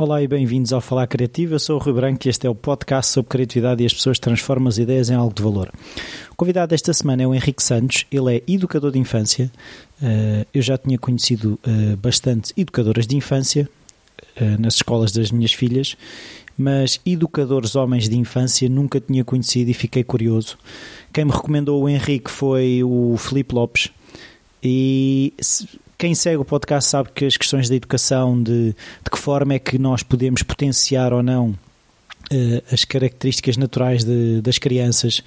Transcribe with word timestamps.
Olá 0.00 0.22
e 0.22 0.26
bem-vindos 0.26 0.72
ao 0.72 0.80
Falar 0.80 1.06
Criativo. 1.06 1.56
Eu 1.56 1.58
sou 1.58 1.76
o 1.76 1.78
Rui 1.78 1.92
Branco 1.92 2.26
e 2.26 2.30
este 2.30 2.46
é 2.46 2.50
o 2.50 2.54
podcast 2.54 3.12
sobre 3.12 3.28
criatividade 3.28 3.82
e 3.82 3.86
as 3.86 3.92
pessoas 3.92 4.18
transformam 4.18 4.68
as 4.68 4.78
ideias 4.78 5.10
em 5.10 5.14
algo 5.14 5.34
de 5.34 5.42
valor. 5.42 5.70
O 6.30 6.34
convidado 6.34 6.70
desta 6.70 6.94
semana 6.94 7.22
é 7.22 7.26
o 7.26 7.34
Henrique 7.34 7.62
Santos. 7.62 8.06
Ele 8.10 8.38
é 8.38 8.42
educador 8.48 8.92
de 8.92 8.98
infância. 8.98 9.52
Eh, 10.02 10.46
eu 10.54 10.62
já 10.62 10.78
tinha 10.78 10.98
conhecido 10.98 11.60
eh, 11.62 11.96
bastante 11.96 12.50
educadoras 12.56 13.06
de 13.06 13.14
infância 13.14 13.68
eh, 14.36 14.56
nas 14.58 14.76
escolas 14.76 15.12
das 15.12 15.30
minhas 15.30 15.52
filhas, 15.52 15.94
mas 16.56 16.98
educadores 17.04 17.76
homens 17.76 18.08
de 18.08 18.16
infância 18.16 18.70
nunca 18.70 19.02
tinha 19.02 19.22
conhecido 19.22 19.70
e 19.70 19.74
fiquei 19.74 20.02
curioso. 20.02 20.56
Quem 21.12 21.26
me 21.26 21.30
recomendou 21.30 21.82
o 21.82 21.86
Henrique 21.86 22.30
foi 22.30 22.82
o 22.82 23.18
Felipe 23.18 23.54
Lopes. 23.54 23.90
E 24.62 25.34
quem 26.00 26.14
segue 26.14 26.38
o 26.38 26.46
podcast 26.46 26.88
sabe 26.88 27.10
que 27.14 27.26
as 27.26 27.36
questões 27.36 27.68
da 27.68 27.74
educação, 27.74 28.42
de, 28.42 28.68
de 28.70 29.10
que 29.12 29.18
forma 29.18 29.52
é 29.52 29.58
que 29.58 29.78
nós 29.78 30.02
podemos 30.02 30.42
potenciar 30.42 31.12
ou 31.12 31.22
não 31.22 31.50
uh, 31.50 32.62
as 32.72 32.86
características 32.86 33.58
naturais 33.58 34.02
de, 34.02 34.40
das 34.40 34.56
crianças, 34.56 35.22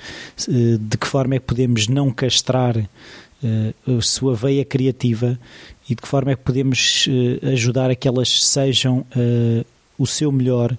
uh, 0.48 0.77
de 0.80 0.98
que 0.98 1.05
forma 1.05 1.36
é 1.36 1.40
que 1.40 1.46
podemos 1.46 1.88
não 1.88 2.09
castrar 2.09 2.76
uh, 2.76 3.98
a 3.99 4.02
sua 4.02 4.34
veia 4.34 4.66
criativa 4.66 5.40
e 5.88 5.94
de 5.94 6.02
que 6.02 6.08
forma 6.08 6.32
é 6.32 6.36
que 6.36 6.41
podemos 6.41 7.08
ajudar 7.52 7.91
a 7.91 7.96
que 7.96 8.08
elas 8.08 8.44
sejam 8.44 9.05
o 9.99 10.08
seu 10.08 10.32
melhor, 10.32 10.76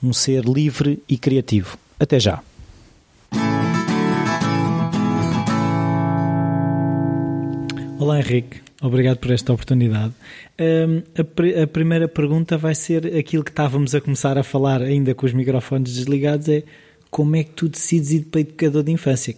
um 0.00 0.12
ser 0.12 0.44
livre 0.44 1.02
e 1.08 1.18
criativo. 1.18 1.76
Até 1.98 2.20
já! 2.20 2.40
Olá 7.98 8.20
Henrique. 8.20 8.65
Obrigado 8.82 9.18
por 9.18 9.30
esta 9.30 9.52
oportunidade. 9.52 10.12
Um, 10.60 11.02
a, 11.16 11.62
a, 11.62 11.66
primeira 11.66 12.06
pergunta 12.06 12.58
vai 12.58 12.74
ser 12.74 13.16
aquilo 13.16 13.42
que 13.42 13.50
estávamos 13.50 13.94
a 13.94 14.00
começar 14.00 14.36
a 14.36 14.42
falar, 14.42 14.82
ainda 14.82 15.14
com 15.14 15.24
os 15.24 15.32
microfones 15.32 15.94
desligados: 15.94 16.48
é 16.48 16.62
como 17.10 17.36
é 17.36 17.44
que 17.44 17.52
tu 17.52 17.68
decides 17.68 18.10
ir 18.10 18.24
para 18.26 18.42
educador 18.42 18.82
de 18.82 18.92
infância? 18.92 19.34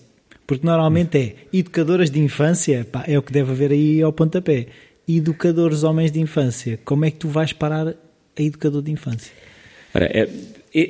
Porque 0.46 0.66
normalmente 0.66 1.18
é 1.18 1.36
educadoras 1.52 2.10
de 2.10 2.18
infância, 2.20 2.86
pá, 2.90 3.04
é 3.06 3.18
o 3.18 3.22
que 3.22 3.32
deve 3.32 3.52
haver 3.52 3.70
aí 3.70 4.02
ao 4.02 4.12
pontapé. 4.12 4.66
Educadores 5.06 5.84
homens 5.84 6.10
de 6.10 6.20
infância, 6.20 6.78
como 6.84 7.04
é 7.04 7.10
que 7.10 7.18
tu 7.18 7.28
vais 7.28 7.52
parar 7.52 7.88
a 7.88 8.42
educador 8.42 8.82
de 8.82 8.90
infância? 8.90 9.32
Ora, 9.94 10.06
é, 10.06 10.28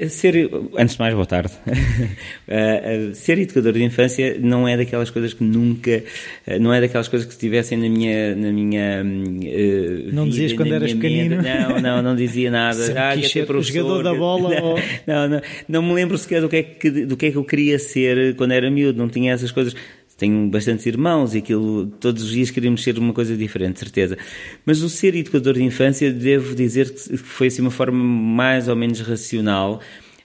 Ser, 0.08 0.50
antes 0.76 0.94
de 0.94 1.00
mais, 1.00 1.14
boa 1.14 1.24
tarde. 1.26 1.52
uh, 1.66 3.14
ser 3.14 3.38
educador 3.38 3.72
de 3.72 3.84
infância 3.84 4.36
não 4.40 4.66
é 4.66 4.76
daquelas 4.76 5.08
coisas 5.08 5.32
que 5.32 5.44
nunca, 5.44 6.02
uh, 6.46 6.58
não 6.60 6.74
é 6.74 6.80
daquelas 6.80 7.06
coisas 7.06 7.26
que 7.26 7.32
estivessem 7.32 7.78
na 7.78 7.88
minha, 7.88 8.34
na 8.34 8.50
minha. 8.50 9.02
Uh, 9.04 10.12
não 10.12 10.24
vida, 10.24 10.30
dizias 10.34 10.52
quando 10.54 10.74
eras 10.74 10.92
pequenino? 10.92 11.40
Não, 11.40 11.80
não, 11.80 12.02
não 12.02 12.16
dizia 12.16 12.50
nada. 12.50 12.78
ah, 12.98 13.16
quis 13.16 13.30
ser 13.30 13.46
professor. 13.46 13.72
jogador 13.72 14.02
da 14.02 14.14
bola. 14.14 14.48
Não, 14.58 14.64
ou... 14.64 14.78
não, 15.06 15.28
não, 15.28 15.40
não, 15.68 15.82
me 15.82 15.94
lembro 15.94 16.16
sequer 16.16 16.40
do 16.40 16.48
que, 16.48 16.56
é 16.56 16.62
que, 16.62 16.90
do 16.90 17.16
que 17.16 17.26
é 17.26 17.30
que 17.30 17.36
eu 17.36 17.44
queria 17.44 17.78
ser 17.78 18.34
quando 18.36 18.52
era 18.52 18.70
miúdo. 18.70 18.98
Não 18.98 19.08
tinha 19.08 19.32
essas 19.32 19.52
coisas 19.52 19.74
tenho 20.18 20.48
bastantes 20.48 20.84
irmãos 20.84 21.34
e 21.34 21.38
aquilo, 21.38 21.86
todos 22.00 22.24
os 22.24 22.30
dias 22.30 22.50
queríamos 22.50 22.82
ser 22.82 22.98
uma 22.98 23.12
coisa 23.12 23.36
diferente, 23.36 23.78
certeza. 23.78 24.18
Mas 24.66 24.82
o 24.82 24.88
ser 24.88 25.14
educador 25.14 25.54
de 25.54 25.62
infância, 25.62 26.12
devo 26.12 26.56
dizer 26.56 26.92
que 26.92 27.16
foi 27.16 27.46
assim 27.46 27.62
uma 27.62 27.70
forma 27.70 28.02
mais 28.02 28.66
ou 28.66 28.74
menos 28.74 29.00
racional. 29.00 29.80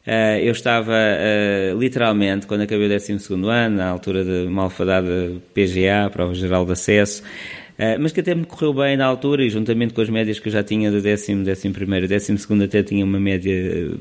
Uh, 0.05 0.41
eu 0.41 0.51
estava 0.51 0.91
uh, 0.91 1.79
literalmente, 1.79 2.47
quando 2.47 2.61
acabei 2.61 2.87
o 2.87 2.89
12 2.89 3.13
ano, 3.47 3.77
na 3.77 3.87
altura 3.87 4.25
de 4.25 4.49
malfadada 4.49 5.31
PGA, 5.53 6.09
Prova 6.11 6.33
Geral 6.33 6.65
de 6.65 6.71
Acesso, 6.71 7.21
uh, 7.21 8.01
mas 8.01 8.11
que 8.11 8.19
até 8.19 8.33
me 8.33 8.45
correu 8.45 8.73
bem 8.73 8.97
na 8.97 9.05
altura 9.05 9.45
e 9.45 9.49
juntamente 9.49 9.93
com 9.93 10.01
as 10.01 10.09
médias 10.09 10.39
que 10.39 10.47
eu 10.49 10.51
já 10.51 10.63
tinha 10.63 10.89
do 10.89 11.01
décimo, 11.01 11.43
décimo 11.45 11.73
primeiro, 11.73 12.07
décimo 12.07 12.37
segundo 12.39 12.63
até 12.63 12.81
tinha 12.81 13.05
uma 13.05 13.19
média 13.19 13.95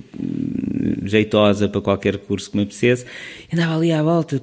jeitosa 1.04 1.68
para 1.68 1.82
qualquer 1.82 2.16
curso 2.16 2.50
que 2.50 2.56
me 2.56 2.62
apetecesse, 2.62 3.04
andava 3.52 3.76
ali 3.76 3.92
à 3.92 4.02
volta 4.02 4.42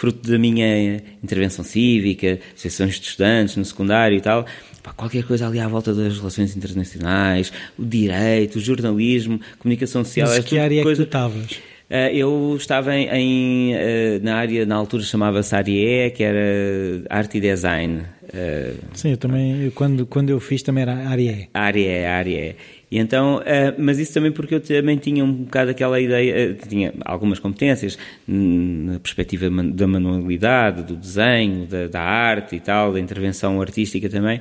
fruto 0.00 0.30
da 0.30 0.38
minha 0.38 1.02
intervenção 1.22 1.62
cívica, 1.62 2.40
sessões 2.56 2.98
de 2.98 3.06
estudantes 3.06 3.54
no 3.56 3.64
secundário 3.66 4.16
e 4.16 4.20
tal, 4.22 4.46
pá, 4.82 4.94
qualquer 4.94 5.22
coisa 5.24 5.46
ali 5.46 5.60
à 5.60 5.68
volta 5.68 5.92
das 5.92 6.16
relações 6.16 6.56
internacionais, 6.56 7.52
o 7.78 7.84
direito, 7.84 8.56
o 8.56 8.60
jornalismo, 8.60 9.38
comunicação 9.58 10.02
social. 10.02 10.28
Mas 10.30 10.42
que 10.42 10.58
área 10.58 10.82
coisa... 10.82 11.02
é 11.02 11.04
que 11.04 11.10
tu 11.10 11.16
estavas? 11.16 11.50
Uh, 11.90 12.14
eu 12.14 12.56
estava 12.56 12.96
em, 12.96 13.08
em 13.08 13.74
uh, 13.74 13.78
na 14.22 14.36
área, 14.36 14.64
na 14.64 14.76
altura 14.76 15.02
chamava-se 15.02 15.54
E, 15.56 16.10
que 16.12 16.22
era 16.22 17.04
arte 17.10 17.36
e 17.36 17.40
design. 17.42 18.02
Uh, 18.24 18.78
Sim, 18.94 19.10
eu 19.10 19.16
também, 19.18 19.64
eu, 19.64 19.72
quando, 19.72 20.06
quando 20.06 20.30
eu 20.30 20.40
fiz 20.40 20.62
também 20.62 20.82
era 20.82 20.94
área 20.94 21.30
E. 21.30 21.48
Área 21.52 22.56
E, 22.90 22.98
então, 22.98 23.36
uh, 23.36 23.42
mas 23.78 23.98
isso 23.98 24.12
também 24.12 24.32
porque 24.32 24.54
eu 24.54 24.60
também 24.60 24.96
tinha 24.96 25.24
um 25.24 25.32
bocado 25.32 25.70
aquela 25.70 26.00
ideia, 26.00 26.50
uh, 26.50 26.68
tinha 26.68 26.92
algumas 27.04 27.38
competências 27.38 27.96
na 28.26 28.98
perspectiva 28.98 29.48
da 29.48 29.86
manualidade, 29.86 30.82
do 30.82 30.96
desenho, 30.96 31.66
da, 31.66 31.86
da 31.86 32.00
arte 32.00 32.56
e 32.56 32.60
tal, 32.60 32.92
da 32.92 32.98
intervenção 32.98 33.60
artística 33.60 34.08
também. 34.08 34.40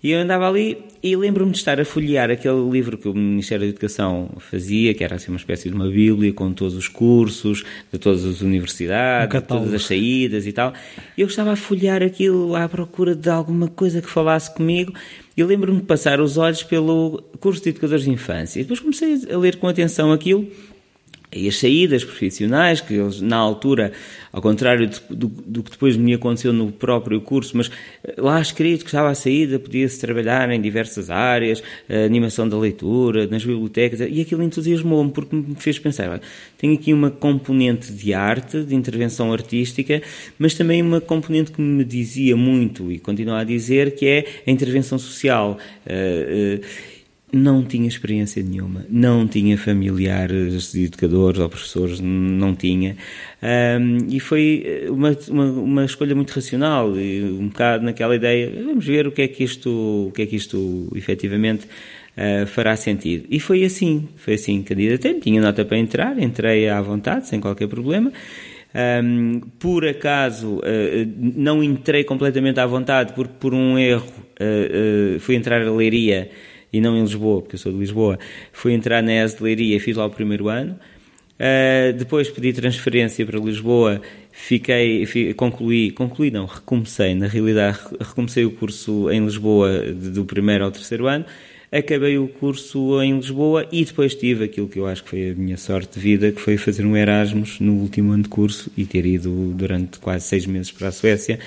E 0.00 0.12
eu 0.12 0.20
andava 0.20 0.48
ali 0.48 0.78
e 1.02 1.16
lembro-me 1.16 1.50
de 1.50 1.58
estar 1.58 1.80
a 1.80 1.84
folhear 1.84 2.30
aquele 2.30 2.70
livro 2.70 2.96
que 2.96 3.08
o 3.08 3.14
Ministério 3.14 3.64
da 3.64 3.70
Educação 3.70 4.30
fazia, 4.38 4.94
que 4.94 5.02
era 5.02 5.16
assim 5.16 5.32
uma 5.32 5.38
espécie 5.38 5.68
de 5.68 5.74
uma 5.74 5.88
bíblia 5.88 6.32
com 6.32 6.52
todos 6.52 6.76
os 6.76 6.86
cursos 6.86 7.64
de 7.92 7.98
todas 7.98 8.24
as 8.24 8.40
universidades, 8.40 9.36
um 9.36 9.40
todas 9.40 9.74
as 9.74 9.84
saídas 9.84 10.46
e 10.46 10.52
tal. 10.52 10.72
Eu 11.16 11.26
estava 11.26 11.52
a 11.52 11.56
folhear 11.56 12.00
aquilo 12.00 12.54
à 12.54 12.68
procura 12.68 13.14
de 13.14 13.28
alguma 13.28 13.66
coisa 13.66 14.00
que 14.00 14.08
falasse 14.08 14.54
comigo 14.54 14.92
e 15.36 15.42
lembro-me 15.42 15.80
de 15.80 15.86
passar 15.86 16.20
os 16.20 16.36
olhos 16.36 16.62
pelo 16.62 17.20
curso 17.40 17.62
de 17.62 17.70
educadores 17.70 18.04
de 18.04 18.10
infância. 18.10 18.60
E 18.60 18.62
depois 18.62 18.78
comecei 18.78 19.20
a 19.32 19.36
ler 19.36 19.56
com 19.56 19.66
atenção 19.66 20.12
aquilo 20.12 20.48
e 21.30 21.46
as 21.46 21.58
saídas 21.58 22.04
profissionais, 22.04 22.80
que 22.80 22.94
eles, 22.94 23.20
na 23.20 23.36
altura, 23.36 23.92
ao 24.32 24.40
contrário 24.40 24.86
de, 24.86 25.00
do, 25.10 25.28
do, 25.28 25.62
que 25.62 25.70
depois 25.70 25.96
me 25.96 26.14
aconteceu 26.14 26.52
no 26.52 26.72
próprio 26.72 27.20
curso, 27.20 27.56
mas 27.56 27.70
eh, 28.02 28.14
lá 28.18 28.40
escrito 28.40 28.80
que 28.80 28.88
estava 28.88 29.10
a 29.10 29.14
saída, 29.14 29.58
podia-se 29.58 30.00
trabalhar 30.00 30.50
em 30.50 30.60
diversas 30.60 31.10
áreas, 31.10 31.62
animação 31.88 32.48
da 32.48 32.58
leitura, 32.58 33.26
nas 33.26 33.44
bibliotecas, 33.44 34.00
e 34.00 34.20
aquilo 34.20 34.42
entusiasmou-me, 34.42 35.10
porque 35.10 35.36
me 35.36 35.54
fez 35.56 35.78
pensar, 35.78 36.20
tenho 36.56 36.74
aqui 36.74 36.92
uma 36.92 37.10
componente 37.10 37.92
de 37.92 38.14
arte, 38.14 38.62
de 38.62 38.74
intervenção 38.74 39.32
artística, 39.32 40.02
mas 40.38 40.54
também 40.54 40.80
uma 40.80 41.00
componente 41.00 41.52
que 41.52 41.60
me 41.60 41.84
dizia 41.84 42.36
muito, 42.36 42.90
e 42.90 42.98
continua 42.98 43.40
a 43.40 43.44
dizer, 43.44 43.94
que 43.94 44.06
é 44.06 44.24
a 44.46 44.50
intervenção 44.50 44.98
social. 44.98 45.58
Uh, 45.86 46.60
uh, 46.60 46.97
não 47.32 47.62
tinha 47.62 47.86
experiência 47.86 48.42
nenhuma, 48.42 48.86
não 48.88 49.28
tinha 49.28 49.56
familiares 49.58 50.74
educadores 50.74 51.38
ou 51.38 51.48
professores, 51.48 52.00
não 52.00 52.54
tinha. 52.54 52.96
Um, 53.42 54.06
e 54.08 54.18
foi 54.18 54.86
uma, 54.88 55.16
uma, 55.28 55.44
uma, 55.44 55.84
escolha 55.84 56.14
muito 56.14 56.32
racional, 56.32 56.98
e 56.98 57.22
um 57.22 57.48
bocado 57.48 57.84
naquela 57.84 58.16
ideia, 58.16 58.50
vamos 58.64 58.84
ver 58.84 59.06
o 59.06 59.12
que 59.12 59.22
é 59.22 59.28
que 59.28 59.44
isto, 59.44 59.68
o 60.08 60.12
que 60.12 60.22
é 60.22 60.26
que 60.26 60.36
isto 60.36 60.90
efetivamente 60.94 61.66
uh, 61.66 62.46
fará 62.46 62.74
sentido. 62.76 63.26
E 63.30 63.38
foi 63.38 63.62
assim, 63.62 64.08
foi 64.16 64.34
assim, 64.34 64.62
candidatei, 64.62 65.20
tinha 65.20 65.40
nota 65.40 65.64
para 65.64 65.76
entrar, 65.76 66.18
entrei 66.18 66.68
à 66.68 66.80
vontade, 66.80 67.28
sem 67.28 67.40
qualquer 67.40 67.68
problema. 67.68 68.10
Um, 69.02 69.40
por 69.58 69.86
acaso 69.86 70.56
uh, 70.56 70.62
não 71.18 71.62
entrei 71.62 72.04
completamente 72.04 72.58
à 72.60 72.66
vontade, 72.66 73.12
porque 73.12 73.34
por 73.38 73.54
um 73.54 73.78
erro 73.78 74.06
uh, 74.40 75.20
fui 75.20 75.36
entrar 75.36 75.62
a 75.62 75.70
Leiria 75.70 76.30
e 76.72 76.80
não 76.80 76.96
em 76.96 77.02
Lisboa, 77.02 77.42
porque 77.42 77.56
eu 77.56 77.58
sou 77.58 77.72
de 77.72 77.78
Lisboa, 77.78 78.18
fui 78.52 78.72
entrar 78.72 79.02
na 79.02 79.24
ES 79.24 79.34
de 79.36 79.42
Leiria 79.42 79.80
fiz 79.80 79.96
lá 79.96 80.06
o 80.06 80.10
primeiro 80.10 80.48
ano. 80.48 80.78
Uh, 81.38 81.92
depois 81.96 82.28
pedi 82.28 82.52
transferência 82.52 83.24
para 83.24 83.38
Lisboa, 83.38 84.02
fiquei, 84.32 85.06
fi, 85.06 85.32
concluí, 85.34 85.92
concluí 85.92 86.32
não, 86.32 86.46
recomecei, 86.46 87.14
na 87.14 87.28
realidade 87.28 87.78
recomecei 88.00 88.44
o 88.44 88.50
curso 88.50 89.08
em 89.08 89.24
Lisboa 89.24 89.82
do 89.92 90.24
primeiro 90.24 90.64
ao 90.64 90.72
terceiro 90.72 91.06
ano, 91.06 91.24
acabei 91.70 92.18
o 92.18 92.26
curso 92.26 93.00
em 93.00 93.14
Lisboa 93.14 93.68
e 93.70 93.84
depois 93.84 94.16
tive 94.16 94.46
aquilo 94.46 94.66
que 94.66 94.80
eu 94.80 94.86
acho 94.88 95.04
que 95.04 95.10
foi 95.10 95.30
a 95.30 95.34
minha 95.34 95.56
sorte 95.56 95.94
de 95.94 96.00
vida, 96.00 96.32
que 96.32 96.40
foi 96.40 96.56
fazer 96.56 96.84
um 96.84 96.96
Erasmus 96.96 97.60
no 97.60 97.74
último 97.74 98.10
ano 98.10 98.24
de 98.24 98.28
curso 98.28 98.68
e 98.76 98.84
ter 98.84 99.06
ido 99.06 99.52
durante 99.54 100.00
quase 100.00 100.24
seis 100.26 100.44
meses 100.44 100.72
para 100.72 100.88
a 100.88 100.92
Suécia 100.92 101.38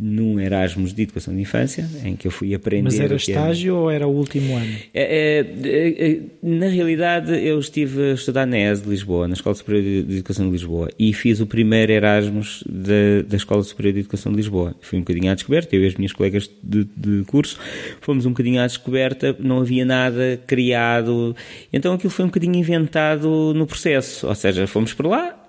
num 0.00 0.40
Erasmus 0.40 0.94
de 0.94 1.02
Educação 1.02 1.34
de 1.34 1.42
Infância, 1.42 1.88
em 2.04 2.16
que 2.16 2.26
eu 2.26 2.30
fui 2.30 2.54
aprender. 2.54 2.84
Mas 2.84 2.98
era 2.98 3.14
estágio 3.14 3.74
era... 3.74 3.80
ou 3.80 3.90
era 3.90 4.08
o 4.08 4.10
último 4.10 4.56
ano? 4.56 4.74
É, 4.94 5.44
é, 5.62 6.10
é, 6.10 6.20
na 6.42 6.68
realidade, 6.68 7.32
eu 7.32 7.58
estive 7.58 8.12
a 8.12 8.14
estudar 8.14 8.46
na 8.46 8.58
ES 8.58 8.82
de 8.82 8.88
Lisboa, 8.88 9.28
na 9.28 9.34
Escola 9.34 9.54
Superior 9.54 9.82
de 9.82 10.14
Educação 10.16 10.46
de 10.46 10.52
Lisboa, 10.52 10.88
e 10.98 11.12
fiz 11.12 11.40
o 11.40 11.46
primeiro 11.46 11.92
Erasmus 11.92 12.64
da, 12.66 13.22
da 13.28 13.36
Escola 13.36 13.62
Superior 13.62 13.92
de 13.92 14.00
Educação 14.00 14.32
de 14.32 14.36
Lisboa. 14.36 14.74
Fui 14.80 14.98
um 14.98 15.02
bocadinho 15.02 15.30
à 15.30 15.34
descoberta, 15.34 15.76
eu 15.76 15.82
e 15.82 15.86
as 15.86 15.94
minhas 15.94 16.12
colegas 16.12 16.50
de, 16.62 16.86
de 16.96 17.24
curso 17.26 17.58
fomos 18.00 18.24
um 18.26 18.30
bocadinho 18.30 18.60
à 18.60 18.66
descoberta, 18.66 19.36
não 19.38 19.58
havia 19.58 19.84
nada 19.84 20.40
criado, 20.46 21.36
então 21.72 21.94
aquilo 21.94 22.10
foi 22.10 22.24
um 22.24 22.28
bocadinho 22.28 22.56
inventado 22.56 23.52
no 23.54 23.66
processo, 23.66 24.26
ou 24.26 24.34
seja, 24.34 24.66
fomos 24.66 24.94
para 24.94 25.08
lá, 25.08 25.39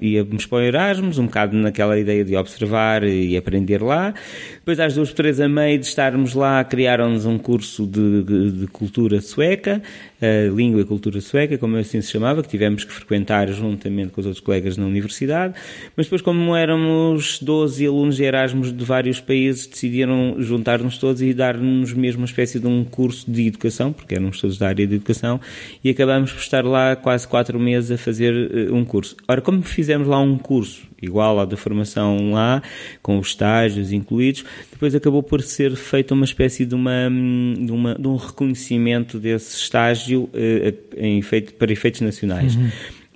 íamos 0.00 0.46
para 0.46 0.58
o 0.58 0.60
Erasmus, 0.60 1.18
um 1.18 1.26
bocado 1.26 1.56
naquela 1.56 1.98
ideia 1.98 2.24
de 2.24 2.36
observar 2.36 3.04
e 3.04 3.36
aprender 3.36 3.82
lá. 3.82 4.14
Depois, 4.64 4.80
às 4.80 4.94
duas, 4.94 5.12
três 5.12 5.42
a 5.42 5.46
meio 5.46 5.78
de 5.78 5.84
estarmos 5.84 6.32
lá, 6.32 6.64
criaram-nos 6.64 7.26
um 7.26 7.36
curso 7.36 7.86
de, 7.86 8.22
de, 8.22 8.50
de 8.60 8.66
cultura 8.66 9.20
sueca, 9.20 9.82
uh, 10.22 10.56
língua 10.56 10.80
e 10.80 10.84
cultura 10.86 11.20
sueca, 11.20 11.58
como 11.58 11.76
assim 11.76 12.00
se 12.00 12.10
chamava, 12.10 12.42
que 12.42 12.48
tivemos 12.48 12.82
que 12.82 12.90
frequentar 12.90 13.46
juntamente 13.52 14.08
com 14.08 14.22
os 14.22 14.26
outros 14.26 14.42
colegas 14.42 14.78
na 14.78 14.86
universidade. 14.86 15.52
Mas 15.94 16.06
depois, 16.06 16.22
como 16.22 16.56
éramos 16.56 17.40
12 17.42 17.86
alunos 17.86 18.16
de 18.16 18.24
Erasmus 18.24 18.74
de 18.74 18.84
vários 18.86 19.20
países, 19.20 19.66
decidiram 19.66 20.36
juntar-nos 20.38 20.96
todos 20.96 21.20
e 21.20 21.34
dar-nos 21.34 21.92
mesmo 21.92 22.22
uma 22.22 22.26
espécie 22.26 22.58
de 22.58 22.66
um 22.66 22.84
curso 22.84 23.30
de 23.30 23.48
educação, 23.48 23.92
porque 23.92 24.14
éramos 24.14 24.40
todos 24.40 24.56
da 24.56 24.68
área 24.68 24.86
de 24.86 24.94
educação, 24.94 25.38
e 25.84 25.90
acabamos 25.90 26.32
por 26.32 26.40
estar 26.40 26.64
lá 26.64 26.96
quase 26.96 27.28
quatro 27.28 27.60
meses 27.60 27.90
a 27.90 27.98
fazer 27.98 28.32
uh, 28.32 28.74
um 28.74 28.82
curso. 28.82 29.14
Ora, 29.28 29.42
como 29.42 29.60
fizemos 29.62 30.08
lá 30.08 30.18
um 30.18 30.38
curso 30.38 30.93
igual 31.04 31.38
ao 31.38 31.46
da 31.46 31.56
formação 31.56 32.32
lá, 32.32 32.62
com 33.02 33.18
os 33.18 33.28
estágios 33.28 33.92
incluídos, 33.92 34.44
depois 34.70 34.94
acabou 34.94 35.22
por 35.22 35.42
ser 35.42 35.76
feita 35.76 36.14
uma 36.14 36.24
espécie 36.24 36.64
de, 36.64 36.74
uma, 36.74 37.08
de, 37.10 37.72
uma, 37.72 37.94
de 37.94 38.08
um 38.08 38.16
reconhecimento 38.16 39.18
desse 39.18 39.56
estágio 39.56 40.24
uh, 40.24 40.96
em 40.96 41.18
efeito, 41.18 41.54
para 41.54 41.72
efeitos 41.72 42.00
nacionais. 42.00 42.56
Uhum. 42.56 42.70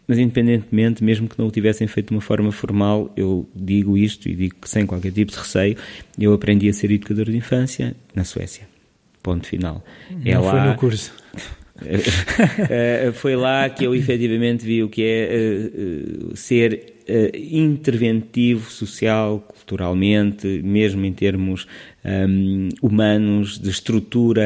Mas, 0.06 0.19
independentemente, 0.19 1.05
mesmo 1.05 1.29
que 1.29 1.38
não 1.38 1.49
o 1.49 1.50
tivessem 1.50 1.87
feito 1.87 2.08
de 2.08 2.14
uma 2.14 2.23
forma 2.23 2.50
formal, 2.50 3.12
eu 3.14 3.46
digo 3.55 3.96
isto 3.96 4.26
e 4.26 4.35
digo 4.35 4.55
que 4.58 4.69
sem 4.69 4.87
qualquer 4.87 5.12
tipo 5.12 5.32
de 5.32 5.38
receio, 5.38 5.76
eu 6.19 6.32
aprendi 6.32 6.67
a 6.67 6.73
ser 6.73 6.90
educador 6.90 7.26
de 7.26 7.37
infância 7.37 7.94
na 8.14 8.25
Suécia. 8.25 8.67
Ponto 9.23 9.46
final. 9.46 9.85
Não 10.11 10.20
é 10.25 10.35
foi 10.35 10.43
lá... 10.43 10.67
no 10.70 10.76
curso. 10.76 11.12
Eh, 12.70 13.12
foi 13.14 13.36
lá 13.36 13.69
que 13.69 13.84
eu 13.84 13.94
efetivamente 13.94 14.64
vi 14.64 14.82
o 14.82 14.88
que 14.88 15.02
é 15.02 15.28
uh, 15.30 16.32
uh, 16.32 16.36
ser 16.36 16.94
interventivo 17.34 18.70
social, 18.70 19.40
culturalmente, 19.40 20.46
mesmo 20.62 21.06
em 21.06 21.12
termos 21.12 21.66
um, 22.04 22.69
humanos, 22.82 23.58
de 23.58 23.70
estrutura 23.70 24.44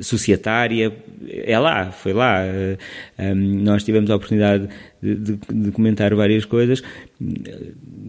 societária. 0.00 0.90
É 1.28 1.58
lá, 1.58 1.90
foi 1.90 2.12
lá. 2.12 2.40
Um, 3.18 3.62
nós 3.62 3.84
tivemos 3.84 4.10
a 4.10 4.16
oportunidade 4.16 4.68
de, 5.02 5.14
de, 5.14 5.38
de 5.52 5.70
comentar 5.70 6.14
várias 6.14 6.44
coisas. 6.44 6.82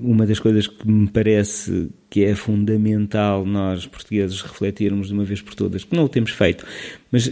Uma 0.01 0.25
das 0.25 0.39
coisas 0.39 0.67
que 0.67 0.87
me 0.87 1.07
parece 1.07 1.89
que 2.09 2.23
é 2.23 2.35
fundamental 2.35 3.45
nós, 3.45 3.87
portugueses, 3.87 4.41
refletirmos 4.41 5.07
de 5.07 5.13
uma 5.13 5.23
vez 5.23 5.41
por 5.41 5.55
todas, 5.55 5.83
que 5.83 5.95
não 5.95 6.05
o 6.05 6.09
temos 6.09 6.31
feito, 6.31 6.65
mas 7.11 7.27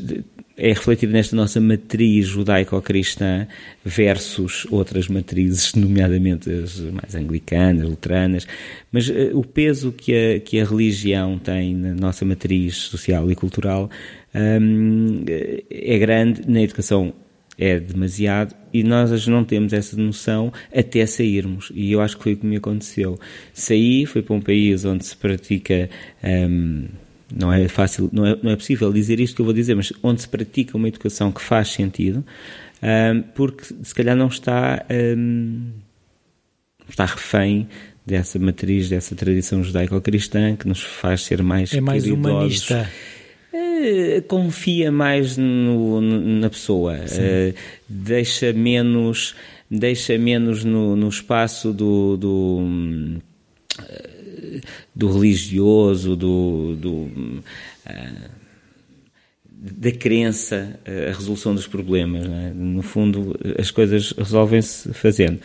é 0.58 0.70
refletido 0.70 1.14
nesta 1.14 1.36
nossa 1.36 1.60
matriz 1.60 2.28
judaico-cristã 2.28 3.48
versus 3.84 4.68
outras 4.70 5.08
matrizes, 5.08 5.74
nomeadamente 5.74 6.52
as 6.52 6.80
mais 6.80 7.16
anglicanas, 7.16 7.90
luteranas, 7.90 8.48
mas 8.92 9.08
uh, 9.10 9.32
o 9.34 9.44
peso 9.44 9.92
que 9.92 10.14
a, 10.14 10.40
que 10.40 10.60
a 10.60 10.66
religião 10.66 11.40
tem 11.40 11.76
na 11.76 11.94
nossa 11.94 12.26
matriz 12.26 12.76
social 12.76 13.32
e 13.32 13.36
cultural 13.36 13.90
um, 14.34 15.24
é 15.70 15.98
grande, 16.00 16.42
na 16.48 16.62
educação 16.62 17.14
é 17.58 17.80
demasiado 17.80 18.56
e 18.74 18.84
nós 18.84 19.28
não 19.28 19.44
temos 19.44 19.72
essa 19.74 19.96
noção 19.96 20.52
até 20.76 21.06
sairmos. 21.06 21.72
E 21.76 21.92
eu 21.92 22.02
acho 22.02 22.18
que 22.18 22.24
foi 22.24 22.34
o 22.34 22.38
que 22.38 22.46
me 22.46 22.56
aconteceu. 22.56 23.20
Saí, 23.54 24.06
fui 24.06 24.22
para 24.22 24.36
um 24.36 24.42
país 24.42 24.84
onde 24.84 25.06
se 25.06 25.16
pratica. 25.16 25.90
Um, 26.24 26.88
não 27.34 27.54
é 27.54 27.68
fácil, 27.68 28.10
não 28.12 28.26
é, 28.26 28.38
não 28.42 28.52
é 28.52 28.56
possível 28.56 28.92
dizer 28.92 29.20
isto 29.20 29.36
que 29.36 29.42
eu 29.42 29.46
vou 29.46 29.54
dizer, 29.54 29.76
mas 29.76 29.94
onde 30.04 30.22
se 30.22 30.28
pratica 30.28 30.76
uma 30.76 30.88
educação 30.88 31.32
que 31.32 31.42
faz 31.42 31.70
sentido, 31.70 32.26
um, 32.84 33.22
porque 33.36 33.64
se 33.84 33.96
calhar 33.96 34.18
não 34.18 34.28
está, 34.28 34.86
um, 35.18 35.70
está 36.90 37.06
refém 37.06 37.70
dessa 38.06 38.38
matriz, 38.38 38.90
dessa 38.90 39.16
tradição 39.16 39.64
judaico-cristã 39.64 40.56
que 40.58 40.68
nos 40.68 40.82
faz 40.82 41.22
ser 41.22 41.42
mais 41.42 41.74
É 41.74 41.80
mais 41.80 42.06
humanista. 42.06 42.90
Uh, 43.54 44.22
confia 44.30 44.92
mais 44.92 45.36
no, 45.36 46.00
na 46.00 46.50
pessoa, 46.50 46.96
uh, 46.96 47.54
deixa 47.88 48.54
menos, 48.54 49.36
deixa 49.70 50.18
menos 50.18 50.64
no, 50.64 50.96
no 50.96 51.10
espaço 51.10 51.74
do, 51.74 52.16
do 52.16 52.60
uh, 53.80 54.62
do 54.96 55.12
religioso, 55.12 56.16
do, 56.16 56.78
do 56.78 56.92
uh, 56.92 58.41
da 59.64 59.92
crença, 59.92 60.80
a 60.88 61.14
resolução 61.14 61.54
dos 61.54 61.68
problemas. 61.68 62.26
É? 62.26 62.52
No 62.56 62.82
fundo, 62.82 63.40
as 63.60 63.70
coisas 63.70 64.12
resolvem-se 64.18 64.92
fazendo. 64.92 65.40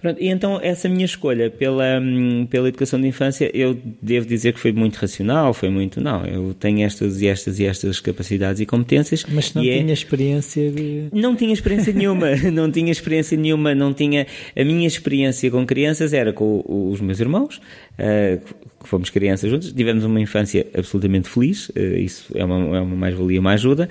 Pronto, 0.00 0.18
e 0.18 0.28
então, 0.28 0.58
essa 0.62 0.88
minha 0.88 1.04
escolha 1.04 1.50
pela, 1.50 2.00
pela 2.48 2.68
educação 2.68 2.98
de 2.98 3.06
infância, 3.06 3.50
eu 3.52 3.78
devo 4.00 4.26
dizer 4.26 4.54
que 4.54 4.60
foi 4.60 4.72
muito 4.72 4.96
racional, 4.96 5.52
foi 5.52 5.68
muito, 5.68 6.00
não, 6.00 6.24
eu 6.24 6.54
tenho 6.54 6.82
estas 6.82 7.20
e 7.20 7.26
estas 7.26 7.58
e 7.58 7.66
estas 7.66 8.00
capacidades 8.00 8.58
e 8.62 8.64
competências. 8.64 9.26
Mas 9.28 9.52
não 9.52 9.60
é 9.60 9.66
tinha 9.66 9.90
é... 9.90 9.92
experiência 9.92 10.70
de... 10.70 11.08
Não 11.12 11.36
tinha 11.36 11.52
experiência 11.52 11.92
nenhuma, 11.92 12.34
não 12.50 12.72
tinha 12.72 12.90
experiência 12.90 13.36
nenhuma, 13.36 13.74
não 13.74 13.92
tinha... 13.92 14.26
A 14.56 14.64
minha 14.64 14.86
experiência 14.86 15.50
com 15.50 15.66
crianças 15.66 16.14
era 16.14 16.32
com 16.32 16.64
os 16.66 17.02
meus 17.02 17.20
irmãos, 17.20 17.60
uh, 17.98 18.40
que 18.80 18.88
fomos 18.88 19.10
crianças 19.10 19.50
juntos, 19.50 19.72
tivemos 19.72 20.04
uma 20.04 20.20
infância 20.20 20.66
absolutamente 20.74 21.28
feliz, 21.28 21.68
uh, 21.70 21.96
isso 21.96 22.32
é 22.34 22.44
uma, 22.44 22.76
é 22.76 22.80
uma 22.80 22.96
mais-valia, 22.96 23.40
uma 23.40 23.52
ajuda, 23.52 23.88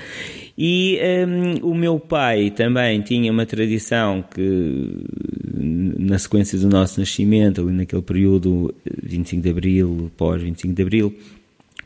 e 0.57 0.99
um, 1.27 1.71
o 1.71 1.75
meu 1.75 1.99
pai 1.99 2.51
também 2.51 3.01
tinha 3.01 3.31
uma 3.31 3.45
tradição 3.45 4.23
que, 4.23 5.03
na 5.53 6.17
sequência 6.17 6.57
do 6.57 6.67
nosso 6.67 6.99
nascimento, 6.99 7.61
ali 7.61 7.71
naquele 7.71 8.01
período 8.01 8.73
25 9.03 9.41
de 9.41 9.49
Abril, 9.49 10.11
pós 10.17 10.41
25 10.41 10.73
de 10.73 10.81
Abril, 10.81 11.15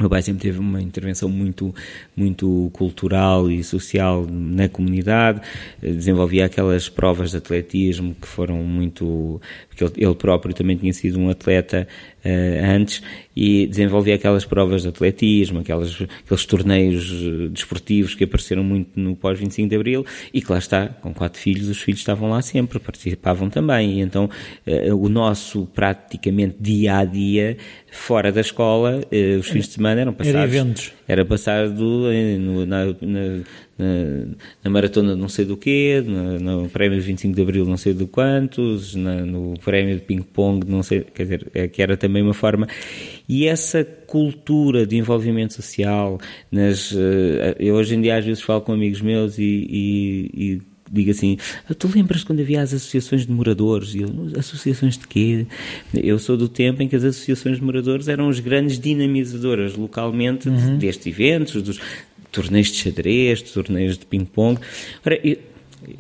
meu 0.01 0.09
pai 0.09 0.21
sempre 0.21 0.42
teve 0.42 0.59
uma 0.59 0.81
intervenção 0.81 1.30
muito, 1.30 1.74
muito 2.15 2.69
cultural 2.74 3.50
e 3.50 3.63
social 3.63 4.25
na 4.30 4.68
comunidade, 4.68 5.42
desenvolvia 5.81 6.45
aquelas 6.45 6.89
provas 6.89 7.31
de 7.31 7.38
atletismo 7.38 8.15
que 8.19 8.27
foram 8.27 8.57
muito. 8.57 9.42
porque 9.69 10.03
ele 10.03 10.15
próprio 10.15 10.53
também 10.53 10.75
tinha 10.75 10.94
sido 10.94 11.19
um 11.19 11.30
atleta 11.30 11.88
uh, 12.25 12.75
antes 12.75 13.01
e 13.36 13.65
desenvolvia 13.68 14.15
aquelas 14.15 14.45
provas 14.45 14.81
de 14.81 14.89
atletismo, 14.89 15.59
aquelas, 15.59 16.01
aqueles 16.25 16.45
torneios 16.45 17.12
eh, 17.12 17.47
desportivos 17.47 18.13
que 18.13 18.25
apareceram 18.25 18.62
muito 18.62 19.00
no 19.00 19.15
pós-25 19.15 19.69
de 19.69 19.75
Abril 19.75 20.06
e 20.33 20.42
que 20.42 20.51
lá 20.51 20.57
está, 20.57 20.88
com 20.88 21.13
quatro 21.13 21.39
filhos, 21.39 21.69
os 21.69 21.81
filhos 21.81 22.01
estavam 22.01 22.30
lá 22.30 22.42
sempre, 22.42 22.77
participavam 22.77 23.50
também. 23.50 24.00
E 24.00 24.01
então 24.01 24.30
uh, 24.68 24.95
o 24.95 25.07
nosso 25.07 25.65
praticamente 25.68 26.57
dia 26.59 26.97
a 26.97 27.06
dia, 27.06 27.57
fora 27.92 28.32
da 28.32 28.40
escola, 28.40 29.02
uh, 29.02 29.40
os 29.40 29.50
fins 29.50 29.68
de 29.68 29.74
semana 29.74 30.00
eram 30.00 30.14
passados. 30.14 30.40
Era 30.40 30.48
eventos. 30.48 30.94
Era 31.06 31.26
passado 31.26 31.84
no, 32.40 32.66
na, 32.66 32.86
na, 32.86 32.94
na, 33.78 34.26
na, 34.64 34.70
maratona 34.70 35.14
não 35.14 35.28
sei 35.28 35.44
do 35.44 35.57
quê, 35.57 36.02
no, 36.06 36.40
no 36.40 36.69
prémio 36.69 36.98
de 36.98 37.06
25 37.06 37.36
de 37.36 37.42
Abril 37.42 37.66
não 37.66 37.76
sei 37.76 37.94
do 37.94 38.07
quantos, 38.07 38.95
na, 38.95 39.26
no 39.26 39.56
prémio 39.60 39.95
de 39.95 40.02
ping-pong 40.02 40.66
não 40.66 40.81
sei, 40.81 41.02
quer 41.02 41.24
dizer, 41.24 41.48
é, 41.54 41.68
que 41.68 41.81
era 41.81 41.98
também 41.98 42.24
uma 42.24 42.33
forma. 42.33 42.66
E 43.28 43.45
essa 43.45 43.83
cultura 43.83 44.88
de 44.88 44.95
envolvimento 44.95 45.54
social, 45.54 46.18
nas, 46.50 46.94
uh, 46.94 47.56
eu 47.60 47.76
hoje 47.76 47.95
em 47.95 48.02
dia 48.02 48.16
às 48.16 48.26
vezes 48.26 48.42
falo 48.42 48.62
com 48.62 48.71
amigos 48.71 49.02
meus 49.02 49.38
e, 49.38 49.44
e, 49.44 50.31
e 50.33 50.62
digo 50.92 51.12
assim, 51.12 51.38
tu 51.80 51.90
lembras 51.94 52.24
quando 52.24 52.42
havia 52.42 52.62
as 52.62 52.74
associações 52.74 53.26
de 53.26 53.31
moradores? 53.31 53.95
E 53.95 54.02
eu, 54.02 54.10
associações 54.38 54.98
de 54.98 55.07
quê? 55.07 55.45
Eu 55.94 56.19
sou 56.19 56.36
do 56.36 56.50
tempo 56.50 56.83
em 56.83 56.88
que 56.88 56.95
as 56.95 57.04
associações 57.04 57.57
de 57.57 57.64
moradores 57.64 58.07
eram 58.07 58.28
as 58.28 58.40
grandes 58.40 58.80
dinamizadoras 58.80 59.76
localmente 59.76 60.50
uhum. 60.50 60.78
destes 60.78 61.07
eventos, 61.07 61.62
dos, 61.62 61.80
torneios 62.31 62.69
de 62.69 62.78
xadrez, 62.78 63.42
torneios 63.42 63.98
de 63.98 64.06
ping-pong. 64.06 64.60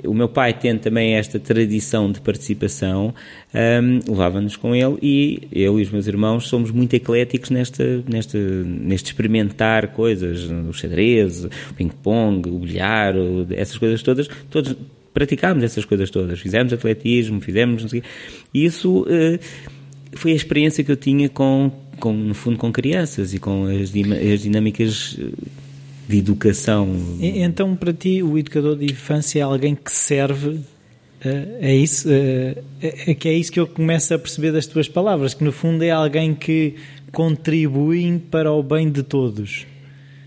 O 0.05 0.13
meu 0.13 0.29
pai 0.29 0.53
tem 0.53 0.77
também 0.77 1.15
esta 1.15 1.39
tradição 1.39 2.11
de 2.11 2.21
participação, 2.21 3.13
um, 3.53 3.99
levava-nos 4.11 4.55
com 4.55 4.75
ele 4.75 4.97
e 5.01 5.47
eu 5.51 5.79
e 5.79 5.83
os 5.83 5.89
meus 5.89 6.07
irmãos 6.07 6.47
somos 6.47 6.71
muito 6.71 6.93
ecléticos 6.93 7.49
nesta, 7.49 8.03
nesta, 8.07 8.37
neste 8.37 9.07
experimentar 9.07 9.87
coisas, 9.89 10.49
o 10.69 10.71
xadrez, 10.71 11.45
o 11.45 11.73
ping-pong, 11.75 12.49
o 12.49 12.59
bilhar, 12.59 13.15
essas 13.51 13.77
coisas 13.77 14.03
todas, 14.03 14.27
todos 14.49 14.75
praticámos 15.13 15.63
essas 15.63 15.83
coisas 15.83 16.09
todas, 16.09 16.39
fizemos 16.39 16.71
atletismo, 16.71 17.41
fizemos, 17.41 17.91
e 17.93 18.03
isso 18.53 19.01
uh, 19.01 19.39
foi 20.13 20.31
a 20.31 20.35
experiência 20.35 20.83
que 20.83 20.91
eu 20.91 20.95
tinha 20.95 21.27
com, 21.27 21.71
com, 21.99 22.13
no 22.13 22.33
fundo, 22.33 22.57
com 22.57 22.71
crianças 22.71 23.33
e 23.33 23.39
com 23.39 23.65
as, 23.65 23.91
as 24.33 24.41
dinâmicas 24.41 25.17
de 26.11 26.19
educação. 26.19 26.89
Então, 27.19 27.75
para 27.75 27.93
ti, 27.93 28.21
o 28.21 28.37
educador 28.37 28.77
de 28.77 28.85
infância 28.85 29.39
é 29.39 29.41
alguém 29.41 29.75
que 29.75 29.91
serve 29.91 30.59
Uh, 31.23 31.57
é 31.59 31.75
isso, 31.75 32.09
uh, 32.09 32.63
é, 32.81 33.13
que 33.13 33.29
é 33.29 33.33
isso 33.33 33.51
que 33.51 33.59
eu 33.59 33.67
começo 33.67 34.11
a 34.11 34.17
perceber 34.17 34.51
das 34.51 34.65
tuas 34.65 34.89
palavras, 34.89 35.35
que 35.35 35.43
no 35.43 35.51
fundo 35.51 35.83
é 35.83 35.91
alguém 35.91 36.33
que 36.33 36.73
contribui 37.11 38.19
para 38.31 38.51
o 38.51 38.63
bem 38.63 38.89
de 38.89 39.03
todos. 39.03 39.67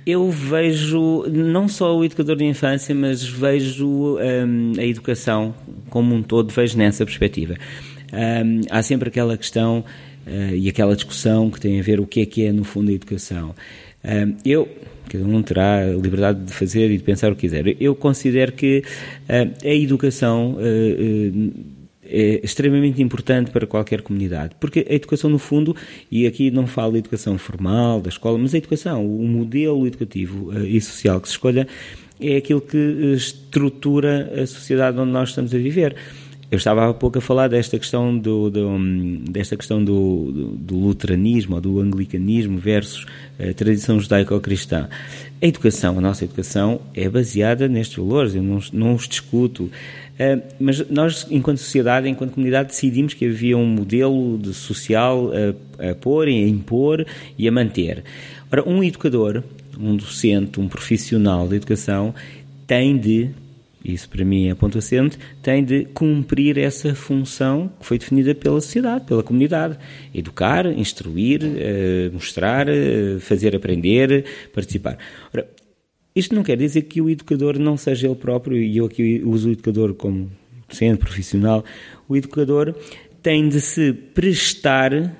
Eu 0.06 0.30
vejo 0.30 1.24
não 1.28 1.66
só 1.66 1.96
o 1.96 2.04
educador 2.04 2.36
de 2.36 2.44
infância, 2.44 2.94
mas 2.94 3.24
vejo 3.24 4.18
um, 4.18 4.72
a 4.78 4.84
educação 4.84 5.52
como 5.90 6.14
um 6.14 6.22
todo, 6.22 6.52
vejo 6.52 6.78
nessa 6.78 7.04
perspectiva. 7.04 7.56
Um, 8.12 8.60
há 8.70 8.80
sempre 8.80 9.08
aquela 9.08 9.36
questão 9.36 9.82
uh, 10.26 10.54
e 10.54 10.68
aquela 10.68 10.94
discussão 10.94 11.50
que 11.50 11.58
tem 11.58 11.80
a 11.80 11.82
ver 11.82 11.98
o 11.98 12.06
que 12.06 12.20
é 12.20 12.26
que 12.26 12.44
é, 12.44 12.52
no 12.52 12.62
fundo, 12.62 12.90
a 12.90 12.94
educação. 12.94 13.52
Um, 14.04 14.36
eu, 14.44 14.68
cada 15.08 15.24
um 15.24 15.42
terá 15.42 15.78
a 15.78 15.92
liberdade 15.92 16.44
de 16.44 16.52
fazer 16.52 16.90
e 16.90 16.96
de 16.96 17.02
pensar 17.02 17.32
o 17.32 17.34
que 17.34 17.42
quiser. 17.42 17.76
Eu 17.80 17.94
considero 17.94 18.52
que 18.52 18.82
uh, 19.28 19.66
a 19.68 19.74
educação. 19.74 20.56
Uh, 20.58 21.74
é 22.06 22.44
extremamente 22.44 23.00
importante 23.00 23.50
para 23.50 23.66
qualquer 23.66 24.02
comunidade, 24.02 24.54
porque 24.60 24.86
a 24.90 24.92
educação, 24.92 25.30
no 25.30 25.38
fundo, 25.38 25.74
e 26.10 26.26
aqui 26.26 26.50
não 26.50 26.66
falo 26.66 26.98
educação 26.98 27.38
formal 27.38 27.98
da 27.98 28.10
escola, 28.10 28.36
mas 28.36 28.54
a 28.54 28.58
educação, 28.58 29.06
o 29.06 29.26
modelo 29.26 29.86
educativo 29.86 30.52
e 30.66 30.78
social 30.82 31.18
que 31.18 31.28
se 31.28 31.32
escolha, 31.32 31.66
é 32.20 32.36
aquilo 32.36 32.60
que 32.60 32.76
estrutura 33.14 34.30
a 34.42 34.46
sociedade 34.46 34.98
onde 34.98 35.12
nós 35.12 35.30
estamos 35.30 35.54
a 35.54 35.58
viver. 35.58 35.96
Eu 36.54 36.58
estava 36.58 36.88
há 36.88 36.94
pouco 36.94 37.18
a 37.18 37.20
falar 37.20 37.48
desta 37.48 37.76
questão 37.76 38.16
do, 38.16 38.48
do 38.48 38.78
desta 39.28 39.56
questão 39.56 39.82
do, 39.82 40.30
do, 40.30 40.46
do, 40.50 40.76
luteranismo 40.76 41.56
ou 41.56 41.60
do 41.60 41.80
anglicanismo 41.80 42.58
versus 42.58 43.06
a 43.40 43.52
tradição 43.52 43.98
judaico-cristã. 43.98 44.88
A 45.42 45.46
educação, 45.48 45.98
a 45.98 46.00
nossa 46.00 46.22
educação, 46.24 46.80
é 46.94 47.08
baseada 47.08 47.66
nestes 47.66 47.96
valores, 47.96 48.36
eu 48.36 48.42
não, 48.44 48.60
não 48.72 48.94
os 48.94 49.08
discuto. 49.08 49.64
Uh, 49.64 50.40
mas 50.60 50.88
nós, 50.88 51.26
enquanto 51.28 51.58
sociedade, 51.58 52.08
enquanto 52.08 52.34
comunidade, 52.34 52.68
decidimos 52.68 53.14
que 53.14 53.26
havia 53.26 53.58
um 53.58 53.66
modelo 53.66 54.38
de 54.38 54.54
social 54.54 55.32
a, 55.32 55.90
a 55.90 55.94
pôr, 55.96 56.28
a 56.28 56.30
impor 56.30 57.04
e 57.36 57.48
a 57.48 57.50
manter. 57.50 58.04
Ora, 58.52 58.62
um 58.64 58.84
educador, 58.84 59.42
um 59.76 59.96
docente, 59.96 60.60
um 60.60 60.68
profissional 60.68 61.48
de 61.48 61.56
educação, 61.56 62.14
tem 62.64 62.96
de 62.96 63.30
isso 63.84 64.08
para 64.08 64.24
mim 64.24 64.48
é 64.48 64.54
ponto 64.54 64.78
assente, 64.78 65.18
tem 65.42 65.62
de 65.62 65.84
cumprir 65.86 66.56
essa 66.56 66.94
função 66.94 67.70
que 67.78 67.84
foi 67.84 67.98
definida 67.98 68.34
pela 68.34 68.58
sociedade, 68.60 69.04
pela 69.04 69.22
comunidade. 69.22 69.76
Educar, 70.14 70.66
instruir, 70.66 71.42
uh, 71.42 72.12
mostrar, 72.12 72.66
uh, 72.66 73.20
fazer 73.20 73.54
aprender, 73.54 74.24
participar. 74.54 74.96
Ora, 75.32 75.46
isto 76.16 76.34
não 76.34 76.42
quer 76.42 76.56
dizer 76.56 76.82
que 76.82 77.02
o 77.02 77.10
educador 77.10 77.58
não 77.58 77.76
seja 77.76 78.06
ele 78.06 78.16
próprio, 78.16 78.56
e 78.56 78.78
eu 78.78 78.86
aqui 78.86 79.20
uso 79.22 79.50
o 79.50 79.52
educador 79.52 79.92
como 79.94 80.30
sendo 80.70 80.98
profissional, 80.98 81.62
o 82.08 82.16
educador 82.16 82.74
tem 83.22 83.48
de 83.48 83.60
se 83.60 83.92
prestar 83.92 84.94
uh, 84.94 85.12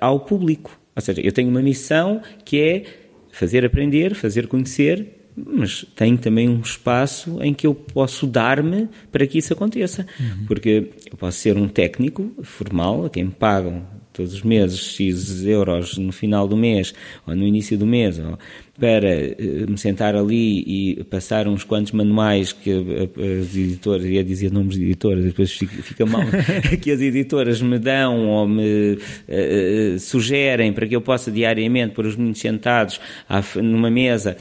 ao 0.00 0.20
público. 0.20 0.78
Ou 0.96 1.02
seja, 1.02 1.20
eu 1.20 1.32
tenho 1.32 1.50
uma 1.50 1.62
missão 1.62 2.22
que 2.44 2.60
é 2.60 2.82
fazer 3.30 3.64
aprender, 3.64 4.14
fazer 4.14 4.46
conhecer 4.46 5.17
mas 5.46 5.84
tem 5.94 6.16
também 6.16 6.48
um 6.48 6.60
espaço 6.60 7.42
em 7.42 7.52
que 7.54 7.66
eu 7.66 7.74
posso 7.74 8.26
dar-me 8.26 8.88
para 9.12 9.26
que 9.26 9.38
isso 9.38 9.52
aconteça. 9.52 10.06
Uhum. 10.18 10.46
Porque 10.46 10.90
eu 11.10 11.16
posso 11.16 11.38
ser 11.38 11.56
um 11.56 11.68
técnico 11.68 12.32
formal, 12.42 13.06
a 13.06 13.10
quem 13.10 13.24
me 13.24 13.30
pagam 13.30 13.82
todos 14.18 14.34
os 14.34 14.42
meses 14.42 14.80
X 14.80 15.44
euros 15.44 15.96
no 15.96 16.10
final 16.10 16.48
do 16.48 16.56
mês 16.56 16.92
ou 17.24 17.36
no 17.36 17.46
início 17.46 17.78
do 17.78 17.86
mês, 17.86 18.18
ou 18.18 18.36
para 18.78 19.08
uh, 19.08 19.70
me 19.70 19.78
sentar 19.78 20.16
ali 20.16 20.62
e 20.66 21.04
passar 21.04 21.46
uns 21.46 21.62
quantos 21.62 21.92
manuais 21.92 22.52
que 22.52 22.70
as 22.70 23.56
editoras, 23.56 24.04
ia 24.04 24.24
dizer 24.24 24.52
nomes 24.52 24.76
de 24.76 24.84
editoras, 24.84 25.24
depois 25.24 25.52
fica, 25.52 25.82
fica 25.82 26.06
mal, 26.06 26.22
que 26.82 26.90
as 26.90 27.00
editoras 27.00 27.62
me 27.62 27.78
dão 27.78 28.28
ou 28.28 28.48
me 28.48 28.94
uh, 28.94 29.98
sugerem 30.00 30.72
para 30.72 30.86
que 30.86 30.96
eu 30.96 31.00
possa 31.00 31.30
diariamente 31.30 31.94
pôr 31.94 32.06
os 32.06 32.16
meninos 32.16 32.40
sentados 32.40 33.00
à, 33.28 33.40
numa 33.62 33.90
mesa 33.90 34.36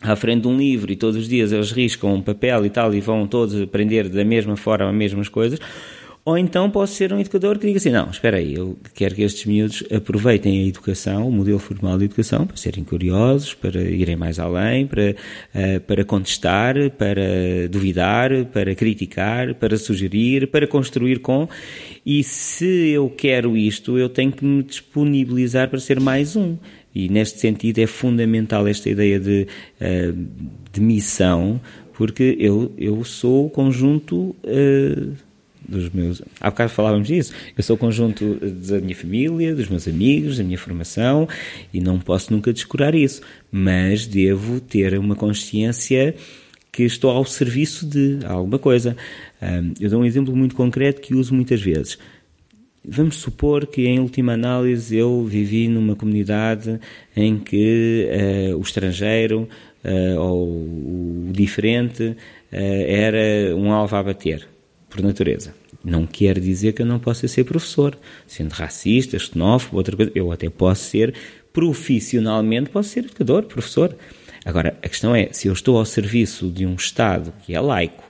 à 0.00 0.14
frente 0.14 0.42
de 0.42 0.48
um 0.48 0.56
livro 0.56 0.92
e 0.92 0.96
todos 0.96 1.16
os 1.16 1.28
dias 1.28 1.52
eles 1.52 1.72
riscam 1.72 2.14
um 2.14 2.22
papel 2.22 2.64
e 2.64 2.70
tal 2.70 2.94
e 2.94 3.00
vão 3.00 3.26
todos 3.26 3.60
aprender 3.60 4.08
da 4.08 4.24
mesma 4.24 4.56
forma 4.56 4.88
as 4.88 4.94
mesmas 4.94 5.28
coisas, 5.28 5.58
ou 6.28 6.36
então 6.36 6.70
posso 6.70 6.92
ser 6.92 7.10
um 7.10 7.18
educador 7.18 7.58
que 7.58 7.66
diga 7.66 7.78
assim, 7.78 7.90
não, 7.90 8.10
espera 8.10 8.36
aí, 8.36 8.54
eu 8.54 8.76
quero 8.94 9.14
que 9.14 9.22
estes 9.22 9.46
miúdos 9.46 9.82
aproveitem 9.90 10.62
a 10.62 10.68
educação, 10.68 11.26
o 11.26 11.32
modelo 11.32 11.58
formal 11.58 11.96
de 11.96 12.04
educação, 12.04 12.46
para 12.46 12.54
serem 12.54 12.84
curiosos, 12.84 13.54
para 13.54 13.80
irem 13.80 14.14
mais 14.14 14.38
além, 14.38 14.86
para, 14.86 15.12
uh, 15.12 15.80
para 15.86 16.04
contestar, 16.04 16.74
para 16.98 17.66
duvidar, 17.70 18.44
para 18.52 18.74
criticar, 18.74 19.54
para 19.54 19.78
sugerir, 19.78 20.48
para 20.48 20.66
construir 20.66 21.20
com, 21.20 21.48
e 22.04 22.22
se 22.22 22.90
eu 22.90 23.08
quero 23.08 23.56
isto, 23.56 23.96
eu 23.96 24.10
tenho 24.10 24.30
que 24.30 24.44
me 24.44 24.62
disponibilizar 24.62 25.70
para 25.70 25.80
ser 25.80 25.98
mais 25.98 26.36
um. 26.36 26.58
E 26.94 27.08
neste 27.08 27.38
sentido 27.38 27.78
é 27.78 27.86
fundamental 27.86 28.66
esta 28.66 28.88
ideia 28.88 29.20
de, 29.20 29.46
uh, 29.80 30.26
de 30.72 30.80
missão, 30.80 31.60
porque 31.94 32.36
eu, 32.38 32.72
eu 32.78 33.04
sou 33.04 33.46
o 33.46 33.50
conjunto 33.50 34.34
uh, 34.44 35.12
dos 35.68 35.90
meus. 35.90 36.22
Há 36.40 36.50
bocado 36.50 36.70
falávamos 36.70 37.06
disso. 37.06 37.32
Eu 37.56 37.62
sou 37.62 37.76
o 37.76 37.78
conjunto 37.78 38.36
da 38.36 38.80
minha 38.80 38.96
família, 38.96 39.54
dos 39.54 39.68
meus 39.68 39.86
amigos, 39.86 40.38
da 40.38 40.44
minha 40.44 40.58
formação 40.58 41.28
e 41.72 41.80
não 41.80 41.98
posso 41.98 42.32
nunca 42.32 42.52
descurar 42.52 42.94
isso. 42.94 43.20
Mas 43.52 44.06
devo 44.06 44.60
ter 44.60 44.98
uma 44.98 45.14
consciência 45.14 46.14
que 46.72 46.84
estou 46.84 47.10
ao 47.10 47.24
serviço 47.24 47.86
de 47.86 48.20
alguma 48.24 48.58
coisa. 48.58 48.96
Eh, 49.40 49.62
eu 49.80 49.90
dou 49.90 50.00
um 50.00 50.04
exemplo 50.04 50.34
muito 50.34 50.54
concreto 50.54 51.00
que 51.00 51.14
uso 51.14 51.34
muitas 51.34 51.60
vezes. 51.60 51.98
Vamos 52.90 53.16
supor 53.16 53.66
que, 53.66 53.86
em 53.86 54.00
última 54.00 54.32
análise, 54.32 54.96
eu 54.96 55.22
vivi 55.22 55.68
numa 55.68 55.94
comunidade 55.94 56.80
em 57.14 57.38
que 57.38 58.08
uh, 58.50 58.56
o 58.56 58.62
estrangeiro 58.62 59.46
uh, 59.84 60.18
ou 60.18 60.48
o 60.48 61.28
diferente 61.30 62.02
uh, 62.02 62.16
era 62.50 63.54
um 63.54 63.70
alvo 63.70 63.94
a 63.94 64.02
bater, 64.02 64.48
por 64.88 65.02
natureza. 65.02 65.54
Não 65.84 66.06
quer 66.06 66.40
dizer 66.40 66.72
que 66.72 66.80
eu 66.80 66.86
não 66.86 66.98
possa 66.98 67.28
ser 67.28 67.44
professor, 67.44 67.94
sendo 68.26 68.52
racista, 68.52 69.18
xenófobo, 69.18 69.76
outra 69.76 69.94
coisa. 69.94 70.10
Eu 70.14 70.32
até 70.32 70.48
posso 70.48 70.84
ser, 70.84 71.12
profissionalmente, 71.52 72.70
posso 72.70 72.88
ser 72.88 73.00
educador, 73.00 73.42
professor. 73.42 73.94
Agora, 74.46 74.78
a 74.82 74.88
questão 74.88 75.14
é, 75.14 75.28
se 75.30 75.46
eu 75.46 75.52
estou 75.52 75.76
ao 75.76 75.84
serviço 75.84 76.48
de 76.48 76.64
um 76.64 76.74
Estado 76.74 77.34
que 77.44 77.54
é 77.54 77.60
laico, 77.60 78.07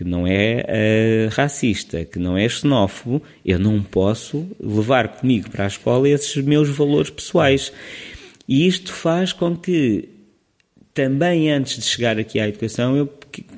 que 0.00 0.04
não 0.04 0.26
é 0.26 0.64
uh, 0.64 1.34
racista, 1.34 2.06
que 2.06 2.18
não 2.18 2.34
é 2.34 2.48
xenófobo, 2.48 3.22
eu 3.44 3.58
não 3.58 3.82
posso 3.82 4.48
levar 4.58 5.08
comigo 5.08 5.50
para 5.50 5.64
a 5.64 5.66
escola 5.66 6.08
esses 6.08 6.42
meus 6.42 6.70
valores 6.70 7.10
pessoais. 7.10 7.70
E 8.48 8.66
isto 8.66 8.94
faz 8.94 9.34
com 9.34 9.54
que, 9.54 10.08
também 10.94 11.50
antes 11.50 11.76
de 11.76 11.82
chegar 11.82 12.18
aqui 12.18 12.40
à 12.40 12.48
educação, 12.48 12.96
eu 12.96 13.06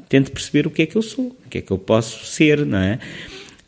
tente 0.09 0.33
perceber 0.33 0.67
o 0.67 0.71
que 0.73 0.83
é 0.83 0.87
que 0.87 0.97
eu 0.97 1.03
sou, 1.03 1.27
o 1.27 1.49
que 1.49 1.59
é 1.59 1.61
que 1.61 1.71
eu 1.71 1.79
posso 1.79 2.27
ser, 2.27 2.67
não 2.67 2.79
é? 2.79 2.99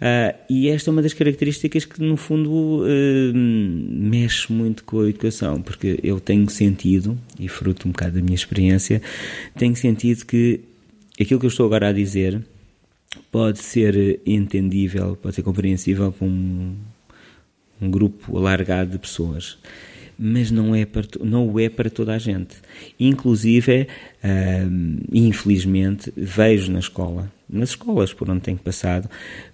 Uh, 0.00 0.34
e 0.50 0.68
esta 0.68 0.90
é 0.90 0.92
uma 0.92 1.00
das 1.00 1.14
características 1.14 1.84
que, 1.84 2.02
no 2.02 2.16
fundo, 2.16 2.50
uh, 2.50 3.32
mexe 3.32 4.52
muito 4.52 4.82
com 4.82 5.00
a 5.00 5.08
educação, 5.08 5.62
porque 5.62 6.00
eu 6.02 6.18
tenho 6.18 6.50
sentido, 6.50 7.16
e 7.38 7.46
fruto 7.46 7.86
um 7.86 7.92
bocado 7.92 8.16
da 8.16 8.20
minha 8.20 8.34
experiência, 8.34 9.00
tenho 9.56 9.76
sentido 9.76 10.26
que 10.26 10.58
aquilo 11.20 11.38
que 11.38 11.46
eu 11.46 11.50
estou 11.50 11.66
agora 11.66 11.90
a 11.90 11.92
dizer 11.92 12.42
pode 13.30 13.58
ser 13.58 14.20
entendível, 14.24 15.16
pode 15.20 15.34
ser 15.34 15.42
compreensível 15.42 16.12
com 16.12 16.26
um, 16.26 16.76
um 17.80 17.90
grupo 17.90 18.36
alargado 18.36 18.92
de 18.92 18.98
pessoas 18.98 19.58
mas 20.18 20.50
não 20.50 20.74
é 20.74 20.84
para, 20.84 21.04
não 21.22 21.58
é 21.58 21.68
para 21.68 21.90
toda 21.90 22.14
a 22.14 22.18
gente. 22.18 22.56
Inclusive, 22.98 23.88
infelizmente, 25.12 26.12
vejo 26.16 26.70
na 26.70 26.78
escola, 26.78 27.32
nas 27.48 27.70
escolas 27.70 28.12
por 28.12 28.30
onde 28.30 28.42
tenho 28.42 28.58
passado, 28.58 29.08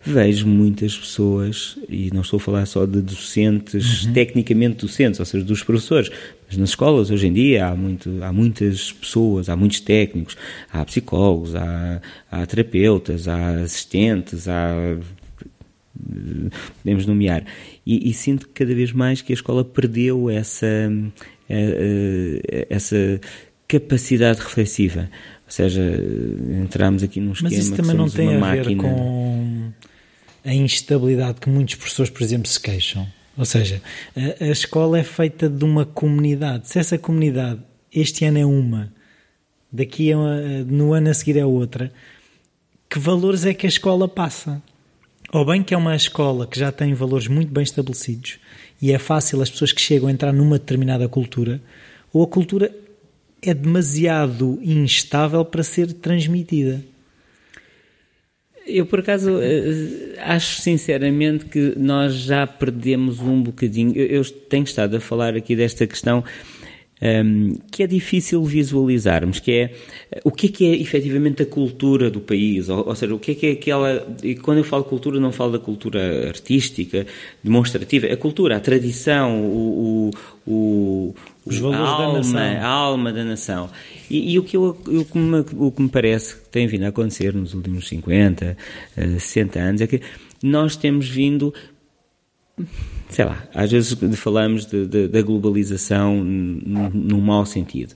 vejo 0.04 0.46
muitas 0.46 0.96
pessoas, 0.96 1.78
e 1.88 2.10
não 2.12 2.20
estou 2.20 2.36
a 2.36 2.40
falar 2.40 2.66
só 2.66 2.86
de 2.86 3.00
docentes, 3.00 4.04
uhum. 4.04 4.12
tecnicamente 4.12 4.84
docentes, 4.84 5.18
ou 5.20 5.26
seja, 5.26 5.44
dos 5.44 5.62
professores, 5.62 6.10
mas 6.50 6.58
nas 6.58 6.70
escolas 6.70 7.12
hoje 7.12 7.28
em 7.28 7.32
dia 7.32 7.68
há, 7.68 7.76
muito, 7.76 8.10
há 8.24 8.32
muitas 8.32 8.90
pessoas, 8.90 9.48
há 9.48 9.54
muitos 9.54 9.78
técnicos, 9.78 10.36
há 10.72 10.84
psicólogos, 10.84 11.54
há, 11.54 12.00
há 12.28 12.44
terapeutas, 12.44 13.28
há 13.28 13.60
assistentes, 13.60 14.48
há 14.48 14.74
podemos 16.82 17.06
nomear. 17.06 17.44
E, 17.86 18.10
e, 18.10 18.14
sinto 18.14 18.48
cada 18.48 18.74
vez 18.74 18.90
mais 18.92 19.22
que 19.22 19.32
a 19.32 19.34
escola 19.34 19.64
perdeu 19.64 20.28
essa, 20.28 20.66
eh, 21.48 22.42
eh, 22.48 22.66
essa 22.68 23.20
capacidade 23.68 24.40
reflexiva. 24.40 25.08
Ou 25.46 25.52
seja, 25.52 25.82
entramos 26.62 27.04
aqui 27.04 27.20
num 27.20 27.32
esquema 27.32 27.50
Mas 27.50 27.64
isso 27.64 27.76
também 27.76 27.94
não 27.94 28.08
tem 28.08 28.34
a 28.34 28.38
máquina. 28.38 28.64
ver 28.64 28.76
com 28.76 29.72
a 30.44 30.54
instabilidade 30.54 31.40
que 31.40 31.48
muitos 31.48 31.76
professores, 31.76 32.10
por 32.10 32.22
exemplo, 32.22 32.48
se 32.48 32.58
queixam. 32.58 33.06
Ou 33.36 33.44
seja, 33.44 33.82
a, 34.16 34.44
a 34.44 34.48
escola 34.48 34.98
é 34.98 35.04
feita 35.04 35.48
de 35.48 35.64
uma 35.64 35.84
comunidade. 35.84 36.68
Se 36.68 36.78
essa 36.78 36.98
comunidade 36.98 37.60
este 37.92 38.24
ano 38.24 38.38
é 38.38 38.46
uma, 38.46 38.92
daqui 39.72 40.12
a, 40.12 40.16
no 40.66 40.92
ano 40.92 41.10
a 41.10 41.14
seguir 41.14 41.38
é 41.38 41.44
outra, 41.44 41.92
que 42.88 42.98
valores 42.98 43.44
é 43.44 43.54
que 43.54 43.66
a 43.66 43.68
escola 43.68 44.08
passa? 44.08 44.62
Ou 45.32 45.44
bem 45.44 45.62
que 45.62 45.74
é 45.74 45.76
uma 45.76 45.94
escola 45.94 46.46
que 46.46 46.58
já 46.58 46.72
tem 46.72 46.92
valores 46.92 47.28
muito 47.28 47.52
bem 47.52 47.62
estabelecidos 47.62 48.38
e 48.82 48.92
é 48.92 48.98
fácil 48.98 49.40
as 49.40 49.50
pessoas 49.50 49.72
que 49.72 49.80
chegam 49.80 50.08
a 50.08 50.12
entrar 50.12 50.32
numa 50.32 50.58
determinada 50.58 51.08
cultura, 51.08 51.60
ou 52.12 52.24
a 52.24 52.26
cultura 52.26 52.74
é 53.42 53.54
demasiado 53.54 54.58
instável 54.62 55.44
para 55.44 55.62
ser 55.62 55.92
transmitida. 55.92 56.82
Eu, 58.70 58.86
por 58.86 59.00
acaso, 59.00 59.38
eh, 59.40 60.16
acho 60.18 60.60
sinceramente 60.60 61.44
que 61.46 61.74
nós 61.76 62.14
já 62.14 62.46
perdemos 62.46 63.20
um 63.20 63.42
bocadinho. 63.42 63.96
Eu, 63.96 64.24
tenho 64.24 64.64
estado 64.64 64.96
a 64.96 65.00
falar 65.00 65.34
aqui 65.36 65.56
desta 65.56 65.86
questão 65.86 66.24
um, 67.02 67.06
ehm, 67.06 67.54
que 67.70 67.82
é 67.82 67.86
difícil 67.86 68.42
visualizarmos, 68.44 69.40
que 69.40 69.52
é 69.52 69.74
o 70.24 70.30
que 70.30 70.46
é 70.46 70.50
que 70.50 70.66
é 70.66 70.80
efetivamente 70.80 71.42
a 71.42 71.46
cultura 71.46 72.10
do 72.10 72.20
país, 72.20 72.68
ou, 72.68 72.86
ou, 72.88 72.94
seja, 72.94 73.14
o 73.14 73.18
que 73.18 73.32
é 73.32 73.34
que 73.34 73.46
é 73.46 73.52
aquela, 73.52 74.16
e 74.22 74.34
quando 74.34 74.58
eu 74.58 74.64
falo 74.64 74.84
cultura 74.84 75.18
não 75.18 75.32
falo 75.32 75.52
da 75.52 75.58
cultura 75.58 76.28
artística, 76.28 77.06
demonstrativa, 77.42 78.06
a 78.06 78.16
cultura, 78.16 78.56
a 78.56 78.60
tradição, 78.60 79.40
o, 79.42 80.10
o, 80.46 80.52
o 80.52 81.14
os 81.44 81.58
valores 81.58 81.80
a 81.80 81.88
alma, 81.88 82.12
da 82.12 82.18
nação. 82.18 82.40
A 82.40 82.66
alma 82.66 83.12
da 83.12 83.24
nação. 83.24 83.70
E, 84.10 84.32
e 84.32 84.38
o, 84.38 84.42
que 84.42 84.56
eu, 84.56 84.76
o, 84.86 85.04
que 85.04 85.18
me, 85.18 85.44
o 85.56 85.70
que 85.72 85.82
me 85.82 85.88
parece 85.88 86.36
que 86.36 86.48
tem 86.48 86.66
vindo 86.66 86.84
a 86.84 86.88
acontecer 86.88 87.34
nos 87.34 87.54
últimos 87.54 87.88
50, 87.88 88.56
60 88.94 89.58
eh, 89.58 89.62
anos 89.62 89.80
é 89.80 89.86
que 89.86 90.00
nós 90.42 90.76
temos 90.76 91.08
vindo 91.08 91.52
sei 93.08 93.24
lá, 93.24 93.42
às 93.54 93.70
vezes 93.70 93.96
falamos 94.16 94.66
de, 94.66 94.86
de, 94.86 95.08
da 95.08 95.22
globalização 95.22 96.22
num 96.22 97.20
mau 97.20 97.44
sentido. 97.46 97.94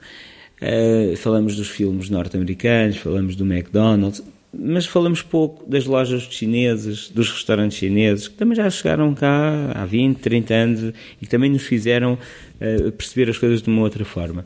Uh, 0.60 1.16
falamos 1.16 1.56
dos 1.56 1.68
filmes 1.68 2.08
norte-americanos, 2.08 2.96
falamos 2.96 3.36
do 3.36 3.44
McDonald's, 3.44 4.22
mas 4.58 4.86
falamos 4.86 5.22
pouco 5.22 5.68
das 5.68 5.86
lojas 5.86 6.22
chinesas, 6.22 7.08
dos 7.08 7.30
restaurantes 7.30 7.78
chineses, 7.78 8.28
que 8.28 8.34
também 8.34 8.56
já 8.56 8.68
chegaram 8.70 9.14
cá 9.14 9.72
há 9.74 9.84
20, 9.84 10.18
30 10.18 10.54
anos 10.54 10.94
e 11.20 11.24
que 11.24 11.28
também 11.28 11.50
nos 11.50 11.62
fizeram 11.62 12.14
uh, 12.14 12.92
perceber 12.92 13.30
as 13.30 13.38
coisas 13.38 13.62
de 13.62 13.68
uma 13.68 13.82
outra 13.82 14.04
forma. 14.04 14.44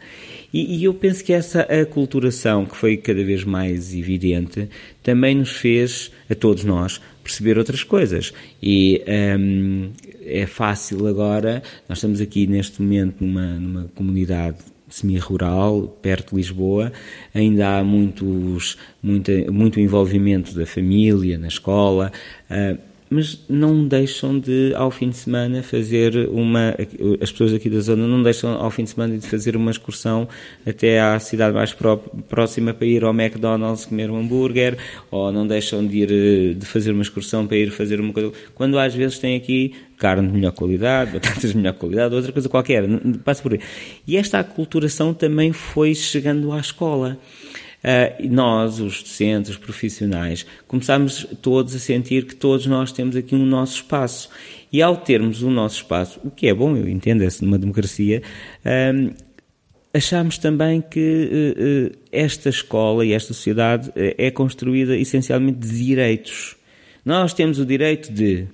E, 0.52 0.78
e, 0.78 0.84
eu 0.84 0.94
penso 0.94 1.22
que 1.22 1.32
essa 1.32 1.60
aculturação, 1.62 2.64
que 2.64 2.76
foi 2.76 2.96
cada 2.96 3.22
vez 3.22 3.44
mais 3.44 3.94
evidente, 3.94 4.68
também 5.02 5.34
nos 5.34 5.50
fez, 5.50 6.10
a 6.30 6.34
todos 6.34 6.64
nós, 6.64 7.00
perceber 7.22 7.58
outras 7.58 7.82
coisas. 7.82 8.32
E 8.62 9.02
um, 9.38 9.90
é 10.24 10.46
fácil 10.46 11.06
agora, 11.06 11.62
nós 11.88 11.98
estamos 11.98 12.20
aqui 12.20 12.46
neste 12.46 12.80
momento 12.80 13.22
numa, 13.22 13.46
numa 13.58 13.84
comunidade 13.94 14.56
semi-rural, 14.88 15.98
perto 16.02 16.30
de 16.30 16.36
Lisboa, 16.36 16.92
ainda 17.34 17.78
há 17.78 17.84
muitos, 17.84 18.76
muita, 19.02 19.32
muito 19.50 19.80
envolvimento 19.80 20.54
da 20.54 20.66
família 20.66 21.38
na 21.38 21.48
escola. 21.48 22.12
Uh, 22.50 22.87
mas 23.10 23.44
não 23.48 23.86
deixam 23.86 24.38
de, 24.38 24.72
ao 24.74 24.90
fim 24.90 25.10
de 25.10 25.16
semana, 25.16 25.62
fazer 25.62 26.28
uma. 26.28 26.74
As 27.20 27.30
pessoas 27.30 27.54
aqui 27.54 27.70
da 27.70 27.80
zona 27.80 28.06
não 28.06 28.22
deixam, 28.22 28.50
ao 28.52 28.70
fim 28.70 28.84
de 28.84 28.90
semana, 28.90 29.16
de 29.16 29.26
fazer 29.26 29.56
uma 29.56 29.70
excursão 29.70 30.28
até 30.66 31.00
à 31.00 31.18
cidade 31.18 31.54
mais 31.54 31.74
próxima 32.28 32.74
para 32.74 32.86
ir 32.86 33.04
ao 33.04 33.14
McDonald's 33.14 33.86
comer 33.86 34.10
um 34.10 34.18
hambúrguer, 34.18 34.76
ou 35.10 35.32
não 35.32 35.46
deixam 35.46 35.86
de 35.86 35.98
ir 35.98 36.54
de 36.54 36.66
fazer 36.66 36.92
uma 36.92 37.02
excursão 37.02 37.46
para 37.46 37.56
ir 37.56 37.70
fazer 37.70 38.00
uma 38.00 38.12
coisa. 38.12 38.32
Quando 38.54 38.78
às 38.78 38.94
vezes 38.94 39.18
tem 39.18 39.36
aqui 39.36 39.74
carne 39.96 40.28
de 40.28 40.34
melhor 40.34 40.52
qualidade, 40.52 41.12
batatas 41.12 41.50
de 41.50 41.56
melhor 41.56 41.74
qualidade, 41.74 42.14
outra 42.14 42.32
coisa 42.32 42.48
qualquer, 42.48 42.84
passa 43.24 43.42
por 43.42 43.52
aí. 43.52 43.60
E 44.06 44.16
esta 44.16 44.38
aculturação 44.38 45.12
também 45.12 45.52
foi 45.52 45.94
chegando 45.94 46.52
à 46.52 46.60
escola. 46.60 47.18
Uh, 47.78 48.28
nós, 48.28 48.80
os 48.80 49.02
docentes, 49.02 49.52
os 49.52 49.56
profissionais, 49.56 50.44
começámos 50.66 51.26
todos 51.40 51.74
a 51.74 51.78
sentir 51.78 52.26
que 52.26 52.34
todos 52.34 52.66
nós 52.66 52.90
temos 52.90 53.14
aqui 53.14 53.34
um 53.34 53.46
nosso 53.46 53.76
espaço. 53.76 54.28
E 54.72 54.82
ao 54.82 54.96
termos 54.96 55.42
o 55.42 55.50
nosso 55.50 55.76
espaço, 55.76 56.20
o 56.24 56.30
que 56.30 56.48
é 56.48 56.54
bom, 56.54 56.76
eu 56.76 56.88
entendo, 56.88 57.22
é 57.22 57.28
numa 57.40 57.58
democracia, 57.58 58.22
uh, 58.64 59.14
achámos 59.94 60.38
também 60.38 60.80
que 60.80 61.92
uh, 61.92 61.98
esta 62.10 62.48
escola 62.48 63.06
e 63.06 63.12
esta 63.12 63.32
sociedade 63.32 63.92
é 63.94 64.30
construída 64.30 64.96
essencialmente 64.96 65.60
de 65.60 65.84
direitos. 65.84 66.56
Nós 67.04 67.32
temos 67.32 67.58
o 67.58 67.64
direito 67.64 68.12
de 68.12 68.48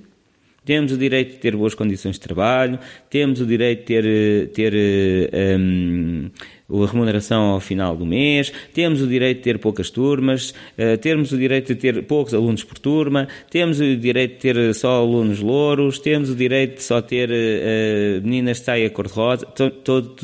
temos 0.64 0.92
o 0.92 0.96
direito 0.96 1.32
de 1.32 1.38
ter 1.38 1.54
boas 1.54 1.74
condições 1.74 2.14
de 2.14 2.20
trabalho, 2.20 2.78
temos 3.10 3.40
o 3.40 3.46
direito 3.46 3.80
de 3.80 3.84
ter, 3.84 4.48
ter 4.54 5.60
um, 5.60 6.30
a 6.68 6.86
remuneração 6.86 7.42
ao 7.50 7.60
final 7.60 7.96
do 7.96 8.06
mês, 8.06 8.52
temos 8.72 9.00
o 9.00 9.06
direito 9.06 9.38
de 9.38 9.44
ter 9.44 9.58
poucas 9.58 9.90
turmas, 9.90 10.50
uh, 10.78 10.96
temos 10.98 11.30
o 11.32 11.36
direito 11.36 11.74
de 11.74 11.80
ter 11.80 12.02
poucos 12.04 12.32
alunos 12.32 12.64
por 12.64 12.78
turma, 12.78 13.28
temos 13.50 13.80
o 13.80 13.96
direito 13.96 14.34
de 14.34 14.38
ter 14.38 14.74
só 14.74 15.00
alunos 15.00 15.40
louros, 15.40 15.98
temos 15.98 16.30
o 16.30 16.34
direito 16.34 16.76
de 16.76 16.82
só 16.82 17.02
ter 17.02 17.30
uh, 17.30 18.22
meninas 18.22 18.58
de 18.58 18.64
saia 18.64 18.90
cor-de-rosa, 18.90 19.46
todo, 19.46 20.16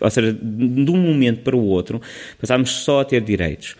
ou 0.00 0.10
seja, 0.10 0.32
de 0.32 0.90
um 0.90 0.96
momento 0.96 1.40
para 1.40 1.56
o 1.56 1.64
outro, 1.64 2.00
passámos 2.40 2.70
só 2.70 3.00
a 3.00 3.04
ter 3.04 3.20
direitos. 3.20 3.76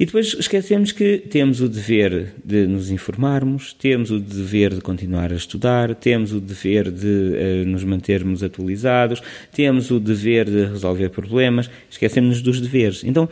E 0.00 0.06
depois 0.06 0.34
esquecemos 0.38 0.92
que 0.92 1.18
temos 1.18 1.60
o 1.60 1.68
dever 1.68 2.32
de 2.42 2.66
nos 2.66 2.90
informarmos, 2.90 3.74
temos 3.74 4.10
o 4.10 4.18
dever 4.18 4.72
de 4.72 4.80
continuar 4.80 5.30
a 5.30 5.36
estudar, 5.36 5.94
temos 5.94 6.32
o 6.32 6.40
dever 6.40 6.90
de 6.90 7.06
uh, 7.06 7.68
nos 7.68 7.84
mantermos 7.84 8.42
atualizados, 8.42 9.22
temos 9.52 9.90
o 9.90 10.00
dever 10.00 10.46
de 10.46 10.64
resolver 10.64 11.10
problemas, 11.10 11.68
esquecemos 11.90 12.40
dos 12.40 12.62
deveres. 12.62 13.04
Então, 13.04 13.28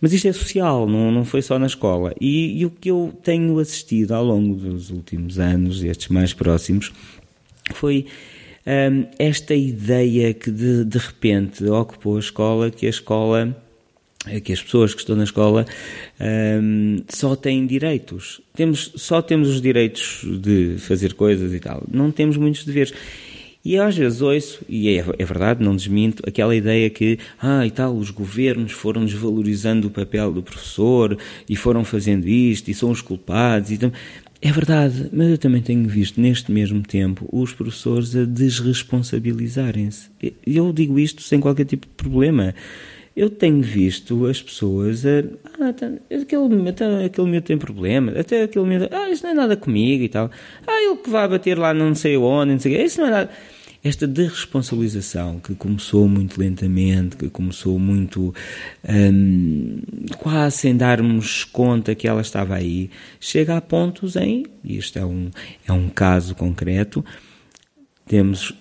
mas 0.00 0.12
isto 0.12 0.28
é 0.28 0.32
social, 0.32 0.88
não, 0.88 1.10
não 1.10 1.24
foi 1.24 1.42
só 1.42 1.58
na 1.58 1.66
escola. 1.66 2.14
E, 2.20 2.60
e 2.60 2.64
o 2.64 2.70
que 2.70 2.92
eu 2.92 3.12
tenho 3.24 3.58
assistido 3.58 4.12
ao 4.12 4.24
longo 4.24 4.54
dos 4.54 4.90
últimos 4.90 5.40
anos, 5.40 5.82
estes 5.82 6.06
mais 6.06 6.32
próximos, 6.32 6.92
foi 7.74 8.06
um, 8.64 8.70
ehm, 8.70 9.06
esta 9.18 9.56
ideia 9.56 10.32
que 10.32 10.52
de, 10.52 10.84
de 10.84 10.98
repente 10.98 11.64
ocupou 11.64 12.16
a 12.16 12.20
escola, 12.20 12.70
que 12.70 12.86
a 12.86 12.90
escola 12.90 13.60
que 14.44 14.52
as 14.52 14.62
pessoas 14.62 14.94
que 14.94 15.00
estão 15.00 15.16
na 15.16 15.24
escola 15.24 15.66
um, 16.20 17.02
só 17.08 17.34
têm 17.34 17.66
direitos. 17.66 18.40
Temos, 18.54 18.92
só 18.94 19.20
temos 19.20 19.48
os 19.48 19.60
direitos 19.60 20.24
de 20.24 20.76
fazer 20.78 21.14
coisas 21.14 21.52
e 21.52 21.58
tal. 21.58 21.82
Não 21.90 22.10
temos 22.10 22.36
muitos 22.36 22.64
deveres. 22.64 22.92
E 23.64 23.78
às 23.78 23.96
vezes 23.96 24.20
ouço, 24.20 24.60
e 24.68 24.88
é, 24.88 25.04
é, 25.18 25.24
verdade, 25.24 25.62
não 25.62 25.76
desminto, 25.76 26.22
aquela 26.26 26.54
ideia 26.54 26.90
que, 26.90 27.18
ah, 27.40 27.64
e 27.64 27.70
tal, 27.70 27.96
os 27.96 28.10
governos 28.10 28.72
foram 28.72 29.04
desvalorizando 29.04 29.86
o 29.86 29.90
papel 29.90 30.32
do 30.32 30.42
professor 30.42 31.16
e 31.48 31.54
foram 31.54 31.84
fazendo 31.84 32.26
isto 32.28 32.68
e 32.68 32.74
são 32.74 32.90
os 32.90 33.00
culpados. 33.00 33.70
E 33.70 33.78
é 34.40 34.50
verdade, 34.50 35.08
mas 35.12 35.28
eu 35.28 35.38
também 35.38 35.62
tenho 35.62 35.88
visto 35.88 36.20
neste 36.20 36.50
mesmo 36.50 36.82
tempo 36.82 37.28
os 37.30 37.52
professores 37.52 38.16
a 38.16 38.24
desresponsabilizarem-se. 38.24 40.10
Eu 40.44 40.72
digo 40.72 40.98
isto 40.98 41.22
sem 41.22 41.38
qualquer 41.38 41.64
tipo 41.64 41.86
de 41.86 41.92
problema 41.92 42.52
eu 43.14 43.28
tenho 43.28 43.60
visto 43.62 44.26
as 44.26 44.40
pessoas 44.40 45.04
a. 45.04 45.24
Ah, 45.60 45.72
tá, 45.72 45.90
aquele, 46.10 46.68
até 46.68 47.04
aquele 47.04 47.30
meu 47.30 47.42
tem 47.42 47.58
problema, 47.58 48.12
até 48.12 48.42
aquele 48.42 48.64
meu. 48.64 48.88
Ah, 48.90 49.10
isso 49.10 49.22
não 49.22 49.30
é 49.30 49.34
nada 49.34 49.56
comigo 49.56 50.02
e 50.02 50.08
tal. 50.08 50.30
Ah, 50.66 50.82
ele 50.82 50.96
que 50.96 51.10
vai 51.10 51.28
bater 51.28 51.58
lá 51.58 51.74
não 51.74 51.94
sei 51.94 52.16
onde, 52.16 52.52
não 52.52 52.58
sei 52.58 52.74
o 52.74 52.76
quê. 52.78 52.84
Isso 52.84 53.00
não 53.00 53.08
é 53.08 53.10
nada. 53.10 53.30
Esta 53.84 54.06
desresponsabilização 54.06 55.40
que 55.40 55.56
começou 55.56 56.06
muito 56.06 56.40
lentamente, 56.40 57.16
que 57.16 57.28
começou 57.28 57.80
muito 57.80 58.32
hum, 58.88 59.80
quase 60.18 60.58
sem 60.58 60.76
darmos 60.76 61.42
conta 61.42 61.92
que 61.92 62.06
ela 62.06 62.20
estava 62.20 62.54
aí, 62.54 62.88
chega 63.18 63.56
a 63.56 63.60
pontos 63.60 64.14
em, 64.14 64.46
isto 64.64 65.00
é 65.00 65.04
um, 65.04 65.30
é 65.66 65.72
um 65.72 65.88
caso 65.88 66.36
concreto, 66.36 67.04
temos 68.06 68.54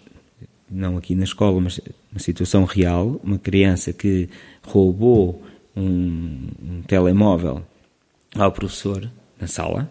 não 0.72 0.98
aqui 0.98 1.14
na 1.16 1.24
escola, 1.24 1.60
mas 1.60 1.80
uma 2.12 2.20
situação 2.20 2.64
real, 2.64 3.20
uma 3.24 3.38
criança 3.38 3.92
que 3.92 4.30
roubou 4.64 5.44
um, 5.76 6.48
um 6.64 6.82
telemóvel 6.88 7.64
ao 8.36 8.52
professor 8.52 9.10
na 9.40 9.48
sala, 9.48 9.90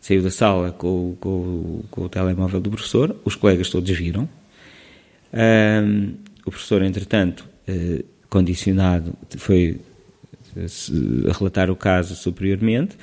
saiu 0.00 0.22
da 0.22 0.30
sala 0.30 0.70
com, 0.72 1.16
com, 1.20 1.82
com, 1.90 2.02
o 2.02 2.08
telemóvel 2.08 2.60
do 2.60 2.70
professor, 2.70 3.16
os 3.24 3.34
colegas 3.34 3.68
todos 3.68 3.90
viram. 3.90 4.28
Um, 5.32 6.14
o 6.46 6.50
professor, 6.50 6.82
entretanto, 6.82 7.46
uh, 7.68 8.04
condicionado, 8.28 9.14
foi 9.36 9.80
a 11.28 11.32
relatar 11.38 11.70
o 11.70 11.76
caso 11.76 12.14
superiormente. 12.16 12.96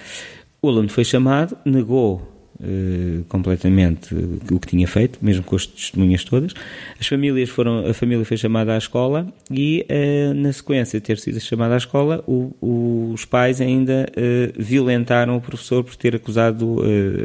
O 0.62 0.68
aluno 0.70 0.90
foi 0.90 1.06
chamado, 1.06 1.58
negou 1.64 2.37
Uh, 2.60 3.24
completamente 3.26 4.16
o 4.52 4.60
que 4.60 4.66
tinha 4.66 4.88
feito, 4.88 5.20
mesmo 5.22 5.44
com 5.44 5.56
as 5.56 5.68
testemunhas 5.68 6.24
todas. 6.24 6.54
As 7.00 7.06
famílias 7.06 7.50
foram, 7.50 7.86
a 7.86 7.94
família 7.94 8.26
foi 8.26 8.36
chamada 8.36 8.74
à 8.74 8.78
escola 8.80 9.28
e, 9.52 9.86
uh, 9.92 10.34
na 10.34 10.52
sequência 10.52 11.00
de 11.00 11.06
ter 11.06 11.20
sido 11.20 11.40
chamada 11.40 11.76
à 11.76 11.78
escola, 11.78 12.24
o, 12.26 12.52
o, 12.60 13.12
os 13.14 13.26
pais 13.26 13.62
ainda 13.62 14.08
uh, 14.10 14.54
violentaram 14.58 15.38
o 15.38 15.42
professor 15.42 15.84
por 15.84 15.96
ter 15.96 16.16
acusado 16.16 16.78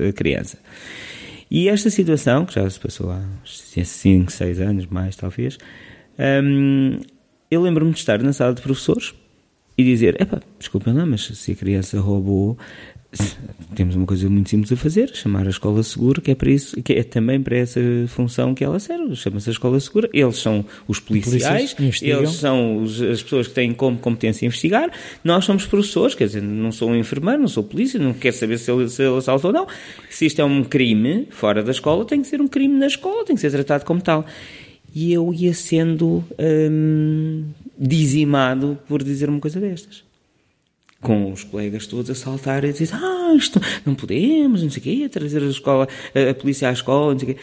a 0.06 0.12
criança. 0.12 0.58
E 1.54 1.68
esta 1.68 1.90
situação, 1.90 2.46
que 2.46 2.54
já 2.54 2.68
se 2.70 2.80
passou 2.80 3.10
há 3.10 3.22
5, 3.44 4.32
6 4.32 4.60
anos, 4.60 4.86
mais 4.86 5.16
talvez, 5.16 5.58
um, 6.18 6.98
eu 7.50 7.60
lembro-me 7.60 7.92
de 7.92 7.98
estar 7.98 8.22
na 8.22 8.32
sala 8.32 8.54
de 8.54 8.62
professores 8.62 9.14
e 9.76 9.84
dizer, 9.84 10.20
epá, 10.20 10.40
desculpem 10.58 10.94
lá, 10.94 11.04
mas 11.04 11.26
se 11.26 11.52
a 11.52 11.54
criança 11.54 12.00
roubou, 12.00 12.56
temos 13.74 13.94
uma 13.94 14.06
coisa 14.06 14.28
muito 14.28 14.50
simples 14.50 14.72
a 14.72 14.76
fazer, 14.76 15.14
chamar 15.14 15.46
a 15.46 15.50
escola 15.50 15.82
segura, 15.82 16.20
que 16.20 16.30
é 16.30 16.34
para 16.34 16.50
isso, 16.50 16.80
que 16.82 16.92
é 16.92 17.02
também 17.02 17.40
para 17.40 17.56
essa 17.56 17.80
função 18.08 18.54
que 18.54 18.64
ela 18.64 18.78
serve, 18.78 19.14
chama-se 19.16 19.50
a 19.50 19.52
escola 19.52 19.78
segura. 19.80 20.08
Eles 20.12 20.36
são 20.36 20.64
os 20.86 20.98
policiais, 20.98 21.74
eles 22.00 22.32
são 22.32 22.82
os, 22.82 23.00
as 23.00 23.22
pessoas 23.22 23.48
que 23.48 23.54
têm 23.54 23.72
como 23.72 23.98
competência 23.98 24.46
investigar. 24.46 24.90
Nós 25.22 25.44
somos 25.44 25.66
professores, 25.66 26.14
quer 26.14 26.26
dizer, 26.26 26.42
não 26.42 26.72
sou 26.72 26.90
um 26.90 26.96
enfermeiro, 26.96 27.40
não 27.40 27.48
sou 27.48 27.62
polícia, 27.62 27.98
não 27.98 28.12
quero 28.12 28.36
saber 28.36 28.58
se 28.58 28.70
ele, 28.70 28.88
se 28.88 29.02
ele 29.02 29.16
assaltou 29.16 29.50
ou 29.50 29.54
não. 29.54 29.66
Se 30.08 30.26
isto 30.26 30.40
é 30.40 30.44
um 30.44 30.64
crime 30.64 31.28
fora 31.30 31.62
da 31.62 31.70
escola, 31.70 32.04
tem 32.04 32.22
que 32.22 32.28
ser 32.28 32.40
um 32.40 32.48
crime 32.48 32.78
na 32.78 32.86
escola, 32.86 33.24
tem 33.24 33.34
que 33.34 33.40
ser 33.40 33.50
tratado 33.50 33.84
como 33.84 34.00
tal. 34.00 34.24
E 34.94 35.12
eu 35.12 35.32
ia 35.32 35.54
sendo 35.54 36.22
hum, 36.38 37.44
dizimado 37.78 38.78
por 38.86 39.02
dizer 39.02 39.28
uma 39.28 39.40
coisa 39.40 39.58
destas 39.58 40.11
com 41.02 41.30
os 41.30 41.44
colegas 41.44 41.86
todos 41.86 42.10
a 42.10 42.14
saltar 42.14 42.64
e 42.64 42.72
dizer 42.72 42.94
ah, 42.94 43.34
isto 43.36 43.60
não 43.84 43.94
podemos, 43.94 44.62
não 44.62 44.70
sei 44.70 44.80
o 44.80 44.82
quê, 44.82 45.08
trazer 45.08 45.42
a, 45.42 45.46
escola, 45.46 45.86
a, 46.14 46.30
a 46.30 46.34
polícia 46.34 46.68
à 46.68 46.72
escola, 46.72 47.12
não 47.12 47.18
sei 47.18 47.32
o 47.32 47.34
quê. 47.34 47.40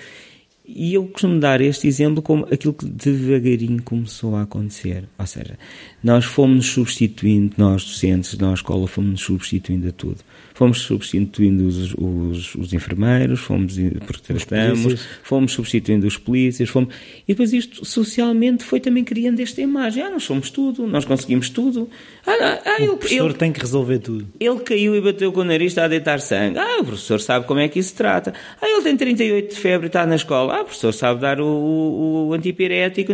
E 0.71 0.93
eu 0.93 1.03
costumo 1.07 1.39
dar 1.39 1.61
este 1.61 1.87
exemplo 1.87 2.21
como 2.21 2.45
aquilo 2.45 2.73
que 2.73 2.85
devagarinho 2.85 3.81
começou 3.81 4.35
a 4.35 4.43
acontecer. 4.43 5.09
Ou 5.17 5.25
seja, 5.25 5.57
nós 6.03 6.25
fomos 6.25 6.67
substituindo, 6.67 7.55
nós 7.57 7.83
docentes, 7.83 8.37
nós 8.37 8.59
escola, 8.59 8.87
fomos 8.87 9.19
substituindo 9.19 9.89
a 9.89 9.91
tudo 9.91 10.19
fomos 10.59 10.81
substituindo 10.81 11.65
os, 11.65 11.93
os, 11.97 12.55
os 12.55 12.73
enfermeiros, 12.73 13.39
fomos 13.39 13.77
porque 14.05 14.33
tratamos, 14.33 15.07
fomos 15.23 15.53
substituindo 15.53 16.05
os 16.05 16.17
polícias, 16.17 16.67
fomos, 16.67 16.93
e 17.25 17.31
depois 17.31 17.53
isto 17.53 17.85
socialmente 17.85 18.65
foi 18.65 18.81
também 18.81 19.05
criando 19.05 19.39
esta 19.39 19.61
imagem, 19.61 20.03
ah, 20.03 20.09
nós 20.09 20.23
somos 20.23 20.49
tudo, 20.49 20.85
nós 20.85 21.05
conseguimos 21.05 21.49
tudo. 21.49 21.89
Ah, 22.27 22.33
ah, 22.41 22.75
ah 22.77 22.83
o 22.91 22.97
professor 22.97 23.29
ele, 23.29 23.33
tem 23.35 23.53
que 23.53 23.61
resolver 23.61 23.99
tudo. 23.99 24.27
Ele 24.37 24.59
caiu 24.59 24.97
e 24.97 24.99
bateu 24.99 25.31
com 25.31 25.39
o 25.39 25.43
nariz, 25.45 25.71
está 25.71 25.85
a 25.85 25.87
deitar 25.87 26.19
sangue. 26.19 26.59
Ah, 26.59 26.81
o 26.81 26.83
professor 26.83 27.21
sabe 27.21 27.47
como 27.47 27.61
é 27.61 27.69
que 27.69 27.79
isso 27.79 27.91
se 27.91 27.95
trata. 27.95 28.33
Ah, 28.61 28.67
ele 28.69 28.81
tem 28.81 28.97
38 28.97 29.55
de 29.55 29.61
febre 29.61 29.85
e 29.85 29.87
está 29.87 30.05
na 30.05 30.15
escola. 30.15 30.55
Ah, 30.55 30.61
o 30.63 30.65
professor 30.65 30.91
sabe 30.91 31.21
dar 31.21 31.39
o, 31.39 31.45
o, 31.45 32.27
o 32.27 32.33
antipirético. 32.33 33.13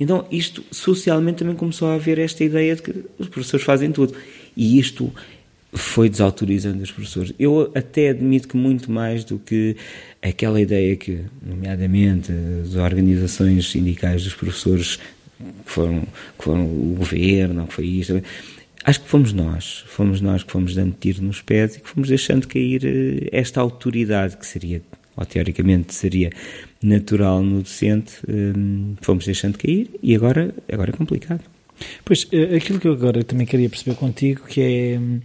Então, 0.00 0.26
isto 0.32 0.64
socialmente 0.72 1.38
também 1.38 1.54
começou 1.54 1.86
a 1.86 1.94
haver 1.94 2.18
esta 2.18 2.42
ideia 2.42 2.74
de 2.74 2.82
que 2.82 3.04
os 3.20 3.28
professores 3.28 3.64
fazem 3.64 3.92
tudo. 3.92 4.14
E 4.56 4.80
isto 4.80 5.12
foi 5.72 6.08
desautorizando 6.08 6.82
os 6.82 6.90
professores. 6.90 7.32
Eu 7.38 7.72
até 7.74 8.10
admito 8.10 8.48
que 8.48 8.56
muito 8.56 8.90
mais 8.90 9.24
do 9.24 9.38
que 9.38 9.76
aquela 10.20 10.60
ideia 10.60 10.94
que, 10.96 11.20
nomeadamente, 11.42 12.30
as 12.62 12.74
organizações 12.74 13.70
sindicais 13.70 14.24
dos 14.24 14.34
professores 14.34 14.96
que 14.96 15.72
foram, 15.72 16.02
que 16.38 16.44
foram 16.44 16.66
o 16.66 16.94
governo, 16.98 17.66
que 17.66 17.74
foi 17.74 17.86
isto, 17.86 18.22
acho 18.84 19.00
que 19.00 19.08
fomos 19.08 19.32
nós, 19.32 19.84
fomos 19.86 20.20
nós 20.20 20.42
que 20.42 20.52
fomos 20.52 20.74
dando 20.74 20.94
tiro 20.98 21.22
nos 21.22 21.40
pés 21.40 21.76
e 21.76 21.80
que 21.80 21.88
fomos 21.88 22.08
deixando 22.08 22.46
cair 22.46 22.84
eh, 22.84 23.28
esta 23.32 23.60
autoridade 23.60 24.36
que 24.36 24.46
seria, 24.46 24.82
ou 25.16 25.24
teoricamente 25.24 25.94
seria 25.94 26.30
natural 26.82 27.42
no 27.42 27.62
docente, 27.62 28.14
eh, 28.28 28.96
fomos 29.00 29.24
deixando 29.24 29.56
cair 29.56 29.90
e 30.02 30.14
agora, 30.14 30.54
agora 30.70 30.90
é 30.90 30.92
complicado. 30.92 31.40
Pois, 32.04 32.28
eh, 32.30 32.56
aquilo 32.56 32.78
que 32.78 32.86
eu 32.86 32.92
agora 32.92 33.24
também 33.24 33.46
queria 33.46 33.68
perceber 33.68 33.96
contigo, 33.96 34.42
que 34.46 34.60
é 34.60 34.98
hum, 34.98 35.20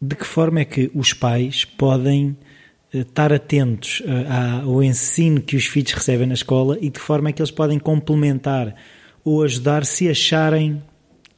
de 0.00 0.16
que 0.16 0.26
forma 0.26 0.60
é 0.60 0.64
que 0.64 0.90
os 0.94 1.12
pais 1.12 1.64
podem 1.64 2.36
eh, 2.92 2.98
estar 2.98 3.32
atentos 3.32 4.02
ao 4.64 4.82
ensino 4.82 5.40
que 5.40 5.56
os 5.56 5.66
filhos 5.66 5.92
recebem 5.92 6.26
na 6.26 6.34
escola 6.34 6.78
e 6.80 6.84
de 6.84 6.92
que 6.92 7.00
forma 7.00 7.28
é 7.28 7.32
que 7.32 7.42
eles 7.42 7.50
podem 7.50 7.78
complementar 7.78 8.74
ou 9.24 9.42
ajudar 9.42 9.84
se 9.84 10.08
acharem 10.08 10.82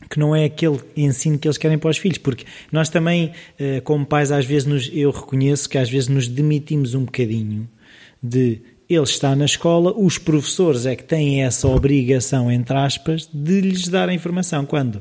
que 0.09 0.19
não 0.19 0.37
é 0.37 0.45
aquele 0.45 0.79
ensino 0.97 1.39
que 1.39 1.49
eles 1.49 1.57
querem 1.57 1.79
para 1.79 1.91
os 1.91 1.97
filhos, 1.97 2.19
porque 2.19 2.45
nós 2.71 2.91
também, 2.91 3.33
eh, 3.59 3.81
como 3.81 4.05
pais, 4.05 4.31
às 4.31 4.45
vezes 4.45 4.67
nos, 4.67 4.91
eu 4.93 5.11
reconheço 5.11 5.69
que 5.69 5.79
às 5.79 5.89
vezes 5.89 6.09
nos 6.09 6.29
demitimos 6.29 6.95
um 6.95 7.05
bocadinho 7.05 7.69
de 8.23 8.61
ele 8.89 9.05
está 9.05 9.35
na 9.35 9.47
escola, 9.47 9.95
os 9.97 10.19
professores 10.19 10.85
é 10.85 10.95
que 10.95 11.05
têm 11.05 11.43
essa 11.43 11.67
obrigação, 11.67 12.51
entre 12.53 12.77
aspas, 12.77 13.29
de 13.33 13.61
lhes 13.63 13.89
dar 13.89 14.09
a 14.09 14.15
informação, 14.15 14.67
quando 14.67 15.01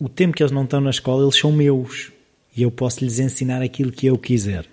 o 0.00 0.08
tempo 0.08 0.34
que 0.34 0.42
eles 0.42 0.52
não 0.52 0.64
estão 0.64 0.80
na 0.80 0.90
escola, 0.90 1.24
eles 1.24 1.36
são 1.36 1.52
meus 1.52 2.10
e 2.58 2.62
eu 2.62 2.72
posso 2.72 3.04
lhes 3.04 3.20
ensinar 3.20 3.62
aquilo 3.62 3.92
que 3.92 4.08
eu 4.08 4.18
quiser. 4.18 4.66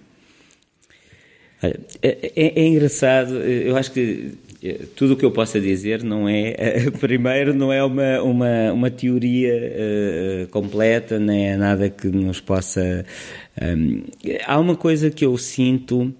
Olha, 1.62 1.80
é, 2.02 2.32
é, 2.36 2.60
é 2.60 2.68
engraçado, 2.68 3.36
eu 3.36 3.78
acho 3.78 3.92
que 3.92 4.34
eh, 4.64 4.88
tudo 4.96 5.14
o 5.14 5.16
que 5.16 5.24
eu 5.24 5.30
possa 5.30 5.62
dizer 5.62 6.04
não 6.04 6.28
é, 6.28 6.90
primeiro, 7.00 7.54
não 7.54 7.72
é 7.72 7.84
uma, 7.84 8.24
uma, 8.24 8.74
uma 8.74 8.90
teoria 8.90 9.54
uh, 9.54 10.48
completa, 10.48 11.20
nem 11.20 11.50
é 11.50 11.56
nada 11.56 11.88
que 11.88 12.08
nos 12.08 12.42
possa. 12.42 13.06
Um, 13.62 14.02
há 14.48 14.60
uma 14.60 14.76
coisa 14.76 15.12
que 15.12 15.24
eu 15.24 15.38
sinto 15.38 16.12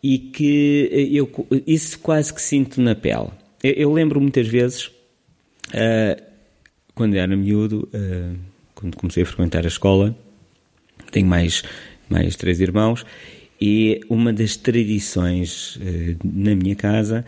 e 0.00 0.18
que 0.18 1.10
eu, 1.12 1.28
isso 1.66 1.98
quase 1.98 2.32
que 2.32 2.40
sinto 2.40 2.80
na 2.80 2.94
pele. 2.94 3.30
Eu, 3.60 3.72
eu 3.72 3.92
lembro 3.92 4.20
muitas 4.20 4.46
vezes, 4.46 4.86
uh, 4.86 6.22
quando 6.94 7.16
era 7.16 7.36
miúdo, 7.36 7.88
uh, 7.92 8.38
quando 8.76 8.96
comecei 8.96 9.24
a 9.24 9.26
frequentar 9.26 9.64
a 9.64 9.68
escola, 9.68 10.16
tenho 11.14 11.26
mais, 11.28 11.62
mais 12.10 12.34
três 12.34 12.60
irmãos, 12.60 13.06
e 13.60 14.00
uma 14.10 14.32
das 14.32 14.56
tradições 14.56 15.76
uh, 15.76 16.16
na 16.24 16.54
minha 16.56 16.74
casa 16.74 17.24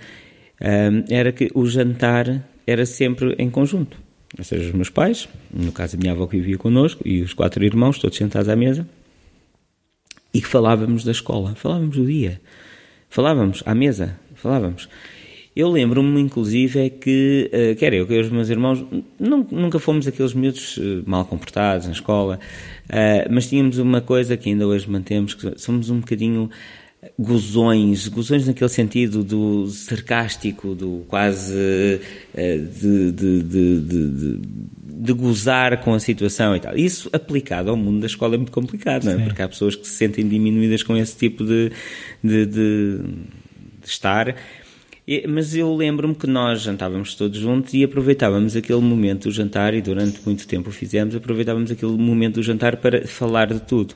uh, 0.61 1.05
era 1.09 1.31
que 1.33 1.51
o 1.55 1.67
jantar 1.67 2.45
era 2.67 2.85
sempre 2.85 3.35
em 3.39 3.49
conjunto. 3.49 3.97
Ou 4.37 4.45
seja, 4.45 4.67
os 4.67 4.73
meus 4.73 4.91
pais, 4.91 5.29
no 5.55 5.71
caso 5.71 5.97
a 5.97 5.99
minha 6.01 6.13
avó 6.13 6.27
que 6.27 6.37
vivia 6.37 6.59
connosco, 6.59 7.07
e 7.07 7.23
os 7.23 7.33
quatro 7.33 7.65
irmãos, 7.65 7.99
todos 7.99 8.19
sentados 8.19 8.49
à 8.49 8.57
mesa, 8.57 8.87
e 10.35 10.43
falávamos 10.43 11.05
da 11.05 11.13
escola, 11.13 11.55
falávamos 11.55 11.97
do 11.97 12.05
dia, 12.05 12.41
falávamos 13.09 13.63
à 13.65 13.75
mesa, 13.75 14.19
falávamos. 14.35 14.89
Eu 15.55 15.71
lembro-me, 15.71 16.21
inclusive, 16.21 16.81
é 16.81 16.91
que, 16.91 17.51
uh, 17.51 17.77
quer 17.77 17.95
eu, 17.95 18.07
que 18.07 18.19
os 18.19 18.29
meus 18.29 18.51
irmãos, 18.51 18.85
nunca 19.19 19.79
fomos 19.79 20.07
aqueles 20.07 20.35
miúdos 20.35 20.79
mal 21.07 21.25
comportados 21.25 21.87
na 21.87 21.93
escola, 21.93 22.39
uh, 22.91 23.29
mas 23.31 23.49
tínhamos 23.49 23.79
uma 23.79 24.01
coisa 24.01 24.37
que 24.37 24.49
ainda 24.49 24.67
hoje 24.67 24.89
mantemos, 24.89 25.35
que 25.35 25.59
somos 25.59 25.91
um 25.91 26.01
bocadinho 26.01 26.51
gozões, 27.19 28.09
gozões 28.09 28.47
naquele 28.47 28.69
sentido 28.69 29.23
do 29.23 29.69
sarcástico, 29.69 30.75
do 30.75 31.05
quase 31.07 32.01
de, 32.35 33.13
de, 33.13 33.43
de, 33.43 34.41
de, 34.83 35.13
gozar 35.13 35.83
com 35.83 35.95
a 35.95 36.01
situação 36.01 36.57
e 36.57 36.61
tal. 36.61 36.77
Isso 36.77 37.09
aplicado 37.13 37.71
ao 37.71 37.77
mundo 37.77 38.01
da 38.01 38.07
escola 38.07 38.35
é 38.35 38.39
muito 38.39 38.53
complicado, 38.53 39.05
não 39.05 39.13
é? 39.13 39.25
Porque 39.25 39.43
há 39.43 39.49
pessoas 39.49 39.77
que 39.77 39.87
se 39.87 39.95
sentem 39.95 40.27
diminuídas 40.27 40.83
com 40.83 40.97
esse 40.97 41.17
tipo 41.17 41.45
de, 41.45 41.71
de 42.25 43.01
estar 43.85 44.35
mas 45.29 45.55
eu 45.55 45.75
lembro-me 45.75 46.15
que 46.15 46.27
nós 46.27 46.63
jantávamos 46.63 47.15
todos 47.15 47.39
juntos 47.39 47.73
e 47.75 47.85
aproveitávamos 47.85 48.57
aquele 48.57 48.81
momento 48.81 49.29
do 49.29 49.31
jantar, 49.31 49.73
e 49.73 49.81
durante 49.81 50.21
muito 50.27 50.47
tempo 50.49 50.71
o 50.71 50.73
fizemos, 50.73 51.15
aproveitávamos 51.15 51.71
aquele 51.71 51.97
momento 51.97 52.35
do 52.35 52.43
jantar 52.43 52.77
para 52.77 53.07
falar 53.07 53.47
de 53.47 53.61
tudo. 53.61 53.95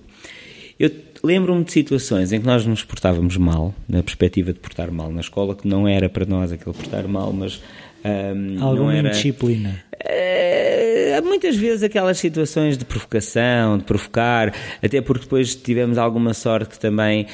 Eu 0.78 0.90
lembro-me 1.22 1.64
de 1.64 1.72
situações 1.72 2.32
em 2.32 2.40
que 2.40 2.46
nós 2.46 2.64
nos 2.64 2.84
portávamos 2.84 3.36
mal, 3.36 3.74
na 3.88 4.02
perspectiva 4.02 4.52
de 4.52 4.60
portar 4.60 4.90
mal 4.90 5.10
na 5.10 5.20
escola, 5.20 5.54
que 5.54 5.66
não 5.66 5.86
era 5.86 6.08
para 6.08 6.24
nós 6.24 6.52
aquele 6.52 6.74
portar 6.74 7.06
mal, 7.08 7.32
mas 7.32 7.60
um, 8.04 8.62
Alguma 8.62 8.94
era, 8.94 9.08
indisciplina? 9.08 9.82
Uh, 9.94 11.24
muitas 11.24 11.56
vezes 11.56 11.82
aquelas 11.82 12.18
situações 12.18 12.78
de 12.78 12.84
provocação, 12.84 13.78
de 13.78 13.84
provocar, 13.84 14.54
até 14.82 15.00
porque 15.00 15.24
depois 15.24 15.54
tivemos 15.54 15.98
alguma 15.98 16.34
sorte 16.34 16.78
também. 16.78 17.26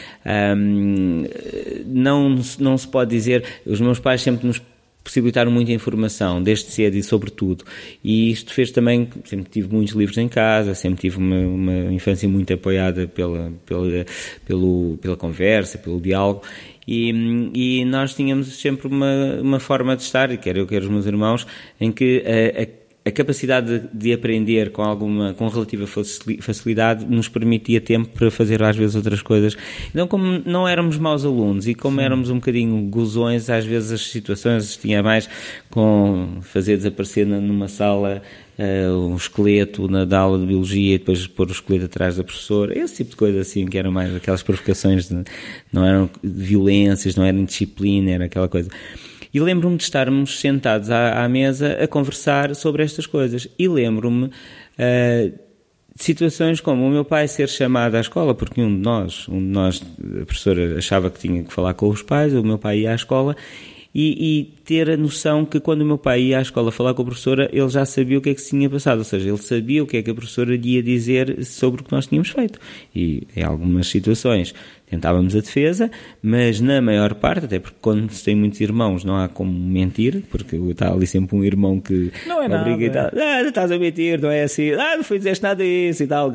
Não, 1.87 2.37
não 2.59 2.77
se 2.77 2.89
pode 2.89 3.11
dizer. 3.11 3.45
Os 3.65 3.81
meus 3.81 4.01
pais 4.01 4.23
sempre 4.23 4.47
nos 4.47 4.61
possibilitaram 5.07 5.53
muita 5.53 5.71
informação, 5.71 6.43
desde 6.43 6.73
cedo 6.73 6.97
e 6.97 7.03
sobre 7.03 7.31
tudo. 7.31 7.65
E 8.03 8.33
isto 8.33 8.53
fez 8.53 8.73
também, 8.73 9.09
sempre 9.25 9.49
tive 9.51 9.73
muitos 9.73 9.95
livros 9.95 10.19
em 10.19 10.29
casa, 10.29 10.75
sempre 10.75 11.01
tive 11.01 11.19
uma, 11.19 11.39
uma 11.39 11.93
infância 11.93 12.29
muito 12.29 12.53
apoiada 12.53 13.07
pela, 13.07 13.53
pela, 13.65 14.05
pelo, 14.45 14.99
pela 15.01 15.17
conversa, 15.17 15.79
pelo 15.79 16.01
diálogo. 16.01 16.43
E, 16.87 17.11
e 17.55 17.85
nós 17.85 18.15
tínhamos 18.15 18.61
sempre 18.61 18.87
uma, 18.87 19.41
uma 19.41 19.61
forma 19.61 19.97
de 19.97 20.03
estar, 20.03 20.35
quer 20.37 20.57
eu, 20.57 20.67
quer 20.67 20.83
os 20.83 20.89
meus 20.89 21.07
irmãos, 21.07 21.47
em 21.81 21.91
que 21.91 22.23
a, 22.25 22.63
a 22.63 22.86
a 23.07 23.11
capacidade 23.13 23.79
de, 23.79 23.89
de, 23.93 24.13
aprender 24.13 24.73
com 24.73 24.83
alguma 24.83 25.33
com 25.33 25.47
relativa 25.47 25.87
facilidade 26.41 27.07
nos 27.07 27.29
permitia 27.29 27.81
tempo 27.81 28.09
para 28.09 28.29
fazer 28.33 28.61
às 28.65 28.75
vezes 28.75 28.97
outras 28.97 29.23
coisas. 29.23 29.57
Então, 29.91 30.09
como 30.09 30.43
não 30.45 30.67
éramos 30.67 30.99
maus 30.99 31.25
alunos 31.25 31.69
e 31.69 31.75
como 31.75 31.99
Sim. 31.99 32.05
éramos 32.05 32.31
um 32.31 32.35
bocadinho 32.35 32.83
gozões, 32.89 33.49
às 33.49 33.65
vezes 33.65 33.93
as 33.93 34.11
situações 34.11 34.77
tinha 34.77 35.05
mais 35.05 35.29
com 35.71 36.39
fazer 36.43 36.77
desaparecer 36.77 37.25
numa 37.25 37.69
sala 37.69 38.23
uh, 38.59 39.09
um 39.09 39.15
esqueleto 39.15 39.87
na 39.89 40.05
da 40.05 40.19
aula 40.19 40.41
de 40.41 40.47
biologia 40.47 40.97
e 40.97 40.99
depois 40.99 41.29
pôr 41.29 41.47
o 41.47 41.53
esqueleto 41.53 41.85
atrás 41.85 42.17
da 42.17 42.25
professora, 42.25 42.77
esse 42.77 42.97
tipo 42.97 43.11
de 43.11 43.17
coisa 43.17 43.41
assim, 43.41 43.67
que 43.67 43.79
eram 43.79 43.93
mais 43.93 44.13
aquelas 44.17 44.43
provocações, 44.43 45.09
de, 45.09 45.23
não 45.73 45.87
eram 45.87 46.11
violências, 46.25 47.15
não 47.15 47.25
era 47.25 47.37
indisciplina, 47.37 48.11
era 48.11 48.25
aquela 48.25 48.49
coisa. 48.49 48.69
E 49.37 49.41
lembro-me 49.41 49.77
de 49.77 49.83
estarmos 49.83 50.41
sentados 50.41 50.91
à, 50.91 51.23
à, 51.23 51.29
mesa 51.29 51.75
a 51.75 51.87
conversar 51.87 52.55
sobre 52.55 52.83
estas 52.83 53.05
coisas. 53.05 53.47
E 53.59 53.69
lembro-me 53.69 54.29
uh, 54.29 54.31
de 55.95 56.03
situações 56.03 56.59
como 56.59 56.87
o 56.87 56.91
meu 56.91 57.05
pai 57.05 57.29
ser 57.29 57.47
chamado 57.51 57.97
à 57.97 58.01
escola, 58.01 58.35
porque 58.35 58.63
um 58.63 58.75
de 58.75 58.81
nós, 58.81 59.29
um 59.29 59.39
de 59.39 59.45
nós, 59.45 59.83
a 60.23 60.25
professora 60.25 60.79
achava 60.79 61.11
que 61.11 61.19
tinha 61.19 61.45
que 61.45 61.53
falar 61.53 61.75
com 61.75 61.87
os 61.91 62.01
pais, 62.01 62.33
o 62.33 62.43
meu 62.43 62.57
pai 62.57 62.79
ia 62.79 62.93
à 62.93 62.95
escola 62.95 63.37
e, 63.99 64.39
e, 64.39 64.45
ter 64.63 64.91
a 64.91 64.97
noção 64.97 65.47
que 65.47 65.59
quando 65.59 65.81
o 65.81 65.87
meu 65.87 65.97
pai 65.97 66.21
ia 66.21 66.39
à 66.39 66.43
escola 66.43 66.71
falar 66.71 66.93
com 66.93 67.01
a 67.01 67.05
professora, 67.07 67.49
ele 67.51 67.69
já 67.71 67.83
sabia 67.87 68.19
o 68.19 68.21
que 68.21 68.29
é 68.29 68.35
que 68.35 68.43
se 68.43 68.51
tinha 68.51 68.69
passado, 68.69 68.99
ou 68.99 69.05
seja, 69.05 69.27
ele 69.27 69.39
sabia 69.39 69.83
o 69.83 69.87
que 69.87 69.97
é 69.97 70.03
que 70.03 70.11
a 70.11 70.15
professora 70.15 70.55
ia 70.55 70.83
dizer 70.83 71.43
sobre 71.47 71.81
o 71.81 71.85
que 71.85 71.93
nós 71.93 72.07
tínhamos 72.07 72.29
feito. 72.29 72.59
E 72.95 73.27
em 73.35 73.43
algumas 73.43 73.87
situações 73.87 74.55
tentávamos 74.89 75.35
a 75.35 75.41
defesa, 75.41 75.91
mas 76.23 76.61
na 76.61 76.81
maior 76.81 77.15
parte, 77.15 77.47
até 77.47 77.59
porque 77.59 77.77
quando 77.81 78.11
se 78.11 78.25
tem 78.25 78.35
muitos 78.35 78.61
irmãos 78.61 79.05
não 79.05 79.17
há 79.17 79.29
como 79.29 79.53
mentir, 79.53 80.23
porque 80.31 80.57
está 80.57 80.93
ali 80.93 81.07
sempre 81.07 81.37
um 81.37 81.45
irmão 81.45 81.81
que 81.81 82.13
não 82.27 82.43
é 82.43 82.49
nada. 82.49 82.71
e 82.71 82.91
tal, 82.91 83.11
ah, 83.17 83.43
estás 83.43 83.71
a 83.71 83.79
mentir, 83.79 84.21
não 84.21 84.31
é 84.31 84.45
assim, 84.45 84.73
ah, 84.73 84.97
não 84.97 85.05
foi 85.05 85.19
dizeste 85.19 85.43
nada 85.43 85.63
disso 85.63 86.03
e 86.03 86.07
tal. 86.07 86.33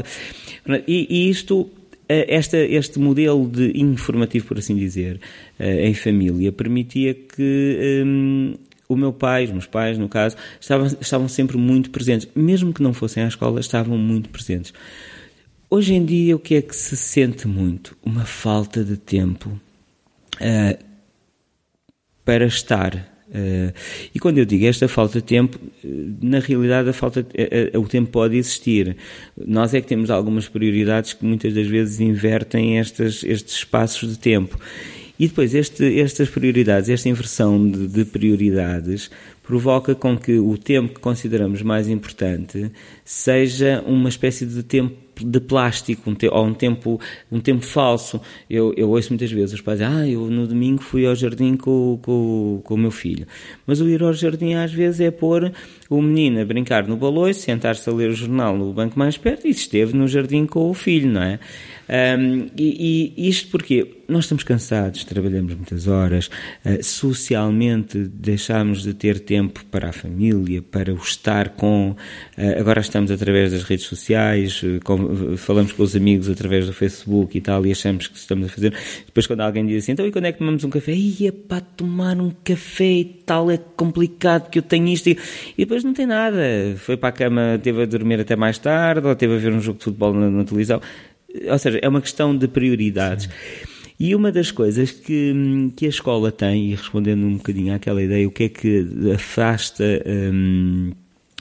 E, 0.87 1.07
e 1.09 1.29
isto 1.29 1.69
eh, 2.11 2.25
esta, 2.27 2.57
este 2.57 2.99
modelo 2.99 3.47
de 3.47 3.71
informativo, 3.73 4.47
por 4.47 4.57
assim 4.57 4.75
dizer, 4.75 5.21
eh, 5.57 5.87
em 5.87 5.93
família, 5.93 6.51
permitia 6.51 7.13
que 7.13 8.03
um, 8.05 8.53
o 8.89 8.97
meu 8.97 9.13
pai, 9.13 9.45
os 9.45 9.51
meus 9.51 9.65
pais, 9.65 9.97
no 9.97 10.09
caso, 10.09 10.35
estavam, 10.59 10.87
estavam 10.87 11.29
sempre 11.29 11.57
muito 11.57 11.89
presentes. 11.89 12.27
Mesmo 12.35 12.73
que 12.73 12.83
não 12.83 12.91
fossem 12.91 13.23
à 13.23 13.27
escola, 13.27 13.61
estavam 13.61 13.97
muito 13.97 14.27
presentes. 14.27 14.73
Hoje 15.73 15.93
em 15.93 16.03
dia, 16.03 16.35
o 16.35 16.39
que 16.39 16.55
é 16.55 16.61
que 16.61 16.75
se 16.75 16.97
sente 16.97 17.47
muito? 17.47 17.95
Uma 18.03 18.25
falta 18.25 18.83
de 18.83 18.97
tempo 18.97 19.49
uh, 19.49 20.85
para 22.25 22.45
estar 22.45 23.09
Uh, 23.33 23.71
e 24.13 24.19
quando 24.19 24.39
eu 24.39 24.45
digo 24.45 24.65
esta 24.65 24.89
falta 24.89 25.21
de 25.21 25.25
tempo, 25.25 25.57
eh, 25.85 25.87
na 26.21 26.39
realidade 26.39 26.89
a 26.89 26.91
falta 26.91 27.23
de, 27.23 27.77
o 27.77 27.87
tempo 27.87 28.11
pode 28.11 28.35
existir. 28.35 28.97
Nós 29.37 29.73
é 29.73 29.79
que 29.79 29.87
temos 29.87 30.09
algumas 30.09 30.49
prioridades 30.49 31.13
que 31.13 31.23
muitas 31.23 31.53
das 31.53 31.65
vezes 31.65 32.01
invertem 32.01 32.77
estas, 32.77 33.23
estes 33.23 33.55
espaços 33.55 34.09
de 34.09 34.19
tempo. 34.19 34.59
E 35.17 35.29
depois 35.29 35.55
este, 35.55 35.97
estas 35.97 36.27
prioridades, 36.27 36.89
esta 36.89 37.07
inversão 37.07 37.71
de, 37.71 37.87
de 37.87 38.03
prioridades, 38.03 39.09
provoca 39.41 39.95
com 39.95 40.17
que 40.17 40.37
o 40.37 40.57
tempo 40.57 40.95
que 40.95 40.99
consideramos 40.99 41.61
mais 41.61 41.87
importante 41.87 42.69
seja 43.05 43.81
uma 43.87 44.09
espécie 44.09 44.45
de 44.45 44.61
tempo 44.61 45.10
de 45.19 45.39
plástico, 45.39 46.09
um 46.09 46.15
te, 46.15 46.27
ou 46.27 46.45
um 46.45 46.53
tempo, 46.53 46.99
um 47.31 47.39
tempo 47.39 47.63
falso. 47.63 48.21
Eu, 48.49 48.73
eu 48.77 48.89
ouço 48.89 49.09
muitas 49.09 49.31
vezes 49.31 49.53
os 49.53 49.61
pais 49.61 49.79
dizem, 49.79 49.93
ah, 49.93 50.07
eu 50.07 50.27
no 50.27 50.47
domingo 50.47 50.81
fui 50.81 51.05
ao 51.05 51.15
jardim 51.15 51.55
com, 51.55 51.99
com, 52.01 52.61
com 52.63 52.73
o 52.73 52.77
meu 52.77 52.91
filho. 52.91 53.27
Mas 53.65 53.81
o 53.81 53.89
ir 53.89 54.01
ao 54.01 54.13
jardim 54.13 54.53
às 54.53 54.71
vezes 54.71 55.01
é 55.01 55.11
pôr 55.11 55.51
o 55.89 56.01
menino 56.01 56.41
a 56.41 56.45
brincar 56.45 56.87
no 56.87 56.95
baloiço, 56.95 57.41
sentar-se 57.41 57.89
a 57.89 57.93
ler 57.93 58.09
o 58.09 58.13
jornal 58.13 58.57
no 58.57 58.71
banco 58.73 58.97
mais 58.97 59.17
perto 59.17 59.47
e 59.47 59.51
esteve 59.51 59.95
no 59.95 60.07
jardim 60.07 60.45
com 60.45 60.69
o 60.69 60.73
filho, 60.73 61.09
não 61.09 61.21
é? 61.21 61.39
Um, 61.91 62.47
e, 62.57 63.13
e, 63.17 63.27
isto 63.27 63.49
porque 63.51 63.97
nós 64.07 64.23
estamos 64.23 64.45
cansados, 64.45 65.03
trabalhamos 65.03 65.53
muitas 65.55 65.87
horas, 65.87 66.29
uh, 66.65 66.81
socialmente 66.81 67.97
deixamos 67.97 68.83
de 68.83 68.93
ter 68.93 69.19
tempo 69.19 69.65
para 69.65 69.89
a 69.89 69.91
família, 69.91 70.61
para 70.61 70.93
o 70.93 70.97
estar 70.97 71.49
com. 71.49 71.91
Uh, 72.37 72.59
agora 72.59 72.79
estamos 72.79 73.11
através 73.11 73.51
das 73.51 73.63
redes 73.63 73.85
sociais, 73.87 74.63
uh, 74.63 74.79
com, 74.85 75.35
falamos 75.35 75.73
com 75.73 75.83
os 75.83 75.93
amigos 75.93 76.29
através 76.29 76.65
do 76.65 76.71
Facebook 76.71 77.37
e 77.37 77.41
tal, 77.41 77.65
e 77.65 77.71
achamos 77.73 78.07
que 78.07 78.17
estamos 78.17 78.45
a 78.45 78.49
fazer. 78.49 78.73
Depois, 79.05 79.27
quando 79.27 79.41
alguém 79.41 79.65
diz 79.65 79.83
assim, 79.83 79.91
então 79.91 80.07
e 80.07 80.13
quando 80.13 80.25
é 80.25 80.31
que 80.31 80.39
tomamos 80.39 80.63
um 80.63 80.69
café? 80.69 80.93
Ia 80.93 81.33
para 81.33 81.59
tomar 81.59 82.15
um 82.21 82.31
café 82.43 82.85
e 82.85 83.05
tal, 83.05 83.51
é 83.51 83.57
complicado 83.57 84.49
que 84.49 84.59
eu 84.59 84.63
tenho 84.63 84.87
isto. 84.87 85.07
E, 85.07 85.17
e 85.57 85.65
depois 85.65 85.83
não 85.83 85.93
tem 85.93 86.05
nada. 86.05 86.39
Foi 86.77 86.95
para 86.95 87.09
a 87.09 87.11
cama, 87.11 87.59
teve 87.61 87.83
a 87.83 87.85
dormir 87.85 88.21
até 88.21 88.37
mais 88.37 88.57
tarde, 88.57 89.05
ou 89.05 89.13
teve 89.13 89.35
a 89.35 89.37
ver 89.37 89.51
um 89.51 89.59
jogo 89.59 89.77
de 89.77 89.83
futebol 89.83 90.13
na, 90.13 90.29
na 90.29 90.45
televisão 90.45 90.79
ou 91.49 91.59
seja, 91.59 91.79
é 91.81 91.87
uma 91.87 92.01
questão 92.01 92.35
de 92.35 92.47
prioridades. 92.47 93.25
Sim. 93.25 93.71
E 94.03 94.15
uma 94.15 94.31
das 94.31 94.49
coisas 94.49 94.89
que, 94.89 95.31
que 95.75 95.85
a 95.85 95.89
escola 95.89 96.31
tem, 96.31 96.71
e 96.71 96.75
respondendo 96.75 97.23
um 97.23 97.37
bocadinho 97.37 97.75
àquela 97.75 98.01
ideia, 98.01 98.27
o 98.27 98.31
que 98.31 98.45
é 98.45 98.49
que 98.49 98.87
afasta 99.13 99.83
um, 100.33 100.91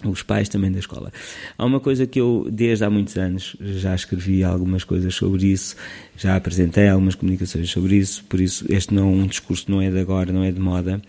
os 0.05 0.22
pais 0.22 0.46
também 0.46 0.70
da 0.70 0.79
escola? 0.79 1.11
Há 1.57 1.64
uma 1.64 1.81
coisa 1.81 2.07
que 2.07 2.20
eu, 2.20 2.46
desde 2.53 2.85
há 2.85 2.90
muitos 2.90 3.16
anos, 3.16 3.57
já 3.61 3.94
escrevi 3.94 4.44
algumas 4.44 4.85
coisas 4.85 5.14
sobre 5.14 5.46
isso, 5.46 5.74
já 6.18 6.37
apresentei 6.37 6.87
algumas 6.87 7.14
comunicações 7.14 7.70
sobre 7.70 7.96
isso, 7.96 8.22
por 8.24 8.38
isso 8.38 8.66
este 8.68 8.92
não 8.92 9.11
um 9.11 9.26
discurso 9.26 9.70
não 9.70 9.81
é 9.81 9.90
de 9.90 9.98
agora, 9.98 10.31
não 10.31 10.44
é 10.44 10.53
de 10.53 10.61
moda. 10.61 11.00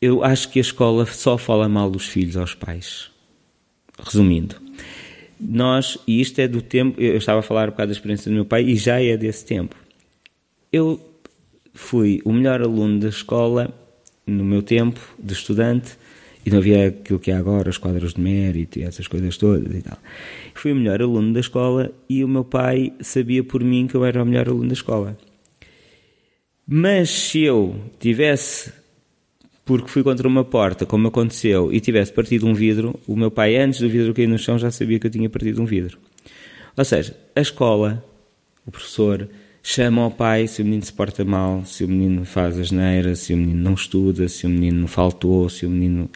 Eu 0.00 0.24
acho 0.24 0.50
que 0.50 0.58
a 0.58 0.62
escola 0.62 1.04
só 1.04 1.36
fala 1.36 1.68
mal 1.68 1.90
dos 1.90 2.06
filhos 2.06 2.38
aos 2.38 2.54
pais. 2.54 3.10
Resumindo, 4.02 4.56
nós, 5.40 5.98
e 6.06 6.20
isto 6.20 6.38
é 6.40 6.48
do 6.48 6.62
tempo, 6.62 7.00
eu 7.00 7.16
estava 7.16 7.40
a 7.40 7.42
falar 7.42 7.68
um 7.68 7.70
bocado 7.72 7.88
da 7.88 7.92
experiência 7.92 8.30
do 8.30 8.34
meu 8.34 8.44
pai 8.44 8.62
e 8.64 8.76
já 8.76 9.02
é 9.02 9.16
desse 9.16 9.44
tempo. 9.44 9.76
Eu 10.72 11.00
fui 11.72 12.20
o 12.24 12.32
melhor 12.32 12.62
aluno 12.62 13.00
da 13.00 13.08
escola 13.08 13.72
no 14.26 14.44
meu 14.44 14.62
tempo 14.62 15.00
de 15.18 15.32
estudante 15.32 15.96
e 16.46 16.50
não 16.50 16.58
havia 16.58 16.88
aquilo 16.88 17.18
que 17.18 17.30
há 17.30 17.38
agora, 17.38 17.70
os 17.70 17.78
quadros 17.78 18.14
de 18.14 18.20
mérito 18.20 18.78
e 18.78 18.82
essas 18.82 19.08
coisas 19.08 19.36
todas 19.36 19.74
e 19.74 19.82
tal. 19.82 19.98
Fui 20.54 20.72
o 20.72 20.76
melhor 20.76 21.00
aluno 21.00 21.32
da 21.32 21.40
escola 21.40 21.90
e 22.08 22.22
o 22.22 22.28
meu 22.28 22.44
pai 22.44 22.92
sabia 23.00 23.42
por 23.42 23.64
mim 23.64 23.86
que 23.86 23.94
eu 23.94 24.04
era 24.04 24.22
o 24.22 24.26
melhor 24.26 24.48
aluno 24.48 24.68
da 24.68 24.74
escola. 24.74 25.16
Mas 26.66 27.10
se 27.10 27.42
eu 27.42 27.74
tivesse 27.98 28.72
porque 29.64 29.88
fui 29.88 30.02
contra 30.02 30.28
uma 30.28 30.44
porta, 30.44 30.84
como 30.84 31.08
aconteceu, 31.08 31.72
e 31.72 31.80
tivesse 31.80 32.12
partido 32.12 32.46
um 32.46 32.52
vidro, 32.52 33.00
o 33.06 33.16
meu 33.16 33.30
pai, 33.30 33.56
antes 33.56 33.80
do 33.80 33.88
vidro 33.88 34.12
cair 34.12 34.26
no 34.26 34.38
chão, 34.38 34.58
já 34.58 34.70
sabia 34.70 34.98
que 34.98 35.06
eu 35.06 35.10
tinha 35.10 35.28
partido 35.30 35.62
um 35.62 35.64
vidro. 35.64 35.98
Ou 36.76 36.84
seja, 36.84 37.16
a 37.34 37.40
escola, 37.40 38.04
o 38.66 38.70
professor, 38.70 39.28
chama 39.62 40.02
ao 40.02 40.10
pai 40.10 40.46
se 40.46 40.60
o 40.60 40.64
menino 40.64 40.84
se 40.84 40.92
porta 40.92 41.24
mal, 41.24 41.64
se 41.64 41.84
o 41.84 41.88
menino 41.88 42.24
faz 42.26 42.58
asneira, 42.58 43.14
se 43.14 43.32
o 43.32 43.36
menino 43.36 43.62
não 43.62 43.74
estuda, 43.74 44.28
se 44.28 44.46
o 44.46 44.50
menino 44.50 44.86
faltou, 44.86 45.48
se 45.48 45.64
o 45.64 45.70
menino. 45.70 46.10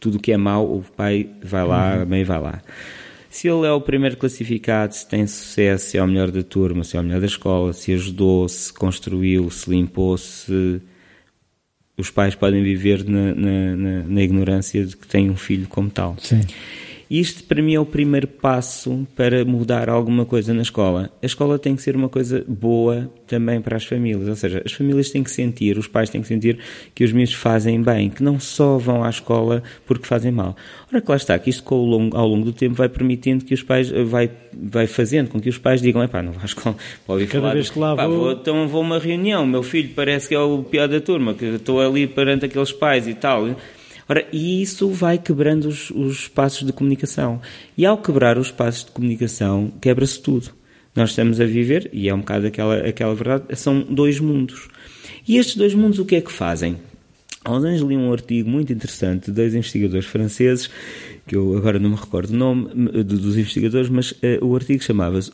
Tudo 0.00 0.16
o 0.16 0.20
que 0.20 0.32
é 0.32 0.36
mau, 0.36 0.66
o 0.66 0.84
pai 0.96 1.30
vai 1.42 1.64
lá, 1.66 1.94
uhum. 1.96 2.02
a 2.02 2.04
mãe 2.04 2.24
vai 2.24 2.40
lá. 2.40 2.62
Se 3.30 3.48
ele 3.48 3.66
é 3.66 3.72
o 3.72 3.80
primeiro 3.80 4.16
classificado, 4.16 4.94
se 4.94 5.08
tem 5.08 5.26
sucesso, 5.26 5.90
se 5.90 5.98
é 5.98 6.02
o 6.02 6.06
melhor 6.06 6.30
da 6.30 6.42
turma, 6.42 6.84
se 6.84 6.96
é 6.96 7.00
o 7.00 7.02
melhor 7.02 7.20
da 7.20 7.26
escola, 7.26 7.72
se 7.72 7.92
ajudou, 7.92 8.48
se 8.48 8.72
construiu, 8.72 9.50
se 9.50 9.70
limpou, 9.70 10.16
se 10.18 10.80
os 11.96 12.10
pais 12.10 12.34
podem 12.34 12.62
viver 12.62 13.04
na, 13.04 13.34
na, 13.34 13.76
na, 13.76 14.02
na 14.02 14.22
ignorância 14.22 14.84
de 14.84 14.96
que 14.96 15.06
têm 15.06 15.30
um 15.30 15.36
filho 15.36 15.66
como 15.68 15.90
tal. 15.90 16.16
Sim. 16.18 16.40
Isto 17.10 17.44
para 17.44 17.62
mim 17.62 17.74
é 17.74 17.80
o 17.80 17.86
primeiro 17.86 18.26
passo 18.26 19.06
para 19.14 19.44
mudar 19.44 19.88
alguma 19.88 20.24
coisa 20.24 20.54
na 20.54 20.62
escola. 20.62 21.10
A 21.22 21.26
escola 21.26 21.58
tem 21.58 21.76
que 21.76 21.82
ser 21.82 21.96
uma 21.96 22.08
coisa 22.08 22.44
boa 22.46 23.10
também 23.26 23.60
para 23.60 23.76
as 23.76 23.84
famílias, 23.84 24.28
ou 24.28 24.36
seja, 24.36 24.62
as 24.64 24.72
famílias 24.72 25.10
têm 25.10 25.22
que 25.22 25.30
sentir, 25.30 25.78
os 25.78 25.86
pais 25.86 26.10
têm 26.10 26.20
que 26.20 26.28
sentir 26.28 26.58
que 26.94 27.04
os 27.04 27.12
miúdos 27.12 27.34
fazem 27.34 27.82
bem, 27.82 28.10
que 28.10 28.22
não 28.22 28.38
só 28.38 28.78
vão 28.78 29.02
à 29.02 29.10
escola 29.10 29.62
porque 29.86 30.06
fazem 30.06 30.30
mal. 30.30 30.56
Ora, 30.92 31.00
que 31.00 31.10
lá 31.10 31.16
está, 31.16 31.38
que 31.38 31.50
isto 31.50 31.74
ao 31.74 31.80
longo, 31.80 32.16
ao 32.16 32.26
longo 32.26 32.44
do 32.44 32.52
tempo 32.52 32.74
vai 32.74 32.88
permitindo 32.88 33.44
que 33.44 33.54
os 33.54 33.62
pais, 33.62 33.90
vai, 33.90 34.30
vai 34.52 34.86
fazendo 34.86 35.28
com 35.28 35.40
que 35.40 35.48
os 35.48 35.58
pais 35.58 35.80
digam, 35.80 36.06
pá, 36.08 36.22
não 36.22 36.32
vou 36.32 36.42
à 36.42 36.44
escola, 36.44 36.76
pode 37.06 37.26
Cada 37.26 37.40
falar, 37.40 37.54
vez 37.54 37.70
que 37.70 37.78
lá 37.78 37.96
pá, 37.96 38.06
vou... 38.06 38.18
vou... 38.18 38.32
Então 38.32 38.68
vou 38.68 38.82
a 38.82 38.84
uma 38.84 38.98
reunião, 38.98 39.46
meu 39.46 39.62
filho 39.62 39.90
parece 39.94 40.28
que 40.28 40.34
é 40.34 40.40
o 40.40 40.62
pior 40.62 40.88
da 40.88 41.00
turma, 41.00 41.34
que 41.34 41.44
estou 41.44 41.80
ali 41.80 42.06
perante 42.06 42.44
aqueles 42.44 42.72
pais 42.72 43.08
e 43.08 43.14
tal 43.14 43.48
Ora, 44.08 44.26
e 44.32 44.62
isso 44.62 44.88
vai 44.90 45.18
quebrando 45.18 45.68
os, 45.68 45.90
os 45.90 46.20
espaços 46.20 46.66
de 46.66 46.72
comunicação. 46.72 47.40
E 47.76 47.86
ao 47.86 47.98
quebrar 47.98 48.38
os 48.38 48.48
espaços 48.48 48.84
de 48.84 48.90
comunicação, 48.90 49.72
quebra-se 49.80 50.20
tudo. 50.20 50.50
Nós 50.94 51.10
estamos 51.10 51.40
a 51.40 51.44
viver, 51.44 51.90
e 51.92 52.08
é 52.08 52.14
um 52.14 52.20
bocado 52.20 52.46
aquela, 52.46 52.76
aquela 52.76 53.14
verdade, 53.14 53.44
são 53.56 53.80
dois 53.80 54.20
mundos. 54.20 54.68
E 55.26 55.38
estes 55.38 55.56
dois 55.56 55.74
mundos 55.74 55.98
o 55.98 56.04
que 56.04 56.16
é 56.16 56.20
que 56.20 56.30
fazem? 56.30 56.76
Há 57.44 57.52
anos 57.52 57.80
li 57.80 57.96
um 57.96 58.12
artigo 58.12 58.48
muito 58.48 58.72
interessante 58.72 59.26
de 59.26 59.32
dois 59.32 59.54
investigadores 59.54 60.06
franceses, 60.06 60.70
que 61.26 61.36
eu 61.36 61.56
agora 61.56 61.78
não 61.78 61.90
me 61.90 61.96
recordo 61.96 62.30
o 62.30 62.36
nome 62.36 62.68
dos 63.02 63.36
investigadores, 63.36 63.90
mas 63.90 64.12
uh, 64.12 64.42
o 64.42 64.54
artigo 64.54 64.82
chamava-se 64.82 65.30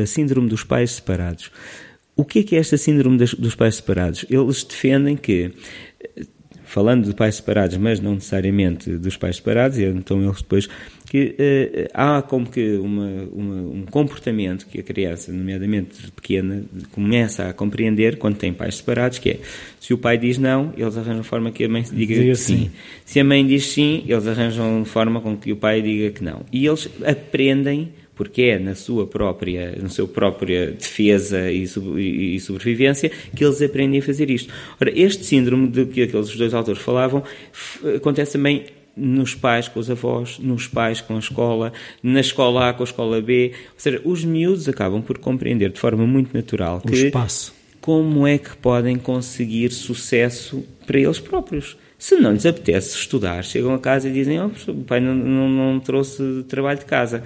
a 0.00 0.06
Síndrome 0.06 0.48
dos 0.48 0.64
Pais 0.64 0.92
Separados. 0.92 1.50
O 2.16 2.24
que 2.24 2.38
é 2.38 2.42
que 2.44 2.56
é 2.56 2.60
esta 2.60 2.76
síndrome 2.76 3.18
dos 3.18 3.56
pais 3.56 3.74
separados? 3.74 4.24
Eles 4.30 4.62
defendem 4.62 5.16
que 5.16 5.50
falando 6.74 7.04
de 7.04 7.14
pais 7.14 7.36
separados, 7.36 7.76
mas 7.76 8.00
não 8.00 8.14
necessariamente 8.14 8.90
dos 8.96 9.16
pais 9.16 9.36
separados, 9.36 9.78
e 9.78 9.84
então 9.84 10.20
eles 10.20 10.38
depois 10.38 10.68
que 11.08 11.36
uh, 11.38 11.88
há 11.94 12.20
como 12.20 12.50
que 12.50 12.78
uma, 12.78 13.06
uma, 13.32 13.54
um 13.54 13.86
comportamento 13.88 14.66
que 14.66 14.80
a 14.80 14.82
criança, 14.82 15.30
nomeadamente 15.30 16.10
pequena, 16.10 16.64
começa 16.90 17.48
a 17.48 17.52
compreender 17.52 18.18
quando 18.18 18.38
tem 18.38 18.52
pais 18.52 18.78
separados, 18.78 19.20
que 19.20 19.30
é 19.30 19.38
se 19.78 19.94
o 19.94 19.98
pai 19.98 20.18
diz 20.18 20.36
não, 20.36 20.72
eles 20.76 20.96
arranjam 20.96 21.22
forma 21.22 21.52
que 21.52 21.62
a 21.62 21.68
mãe 21.68 21.82
diga, 21.82 22.12
diga 22.12 22.34
sim. 22.34 22.56
sim. 22.56 22.70
Se 23.04 23.20
a 23.20 23.24
mãe 23.24 23.46
diz 23.46 23.66
sim, 23.66 24.02
eles 24.08 24.26
arranjam 24.26 24.84
forma 24.84 25.20
com 25.20 25.36
que 25.36 25.52
o 25.52 25.56
pai 25.56 25.80
diga 25.80 26.10
que 26.10 26.24
não. 26.24 26.42
E 26.52 26.66
eles 26.66 26.88
aprendem 27.06 27.92
porque 28.14 28.42
é 28.42 28.58
na 28.58 28.74
sua 28.74 29.06
própria, 29.06 29.76
na 29.80 29.88
sua 29.88 30.06
própria 30.06 30.70
defesa 30.70 31.50
e, 31.50 31.64
e, 31.64 32.40
sobrevivência 32.40 33.10
que 33.34 33.44
eles 33.44 33.60
aprendem 33.60 34.00
a 34.00 34.02
fazer 34.02 34.30
isto. 34.30 34.52
Ora, 34.80 34.92
este 34.94 35.24
síndrome 35.24 35.68
de 35.68 35.86
que 35.86 36.02
aqueles 36.02 36.34
dois 36.36 36.54
autores 36.54 36.80
falavam 36.80 37.22
acontece 37.96 38.32
também 38.32 38.64
nos 38.96 39.34
pais 39.34 39.66
com 39.66 39.80
os 39.80 39.90
avós, 39.90 40.38
nos 40.38 40.68
pais 40.68 41.00
com 41.00 41.16
a 41.16 41.18
escola, 41.18 41.72
na 42.02 42.20
escola 42.20 42.70
A 42.70 42.72
com 42.72 42.82
a 42.82 42.86
escola 42.86 43.20
B. 43.20 43.52
Ou 43.52 43.74
seja, 43.76 44.00
os 44.04 44.24
miúdos 44.24 44.68
acabam 44.68 45.02
por 45.02 45.18
compreender 45.18 45.70
de 45.70 45.80
forma 45.80 46.06
muito 46.06 46.34
natural 46.34 46.80
o 46.84 46.88
que 46.88 47.06
espaço. 47.06 47.52
como 47.80 48.26
é 48.26 48.38
que 48.38 48.56
podem 48.56 48.96
conseguir 48.96 49.70
sucesso 49.72 50.64
para 50.86 51.00
eles 51.00 51.18
próprios. 51.18 51.76
Se 52.04 52.16
não 52.16 52.32
lhes 52.32 52.44
apetece 52.44 52.98
estudar, 52.98 53.42
chegam 53.42 53.72
a 53.72 53.78
casa 53.78 54.10
e 54.10 54.12
dizem: 54.12 54.38
oh, 54.38 54.50
o 54.70 54.84
pai 54.84 55.00
não, 55.00 55.14
não, 55.14 55.48
não 55.48 55.80
trouxe 55.80 56.44
trabalho 56.46 56.78
de 56.78 56.84
casa. 56.84 57.24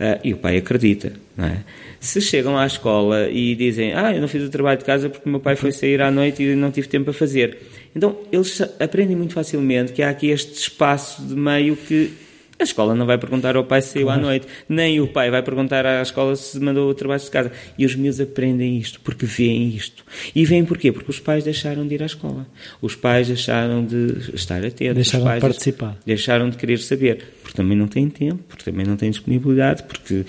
Uh, 0.00 0.18
e 0.24 0.34
o 0.34 0.36
pai 0.36 0.56
acredita, 0.56 1.12
não 1.36 1.46
é? 1.46 1.62
Se 2.00 2.20
chegam 2.20 2.58
à 2.58 2.66
escola 2.66 3.30
e 3.30 3.54
dizem: 3.54 3.94
Ah, 3.94 4.12
eu 4.12 4.20
não 4.20 4.26
fiz 4.26 4.42
o 4.42 4.50
trabalho 4.50 4.80
de 4.80 4.84
casa 4.84 5.08
porque 5.08 5.28
o 5.28 5.30
meu 5.30 5.38
pai 5.38 5.54
foi 5.54 5.70
sair 5.70 6.02
à 6.02 6.10
noite 6.10 6.42
e 6.42 6.56
não 6.56 6.72
tive 6.72 6.88
tempo 6.88 7.10
a 7.10 7.12
fazer. 7.12 7.56
Então, 7.94 8.18
eles 8.32 8.60
aprendem 8.80 9.16
muito 9.16 9.32
facilmente 9.32 9.92
que 9.92 10.02
há 10.02 10.10
aqui 10.10 10.26
este 10.26 10.54
espaço 10.54 11.22
de 11.22 11.36
meio 11.36 11.76
que 11.76 12.12
a 12.58 12.64
escola 12.64 12.94
não 12.94 13.04
vai 13.04 13.18
perguntar 13.18 13.54
ao 13.54 13.64
pai 13.64 13.82
se 13.82 13.90
saiu 13.90 14.06
claro. 14.06 14.20
à 14.20 14.24
noite, 14.24 14.46
nem 14.68 14.98
o 15.00 15.06
pai 15.06 15.30
vai 15.30 15.42
perguntar 15.42 15.84
à 15.84 16.00
escola 16.00 16.34
se 16.36 16.58
mandou 16.58 16.88
o 16.88 16.94
trabalho 16.94 17.20
de 17.20 17.30
casa. 17.30 17.52
E 17.76 17.84
os 17.84 17.94
meus 17.94 18.18
aprendem 18.18 18.78
isto, 18.78 19.00
porque 19.00 19.26
veem 19.26 19.68
isto. 19.68 20.04
E 20.34 20.44
veem 20.44 20.64
porquê? 20.64 20.90
Porque 20.90 21.10
os 21.10 21.20
pais 21.20 21.44
deixaram 21.44 21.86
de 21.86 21.94
ir 21.94 22.02
à 22.02 22.06
escola. 22.06 22.46
Os 22.80 22.94
pais 22.94 23.28
deixaram 23.28 23.84
de 23.84 24.34
estar 24.34 24.64
atentos. 24.64 24.94
Deixaram 24.94 25.34
de 25.34 25.40
participar. 25.40 25.98
Deixaram 26.06 26.50
de 26.50 26.56
querer 26.56 26.78
saber. 26.78 27.24
Porque 27.42 27.56
também 27.56 27.76
não 27.76 27.88
têm 27.88 28.08
tempo, 28.08 28.42
porque 28.48 28.64
também 28.64 28.86
não 28.86 28.96
têm 28.96 29.10
disponibilidade, 29.10 29.82
porque 29.82 30.24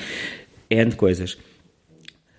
é 0.69 0.83
de 0.83 0.95
coisas. 0.95 1.37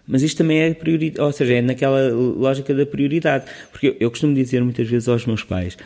Mas 0.07 0.23
isto 0.23 0.39
também 0.39 0.61
é 0.61 0.75
prioridade, 0.75 1.21
ou 1.21 1.33
seja, 1.33 1.55
é 1.55 1.63
naquela 1.63 2.11
lógica 2.11 2.75
da 2.75 2.85
prioridade. 2.85 3.45
Porque 3.71 3.89
eu, 3.89 3.97
eu 4.01 4.11
costumo 4.11 4.35
dizer 4.35 4.63
muitas 4.63 4.87
vezes 4.87 5.09
aos 5.09 5.25
meus 5.25 5.43
pais, 5.43 5.77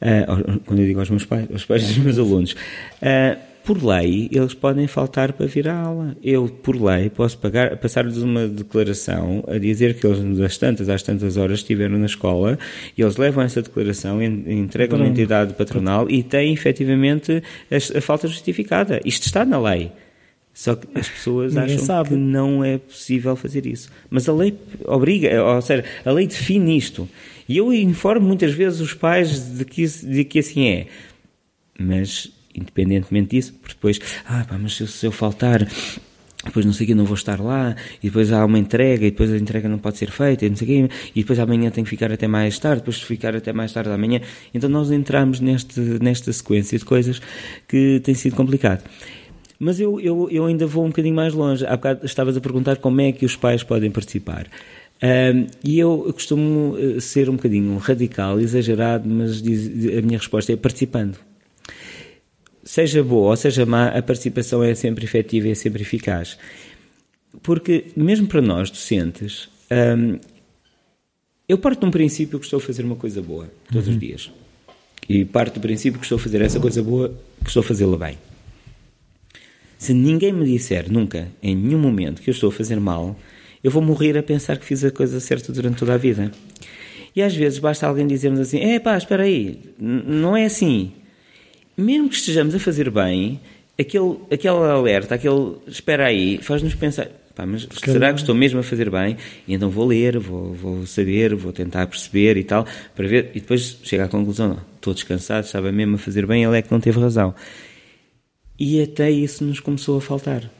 uh, 0.00 0.60
quando 0.66 0.80
eu 0.80 0.86
digo 0.86 1.00
aos 1.00 1.10
meus 1.10 1.24
pais, 1.24 1.46
aos 1.50 1.64
pais 1.64 1.86
dos 1.86 1.98
meus 1.98 2.18
alunos, 2.18 2.52
uh, 2.52 3.49
por 3.70 3.84
lei, 3.84 4.28
eles 4.32 4.52
podem 4.52 4.88
faltar 4.88 5.32
para 5.32 5.46
vir 5.46 5.68
à 5.68 5.78
aula. 5.78 6.16
Eu, 6.24 6.48
por 6.48 6.74
lei, 6.74 7.08
posso 7.08 7.38
passar-lhes 7.80 8.16
uma 8.16 8.48
declaração 8.48 9.44
a 9.46 9.58
dizer 9.58 9.94
que 9.94 10.04
eles, 10.04 10.36
das 10.36 10.58
tantas 10.58 10.88
às 10.88 11.04
tantas 11.04 11.36
horas, 11.36 11.60
estiveram 11.60 11.96
na 11.96 12.06
escola 12.06 12.58
e 12.98 13.02
eles 13.02 13.16
levam 13.16 13.44
essa 13.44 13.62
declaração, 13.62 14.20
entregam 14.20 14.98
na 14.98 15.06
entidade 15.06 15.54
patronal 15.54 16.10
e 16.10 16.20
têm, 16.20 16.52
efetivamente, 16.52 17.44
a, 17.70 17.98
a 17.98 18.00
falta 18.00 18.26
justificada. 18.26 19.00
Isto 19.04 19.26
está 19.26 19.44
na 19.44 19.60
lei. 19.60 19.92
Só 20.52 20.74
que 20.74 20.88
as 20.92 21.08
pessoas 21.08 21.54
Ninguém 21.54 21.76
acham 21.76 21.86
sabe. 21.86 22.08
que 22.08 22.16
não 22.16 22.64
é 22.64 22.76
possível 22.76 23.36
fazer 23.36 23.66
isso. 23.66 23.88
Mas 24.10 24.28
a 24.28 24.32
lei 24.32 24.52
obriga, 24.84 25.44
ou 25.44 25.62
seja, 25.62 25.84
a 26.04 26.10
lei 26.10 26.26
define 26.26 26.76
isto. 26.76 27.08
E 27.48 27.58
eu 27.58 27.72
informo 27.72 28.26
muitas 28.26 28.52
vezes 28.52 28.80
os 28.80 28.94
pais 28.94 29.56
de 29.56 29.64
que, 29.64 29.86
de 29.86 30.24
que 30.24 30.40
assim 30.40 30.66
é. 30.66 30.86
Mas 31.78 32.32
independentemente 32.60 33.30
disso, 33.36 33.54
porque 33.54 33.74
depois, 33.74 33.98
ah, 34.26 34.44
pá, 34.48 34.58
mas 34.58 34.76
se 34.76 35.06
eu 35.06 35.12
faltar, 35.12 35.66
depois 36.44 36.64
não 36.64 36.72
sei 36.72 36.84
o 36.84 36.88
que, 36.88 36.94
não 36.94 37.04
vou 37.04 37.14
estar 37.14 37.40
lá, 37.40 37.76
e 38.02 38.06
depois 38.06 38.32
há 38.32 38.44
uma 38.44 38.58
entrega, 38.58 39.06
e 39.06 39.10
depois 39.10 39.30
a 39.30 39.36
entrega 39.36 39.68
não 39.68 39.78
pode 39.78 39.98
ser 39.98 40.10
feita, 40.10 40.46
e 40.46 40.48
não 40.48 40.56
sei 40.56 40.64
o 40.64 40.88
quê, 40.88 40.94
e 41.14 41.20
depois 41.20 41.38
amanhã 41.38 41.70
tem 41.70 41.84
que 41.84 41.90
ficar 41.90 42.10
até 42.10 42.26
mais 42.26 42.58
tarde, 42.58 42.80
depois 42.80 43.00
ficar 43.00 43.36
até 43.36 43.52
mais 43.52 43.72
tarde 43.72 43.90
amanhã. 43.90 44.20
Então 44.54 44.68
nós 44.68 44.90
entramos 44.90 45.40
neste, 45.40 45.80
nesta 46.02 46.32
sequência 46.32 46.78
de 46.78 46.84
coisas 46.84 47.20
que 47.68 48.00
tem 48.02 48.14
sido 48.14 48.36
complicado. 48.36 48.82
Mas 49.58 49.78
eu, 49.78 50.00
eu, 50.00 50.28
eu 50.30 50.46
ainda 50.46 50.66
vou 50.66 50.84
um 50.84 50.88
bocadinho 50.88 51.14
mais 51.14 51.34
longe. 51.34 51.66
Há 51.66 51.76
bocado 51.76 52.06
estavas 52.06 52.34
a 52.34 52.40
perguntar 52.40 52.76
como 52.76 53.02
é 53.02 53.12
que 53.12 53.26
os 53.26 53.36
pais 53.36 53.62
podem 53.62 53.90
participar. 53.90 54.46
Um, 55.02 55.46
e 55.62 55.78
eu 55.78 56.10
costumo 56.14 56.76
eh, 56.78 57.00
ser 57.00 57.28
um 57.30 57.36
bocadinho 57.36 57.76
radical, 57.78 58.38
exagerado, 58.40 59.08
mas 59.08 59.40
diz, 59.40 59.66
a 59.98 60.02
minha 60.02 60.18
resposta 60.18 60.52
é 60.52 60.56
participando 60.56 61.18
seja 62.70 63.02
boa 63.02 63.30
ou 63.30 63.36
seja 63.36 63.66
má, 63.66 63.88
a 63.88 64.00
participação 64.00 64.62
é 64.62 64.76
sempre 64.76 65.04
efetiva 65.04 65.48
e 65.48 65.50
é 65.50 65.54
sempre 65.56 65.82
eficaz. 65.82 66.38
Porque, 67.42 67.86
mesmo 67.96 68.28
para 68.28 68.40
nós, 68.40 68.70
docentes, 68.70 69.48
hum, 69.98 70.20
eu 71.48 71.58
parto 71.58 71.80
de 71.80 71.86
um 71.86 71.90
princípio 71.90 72.38
que 72.38 72.44
estou 72.44 72.58
a 72.58 72.60
fazer 72.60 72.84
uma 72.84 72.94
coisa 72.94 73.20
boa 73.20 73.50
todos 73.72 73.88
uhum. 73.88 73.94
os 73.94 74.00
dias. 74.00 74.30
E 75.08 75.24
parto 75.24 75.54
do 75.54 75.60
princípio 75.60 75.98
que 75.98 76.04
estou 76.04 76.14
a 76.14 76.20
fazer 76.20 76.40
essa 76.42 76.60
coisa 76.60 76.80
boa, 76.80 77.12
que 77.42 77.48
estou 77.48 77.60
a 77.60 77.64
fazê-la 77.64 77.96
bem. 77.96 78.16
Se 79.76 79.92
ninguém 79.92 80.32
me 80.32 80.44
disser 80.44 80.92
nunca, 80.92 81.26
em 81.42 81.56
nenhum 81.56 81.80
momento, 81.80 82.22
que 82.22 82.30
eu 82.30 82.32
estou 82.32 82.50
a 82.50 82.52
fazer 82.52 82.78
mal, 82.78 83.18
eu 83.64 83.70
vou 83.72 83.82
morrer 83.82 84.16
a 84.16 84.22
pensar 84.22 84.56
que 84.56 84.64
fiz 84.64 84.84
a 84.84 84.92
coisa 84.92 85.18
certa 85.18 85.52
durante 85.52 85.78
toda 85.78 85.94
a 85.94 85.96
vida. 85.96 86.30
E 87.16 87.20
às 87.20 87.34
vezes 87.34 87.58
basta 87.58 87.84
alguém 87.88 88.06
dizer-nos 88.06 88.38
assim: 88.38 88.60
é 88.60 88.78
pá, 88.78 88.96
espera 88.96 89.24
aí, 89.24 89.58
não 89.76 90.36
é 90.36 90.44
assim 90.44 90.92
mesmo 91.76 92.08
que 92.08 92.16
estejamos 92.16 92.54
a 92.54 92.58
fazer 92.58 92.90
bem, 92.90 93.40
aquele, 93.78 94.18
aquele 94.30 94.56
alerta, 94.56 95.14
aquele 95.14 95.56
espera 95.66 96.06
aí, 96.06 96.38
faz-nos 96.38 96.74
pensar, 96.74 97.08
pá, 97.34 97.46
mas 97.46 97.66
será 97.82 98.12
que 98.12 98.20
estou 98.20 98.34
mesmo 98.34 98.60
a 98.60 98.62
fazer 98.62 98.90
bem? 98.90 99.16
E 99.48 99.54
então 99.54 99.70
vou 99.70 99.86
ler, 99.86 100.18
vou, 100.18 100.52
vou 100.52 100.86
saber, 100.86 101.34
vou 101.34 101.52
tentar 101.52 101.86
perceber 101.86 102.36
e 102.36 102.44
tal, 102.44 102.66
para 102.94 103.08
ver, 103.08 103.30
e 103.34 103.40
depois 103.40 103.78
chega 103.82 104.04
à 104.04 104.08
conclusão, 104.08 104.48
não, 104.48 104.60
estou 104.76 104.94
descansado, 104.94 105.46
estava 105.46 105.72
mesmo 105.72 105.96
a 105.96 105.98
fazer 105.98 106.26
bem, 106.26 106.44
ele 106.44 106.58
é 106.58 106.62
que 106.62 106.70
não 106.70 106.80
teve 106.80 107.00
razão. 107.00 107.34
E 108.58 108.82
até 108.82 109.10
isso 109.10 109.42
nos 109.42 109.58
começou 109.58 109.96
a 109.96 110.00
faltar. 110.00 110.50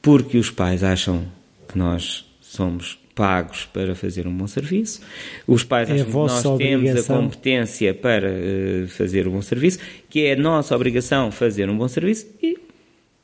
Porque 0.00 0.38
os 0.38 0.50
pais 0.50 0.84
acham 0.84 1.26
que 1.68 1.76
nós 1.76 2.24
somos 2.40 2.98
pagos 3.16 3.64
para 3.72 3.94
fazer 3.96 4.28
um 4.28 4.32
bom 4.32 4.46
serviço. 4.46 5.00
Os 5.46 5.64
pais 5.64 5.88
é 5.88 5.94
acham 5.94 6.06
que 6.06 6.12
nós 6.12 6.44
obrigação. 6.44 6.58
temos 6.58 7.10
a 7.10 7.14
competência 7.14 7.94
para 7.94 8.28
uh, 8.28 8.86
fazer 8.88 9.26
um 9.26 9.32
bom 9.32 9.42
serviço, 9.42 9.80
que 10.08 10.26
é 10.26 10.34
a 10.34 10.36
nossa 10.36 10.76
obrigação 10.76 11.32
fazer 11.32 11.68
um 11.68 11.76
bom 11.76 11.88
serviço 11.88 12.26
e, 12.40 12.58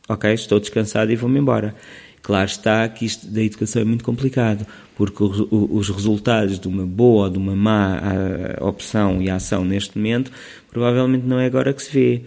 ok, 0.09 0.33
estou 0.33 0.59
descansado 0.59 1.13
e 1.13 1.17
vou-me 1.17 1.39
embora. 1.39 1.77
Claro 2.23 2.49
está 2.49 2.89
que 2.89 3.05
isto 3.05 3.27
da 3.27 3.43
educação 3.43 3.83
é 3.83 3.85
muito 3.85 4.05
complicado, 4.05 4.67
porque 4.97 5.23
os, 5.23 5.41
os 5.51 5.91
resultados 5.91 6.59
de 6.59 6.69
uma 6.69 6.87
boa 6.87 7.25
ou 7.25 7.31
de 7.31 7.37
uma 7.37 7.55
má 7.55 7.99
a, 7.99 8.65
opção 8.65 9.21
e 9.21 9.29
ação 9.29 9.65
neste 9.65 9.99
momento 9.99 10.31
provavelmente 10.71 11.27
não 11.27 11.39
é 11.39 11.47
agora 11.47 11.73
que 11.75 11.83
se 11.83 11.93
vê 11.93 12.23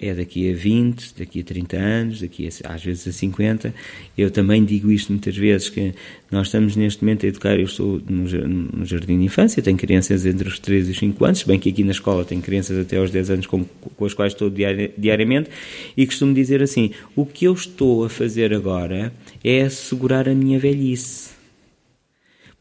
é 0.00 0.14
daqui 0.14 0.48
a 0.48 0.54
20, 0.54 1.14
daqui 1.18 1.40
a 1.40 1.44
30 1.44 1.76
anos, 1.76 2.20
daqui 2.20 2.46
a, 2.46 2.72
às 2.72 2.84
vezes 2.84 3.08
a 3.08 3.12
50. 3.12 3.74
Eu 4.16 4.30
também 4.30 4.64
digo 4.64 4.92
isto 4.92 5.10
muitas 5.10 5.36
vezes, 5.36 5.68
que 5.68 5.92
nós 6.30 6.46
estamos 6.46 6.76
neste 6.76 7.02
momento 7.02 7.26
a 7.26 7.28
educar, 7.28 7.58
eu 7.58 7.64
estou 7.64 8.00
no, 8.08 8.22
no 8.48 8.86
jardim 8.86 9.18
de 9.18 9.24
infância, 9.24 9.60
tenho 9.60 9.76
crianças 9.76 10.24
entre 10.24 10.46
os 10.46 10.60
3 10.60 10.88
e 10.88 10.90
os 10.92 10.98
5 10.98 11.24
anos, 11.24 11.42
bem 11.42 11.58
que 11.58 11.68
aqui 11.68 11.82
na 11.82 11.90
escola 11.90 12.24
tenho 12.24 12.40
crianças 12.40 12.78
até 12.78 12.96
aos 12.96 13.10
10 13.10 13.30
anos 13.30 13.46
com, 13.46 13.64
com 13.64 14.04
as 14.04 14.14
quais 14.14 14.32
estou 14.32 14.48
diari, 14.48 14.92
diariamente, 14.96 15.50
e 15.96 16.06
costumo 16.06 16.32
dizer 16.32 16.62
assim, 16.62 16.92
o 17.16 17.26
que 17.26 17.46
eu 17.46 17.52
estou 17.52 18.04
a 18.04 18.08
fazer 18.08 18.54
agora 18.54 19.12
é 19.42 19.62
assegurar 19.62 20.28
a 20.28 20.34
minha 20.34 20.60
velhice. 20.60 21.36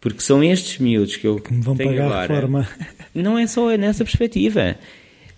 Porque 0.02 0.22
são 0.22 0.44
estes 0.44 0.80
miúdos 0.80 1.18
que 1.18 1.28
eu 1.28 1.40
que 1.40 1.54
me 1.54 1.62
vão 1.62 1.76
tenho 1.76 1.90
pagar 1.90 2.06
agora. 2.06 2.22
Reforma. 2.22 2.70
Não 3.14 3.38
é 3.38 3.46
só 3.46 3.76
nessa 3.78 4.04
perspectiva 4.04 4.78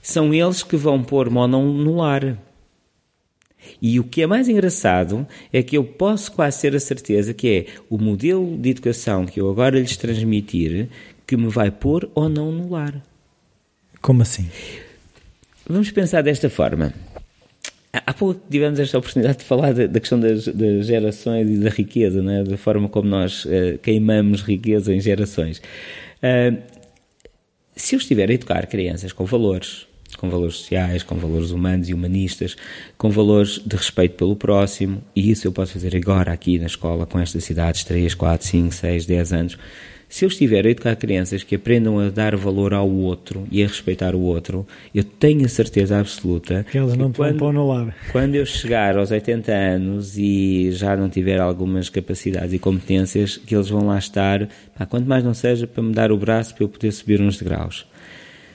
são 0.01 0.33
eles 0.33 0.63
que 0.63 0.75
vão 0.75 1.03
pôr 1.03 1.29
Monon 1.29 1.73
no 1.73 1.97
lar. 1.97 2.37
E 3.81 3.99
o 3.99 4.03
que 4.03 4.21
é 4.21 4.27
mais 4.27 4.47
engraçado 4.47 5.27
é 5.51 5.61
que 5.61 5.77
eu 5.77 5.83
posso 5.83 6.31
quase 6.31 6.61
ter 6.61 6.75
a 6.75 6.79
certeza 6.79 7.33
que 7.33 7.49
é 7.49 7.65
o 7.89 7.97
modelo 7.97 8.57
de 8.57 8.69
educação 8.69 9.25
que 9.25 9.39
eu 9.39 9.49
agora 9.49 9.79
lhes 9.79 9.97
transmitir 9.97 10.89
que 11.27 11.37
me 11.37 11.49
vai 11.49 11.69
pôr 11.69 12.09
ou 12.15 12.27
não 12.27 12.51
no 12.51 12.69
lar. 12.69 13.03
Como 14.01 14.21
assim? 14.21 14.49
Vamos 15.67 15.91
pensar 15.91 16.23
desta 16.23 16.49
forma. 16.49 16.93
Há 17.91 18.13
pouco 18.13 18.39
tivemos 18.49 18.79
esta 18.79 18.97
oportunidade 18.97 19.39
de 19.39 19.43
falar 19.43 19.73
da, 19.73 19.87
da 19.87 19.99
questão 19.99 20.19
das, 20.19 20.47
das, 20.47 20.85
gerações 20.85 21.49
e 21.49 21.57
da 21.57 21.69
riqueza, 21.69 22.21
né? 22.21 22.43
da 22.43 22.57
forma 22.57 22.87
como 22.87 23.09
nós 23.09 23.45
uh, 23.45 23.77
queimamos 23.81 24.41
riqueza 24.41 24.93
em 24.93 25.01
gerações. 25.01 25.59
Uh, 26.17 26.57
se 27.75 27.95
eu 27.95 27.99
estiver 27.99 28.29
a 28.29 28.33
educar 28.33 28.65
crianças 28.67 29.11
com 29.11 29.25
valores, 29.25 29.87
com 30.19 30.29
valores 30.29 30.55
sociais, 30.55 31.01
com 31.01 31.15
valores 31.15 31.51
humanos 31.51 31.89
e 31.89 31.93
humanistas, 31.93 32.55
com 32.97 33.09
valores 33.09 33.59
de 33.65 33.75
respeito 33.75 34.15
pelo 34.15 34.35
próximo, 34.35 35.01
e 35.15 35.31
isso 35.31 35.47
eu 35.47 35.51
posso 35.51 35.73
fazer 35.73 35.95
agora 35.95 36.31
aqui 36.31 36.59
na 36.59 36.65
escola 36.65 37.05
com 37.05 37.19
estas 37.19 37.43
cidades, 37.43 37.83
3, 37.83 38.13
4, 38.13 38.47
5, 38.47 38.73
6, 38.73 39.05
10 39.05 39.33
anos. 39.33 39.57
Se 40.09 40.25
eu 40.25 40.29
estiver 40.29 40.65
a 40.65 40.71
educar 40.71 40.95
crianças 40.95 41.43
que 41.43 41.53
aprendam 41.53 41.99
a 41.99 42.09
dar 42.09 42.35
valor 42.35 42.73
ao 42.73 42.89
outro 42.89 43.47
e 43.51 43.63
a 43.63 43.67
respeitar 43.67 44.15
o 44.15 44.21
outro, 44.21 44.65
eu 44.93 45.03
tenho 45.03 45.45
a 45.45 45.47
certeza 45.47 45.99
absoluta 45.99 46.65
que 46.69 46.79
eles 46.79 46.95
não 46.95 47.13
quando, 47.13 47.37
vão 47.37 47.53
no 47.53 47.67
lar. 47.67 47.95
Quando 48.11 48.33
eu 48.33 48.43
chegar 48.43 48.97
aos 48.97 49.11
80 49.11 49.51
anos 49.51 50.17
e 50.17 50.71
já 50.71 50.97
não 50.97 51.09
tiver 51.09 51.39
algumas 51.39 51.89
capacidades 51.89 52.53
e 52.53 52.57
competências, 52.57 53.37
que 53.37 53.53
eles 53.53 53.69
vão 53.69 53.85
lá 53.85 53.99
estar, 53.99 54.49
pá, 54.75 54.83
quanto 54.87 55.07
mais 55.07 55.23
não 55.23 55.35
seja 55.35 55.67
para 55.67 55.83
me 55.83 55.93
dar 55.93 56.11
o 56.11 56.17
braço 56.17 56.55
para 56.55 56.63
eu 56.63 56.69
poder 56.69 56.91
subir 56.91 57.21
uns 57.21 57.37
degraus. 57.37 57.85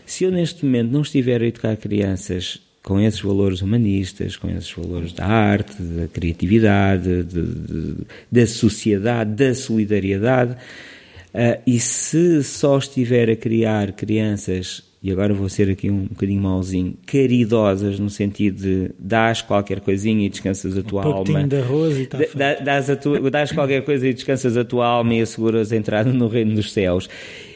Se 0.06 0.24
eu 0.24 0.30
neste 0.30 0.64
momento 0.64 0.90
não 0.90 1.02
estiver 1.02 1.40
a 1.42 1.46
educar 1.46 1.76
crianças 1.76 2.60
com 2.84 3.00
esses 3.00 3.20
valores 3.20 3.62
humanistas, 3.62 4.36
com 4.36 4.48
esses 4.50 4.70
valores 4.70 5.12
da 5.14 5.24
arte, 5.24 5.82
da 5.82 6.06
criatividade, 6.06 7.22
de, 7.22 7.42
de, 7.42 7.94
da 8.30 8.46
sociedade, 8.46 9.30
da 9.32 9.54
solidariedade. 9.54 10.52
Uh, 11.32 11.60
e 11.66 11.80
se 11.80 12.44
só 12.44 12.76
estiver 12.78 13.30
a 13.30 13.34
criar 13.34 13.92
crianças, 13.92 14.82
e 15.02 15.10
agora 15.10 15.32
vou 15.32 15.48
ser 15.48 15.70
aqui 15.70 15.90
um 15.90 16.04
bocadinho 16.04 16.42
mauzinho, 16.42 16.94
caridosas, 17.06 17.98
no 17.98 18.10
sentido 18.10 18.62
de 18.62 18.90
dás 18.98 19.40
qualquer 19.40 19.80
coisinha 19.80 20.26
e 20.26 20.28
descansas 20.28 20.76
a 20.76 20.82
tua 20.82 21.08
um 21.08 21.12
alma. 21.12 21.48
de 21.48 21.56
arroz 21.56 21.98
e 21.98 22.06
tá 22.06 22.18
dás, 22.62 22.90
a 22.90 22.96
tua, 22.96 23.30
dás 23.30 23.50
qualquer 23.50 23.82
coisa 23.82 24.06
e 24.06 24.12
descansas 24.12 24.56
a 24.56 24.64
tua 24.64 24.86
alma 24.86 25.14
e 25.14 25.22
asseguras 25.22 25.72
a 25.72 25.76
entrada 25.76 26.12
no 26.12 26.28
reino 26.28 26.54
dos 26.54 26.70
céus. 26.70 27.08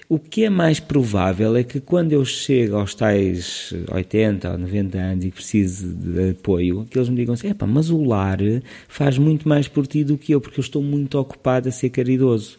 O 0.09 0.19
que 0.19 0.45
é 0.45 0.51
mais 0.51 0.81
provável 0.81 1.55
é 1.55 1.63
que 1.63 1.81
quando 1.81 2.15
eu 2.15 2.25
chego 2.25 2.77
aos 2.77 2.95
tais 2.95 3.75
80 3.93 4.53
ou 4.53 4.59
90 4.59 4.99
anos 4.99 5.25
e 5.27 5.31
preciso 5.31 5.87
de 5.87 6.31
apoio, 6.31 6.87
que 6.91 6.97
eles 6.97 7.11
me 7.11 7.17
digam 7.17 7.35
assim: 7.35 7.49
mas 7.67 7.91
o 7.91 8.03
lar 8.03 8.39
faz 8.89 9.19
muito 9.19 9.47
mais 9.47 9.69
por 9.69 9.87
ti 9.87 10.05
do 10.05 10.17
que 10.17 10.33
eu, 10.33 10.41
porque 10.41 10.61
eu 10.61 10.63
estou 10.63 10.83
muito 10.83 11.19
ocupado 11.19 11.69
a 11.69 11.73
ser 11.73 11.91
caridoso. 11.91 12.57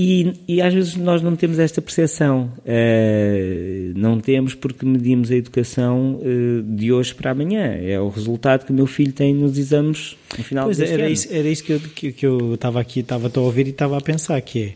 E, 0.00 0.32
e, 0.46 0.62
às 0.62 0.72
vezes 0.72 0.94
nós 0.94 1.20
não 1.22 1.34
temos 1.34 1.58
esta 1.58 1.82
percepção. 1.82 2.52
Uh, 2.58 3.92
não 3.96 4.20
temos 4.20 4.54
porque 4.54 4.86
medimos 4.86 5.32
a 5.32 5.34
educação 5.34 6.20
uh, 6.22 6.62
de 6.62 6.92
hoje 6.92 7.12
para 7.16 7.32
amanhã. 7.32 7.64
É 7.64 7.98
o 7.98 8.08
resultado 8.08 8.64
que 8.64 8.70
o 8.70 8.74
meu 8.74 8.86
filho 8.86 9.12
tem 9.12 9.34
nos 9.34 9.58
exames 9.58 10.16
no 10.38 10.44
final 10.44 10.66
pois 10.66 10.76
deste 10.76 10.94
era 10.94 11.02
ano. 11.02 11.12
Isso, 11.12 11.28
era 11.32 11.48
isso 11.48 11.64
que 11.64 11.72
eu, 11.72 11.80
que, 11.80 12.12
que 12.12 12.24
eu 12.24 12.54
estava 12.54 12.80
aqui, 12.80 13.00
estava 13.00 13.28
a 13.34 13.40
ouvir 13.40 13.66
e 13.66 13.70
estava 13.70 13.98
a 13.98 14.00
pensar, 14.00 14.40
que 14.40 14.72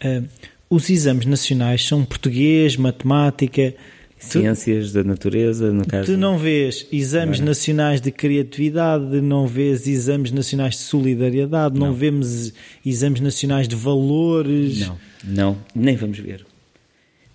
é... 0.00 0.20
Uh, 0.20 0.51
os 0.72 0.88
exames 0.88 1.26
nacionais 1.26 1.86
são 1.86 2.02
português, 2.02 2.78
matemática, 2.78 3.74
Ciências 4.16 4.90
tu, 4.90 4.94
da 4.94 5.04
natureza, 5.04 5.70
no 5.72 5.84
caso. 5.84 6.12
Tu 6.12 6.16
não 6.16 6.38
vês 6.38 6.86
exames 6.92 7.38
Agora. 7.38 7.50
nacionais 7.50 8.00
de 8.00 8.10
criatividade, 8.12 9.20
não 9.20 9.48
vês 9.48 9.86
exames 9.86 10.30
nacionais 10.30 10.76
de 10.76 10.80
solidariedade, 10.82 11.78
não, 11.78 11.88
não 11.88 11.94
vemos 11.94 12.54
exames 12.86 13.20
nacionais 13.20 13.66
de 13.66 13.74
valores. 13.74 14.86
Não, 14.86 14.98
não, 15.24 15.58
nem 15.74 15.96
vamos 15.96 16.18
ver. 16.18 16.46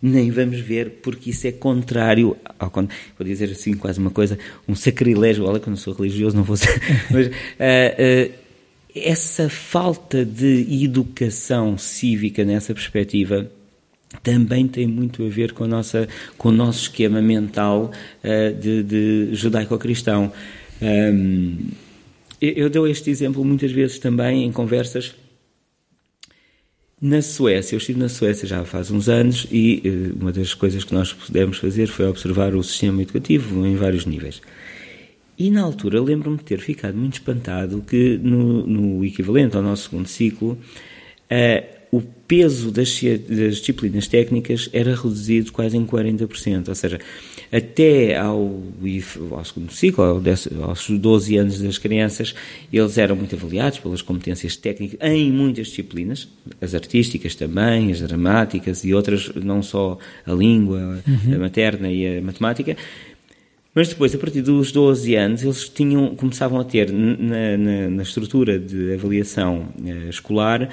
Nem 0.02 0.32
vamos 0.32 0.60
ver, 0.60 1.02
porque 1.04 1.32
isso 1.32 1.46
é 1.46 1.52
contrário 1.52 2.38
ao. 2.58 2.72
Vou 2.72 2.88
dizer 3.26 3.52
assim, 3.52 3.74
quase 3.74 4.00
uma 4.00 4.12
coisa, 4.12 4.40
um 4.68 4.74
sacrilégio. 4.74 5.46
Olha, 5.46 5.60
que 5.60 5.68
eu 5.68 5.72
não 5.72 5.78
sou 5.78 5.94
religioso, 5.94 6.36
não 6.36 6.44
vou 6.44 6.56
ser. 6.56 6.82
Mas. 7.12 7.28
Uh, 7.28 7.32
uh, 8.32 8.47
essa 9.04 9.50
falta 9.50 10.24
de 10.26 10.84
educação 10.84 11.78
cívica 11.78 12.44
nessa 12.44 12.74
perspectiva 12.74 13.50
também 14.24 14.68
tem 14.68 14.88
muito 14.88 15.26
a 15.26 15.30
ver 15.30 15.54
com, 15.54 15.64
a 15.64 15.68
nossa, 15.68 16.08
com 16.38 16.50
o 16.50 16.52
nosso 16.52 16.84
esquema 16.84 17.22
mental 17.22 17.92
uh, 18.24 18.54
de, 18.60 18.84
de 18.84 19.30
judaico-cristão. 19.34 20.32
Um, 20.82 21.70
eu, 22.40 22.70
dou 22.70 22.88
este 22.88 23.10
exemplo 23.10 23.44
muitas 23.44 23.72
vezes 23.72 24.00
também 24.00 24.46
em 24.46 24.52
conversas 24.52 25.16
na 27.00 27.22
Suécia, 27.22 27.76
eu 27.76 27.78
estive 27.78 28.00
na 28.00 28.10
Suécia 28.10 28.48
já 28.48 28.66
faz 28.66 28.90
uns 28.90 29.08
anos 29.08 29.46
e 29.52 29.84
uh, 29.86 30.22
uma 30.22 30.32
das 30.32 30.54
coisas 30.54 30.84
que 30.84 30.94
nós 30.94 31.14
pudemos 31.14 31.58
fazer 31.58 31.88
foi 31.88 32.08
observar 32.08 32.56
o 32.56 32.64
sistema 32.64 33.02
educativo 33.02 33.66
em 33.66 33.76
vários 33.76 34.06
níveis. 34.06 34.42
E 35.38 35.52
na 35.52 35.62
altura 35.62 36.02
lembro-me 36.02 36.38
de 36.38 36.44
ter 36.44 36.60
ficado 36.60 36.98
muito 36.98 37.14
espantado 37.14 37.84
que 37.88 38.18
no, 38.18 38.66
no 38.66 39.06
equivalente 39.06 39.56
ao 39.56 39.62
nosso 39.62 39.90
segundo 39.90 40.08
ciclo 40.08 40.58
uh, 41.32 41.78
o 41.92 42.02
peso 42.02 42.72
das, 42.72 43.02
das, 43.02 43.58
disciplinas 43.58 44.08
técnicas 44.08 44.70
era 44.74 44.94
reduzido 44.96 45.52
quase 45.52 45.78
em 45.78 45.86
40%, 45.86 46.68
ou 46.68 46.76
seja, 46.76 47.00
até 47.52 48.18
ao, 48.18 48.62
ao 49.32 49.46
segundo 49.46 49.72
ciclo, 49.72 50.04
ao 50.04 50.22
aos 50.70 50.90
12 50.90 51.38
anos 51.38 51.62
das 51.62 51.78
crianças, 51.78 52.36
eles 52.72 52.98
eram 52.98 53.16
muito 53.16 53.36
avaliados 53.36 53.80
pelas 53.80 54.02
competências 54.02 54.58
técnicas 54.58 55.00
em 55.02 55.32
muitas 55.32 55.68
disciplinas, 55.68 56.28
as 56.60 56.76
artísticas 56.76 57.36
também, 57.36 57.92
as 57.92 58.02
dramáticas 58.02 58.84
e 58.84 58.94
outras, 58.94 59.32
não 59.36 59.64
só 59.64 59.98
a 60.26 60.34
língua 60.34 61.02
uhum. 61.08 61.36
a 61.36 61.40
materna 61.40 61.90
e 61.90 62.18
a 62.18 62.22
matemática, 62.22 62.76
mas 63.78 63.90
depois, 63.90 64.16
a 64.16 64.18
partir 64.18 64.42
dos 64.42 64.72
12 64.72 65.14
anos, 65.14 65.44
eles 65.44 65.70
tinham, 65.70 66.16
começavam 66.16 66.60
a 66.60 66.64
ter 66.64 66.92
na, 66.92 67.56
na, 67.56 67.90
na 67.92 68.02
estrutura 68.02 68.58
de 68.58 68.92
avaliação 68.92 69.68
uh, 69.80 70.10
escolar 70.10 70.68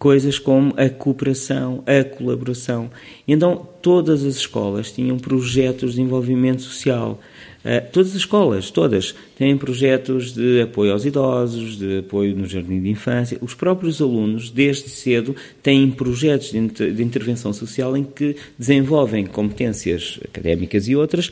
coisas 0.00 0.36
como 0.36 0.74
a 0.76 0.88
cooperação, 0.88 1.84
a 1.86 2.02
colaboração. 2.02 2.90
E 3.28 3.32
então, 3.32 3.68
todas 3.80 4.24
as 4.24 4.34
escolas 4.34 4.90
tinham 4.90 5.16
projetos 5.16 5.94
de 5.94 6.02
envolvimento 6.02 6.62
social. 6.62 7.20
Uh, 7.64 7.88
todas 7.92 8.10
as 8.10 8.16
escolas, 8.16 8.68
todas, 8.68 9.14
têm 9.36 9.56
projetos 9.56 10.32
de 10.32 10.62
apoio 10.62 10.92
aos 10.92 11.04
idosos, 11.04 11.78
de 11.78 11.98
apoio 11.98 12.34
no 12.34 12.46
jardim 12.46 12.80
de 12.80 12.88
infância. 12.88 13.38
Os 13.40 13.54
próprios 13.54 14.02
alunos, 14.02 14.50
desde 14.50 14.88
cedo, 14.88 15.36
têm 15.62 15.88
projetos 15.88 16.50
de, 16.50 16.58
inter 16.58 16.92
de 16.92 17.04
intervenção 17.04 17.52
social 17.52 17.96
em 17.96 18.02
que 18.02 18.34
desenvolvem 18.58 19.24
competências 19.24 20.18
académicas 20.24 20.88
e 20.88 20.96
outras 20.96 21.30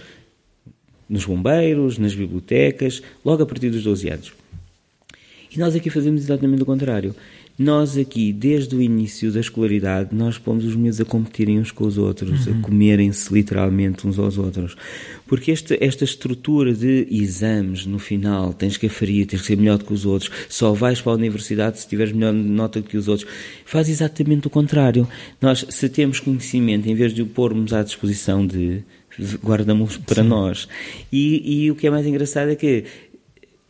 nos 1.08 1.24
bombeiros, 1.24 1.98
nas 1.98 2.14
bibliotecas, 2.14 3.02
logo 3.24 3.42
a 3.42 3.46
partir 3.46 3.70
dos 3.70 3.82
12 3.82 4.08
anos. 4.08 4.32
E 5.50 5.58
nós 5.58 5.74
aqui 5.74 5.88
fazemos 5.88 6.22
exatamente 6.22 6.62
o 6.62 6.66
contrário. 6.66 7.14
Nós 7.58 7.98
aqui, 7.98 8.32
desde 8.32 8.76
o 8.76 8.80
início 8.80 9.32
da 9.32 9.40
escolaridade, 9.40 10.14
nós 10.14 10.38
pomos 10.38 10.64
os 10.64 10.76
miúdos 10.76 11.00
a 11.00 11.04
competirem 11.04 11.58
uns 11.58 11.72
com 11.72 11.84
os 11.84 11.98
outros, 11.98 12.46
uhum. 12.46 12.60
a 12.60 12.62
comerem-se 12.62 13.34
literalmente 13.34 14.06
uns 14.06 14.16
aos 14.16 14.38
outros. 14.38 14.76
Porque 15.26 15.50
este, 15.50 15.76
esta 15.80 16.04
estrutura 16.04 16.72
de 16.72 17.08
exames 17.10 17.84
no 17.84 17.98
final, 17.98 18.52
tens 18.52 18.76
que 18.76 18.86
aferir, 18.86 19.26
tens 19.26 19.40
que 19.40 19.48
ser 19.48 19.56
melhor 19.56 19.76
do 19.76 19.84
que 19.84 19.92
os 19.92 20.06
outros, 20.06 20.30
só 20.48 20.72
vais 20.72 21.00
para 21.00 21.10
a 21.10 21.16
universidade 21.16 21.80
se 21.80 21.88
tiveres 21.88 22.12
melhor 22.12 22.32
nota 22.32 22.80
do 22.80 22.86
que 22.86 22.96
os 22.96 23.08
outros, 23.08 23.28
faz 23.64 23.88
exatamente 23.88 24.46
o 24.46 24.50
contrário. 24.50 25.08
Nós, 25.42 25.66
se 25.68 25.88
temos 25.88 26.20
conhecimento, 26.20 26.88
em 26.88 26.94
vez 26.94 27.12
de 27.12 27.22
o 27.22 27.26
pormos 27.26 27.72
à 27.72 27.82
disposição 27.82 28.46
de 28.46 28.84
guardamos 29.42 29.96
para 29.96 30.22
Sim. 30.22 30.28
nós. 30.28 30.68
E, 31.12 31.64
e 31.64 31.70
o 31.70 31.74
que 31.74 31.86
é 31.86 31.90
mais 31.90 32.06
engraçado 32.06 32.50
é 32.50 32.56
que 32.56 32.84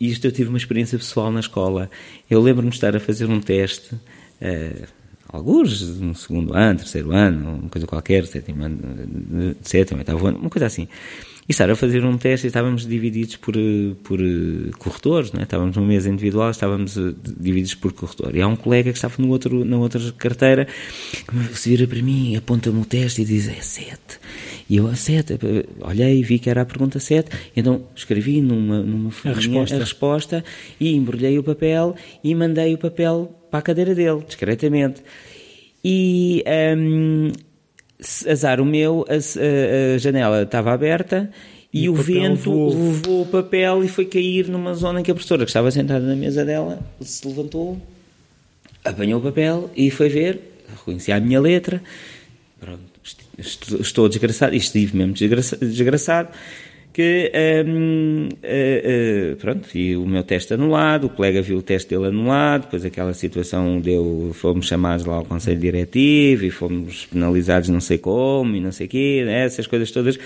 isto 0.00 0.26
eu 0.26 0.32
tive 0.32 0.48
uma 0.48 0.58
experiência 0.58 0.98
pessoal 0.98 1.30
na 1.30 1.40
escola. 1.40 1.90
Eu 2.30 2.40
lembro-me 2.40 2.70
de 2.70 2.76
estar 2.76 2.94
a 2.94 3.00
fazer 3.00 3.26
um 3.26 3.40
teste, 3.40 3.94
uh, 3.94 4.86
alguns 5.28 5.98
no 5.98 6.14
segundo 6.14 6.54
ano, 6.54 6.78
terceiro 6.78 7.12
ano, 7.12 7.60
uma 7.60 7.68
coisa 7.68 7.86
qualquer, 7.86 8.26
sétimo 8.26 8.64
ano, 8.64 9.56
sétimo, 9.62 9.98
oitavo 9.98 10.26
ano, 10.26 10.38
uma 10.38 10.50
coisa 10.50 10.66
assim 10.66 10.88
e 11.48 11.52
estar 11.52 11.70
a 11.70 11.74
fazer 11.74 12.04
um 12.04 12.18
teste 12.18 12.46
e 12.46 12.48
estávamos 12.48 12.86
divididos 12.86 13.36
por, 13.36 13.54
por 14.02 14.20
eh, 14.20 14.70
corretores, 14.78 15.32
não 15.32 15.40
é? 15.40 15.44
estávamos 15.44 15.74
numa 15.76 15.88
mesa 15.88 16.10
individual, 16.10 16.50
estávamos 16.50 16.96
eh, 16.98 17.14
divididos 17.24 17.74
por 17.74 17.92
corretor. 17.94 18.36
E 18.36 18.42
há 18.42 18.46
um 18.46 18.54
colega 18.54 18.92
que 18.92 18.98
estava 18.98 19.14
no 19.18 19.30
outro, 19.30 19.64
na 19.64 19.78
outra 19.78 20.00
carteira 20.12 20.66
que 20.66 21.58
se 21.58 21.70
vira 21.70 21.86
para 21.86 22.02
mim, 22.02 22.36
aponta-me 22.36 22.82
o 22.82 22.84
teste 22.84 23.22
e 23.22 23.24
diz: 23.24 23.48
é 23.48 23.62
7. 23.62 23.98
E 24.68 24.76
eu, 24.76 24.86
a 24.86 24.94
7, 24.94 25.38
olhei 25.80 26.18
e 26.18 26.22
vi 26.22 26.38
que 26.38 26.50
era 26.50 26.60
a 26.60 26.66
pergunta 26.66 27.00
7, 27.00 27.30
então 27.56 27.82
escrevi 27.96 28.42
numa, 28.42 28.82
numa 28.82 29.10
a 29.24 29.32
resposta. 29.32 29.76
a 29.76 29.78
resposta 29.78 30.44
e 30.78 30.94
embrulhei 30.94 31.38
o 31.38 31.42
papel 31.42 31.96
e 32.22 32.34
mandei 32.34 32.74
o 32.74 32.78
papel 32.78 33.34
para 33.50 33.60
a 33.60 33.62
cadeira 33.62 33.94
dele, 33.94 34.22
discretamente. 34.26 35.02
E 35.82 36.44
um, 36.76 37.32
azar 38.28 38.60
o 38.60 38.64
meu, 38.64 39.04
a, 39.08 39.14
a, 39.14 39.98
janela 39.98 40.42
estava 40.42 40.72
aberta 40.72 41.30
e, 41.72 41.84
e 41.84 41.88
o, 41.88 41.92
o 41.92 41.96
vento 41.96 42.50
voou. 42.50 42.68
levou 42.68 43.22
o 43.22 43.26
papel 43.26 43.84
e 43.84 43.88
foi 43.88 44.04
cair 44.04 44.48
numa 44.48 44.74
zona 44.74 45.00
em 45.00 45.02
que 45.02 45.10
a 45.10 45.14
professora, 45.14 45.44
que 45.44 45.50
estava 45.50 45.70
sentada 45.70 46.06
na 46.06 46.14
mesa 46.14 46.44
dela, 46.44 46.80
se 47.00 47.26
levantou, 47.26 47.80
apanhou 48.84 49.20
o 49.20 49.22
papel 49.22 49.70
e 49.76 49.90
foi 49.90 50.08
ver, 50.08 50.40
reconhecia 50.68 51.16
a 51.16 51.20
minha 51.20 51.40
letra. 51.40 51.82
Pronto, 52.60 52.80
estou 53.38 54.08
desgraçado, 54.08 54.54
estive 54.54 54.96
mesmo 54.96 55.14
desgraçado 55.14 56.30
que 56.98 57.30
uh, 57.32 58.28
uh, 58.34 59.36
pronto, 59.36 59.68
e 59.78 59.96
o 59.96 60.04
meu 60.04 60.24
teste 60.24 60.54
anulado, 60.54 61.04
o 61.04 61.08
colega 61.08 61.40
viu 61.40 61.58
o 61.58 61.62
teste 61.62 61.90
dele 61.90 62.08
anulado, 62.08 62.62
depois 62.62 62.84
aquela 62.84 63.14
situação 63.14 63.80
deu, 63.80 64.32
fomos 64.34 64.66
chamados 64.66 65.06
lá 65.06 65.14
ao 65.14 65.24
Conselho 65.24 65.60
Diretivo 65.60 66.44
e 66.44 66.50
fomos 66.50 67.06
penalizados 67.06 67.68
não 67.68 67.78
sei 67.78 67.98
como 67.98 68.56
e 68.56 68.60
não 68.60 68.72
sei 68.72 68.88
o 68.88 68.90
quê, 68.90 69.22
né, 69.24 69.44
essas 69.44 69.64
coisas 69.68 69.92
todas, 69.92 70.18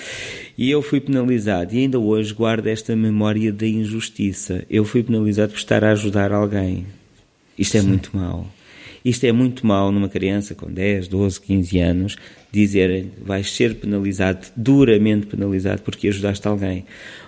e 0.57 0.71
eu 0.71 0.81
fui 0.81 0.99
penalizado 0.99 1.75
e 1.75 1.81
ainda 1.81 1.99
hoje 1.99 2.33
guardo 2.33 2.67
esta 2.69 2.97
memória 2.97 3.53
da 3.53 3.67
injustiça. 3.67 4.65
Eu 4.71 4.87
fui 4.87 5.03
penalizado 5.03 5.53
por 5.53 5.59
estar 5.59 5.85
a 5.85 5.91
ajudar 5.91 6.33
alguém. 6.33 6.87
Isto 7.59 7.77
é 7.77 7.81
Sim. 7.83 7.89
muito 7.89 8.17
mau. 8.17 8.47
Isto 9.05 9.27
é 9.27 9.33
muito 9.33 9.67
mau 9.67 9.93
numa 9.93 10.09
criança 10.09 10.55
com 10.55 10.73
10, 10.73 11.07
12, 11.09 11.39
15 11.39 11.79
anos, 11.81 12.17
dizerem 12.53 13.11
vais 13.25 13.51
ser 13.51 13.77
penalizado, 13.77 14.47
duramente 14.55 15.27
penalizado, 15.27 15.83
porque 15.83 16.09
ajudaste 16.09 16.47
alguém. 16.47 16.85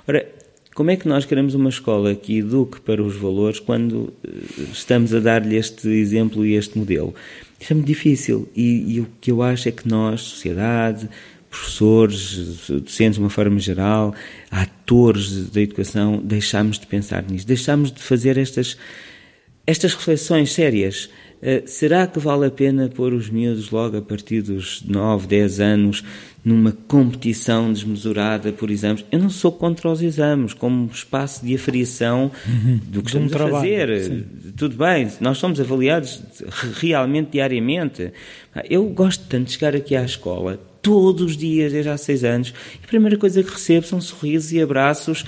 Ora, 0.06 0.26
como 0.74 0.90
é 0.90 0.96
que 0.96 1.08
nós 1.08 1.24
queremos 1.24 1.54
uma 1.54 1.70
escola 1.70 2.14
que 2.14 2.38
eduque 2.38 2.80
para 2.80 3.02
os 3.02 3.16
valores 3.16 3.60
quando 3.60 4.12
eh, 4.24 4.30
estamos 4.72 5.14
a 5.14 5.20
dar-lhe 5.20 5.56
este 5.56 5.88
exemplo 5.88 6.44
e 6.44 6.54
este 6.54 6.76
modelo? 6.76 7.14
Isto 7.60 7.70
é 7.70 7.74
muito 7.74 7.86
difícil 7.86 8.48
e, 8.54 8.96
e, 8.96 9.00
o 9.00 9.06
que 9.20 9.30
eu 9.30 9.40
acho 9.40 9.68
é 9.68 9.72
que 9.72 9.88
nós, 9.88 10.20
sociedade, 10.20 11.08
professores, 11.48 12.68
docentes 12.68 13.14
de 13.14 13.20
uma 13.20 13.30
forma 13.30 13.58
geral, 13.60 14.12
atores 14.50 15.48
da 15.50 15.60
educação, 15.60 16.20
deixámos 16.22 16.78
de 16.78 16.86
pensar 16.86 17.22
nisto, 17.22 17.46
deixámos 17.46 17.92
de 17.92 18.02
fazer 18.02 18.36
estas, 18.36 18.76
estas 19.64 19.94
reflexões 19.94 20.52
sérias. 20.52 21.08
Uh, 21.44 21.68
será 21.68 22.06
que 22.06 22.18
vale 22.18 22.46
a 22.46 22.50
pena 22.50 22.88
pôr 22.88 23.12
os 23.12 23.28
miúdos 23.28 23.70
logo 23.70 23.98
a 23.98 24.00
partir 24.00 24.40
dos 24.40 24.82
9, 24.82 25.26
10 25.26 25.60
anos 25.60 26.02
numa 26.42 26.72
competição 26.72 27.70
desmesurada 27.70 28.50
por 28.50 28.70
exames? 28.70 29.04
Eu 29.12 29.18
não 29.18 29.28
sou 29.28 29.52
contra 29.52 29.90
os 29.90 30.00
exames 30.00 30.54
como 30.54 30.88
espaço 30.90 31.44
de 31.44 31.54
aferiação 31.54 32.30
uhum. 32.46 32.80
do 32.88 33.02
que 33.02 33.08
estamos 33.08 33.30
um 33.30 33.36
a 33.36 33.38
fazer. 33.50 34.04
Sim. 34.04 34.24
Tudo 34.56 34.74
bem, 34.74 35.06
nós 35.20 35.36
somos 35.36 35.60
avaliados 35.60 36.22
realmente 36.80 37.32
diariamente. 37.32 38.10
Eu 38.70 38.86
gosto 38.86 39.26
tanto 39.28 39.48
de 39.48 39.52
chegar 39.52 39.76
aqui 39.76 39.94
à 39.94 40.02
escola 40.02 40.58
todos 40.80 41.22
os 41.22 41.36
dias, 41.36 41.72
desde 41.72 41.90
há 41.90 41.96
seis 41.98 42.24
anos, 42.24 42.54
e 42.80 42.84
a 42.84 42.86
primeira 42.86 43.18
coisa 43.18 43.42
que 43.42 43.50
recebo 43.50 43.86
são 43.86 44.00
sorrisos 44.00 44.50
e 44.52 44.62
abraços. 44.62 45.26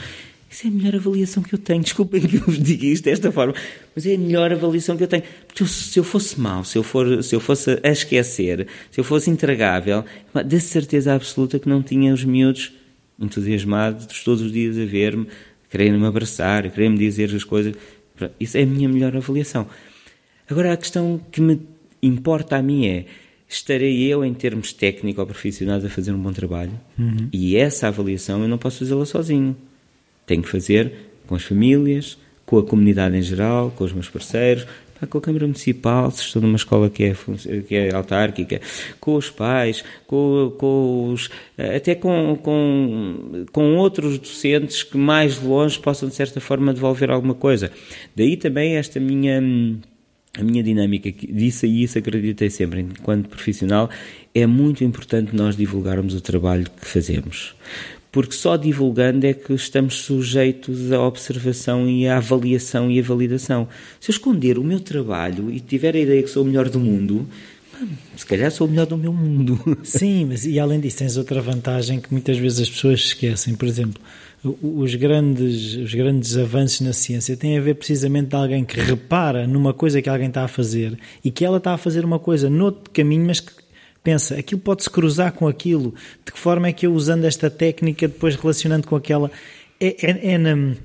Isso 0.48 0.66
é 0.66 0.70
a 0.70 0.72
melhor 0.72 0.94
avaliação 0.94 1.42
que 1.42 1.54
eu 1.54 1.58
tenho. 1.58 1.82
Desculpem 1.84 2.20
que 2.20 2.36
eu 2.36 2.42
vos 2.42 2.58
diga 2.58 2.86
isto 2.86 3.04
desta 3.04 3.32
forma, 3.32 3.54
mas 3.94 4.06
é 4.06 4.14
a 4.14 4.18
melhor 4.18 4.52
avaliação 4.52 4.96
que 4.96 5.02
eu 5.02 5.08
tenho. 5.08 5.22
Porque 5.46 5.62
eu, 5.62 5.66
se 5.66 5.98
eu 5.98 6.04
fosse 6.04 6.40
mau, 6.40 6.64
se 6.64 6.78
eu, 6.78 6.82
for, 6.82 7.22
se 7.22 7.34
eu 7.34 7.40
fosse 7.40 7.80
a 7.82 7.88
esquecer, 7.88 8.66
se 8.90 9.00
eu 9.00 9.04
fosse 9.04 9.30
intragável, 9.30 10.04
de 10.44 10.60
certeza 10.60 11.14
absoluta 11.14 11.58
que 11.58 11.68
não 11.68 11.82
tinha 11.82 12.12
os 12.12 12.24
miúdos 12.24 12.72
entusiasmados 13.18 14.22
todos 14.22 14.42
os 14.42 14.52
dias 14.52 14.78
a 14.78 14.84
ver-me, 14.84 15.26
a 15.66 15.70
quererem-me 15.70 16.06
abraçar, 16.06 16.66
a 16.66 16.70
quererem-me 16.70 16.98
dizer 16.98 17.34
as 17.34 17.44
coisas. 17.44 17.74
Isso 18.38 18.56
é 18.56 18.62
a 18.62 18.66
minha 18.66 18.88
melhor 18.88 19.16
avaliação. 19.16 19.66
Agora, 20.48 20.72
a 20.72 20.76
questão 20.76 21.20
que 21.30 21.40
me 21.40 21.60
importa 22.02 22.56
a 22.56 22.62
mim 22.62 22.86
é 22.86 23.06
estarei 23.48 24.02
eu, 24.04 24.24
em 24.24 24.34
termos 24.34 24.72
técnicos 24.72 25.20
ou 25.20 25.26
profissionais, 25.26 25.84
a 25.84 25.88
fazer 25.88 26.12
um 26.12 26.18
bom 26.18 26.32
trabalho. 26.32 26.72
Uhum. 26.98 27.28
E 27.32 27.56
essa 27.56 27.88
avaliação 27.88 28.42
eu 28.42 28.48
não 28.48 28.58
posso 28.58 28.80
fazê-la 28.80 29.06
sozinho. 29.06 29.56
Tenho 30.26 30.42
que 30.42 30.48
fazer 30.48 30.92
com 31.26 31.34
as 31.34 31.42
famílias, 31.42 32.18
com 32.44 32.58
a 32.58 32.62
comunidade 32.62 33.16
em 33.16 33.22
geral, 33.22 33.72
com 33.76 33.84
os 33.84 33.92
meus 33.92 34.08
parceiros, 34.08 34.66
com 35.08 35.18
a 35.18 35.20
Câmara 35.20 35.46
Municipal, 35.46 36.10
se 36.10 36.22
estou 36.22 36.40
numa 36.40 36.56
escola 36.56 36.88
que 36.88 37.04
é, 37.04 37.14
que 37.68 37.74
é 37.74 37.94
autárquica, 37.94 38.60
com 38.98 39.16
os 39.16 39.28
pais, 39.28 39.84
com, 40.06 40.54
com 40.56 41.12
os, 41.12 41.28
até 41.58 41.94
com, 41.94 42.38
com, 42.42 43.44
com 43.52 43.76
outros 43.76 44.18
docentes 44.18 44.82
que 44.82 44.96
mais 44.96 45.42
longe 45.42 45.78
possam, 45.78 46.08
de 46.08 46.14
certa 46.14 46.40
forma, 46.40 46.72
devolver 46.72 47.10
alguma 47.10 47.34
coisa. 47.34 47.70
Daí 48.14 48.36
também 48.36 48.76
esta 48.76 48.98
minha 48.98 49.42
a 50.38 50.44
minha 50.44 50.62
dinâmica 50.62 51.10
disso 51.10 51.64
e 51.64 51.82
isso 51.82 51.98
acreditei 51.98 52.50
sempre, 52.50 52.80
enquanto 52.82 53.28
profissional, 53.28 53.88
é 54.34 54.46
muito 54.46 54.84
importante 54.84 55.34
nós 55.34 55.56
divulgarmos 55.56 56.14
o 56.14 56.20
trabalho 56.20 56.66
que 56.78 56.86
fazemos. 56.86 57.54
Porque 58.10 58.34
só 58.34 58.56
divulgando 58.56 59.26
é 59.26 59.34
que 59.34 59.52
estamos 59.52 59.96
sujeitos 59.96 60.90
à 60.92 61.00
observação 61.02 61.88
e 61.88 62.08
à 62.08 62.16
avaliação 62.16 62.90
e 62.90 62.98
à 62.98 63.02
validação. 63.02 63.68
Se 64.00 64.10
eu 64.10 64.14
esconder 64.14 64.58
o 64.58 64.64
meu 64.64 64.80
trabalho 64.80 65.50
e 65.50 65.60
tiver 65.60 65.94
a 65.94 65.98
ideia 65.98 66.22
que 66.22 66.30
sou 66.30 66.42
o 66.42 66.46
melhor 66.46 66.68
do 66.68 66.80
mundo, 66.80 67.26
se 68.16 68.24
calhar 68.24 68.50
sou 68.50 68.66
o 68.66 68.70
melhor 68.70 68.86
do 68.86 68.96
meu 68.96 69.12
mundo. 69.12 69.58
Sim, 69.84 70.26
mas 70.26 70.46
e 70.46 70.58
além 70.58 70.80
disso 70.80 70.98
tens 70.98 71.16
outra 71.16 71.40
vantagem 71.42 72.00
que 72.00 72.10
muitas 72.10 72.38
vezes 72.38 72.60
as 72.60 72.70
pessoas 72.70 73.00
esquecem. 73.00 73.54
Por 73.54 73.68
exemplo, 73.68 74.00
os 74.62 74.94
grandes, 74.94 75.74
os 75.74 75.94
grandes 75.94 76.36
avanços 76.36 76.80
na 76.80 76.92
ciência 76.92 77.36
têm 77.36 77.58
a 77.58 77.60
ver 77.60 77.74
precisamente 77.74 78.28
de 78.28 78.36
alguém 78.36 78.64
que 78.64 78.80
repara 78.80 79.46
numa 79.46 79.74
coisa 79.74 80.00
que 80.00 80.08
alguém 80.08 80.28
está 80.28 80.44
a 80.44 80.48
fazer 80.48 80.98
e 81.24 81.30
que 81.30 81.44
ela 81.44 81.58
está 81.58 81.74
a 81.74 81.78
fazer 81.78 82.04
uma 82.04 82.18
coisa 82.18 82.48
noutro 82.48 82.90
caminho, 82.90 83.26
mas 83.26 83.40
que 83.40 83.52
pensa, 84.06 84.36
aquilo 84.36 84.60
pode-se 84.60 84.88
cruzar 84.88 85.32
com 85.32 85.48
aquilo, 85.48 85.92
de 86.24 86.30
que 86.30 86.38
forma 86.38 86.68
é 86.68 86.72
que 86.72 86.86
eu 86.86 86.94
usando 86.94 87.24
esta 87.24 87.50
técnica, 87.50 88.06
depois 88.06 88.36
relacionando 88.36 88.86
com 88.86 88.94
aquela, 88.94 89.32
é, 89.80 89.96
é, 90.00 90.34
é 90.34 90.38
na, 90.38 90.76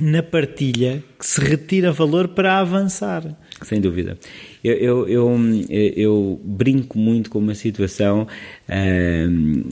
na 0.00 0.22
partilha 0.22 1.02
que 1.18 1.26
se 1.26 1.40
retira 1.40 1.90
valor 1.90 2.28
para 2.28 2.60
avançar. 2.60 3.36
Sem 3.62 3.80
dúvida. 3.80 4.16
Eu, 4.62 4.74
eu, 4.74 5.08
eu, 5.08 5.36
eu 5.68 6.40
brinco 6.44 6.96
muito 6.96 7.28
com 7.28 7.40
uma 7.40 7.56
situação. 7.56 8.28
Hum, 8.68 9.64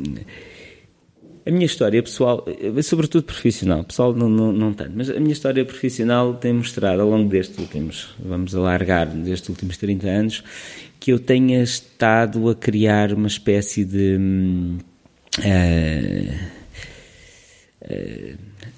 a 1.47 1.51
minha 1.53 1.67
história 1.67 2.03
pessoal, 2.03 2.45
sobretudo 2.83 3.23
profissional, 3.23 3.83
pessoal 3.85 4.13
não, 4.13 4.29
não, 4.29 4.53
não 4.53 4.75
tanto, 4.75 4.93
mas 4.95 5.09
a 5.09 5.19
minha 5.19 5.33
história 5.33 5.65
profissional 5.65 6.35
tem 6.35 6.53
mostrado 6.53 7.01
ao 7.01 7.09
longo 7.09 7.27
destes 7.27 7.57
últimos, 7.59 8.11
vamos 8.19 8.55
alargar, 8.55 9.07
destes 9.07 9.49
últimos 9.49 9.79
30 9.79 10.07
anos, 10.07 10.45
que 10.99 11.13
eu 11.13 11.19
tenha 11.19 11.63
estado 11.63 12.49
a 12.49 12.55
criar 12.55 13.13
uma 13.13 13.29
espécie 13.29 13.85
de. 13.85 14.19
Uh, 15.39 16.59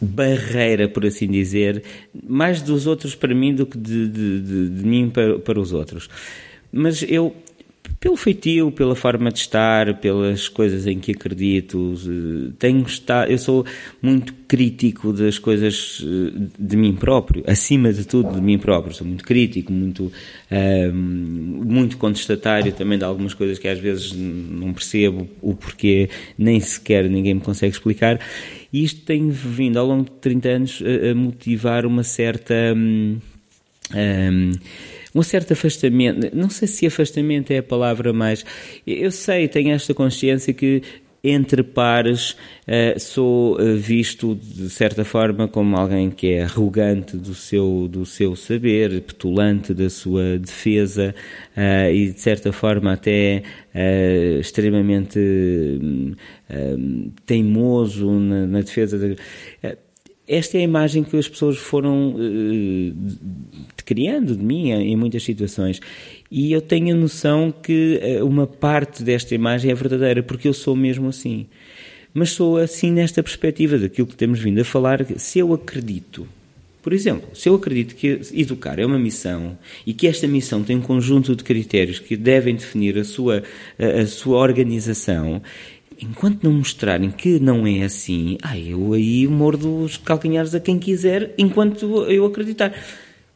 barreira, 0.00 0.88
por 0.88 1.04
assim 1.04 1.28
dizer, 1.28 1.82
mais 2.26 2.62
dos 2.62 2.86
outros 2.86 3.14
para 3.14 3.34
mim 3.34 3.54
do 3.54 3.66
que 3.66 3.76
de, 3.76 4.08
de, 4.08 4.40
de, 4.40 4.68
de 4.70 4.86
mim 4.86 5.10
para, 5.10 5.38
para 5.38 5.60
os 5.60 5.72
outros. 5.72 6.08
Mas 6.72 7.02
eu 7.02 7.34
pelo 8.00 8.16
feitio, 8.16 8.72
pela 8.72 8.96
forma 8.96 9.30
de 9.30 9.40
estar, 9.40 9.98
pelas 9.98 10.48
coisas 10.48 10.86
em 10.86 10.98
que 10.98 11.12
acredito. 11.12 11.94
Tenho 12.58 12.82
estado, 12.86 13.30
eu 13.30 13.36
sou 13.36 13.66
muito 14.00 14.32
crítico 14.48 15.12
das 15.12 15.38
coisas 15.38 16.02
eh, 16.02 16.48
de 16.58 16.76
mim 16.78 16.94
próprio, 16.94 17.44
acima 17.46 17.92
de 17.92 18.06
tudo 18.06 18.32
de 18.32 18.40
mim 18.40 18.58
próprio. 18.58 18.94
Sou 18.94 19.06
muito 19.06 19.22
crítico, 19.22 19.70
muito, 19.70 20.10
um, 20.50 20.92
muito 20.92 21.98
contestatário 21.98 22.72
também 22.72 22.96
de 22.96 23.04
algumas 23.04 23.34
coisas 23.34 23.58
que 23.58 23.68
às 23.68 23.78
vezes 23.78 24.12
não 24.14 24.72
percebo 24.72 25.28
o 25.42 25.54
porquê, 25.54 26.08
nem 26.38 26.58
sequer 26.58 27.06
ninguém 27.06 27.34
me 27.34 27.40
consegue 27.42 27.74
explicar. 27.74 28.18
E 28.72 28.82
isto 28.82 29.02
tem 29.02 29.28
vindo 29.28 29.78
ao 29.78 29.86
longo 29.86 30.04
de 30.04 30.16
30 30.22 30.48
anos 30.48 30.82
a, 30.82 31.10
a 31.10 31.14
motivar 31.14 31.84
uma 31.84 32.02
certa. 32.02 32.54
Um, 32.74 33.18
um, 33.94 34.52
um 35.14 35.22
certo 35.22 35.52
afastamento, 35.52 36.34
não 36.34 36.50
sei 36.50 36.68
se 36.68 36.86
afastamento 36.86 37.50
é 37.50 37.58
a 37.58 37.62
palavra 37.62 38.12
mais, 38.12 38.44
eu 38.86 39.10
sei, 39.10 39.48
tenho 39.48 39.72
esta 39.72 39.92
consciência 39.94 40.52
que 40.52 40.82
entre 41.22 41.62
pares 41.62 42.30
uh, 42.66 42.98
sou 42.98 43.60
uh, 43.60 43.76
visto 43.76 44.34
de 44.34 44.70
certa 44.70 45.04
forma 45.04 45.46
como 45.46 45.76
alguém 45.76 46.10
que 46.10 46.32
é 46.32 46.42
arrogante 46.42 47.16
do 47.16 47.34
seu, 47.34 47.86
do 47.88 48.06
seu 48.06 48.34
saber, 48.34 49.02
petulante 49.02 49.74
da 49.74 49.90
sua 49.90 50.38
defesa 50.38 51.14
uh, 51.56 51.90
e 51.92 52.10
de 52.10 52.20
certa 52.20 52.52
forma 52.52 52.92
até 52.92 53.42
extremamente 54.40 55.20
teimoso 57.24 58.10
na, 58.10 58.46
na 58.46 58.60
defesa. 58.62 58.98
De, 58.98 59.16
esta 60.30 60.56
é 60.56 60.60
a 60.60 60.64
imagem 60.64 61.02
que 61.02 61.16
as 61.16 61.28
pessoas 61.28 61.58
foram 61.58 62.14
uh, 62.14 62.94
criando 63.84 64.36
de 64.36 64.44
mim 64.44 64.70
em 64.70 64.96
muitas 64.96 65.24
situações. 65.24 65.80
E 66.30 66.52
eu 66.52 66.62
tenho 66.62 66.94
a 66.94 66.98
noção 66.98 67.52
que 67.52 68.00
uh, 68.00 68.24
uma 68.24 68.46
parte 68.46 69.02
desta 69.02 69.34
imagem 69.34 69.72
é 69.72 69.74
verdadeira, 69.74 70.22
porque 70.22 70.46
eu 70.46 70.54
sou 70.54 70.76
mesmo 70.76 71.08
assim. 71.08 71.48
Mas 72.14 72.30
sou 72.30 72.56
assim 72.58 72.92
nesta 72.92 73.24
perspectiva 73.24 73.76
daquilo 73.76 74.06
que 74.06 74.16
temos 74.16 74.38
vindo 74.38 74.60
a 74.60 74.64
falar. 74.64 75.04
Se 75.16 75.40
eu 75.40 75.52
acredito, 75.52 76.28
por 76.80 76.92
exemplo, 76.92 77.28
se 77.34 77.48
eu 77.48 77.54
acredito 77.56 77.96
que 77.96 78.20
educar 78.32 78.78
é 78.78 78.86
uma 78.86 78.98
missão 78.98 79.58
e 79.84 79.92
que 79.92 80.06
esta 80.06 80.28
missão 80.28 80.62
tem 80.62 80.76
um 80.76 80.80
conjunto 80.80 81.34
de 81.34 81.42
critérios 81.42 81.98
que 81.98 82.16
devem 82.16 82.54
definir 82.54 82.96
a 82.98 83.04
sua, 83.04 83.42
a, 83.76 84.02
a 84.02 84.06
sua 84.06 84.38
organização, 84.38 85.42
enquanto 86.00 86.44
não 86.44 86.52
mostrarem 86.52 87.10
que 87.10 87.38
não 87.38 87.66
é 87.66 87.82
assim, 87.82 88.38
ah, 88.42 88.58
eu 88.58 88.92
aí 88.92 89.26
mordo 89.26 89.82
os 89.82 89.96
calcanhares 89.96 90.54
a 90.54 90.60
quem 90.60 90.78
quiser, 90.78 91.34
enquanto 91.36 92.04
eu 92.04 92.24
acreditar. 92.24 92.74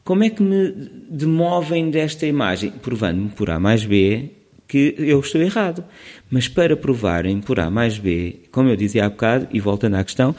Como 0.03 0.23
é 0.23 0.29
que 0.29 0.43
me 0.43 0.71
demovem 1.09 1.89
desta 1.89 2.25
imagem? 2.25 2.71
Provando-me 2.71 3.29
por 3.29 3.49
A 3.49 3.59
mais 3.59 3.83
B 3.85 4.31
que 4.67 4.95
eu 4.97 5.19
estou 5.19 5.41
errado. 5.41 5.83
Mas 6.29 6.47
para 6.47 6.75
provarem 6.75 7.39
por 7.39 7.59
A 7.59 7.69
mais 7.69 7.97
B, 7.97 8.41
como 8.51 8.69
eu 8.69 8.75
dizia 8.75 9.05
há 9.05 9.09
bocado, 9.09 9.47
e 9.51 9.59
voltando 9.59 9.95
à 9.95 10.03
questão, 10.03 10.35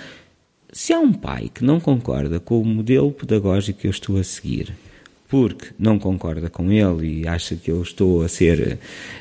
se 0.72 0.93
há 0.93 0.99
um 0.99 1.12
pai 1.12 1.51
que 1.53 1.64
não 1.64 1.81
concorda 1.81 2.39
com 2.39 2.61
o 2.61 2.64
modelo 2.64 3.11
pedagógico 3.12 3.81
que 3.81 3.87
eu 3.87 3.91
estou 3.91 4.18
a 4.18 4.24
seguir, 4.24 4.74
porque 5.29 5.68
não 5.79 5.99
concorda 5.99 6.51
com 6.51 6.70
ele 6.70 7.22
e 7.22 7.29
acha 7.29 7.57
que 7.57 7.70
eu 7.70 7.83
estou 7.83 8.22
a 8.22 8.29
ser, 8.29 8.79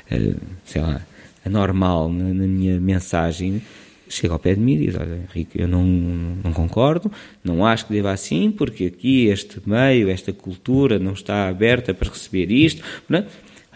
eh, 0.10 0.34
sei 0.66 0.82
lá, 0.82 1.02
anormal 1.46 2.10
na, 2.10 2.34
na 2.34 2.48
minha 2.48 2.80
mensagem, 2.80 3.62
chega 4.10 4.34
ao 4.34 4.40
pé 4.40 4.56
de 4.56 4.62
mim 4.62 4.74
e 4.76 4.88
diz: 4.88 4.96
Olha, 4.96 5.20
Henrique, 5.30 5.62
eu 5.62 5.68
não, 5.68 5.84
não 5.84 6.54
concordo, 6.54 7.12
não 7.44 7.66
acho 7.66 7.86
que 7.86 7.94
deva 7.94 8.12
assim, 8.12 8.52
porque 8.52 8.86
aqui 8.86 9.28
este 9.28 9.62
meio, 9.66 10.10
esta 10.10 10.34
cultura 10.34 11.00
não 11.00 11.14
está 11.14 11.48
aberta 11.48 11.94
para 11.94 12.10
receber 12.10 12.52
isto. 12.52 12.84
É? 13.12 13.24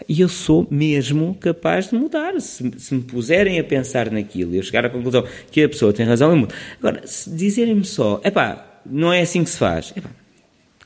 E 0.08 0.20
eu 0.20 0.28
sou 0.28 0.66
mesmo 0.70 1.34
capaz 1.34 1.90
de 1.90 1.94
mudar. 1.94 2.40
Se, 2.40 2.70
se 2.78 2.94
me 2.94 3.02
puserem 3.02 3.58
a 3.58 3.64
pensar 3.64 4.10
naquilo 4.10 4.54
e 4.54 4.56
eu 4.56 4.62
chegar 4.62 4.84
à 4.84 4.90
conclusão 4.90 5.24
que 5.50 5.62
a 5.62 5.68
pessoa 5.68 5.92
tem 5.92 6.06
razão, 6.06 6.30
eu 6.30 6.36
mudo. 6.36 6.54
Agora, 6.78 7.06
se 7.06 7.30
dizerem-me 7.30 7.84
só, 7.84 8.20
epá, 8.24 8.80
não 8.84 9.12
é 9.12 9.20
assim 9.20 9.44
que 9.44 9.50
se 9.50 9.58
faz, 9.58 9.92
epá, 9.94 10.10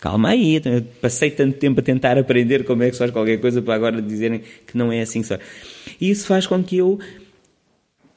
calma 0.04 0.28
aí, 0.28 0.60
passei 1.00 1.30
tanto 1.30 1.56
tempo 1.56 1.80
a 1.80 1.82
tentar 1.82 2.18
aprender 2.18 2.62
como 2.64 2.82
é 2.82 2.88
que 2.88 2.92
se 2.92 2.98
faz 2.98 3.10
qualquer 3.10 3.40
coisa 3.40 3.62
para 3.62 3.74
agora 3.74 4.02
dizerem 4.02 4.42
que 4.66 4.76
não 4.76 4.92
é 4.92 5.00
assim 5.00 5.22
que. 5.22 5.40
E 5.98 6.10
isso 6.10 6.26
faz 6.26 6.46
com 6.46 6.62
que 6.62 6.76
eu 6.76 6.98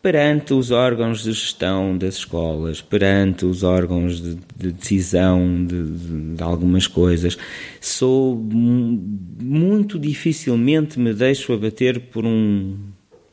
perante 0.02 0.54
os 0.54 0.70
órgãos 0.70 1.24
de 1.24 1.32
gestão 1.32 1.98
das 1.98 2.16
escolas, 2.16 2.82
perante 2.82 3.46
os 3.46 3.64
órgãos 3.64 4.22
de, 4.22 4.38
de 4.58 4.74
decisão 4.74 5.66
de, 5.66 5.82
de, 5.82 6.36
de, 6.36 6.44
algumas 6.44 6.88
coisas, 6.88 7.38
sou 7.80 8.36
muito 8.36 9.98
dificilmente 9.98 11.00
me 11.00 11.14
deixo 11.14 11.54
abater 11.54 12.02
por 12.12 12.26
um 12.26 12.76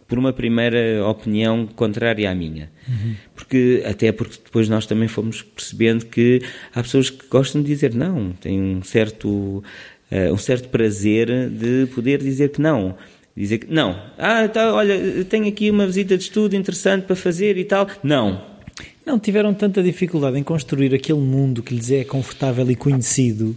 por 0.07 0.18
uma 0.18 0.32
primeira 0.32 1.07
opinião 1.07 1.66
contrária 1.66 2.30
à 2.30 2.34
minha. 2.34 2.70
Uhum. 2.88 3.14
Porque, 3.34 3.82
até 3.86 4.12
porque 4.12 4.38
depois 4.44 4.68
nós 4.68 4.86
também 4.86 5.09
fomos 5.09 5.42
percebendo 5.42 6.07
que 6.07 6.42
há 6.74 6.82
pessoas 6.82 7.11
que 7.11 7.26
gostam 7.28 7.62
de 7.62 7.68
dizer 7.68 7.94
não, 7.94 8.32
têm 8.32 8.61
um 8.61 8.82
certo, 8.82 9.28
uh, 9.28 10.32
um 10.32 10.36
certo 10.36 10.68
prazer 10.68 11.48
de 11.48 11.86
poder 11.94 12.22
dizer 12.22 12.50
que 12.50 12.61
não. 12.61 12.96
Dizer 13.36 13.59
que 13.59 13.72
não. 13.72 14.00
Ah, 14.16 14.46
tá, 14.46 14.72
olha, 14.72 15.24
tenho 15.24 15.48
aqui 15.48 15.70
uma 15.70 15.86
visita 15.86 16.16
de 16.16 16.22
estudo 16.22 16.55
interessante 16.55 17.05
para 17.05 17.16
fazer 17.16 17.57
e 17.57 17.64
tal. 17.64 17.88
Não. 18.02 18.55
Não 19.05 19.18
tiveram 19.18 19.52
tanta 19.52 19.82
dificuldade 19.82 20.38
em 20.38 20.42
construir 20.42 20.94
aquele 20.94 21.18
mundo 21.18 21.62
que 21.62 21.74
lhes 21.74 21.90
é 21.90 22.05
confortável 22.05 22.70
e 22.70 22.76
conhecido 22.76 23.57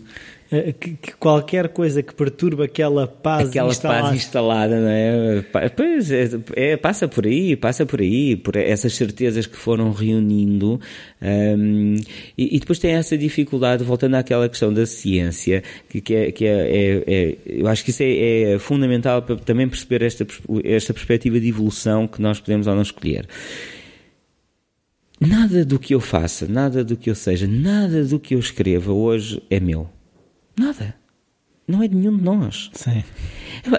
que, 0.79 0.91
que, 0.95 1.13
qualquer 1.15 1.69
coisa 1.69 2.01
que 2.01 2.13
perturbe 2.13 2.63
aquela 2.63 3.05
paz 3.05 3.49
aquela 3.49 3.69
instalada. 3.69 4.01
paz 4.03 4.15
instalada 4.15 4.79
não 4.79 4.89
é? 4.89 5.69
pois 5.75 6.09
é, 6.11 6.29
é, 6.55 6.77
passa 6.77 7.07
por 7.07 7.25
aí 7.25 7.55
passa 7.55 7.85
por 7.85 7.99
aí 7.99 8.35
por 8.35 8.55
essas 8.55 8.93
certezas 8.93 9.45
que 9.45 9.57
foram 9.57 9.91
reunindo 9.91 10.79
um, 11.21 11.95
e, 12.37 12.55
e, 12.55 12.59
depois 12.59 12.79
tem 12.79 12.91
essa 12.91 13.17
dificuldade 13.17 13.83
voltando 13.83 14.15
àquela 14.15 14.47
questão 14.47 14.73
da 14.73 14.85
ciência 14.85 15.63
que, 15.89 15.99
que, 15.99 16.15
é, 16.15 16.31
que 16.31 16.45
é, 16.45 16.49
é, 16.49 17.03
é 17.07 17.37
eu 17.45 17.67
acho 17.67 17.83
que 17.83 17.89
isso 17.89 18.03
é, 18.03 18.53
é, 18.53 18.59
fundamental 18.59 19.21
para 19.21 19.35
também 19.35 19.67
perceber 19.67 20.01
esta 20.01 20.25
esta 20.63 20.93
perspectiva 20.93 21.39
de 21.39 21.49
evolução 21.49 22.07
que 22.07 22.21
nós 22.21 22.39
podemos 22.39 22.67
ou 22.67 22.75
não 22.75 22.81
escolher 22.81 23.27
Nada 25.19 25.65
do 25.65 25.79
que 25.79 25.95
eu 25.95 25.99
faça, 25.99 26.47
nada 26.47 26.83
do 26.83 26.95
que 26.95 27.09
eu 27.09 27.15
seja, 27.15 27.47
nada 27.47 28.05
do 28.05 28.19
que 28.19 28.35
eu 28.35 28.39
escreva 28.39 28.93
hoje 28.93 29.41
é 29.49 29.59
meu. 29.59 29.89
Nada. 30.57 30.95
Não 31.67 31.83
é 31.83 31.87
de 31.87 31.95
nenhum 31.95 32.15
de 32.15 32.23
nós. 32.23 32.69
Sim. 32.73 33.03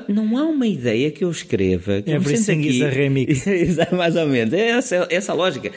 Não 0.08 0.36
há 0.36 0.44
uma 0.44 0.66
ideia 0.66 1.10
que 1.10 1.24
eu 1.24 1.30
escreva. 1.30 2.02
Que 2.02 2.10
Everything 2.10 2.60
aqui, 2.60 2.68
is 2.68 2.82
a 2.82 2.88
remix. 2.88 3.44
mais 3.96 4.14
ou 4.14 4.26
menos. 4.26 4.52
É 4.52 4.68
essa, 4.70 5.08
essa 5.10 5.32
lógica. 5.32 5.72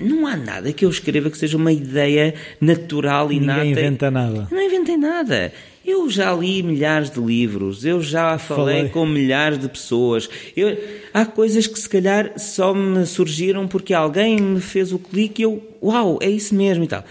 Não 0.00 0.26
há 0.26 0.36
nada 0.36 0.72
que 0.72 0.84
eu 0.84 0.90
escreva 0.90 1.30
que 1.30 1.38
seja 1.38 1.56
uma 1.56 1.72
ideia 1.72 2.34
natural 2.60 3.30
e 3.30 3.38
nada. 3.38 3.64
Ninguém 3.64 3.72
inventa 3.72 4.10
nada. 4.10 4.48
Não 4.50 4.60
inventei 4.60 4.96
nada. 4.96 5.52
Eu 5.84 6.08
já 6.10 6.32
li 6.32 6.62
milhares 6.62 7.10
de 7.10 7.20
livros, 7.20 7.84
eu 7.84 8.00
já 8.00 8.38
falei, 8.38 8.76
falei. 8.76 8.90
com 8.90 9.04
milhares 9.04 9.58
de 9.58 9.68
pessoas. 9.68 10.28
Eu, 10.56 10.76
há 11.12 11.24
coisas 11.26 11.66
que 11.66 11.78
se 11.78 11.88
calhar 11.88 12.32
só 12.38 12.72
me 12.72 13.04
surgiram 13.04 13.66
porque 13.66 13.92
alguém 13.92 14.40
me 14.40 14.60
fez 14.60 14.92
o 14.92 14.98
clique 14.98 15.42
e 15.42 15.44
eu, 15.44 15.60
uau, 15.82 16.18
é 16.22 16.30
isso 16.30 16.54
mesmo 16.54 16.84
e 16.84 16.86
tal. 16.86 17.04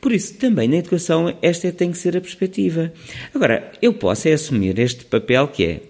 Por 0.00 0.12
isso, 0.12 0.34
também 0.34 0.68
na 0.68 0.76
educação, 0.76 1.36
esta 1.42 1.72
tem 1.72 1.90
que 1.90 1.98
ser 1.98 2.16
a 2.16 2.20
perspectiva. 2.20 2.92
Agora, 3.34 3.72
eu 3.82 3.92
posso 3.92 4.28
é 4.28 4.32
assumir 4.32 4.78
este 4.78 5.04
papel 5.04 5.48
que 5.48 5.64
é: 5.64 5.80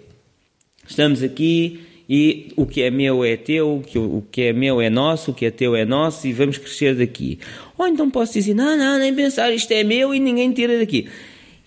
estamos 0.87 1.21
aqui 1.21 1.81
e 2.09 2.51
o 2.55 2.65
que 2.65 2.81
é 2.81 2.89
meu 2.89 3.23
é 3.23 3.37
teu, 3.37 3.83
o 3.95 4.23
que 4.31 4.41
é 4.41 4.51
meu 4.51 4.81
é 4.81 4.89
nosso, 4.89 5.29
o 5.29 5.33
que 5.33 5.45
é 5.45 5.51
teu 5.51 5.75
é 5.75 5.85
nosso 5.85 6.27
e 6.27 6.33
vamos 6.33 6.57
crescer 6.57 6.95
daqui. 6.95 7.37
Ou 7.77 7.87
então 7.87 8.09
posso 8.09 8.33
dizer: 8.33 8.55
não, 8.55 8.75
não, 8.75 8.97
nem 8.97 9.13
pensar, 9.13 9.53
isto 9.53 9.71
é 9.71 9.83
meu 9.83 10.13
e 10.13 10.19
ninguém 10.19 10.51
tira 10.51 10.79
daqui. 10.79 11.07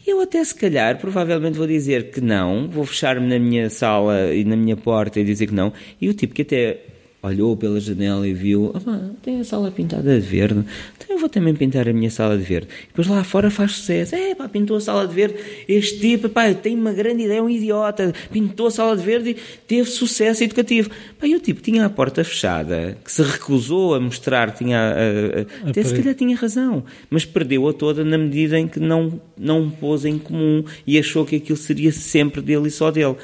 Eu 0.05 0.21
até 0.21 0.43
se 0.43 0.53
calhar, 0.53 0.99
provavelmente 0.99 1.57
vou 1.57 1.67
dizer 1.67 2.11
que 2.11 2.21
não, 2.21 2.69
vou 2.69 2.85
fechar-me 2.85 3.29
na 3.29 3.39
minha 3.39 3.71
sala 3.71 4.35
e 4.35 4.43
na 4.43 4.57
minha 4.57 4.77
porta 4.77 5.21
e 5.21 5.25
dizer 5.25 5.47
que 5.47 5.55
não. 5.55 5.73
E 6.01 6.09
o 6.09 6.15
tipo 6.15 6.35
que 6.35 6.43
até 6.43 6.81
olhou 7.23 7.57
pela 7.57 7.79
janela 7.79 8.27
e 8.27 8.35
viu, 8.35 8.73
ah, 8.75 9.11
tem 9.23 9.39
a 9.39 9.45
sala 9.45 9.71
pintada 9.71 10.21
de 10.21 10.27
verde, 10.27 10.65
então 10.97 11.07
eu 11.09 11.19
vou 11.19 11.29
também 11.29 11.55
pintar 11.55 11.89
a 11.89 11.93
minha 11.93 12.11
sala 12.11 12.37
de 12.37 12.43
verde. 12.43 12.67
E 12.83 12.87
depois 12.89 13.07
lá 13.07 13.23
fora 13.23 13.49
faz 13.49 13.73
sucesso, 13.73 14.17
é 14.17 14.35
pá, 14.35 14.49
pintou 14.49 14.77
a 14.77 14.81
sala 14.81 15.07
de 15.07 15.15
verde, 15.15 15.37
este 15.69 16.01
tipo, 16.01 16.29
pá, 16.29 16.53
tem 16.53 16.77
uma 16.77 16.93
grande 16.93 17.23
ideia, 17.23 17.39
é 17.39 17.43
um 17.43 17.49
idiota, 17.49 18.13
pintou 18.33 18.67
a 18.67 18.71
sala 18.73 18.97
de 18.97 19.05
verde 19.05 19.31
e 19.31 19.35
teve 19.67 19.89
sucesso 19.89 20.43
educativo. 20.43 20.91
Pá, 21.19 21.29
e 21.29 21.37
o 21.37 21.41
tipo 21.41 21.61
tinha 21.61 21.87
a 21.87 21.91
porta 21.91 22.25
fechada, 22.25 22.99
que 23.05 23.13
se 23.13 23.23
recusou 23.23 23.95
a 23.95 24.01
mostrar, 24.01 24.51
tinha, 24.51 24.79
a, 24.79 25.67
a, 25.67 25.71
até 25.71 25.83
se 25.85 25.95
calhar 25.95 26.15
tinha 26.17 26.37
razão, 26.37 26.85
mas 27.09 27.25
perdeu-a 27.25 27.73
toda 27.73 28.05
na 28.05 28.19
medida 28.19 28.59
em 28.59 28.67
que 28.67 28.81
não, 28.81 29.21
não 29.39 29.71
pôs 29.71 30.05
em 30.05 30.19
comum 30.19 30.65
e 30.85 30.99
achou 30.99 31.25
que 31.25 31.37
aquilo 31.37 31.57
seria 31.57 31.93
sempre 31.93 32.41
dele 32.41 32.67
e 32.67 32.71
só 32.71 32.91
dele. 32.91 33.17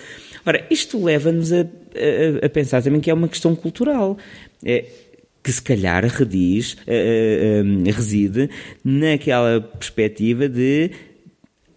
Ora, 0.49 0.67
isto 0.71 1.05
leva-nos 1.05 1.53
a, 1.53 1.61
a, 1.61 2.47
a, 2.47 2.49
pensar 2.49 2.83
também 2.83 3.03
que 3.03 3.11
é 3.11 3.15
uma 3.15 3.29
questão 3.29 3.55
cultural. 3.55 4.17
É, 4.65 4.87
que 5.43 5.53
se 5.53 5.61
calhar 5.61 6.05
rediz, 6.07 6.73
uh, 6.73 6.77
uh, 6.87 7.91
reside 7.93 8.49
naquela 8.83 9.61
perspectiva 9.61 10.49
de 10.49 10.91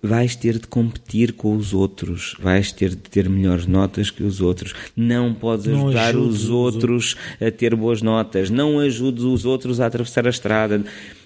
vais 0.02 0.38
ter 0.38 0.58
de 0.58 0.68
competir 0.68 1.34
com 1.34 1.54
os 1.56 1.74
outros, 1.74 2.36
vais 2.40 2.72
ter 2.72 2.92
de 2.92 2.96
ter 2.96 3.28
melhores 3.28 3.68
notas 3.68 4.10
que 4.10 4.24
os 4.24 4.40
outros, 4.40 4.74
não 4.96 5.34
podes 5.34 5.68
não 5.68 5.90
ajudar 5.90 6.16
os 6.16 6.50
outros 6.50 7.18
a 7.42 7.52
ter 7.52 7.76
boas 7.76 8.02
notas, 8.02 8.50
não 8.50 8.80
ajudes 8.80 9.24
os 9.24 9.46
outros 9.46 9.82
a 9.82 9.86
atravessar 9.86 10.26
a 10.26 10.30
estrada. 10.30 10.82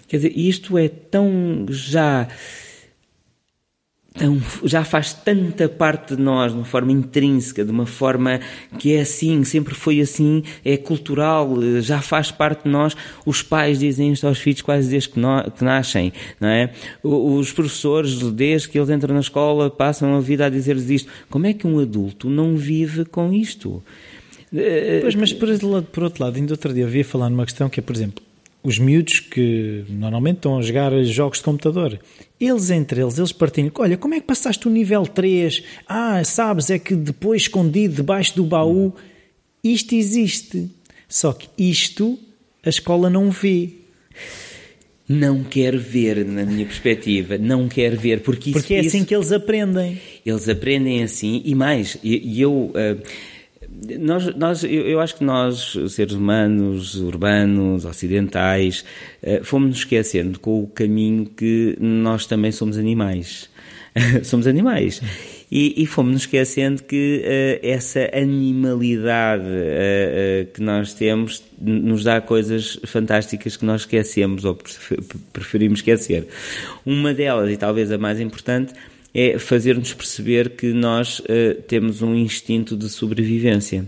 Quer 0.08 0.18
dizer, 0.18 0.34
isto 0.36 0.80
é 0.80 0.89
tão 0.89 1.68
já 1.70 2.28
então, 4.16 4.41
já 4.63 4.86
faz 4.86 5.13
tanta 5.13 5.68
parte 5.68 6.16
de 6.16 6.22
nós, 6.22 6.53
de 6.53 6.57
uma 6.57 6.66
forma 6.66 6.91
intrínseca, 6.91 7.66
de 7.66 7.72
uma 7.72 7.86
forma 7.86 8.39
que 8.80 8.93
é 8.93 9.01
assim, 9.01 9.43
sempre 9.43 9.76
foi 9.76 9.99
assim, 9.99 10.41
é 10.63 10.78
cultural, 10.78 11.49
já 11.82 12.01
faz 12.01 12.32
parte 12.32 12.63
de 12.63 12.70
nós. 12.70 12.95
Os 13.26 13.43
pais 13.43 13.78
dizem 13.78 14.13
isto 14.13 14.26
aos 14.26 14.39
filhos 14.39 14.61
quase 14.61 14.89
desde 14.89 15.09
que, 15.09 15.20
no, 15.20 15.51
que 15.51 15.66
nascem, 15.66 16.13
não 16.39 16.47
é? 16.47 16.72
Os 17.03 17.51
professores, 17.51 18.16
desde 18.32 18.70
que 18.70 18.80
eles 18.80 18.89
entram 18.89 19.13
na 19.13 19.20
escola, 19.20 19.70
passam 19.70 20.16
a 20.16 20.22
vida 20.22 20.45
a 20.45 20.49
dizer-lhes 20.49 20.89
isto. 20.89 21.11
Como 21.30 21.45
é 21.45 21.53
que 21.53 21.68
um 21.68 21.78
adulto 21.80 22.30
não 22.30 22.55
vive 22.55 23.03
com 23.03 23.34
isto? 23.34 23.84
Pois, 25.01 25.16
mas 25.16 25.34
por, 25.34 25.49
outro 26.03 26.24
lado, 26.24 26.38
ainda 26.38 26.53
outro 26.53 26.74
dia 26.74 26.84
eu 26.84 26.88
havia 26.88 27.03
falar 27.03 27.30
numa 27.30 27.43
questão 27.43 27.68
que 27.68 27.82
é, 27.82 27.84
por 27.84 27.93
exemplo, 27.93 28.24
os 28.66 28.80
miúdos 28.80 29.20
que 29.20 29.86
normalmente 29.88 30.38
estão 30.38 30.57
a 30.57 30.61
jogar 30.61 30.91
jogos 31.03 31.38
de 31.38 31.43
computador, 31.43 31.99
eles 32.39 32.72
entre 32.72 33.01
eles, 33.01 33.18
eles 33.18 33.32
partilham, 33.32 33.72
olha, 33.78 33.95
como 33.95 34.16
é 34.16 34.20
que 34.20 34.26
passaste 34.26 34.68
o 34.68 34.72
nível 34.72 35.05
3? 35.05 35.63
Ah, 35.88 36.24
sabes, 36.24 36.72
é 36.72 36.80
que 36.80 36.95
depois 36.95 37.43
escondido 37.43 37.95
debaixo 37.95 38.36
do 38.36 38.43
baú, 38.43 38.93
isto 39.63 39.93
existe. 39.93 40.70
Só 41.07 41.32
que 41.32 41.47
isto 41.57 42.18
a 42.63 42.70
escola 42.70 43.09
não 43.09 43.30
vê. 43.30 43.70
Não 45.07 45.43
quer 45.43 45.78
ver, 45.78 46.26
na 46.26 46.43
minha 46.43 46.66
perspectiva, 46.66 47.38
não 47.38 47.70
quer 47.70 47.95
ver, 47.95 48.22
porque 48.22 48.49
isso, 48.49 48.59
Porque 48.59 48.74
é 48.74 48.80
assim 48.80 48.97
isso, 48.97 49.05
que 49.05 49.16
eles 49.16 49.32
aprendem. 49.32 50.01
Eles 50.26 50.49
aprendem 50.49 51.03
assim, 51.03 51.43
e 51.45 51.53
mais, 51.53 51.97
e, 52.03 52.41
eu... 52.41 52.72
Uh, 52.74 53.35
nós, 54.00 54.36
nós, 54.36 54.64
eu, 54.64 55.00
acho 55.00 55.16
que 55.16 55.24
nós, 55.24 55.78
seres 55.90 56.14
humanos, 56.14 56.96
urbanos, 56.96 57.86
ocidentais, 57.86 58.86
uh, 59.22 59.44
fomos-nos 59.44 59.80
esquecendo 59.80 60.40
com 60.40 60.64
o 60.64 60.68
caminho 60.68 61.26
que 61.26 61.78
nós 61.80 62.26
também 62.26 62.52
somos 62.52 62.78
animais. 62.78 63.50
somos 64.24 64.48
animais. 64.48 65.02
E, 65.52 65.84
e 65.84 65.86
fomos-nos 65.86 66.24
esquecendo 66.24 66.84
que 66.84 67.24
uh, 67.24 67.66
essa 67.66 68.10
animalidade 68.14 69.44
uh, 69.44 70.52
que 70.54 70.62
nós 70.62 70.94
temos 70.94 71.44
nos 71.60 72.04
dá 72.04 72.20
coisas 72.20 72.80
fantásticas 72.86 73.56
que 73.56 73.66
nós 73.66 73.82
esquecemos 73.82 74.44
ou 74.44 74.58
preferimos 75.32 75.80
esquecer. 75.80 76.28
Uma 76.86 77.14
delas, 77.14 77.52
e 77.52 77.58
talvez 77.58 77.92
a 77.92 77.98
mais 77.98 78.20
importante, 78.20 78.74
é 79.16 79.39
fazer-nos 79.39 79.93
perceber 79.93 80.49
que 80.49 80.74
nós 80.74 81.20
uh, 81.20 81.61
temos 81.70 82.01
um 82.01 82.13
instinto 82.13 82.76
de 82.76 82.89
sobrevivência. 82.89 83.86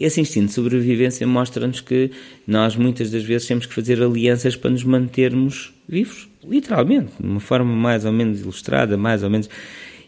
Esse 0.00 0.18
instinto 0.18 0.46
de 0.46 0.52
sobrevivência 0.52 1.26
mostra-nos 1.26 1.82
que 1.82 2.10
nós 2.46 2.74
muitas 2.74 3.10
das 3.10 3.22
vezes 3.22 3.46
temos 3.46 3.66
que 3.66 3.74
fazer 3.74 4.02
alianças 4.02 4.56
para 4.56 4.70
nos 4.70 4.82
mantermos 4.82 5.74
vivos, 5.86 6.26
literalmente, 6.42 7.12
de 7.20 7.26
uma 7.26 7.40
forma 7.40 7.70
mais 7.76 8.06
ou 8.06 8.12
menos 8.12 8.40
ilustrada, 8.40 8.96
mais 8.96 9.22
ou 9.22 9.28
menos. 9.28 9.50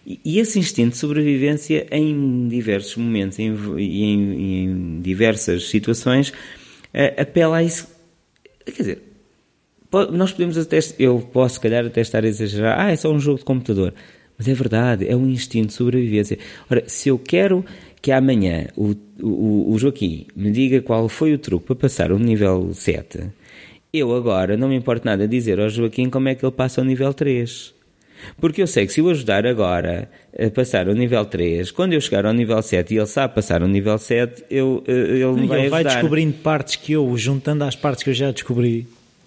E 0.07 0.39
esse 0.39 0.59
instinto 0.59 0.93
de 0.93 0.97
sobrevivência, 0.97 1.87
em 1.91 2.49
diversos 2.49 2.97
momentos 2.97 3.39
e 3.39 3.43
em, 3.43 3.55
em, 3.55 4.65
em, 4.65 5.01
diversas 5.03 5.69
situações, 5.69 6.31
uh, 6.31 7.21
apela 7.21 7.59
a 7.59 7.63
isso. 7.63 7.87
Quer 8.65 8.73
dizer, 8.73 9.03
nós 10.13 10.33
podemos 10.33 10.59
até, 10.59 10.79
eu 10.99 11.21
posso, 11.33 11.55
se 11.55 11.61
calhar, 11.61 11.85
até 11.87 12.01
estar 12.01 12.25
a 12.25 12.29
exagerar, 12.29 12.81
ah, 12.81 12.91
é 12.91 12.97
só 12.97 13.11
um 13.11 13.21
jogo 13.21 13.39
de 13.39 13.45
computador. 13.45 13.95
Mas 14.39 14.49
é 14.49 14.55
verdade, 14.55 15.09
é 15.09 15.17
um 15.17 15.29
instinto 15.29 15.69
de 15.69 15.73
sobrevivência. 15.73 16.39
Ora, 16.71 16.85
se 16.87 17.09
eu 17.09 17.19
quero 17.19 17.65
que 18.03 18.13
amanhã 18.13 18.67
o, 18.77 18.95
o, 19.21 19.73
o 19.73 19.79
Joaquim 19.79 20.27
me 20.37 20.51
diga 20.51 20.83
qual 20.83 21.09
foi 21.09 21.33
o 21.33 21.39
truque 21.39 21.67
para 21.67 21.77
passar 21.77 22.13
o 22.13 22.19
nível 22.19 22.71
7, 22.73 23.31
eu 23.93 24.15
agora 24.15 24.57
não 24.57 24.69
me 24.69 24.77
importo 24.77 25.07
nada 25.07 25.27
dizer 25.27 25.59
ao 25.59 25.71
Joaquim 25.71 26.11
como 26.11 26.29
é 26.29 26.35
que 26.35 26.45
ele 26.45 26.53
passa 26.53 26.81
ao 26.81 26.85
nível 26.85 27.13
3. 27.15 27.75
Porque 28.41 28.63
eu 28.63 28.67
sei 28.67 28.87
que 28.87 28.93
se 28.93 29.01
eu 29.01 29.09
ajudar 29.09 29.47
agora 29.47 30.11
a 30.39 30.51
passar 30.51 30.89
ao 30.89 30.95
nível 30.95 31.25
3, 31.25 31.71
quando 31.71 31.93
eu 31.93 32.01
chegar 32.01 32.27
ao 32.27 32.33
nível 32.33 32.61
7 32.61 32.95
e 32.95 32.99
ele 32.99 33.07
sabe 33.07 33.35
passar 33.35 33.63
ao 33.63 33.69
nível 33.69 33.99
7, 33.99 34.45
eu, 34.51 34.83
eh, 34.87 34.93
ele 34.93 35.47
vai 35.47 35.61
ele 35.61 35.69
vai 35.69 35.85
descobrindo 35.85 36.35
partes 36.35 36.77
que 36.77 36.93
eu, 36.93 37.17
juntando 37.17 37.65
às 37.65 37.77
partes 37.77 38.03
que 38.03 38.11
eu 38.11 38.15
já 38.15 38.31
descobri. 38.31 38.87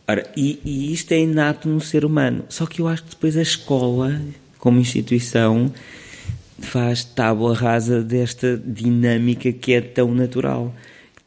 Ora, 0.09 0.25
e, 0.35 0.59
e 0.65 0.91
isto 0.91 1.11
é 1.11 1.19
inato 1.19 1.69
no 1.69 1.79
ser 1.79 2.03
humano. 2.03 2.43
Só 2.49 2.65
que 2.65 2.81
eu 2.81 2.87
acho 2.87 3.03
que 3.03 3.11
depois 3.11 3.37
a 3.37 3.43
escola, 3.43 4.19
como 4.57 4.79
instituição, 4.79 5.71
faz 6.57 7.03
tábua 7.03 7.53
rasa 7.53 8.01
desta 8.01 8.57
dinâmica 8.57 9.51
que 9.51 9.71
é 9.71 9.81
tão 9.81 10.15
natural. 10.15 10.73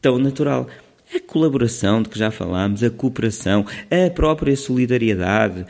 Tão 0.01 0.19
natural. 0.19 0.67
A 1.15 1.19
colaboração 1.21 2.01
de 2.01 2.09
que 2.09 2.19
já 2.19 2.29
falámos, 2.29 2.83
a 2.83 2.89
cooperação, 2.89 3.65
a 3.89 4.09
própria 4.09 4.57
solidariedade, 4.57 5.65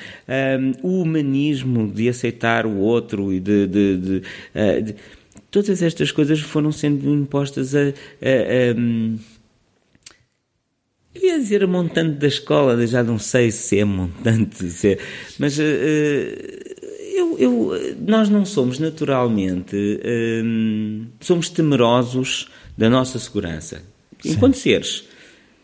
um, 0.81 0.87
o 0.87 1.01
humanismo 1.03 1.91
de 1.91 2.09
aceitar 2.09 2.65
o 2.65 2.77
outro 2.77 3.31
e 3.31 3.39
de. 3.39 3.67
de, 3.67 3.97
de, 3.97 4.17
uh, 4.55 4.81
de 4.81 4.95
todas 5.51 5.83
estas 5.83 6.11
coisas 6.11 6.39
foram 6.39 6.71
sendo 6.71 7.13
impostas 7.13 7.75
a. 7.75 7.79
a, 7.79 7.83
a 7.83 8.75
um, 8.75 9.19
eu 11.15 11.21
ia 11.21 11.37
dizer 11.37 11.63
a 11.63 11.67
montante 11.67 12.17
da 12.17 12.27
escola, 12.27 12.85
já 12.87 13.03
não 13.03 13.19
sei 13.19 13.51
se 13.51 13.79
é 13.79 13.85
montante, 13.85 14.69
se 14.69 14.93
é, 14.93 14.97
mas 15.37 15.57
uh, 15.57 15.61
eu, 17.13 17.37
eu, 17.37 17.95
nós 18.01 18.29
não 18.29 18.45
somos 18.45 18.79
naturalmente, 18.79 19.75
um, 20.43 21.05
somos 21.19 21.49
temerosos 21.49 22.49
da 22.77 22.89
nossa 22.89 23.19
segurança, 23.19 23.83
enquanto 24.25 24.55
Sim. 24.55 24.61
seres. 24.61 25.12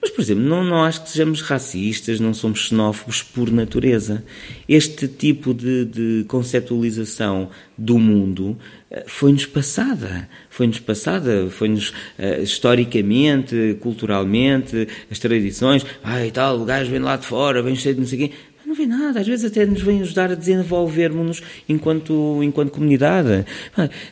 Mas, 0.02 0.12
por 0.12 0.22
exemplo, 0.22 0.44
não, 0.44 0.64
não 0.64 0.84
acho 0.84 1.04
que 1.04 1.10
sejamos 1.10 1.42
racistas, 1.42 2.22
não 2.22 2.34
somos 2.34 2.68
xenófobos 2.68 3.22
por 3.22 3.52
natureza. 3.52 4.24
Este 4.68 5.10
tipo 5.10 5.54
de, 5.54 5.84
de 5.84 6.26
conceptualização 6.26 7.50
do 7.78 8.00
mundo 8.00 8.58
eh, 8.90 9.04
foi-nos 9.08 9.46
passada. 9.46 10.30
Foi-nos 10.50 10.80
passada, 10.80 11.50
foi-nos 11.50 11.90
uh, 11.90 12.42
historicamente, 12.42 13.78
culturalmente, 13.82 14.88
as 15.12 15.20
tradições. 15.20 15.86
Ai, 16.02 16.32
tal, 16.32 16.62
o 16.62 16.66
gajo 16.66 16.90
vem 16.90 17.02
lá 17.02 17.18
de 17.18 17.26
fora, 17.26 17.62
vem 17.62 17.76
cheio 17.76 17.96
de 17.96 18.02
não 18.02 18.08
sei 18.08 18.30
quê. 18.30 18.32
Não 18.66 18.76
vem 18.76 18.88
nada, 18.88 19.20
às 19.20 19.28
vezes 19.28 19.52
até 19.52 19.66
nos 19.66 19.82
vem 19.82 20.02
ajudar 20.02 20.32
a 20.32 20.36
desenvolvermos-nos 20.36 21.42
enquanto, 21.68 22.40
enquanto 22.44 22.72
comunidade. 22.72 23.44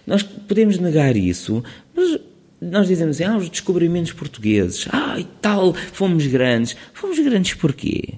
Nós 0.06 0.24
podemos 0.24 0.80
negar 0.80 1.16
isso, 1.16 1.64
mas 1.96 2.20
nós 2.62 2.88
dizemos 2.88 3.20
assim, 3.20 3.32
ah, 3.32 3.38
os 3.38 3.50
descobrimentos 3.50 4.12
portugueses, 4.12 4.88
ah, 4.92 5.20
e 5.20 5.24
tal, 5.42 5.74
fomos 5.74 6.26
grandes. 6.26 6.76
Fomos 6.94 7.20
grandes 7.20 7.54
porquê? 7.54 8.16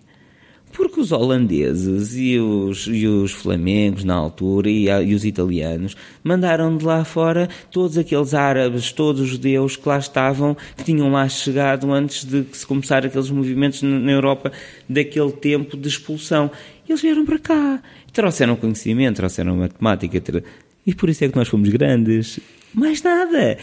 Porque 0.72 1.02
os 1.02 1.12
holandeses 1.12 2.16
e 2.16 2.40
os, 2.40 2.88
e 2.88 3.06
os 3.06 3.32
flamengos 3.32 4.04
na 4.04 4.14
altura 4.14 4.70
e, 4.70 4.88
e, 4.88 5.14
os 5.14 5.26
italianos 5.26 5.98
mandaram 6.24 6.78
de 6.78 6.86
lá 6.86 7.04
fora 7.04 7.50
todos 7.70 7.98
aqueles 7.98 8.34
árabes, 8.34 8.92
todos 8.94 9.22
os 9.22 9.28
judeus 9.28 9.76
que 9.76 9.90
lá 9.90 9.98
estavam, 9.98 10.56
que 10.78 10.84
tinham 10.86 11.12
lá 11.12 11.28
chegado 11.28 11.92
antes 11.92 12.24
de 12.24 12.46
se 12.54 12.66
começar 12.66 13.06
aqueles 13.06 13.30
movimentos 13.30 13.82
na 13.82 14.12
Europa 14.12 14.54
daquele 14.88 15.32
tempo 15.34 15.76
de 15.76 15.90
expulsão. 15.90 16.50
Eles 16.88 17.02
vieram 17.02 17.26
para 17.26 17.40
cá, 17.40 17.84
trouxeram 18.14 18.56
conhecimento, 18.56 19.18
trouxeram 19.18 19.58
matemática, 19.58 20.44
e 20.86 20.96
por 20.96 21.10
isso 21.10 21.26
é 21.26 21.30
que 21.30 21.36
nós 21.36 21.48
fomos 21.48 21.68
grandes. 21.70 22.40
Mais 22.74 23.02
nada 23.02 23.58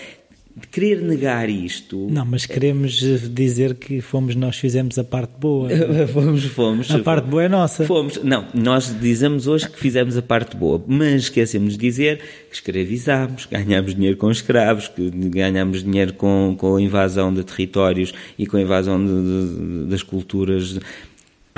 querer 0.70 1.02
negar 1.02 1.50
isto. 1.50 2.06
Não, 2.10 2.24
mas 2.24 2.46
queremos 2.46 2.92
dizer 3.30 3.74
que 3.74 4.00
fomos 4.00 4.34
nós 4.34 4.56
fizemos 4.56 4.98
a 4.98 5.04
parte 5.04 5.32
boa. 5.38 5.68
fomos, 6.12 6.44
fomos. 6.44 6.90
A 6.90 6.98
parte 6.98 7.26
boa 7.26 7.44
é 7.44 7.48
nossa. 7.48 7.84
Fomos. 7.84 8.22
Não, 8.22 8.46
nós 8.54 8.94
dizemos 8.98 9.46
hoje 9.46 9.68
que 9.68 9.78
fizemos 9.78 10.16
a 10.16 10.22
parte 10.22 10.56
boa, 10.56 10.82
mas 10.86 11.24
esquecemos 11.24 11.74
de 11.74 11.78
dizer 11.78 12.20
que 12.48 12.54
escravizámos, 12.56 13.46
ganhámos 13.46 13.94
dinheiro 13.94 14.16
com 14.16 14.30
escravos, 14.30 14.88
que 14.88 15.10
ganhámos 15.10 15.84
dinheiro 15.84 16.14
com, 16.14 16.54
com 16.58 16.76
a 16.76 16.80
invasão 16.80 17.32
de 17.32 17.44
territórios 17.44 18.14
e 18.38 18.46
com 18.46 18.56
a 18.56 18.62
invasão 18.62 19.04
de, 19.04 19.12
de, 19.12 19.90
das 19.90 20.02
culturas. 20.02 20.78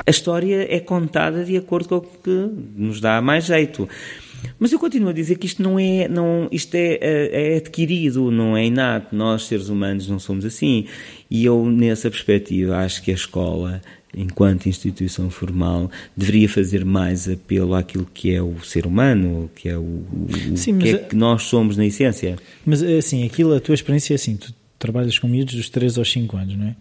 A 0.07 0.11
história 0.11 0.67
é 0.75 0.81
contada 0.81 1.45
de 1.45 1.57
acordo 1.57 1.89
com 1.89 1.97
o 1.97 2.01
que 2.01 2.51
nos 2.77 3.01
dá 3.01 3.21
mais 3.21 3.45
jeito. 3.45 3.89
Mas 4.59 4.73
eu 4.73 4.79
continuo 4.79 5.11
a 5.11 5.13
dizer 5.13 5.37
que 5.39 5.47
isto 5.47 5.63
não 5.63 5.79
é, 5.79 6.09
não, 6.09 6.49
isto 6.51 6.75
é, 6.75 6.99
é, 7.01 7.53
é 7.55 7.57
adquirido, 7.57 8.31
não 8.31 8.57
é 8.57 8.67
inato. 8.67 9.15
Nós, 9.15 9.45
seres 9.47 9.69
humanos, 9.69 10.09
não 10.09 10.19
somos 10.19 10.45
assim. 10.45 10.87
E 11.31 11.45
eu, 11.45 11.65
nessa 11.67 12.11
perspectiva, 12.11 12.77
acho 12.77 13.03
que 13.03 13.11
a 13.11 13.15
escola, 13.15 13.81
enquanto 14.17 14.69
instituição 14.69 15.31
formal, 15.31 15.91
deveria 16.17 16.49
fazer 16.49 16.85
mais 16.85 17.29
apelo 17.29 17.75
àquilo 17.75 18.09
que 18.13 18.33
é 18.33 18.43
o 18.43 18.59
ser 18.65 18.87
humano, 18.87 19.51
que 19.55 19.69
é 19.69 19.77
o, 19.77 20.05
o 20.53 20.57
Sim, 20.57 20.79
que 20.79 20.89
é 20.89 20.99
que 20.99 21.17
nós 21.17 21.43
somos 21.45 21.77
na 21.77 21.87
essência. 21.87 22.37
Mas, 22.65 22.83
assim, 22.83 23.25
aquilo, 23.25 23.55
a 23.55 23.61
tua 23.61 23.75
experiência 23.75 24.15
é 24.15 24.17
assim, 24.17 24.37
tu 24.37 24.53
trabalhas 24.79 25.19
com 25.19 25.29
miúdos 25.29 25.55
dos 25.55 25.69
3 25.69 25.99
aos 25.99 26.11
5 26.11 26.37
anos, 26.37 26.57
não 26.57 26.67
é? 26.67 26.77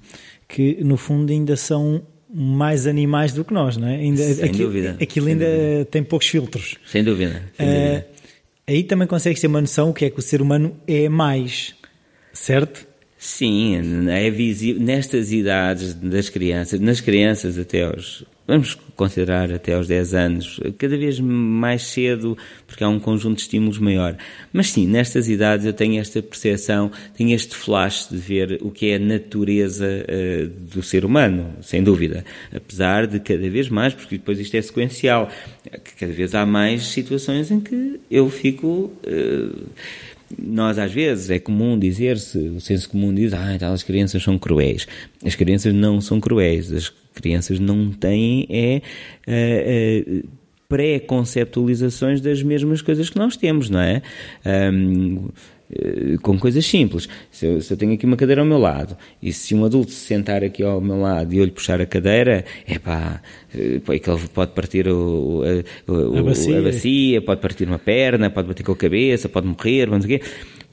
Que, 0.47 0.78
no 0.84 0.95
fundo, 0.95 1.32
ainda 1.32 1.55
são 1.58 2.01
mais 2.34 2.86
animais 2.88 3.34
do 3.34 3.43
que 3.45 3.53
nós, 3.53 3.78
não 3.78 3.88
é? 3.88 3.95
Ainda, 3.95 4.21
Sem 4.21 4.45
aquilo, 4.45 4.67
dúvida. 4.67 4.97
Aquilo 5.01 5.28
ainda 5.28 5.45
dúvida. 5.45 5.86
tem 5.86 6.03
poucos 6.03 6.28
filtros. 6.28 6.75
Sem 6.86 7.03
dúvida. 7.03 7.43
Sem 7.55 7.65
dúvida. 7.65 8.07
Uh, 8.09 8.32
aí 8.67 8.84
também 8.84 9.07
consegues 9.07 9.39
ter 9.39 9.47
uma 9.47 9.61
noção 9.61 9.89
o 9.89 9.93
que 9.93 10.05
é 10.05 10.09
que 10.09 10.19
o 10.19 10.21
ser 10.21 10.41
humano 10.41 10.75
é 10.88 11.07
mais, 11.07 11.73
certo? 12.34 12.86
Sim, 13.17 14.07
é 14.09 14.30
visível 14.30 14.82
nestas 14.82 15.32
idades 15.32 15.93
das 15.95 16.30
crianças, 16.30 16.80
nas 16.80 17.01
crianças 17.01 17.57
até 17.57 17.84
aos 17.84 18.23
vamos 18.47 18.77
considerar 18.95 19.51
até 19.51 19.73
aos 19.73 19.87
10 19.87 20.13
anos, 20.13 20.59
cada 20.77 20.97
vez 20.97 21.19
mais 21.19 21.83
cedo, 21.83 22.37
porque 22.65 22.83
há 22.83 22.89
um 22.89 22.99
conjunto 22.99 23.35
de 23.35 23.41
estímulos 23.41 23.77
maior. 23.77 24.15
Mas 24.53 24.69
sim, 24.69 24.87
nestas 24.87 25.27
idades 25.27 25.65
eu 25.65 25.73
tenho 25.73 25.99
esta 25.99 26.21
percepção, 26.21 26.89
tenho 27.15 27.35
este 27.35 27.55
flash 27.55 28.07
de 28.09 28.17
ver 28.17 28.57
o 28.61 28.71
que 28.71 28.89
é 28.89 28.95
a 28.95 28.99
natureza 28.99 29.85
uh, 29.85 30.47
do 30.73 30.81
ser 30.81 31.03
humano, 31.03 31.53
sem 31.61 31.83
dúvida. 31.83 32.23
Apesar 32.55 33.05
de 33.05 33.19
cada 33.19 33.49
vez 33.49 33.69
mais, 33.69 33.93
porque 33.93 34.17
depois 34.17 34.39
isto 34.39 34.55
é 34.55 34.61
sequencial, 34.61 35.29
que 35.83 35.95
cada 35.95 36.13
vez 36.13 36.33
há 36.33 36.45
mais 36.45 36.87
situações 36.87 37.51
em 37.51 37.59
que 37.59 37.99
eu 38.09 38.29
fico. 38.29 38.91
Uh, 39.05 39.67
nós 40.37 40.77
às 40.77 40.91
vezes 40.91 41.29
é 41.29 41.39
comum 41.39 41.79
dizer-se, 41.79 42.37
o 42.37 42.59
senso 42.59 42.89
comum 42.89 43.13
diz, 43.13 43.33
ah, 43.33 43.53
então 43.55 43.71
as 43.71 43.81
crianças 43.81 44.21
são 44.21 44.37
cruéis. 44.37 44.85
As 45.25 45.35
crianças 45.35 45.73
não 45.73 46.01
são 46.01 46.19
cruéis, 46.19 46.71
as 46.71 46.91
crianças 47.18 47.59
não 47.59 47.91
têm 47.91 48.47
é 48.49 48.82
uh, 49.28 50.24
uh, 50.24 50.30
pré-conceptualizações 50.70 52.22
das 52.22 52.43
mesmas 52.43 52.82
coisas 52.82 53.09
que 53.09 53.18
nós 53.18 53.38
temos, 53.38 53.70
não 53.70 53.80
é? 53.80 54.01
Um, 54.45 55.30
eh, 55.70 56.18
com 56.22 56.38
coisas 56.39 56.65
simples. 56.65 57.09
Se 57.30 57.45
eu, 57.45 57.61
se 57.61 57.74
eu, 57.74 57.78
tenho 57.78 57.93
aqui 57.93 58.05
uma 58.05 58.15
cadeira 58.15 58.41
ao 58.41 58.47
meu 58.47 58.57
lado 58.57 58.97
e 59.22 59.34
se 59.34 59.53
um 59.53 59.65
adulto 59.65 59.91
se 59.91 60.05
sentar 60.05 60.43
aqui 60.43 60.63
ao 60.63 60.80
meu 60.80 60.99
lado 60.99 61.34
e 61.34 61.38
eu 61.38 61.45
lhe 61.45 61.51
puxar 61.51 61.82
a 61.82 61.86
cadeira, 61.86 62.45
é 62.65 62.80
pá, 62.80 63.22
é 63.53 63.99
que 63.99 64.09
ele 64.09 64.28
pode 64.34 64.51
partir 64.51 64.88
o, 64.88 65.43
a, 65.43 66.20
a, 66.20 66.24
bacia. 66.24 66.59
a, 66.59 66.61
bacia. 66.61 67.22
pode 67.22 67.41
partir 67.41 67.68
uma 67.68 67.80
perna, 67.80 68.30
pode 68.30 68.47
bater 68.47 68.63
com 68.63 68.72
a 68.72 68.78
cabeça, 68.78 69.28
pode 69.28 69.47
morrer, 69.47 69.88
vamos 69.88 70.05
dizer 70.05 70.22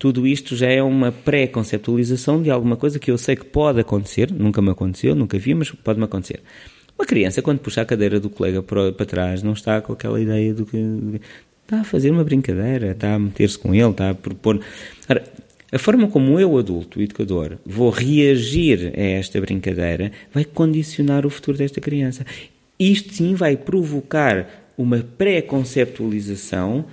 tudo 0.04 0.26
isto 0.26 0.54
já 0.54 0.68
é 0.68 0.82
uma 0.82 1.10
pré-conceptualização 1.10 2.42
de 2.42 2.50
alguma 2.50 2.76
coisa 2.76 2.98
que 2.98 3.10
eu 3.10 3.16
sei 3.16 3.36
que 3.36 3.46
pode 3.46 3.80
acontecer, 3.80 4.30
nunca 4.30 4.60
me 4.60 4.68
aconteceu, 4.68 5.14
nunca 5.14 5.38
vi, 5.38 5.54
mas 5.54 5.70
pode-me 5.70 6.04
acontecer. 6.04 6.42
Uma 6.98 7.06
criança, 7.06 7.40
quando 7.40 7.60
puxa 7.60 7.80
a 7.80 7.86
cadeira 7.86 8.20
do 8.20 8.28
colega 8.28 8.62
para, 8.62 8.92
trás, 9.06 9.42
não 9.42 9.54
está 9.54 9.80
com 9.80 9.94
aquela 9.94 10.20
ideia 10.20 10.52
do 10.52 10.66
que 10.66 10.76
está 11.62 11.80
a 11.80 11.84
fazer 11.84 12.10
uma 12.10 12.22
brincadeira, 12.22 12.90
está 12.90 13.14
a 13.14 13.18
meter-se 13.18 13.58
com 13.58 13.74
ele, 13.74 13.88
está 13.88 14.10
a 14.10 14.14
propor. 14.14 14.60
Ora, 15.08 15.24
a 15.72 15.78
forma 15.78 16.06
como 16.06 16.38
eu, 16.38 16.58
adulto, 16.58 17.00
educador, 17.00 17.56
vou 17.64 17.88
reagir 17.88 18.92
a 18.94 19.02
esta 19.02 19.40
brincadeira 19.40 20.12
vai 20.34 20.44
condicionar 20.44 21.24
o 21.24 21.30
futuro 21.30 21.56
desta 21.56 21.80
criança. 21.80 22.26
Isto 22.78 23.14
sim 23.14 23.34
vai 23.34 23.56
provocar 23.56 24.68
uma 24.76 24.98
pré-conceptualização 24.98 26.84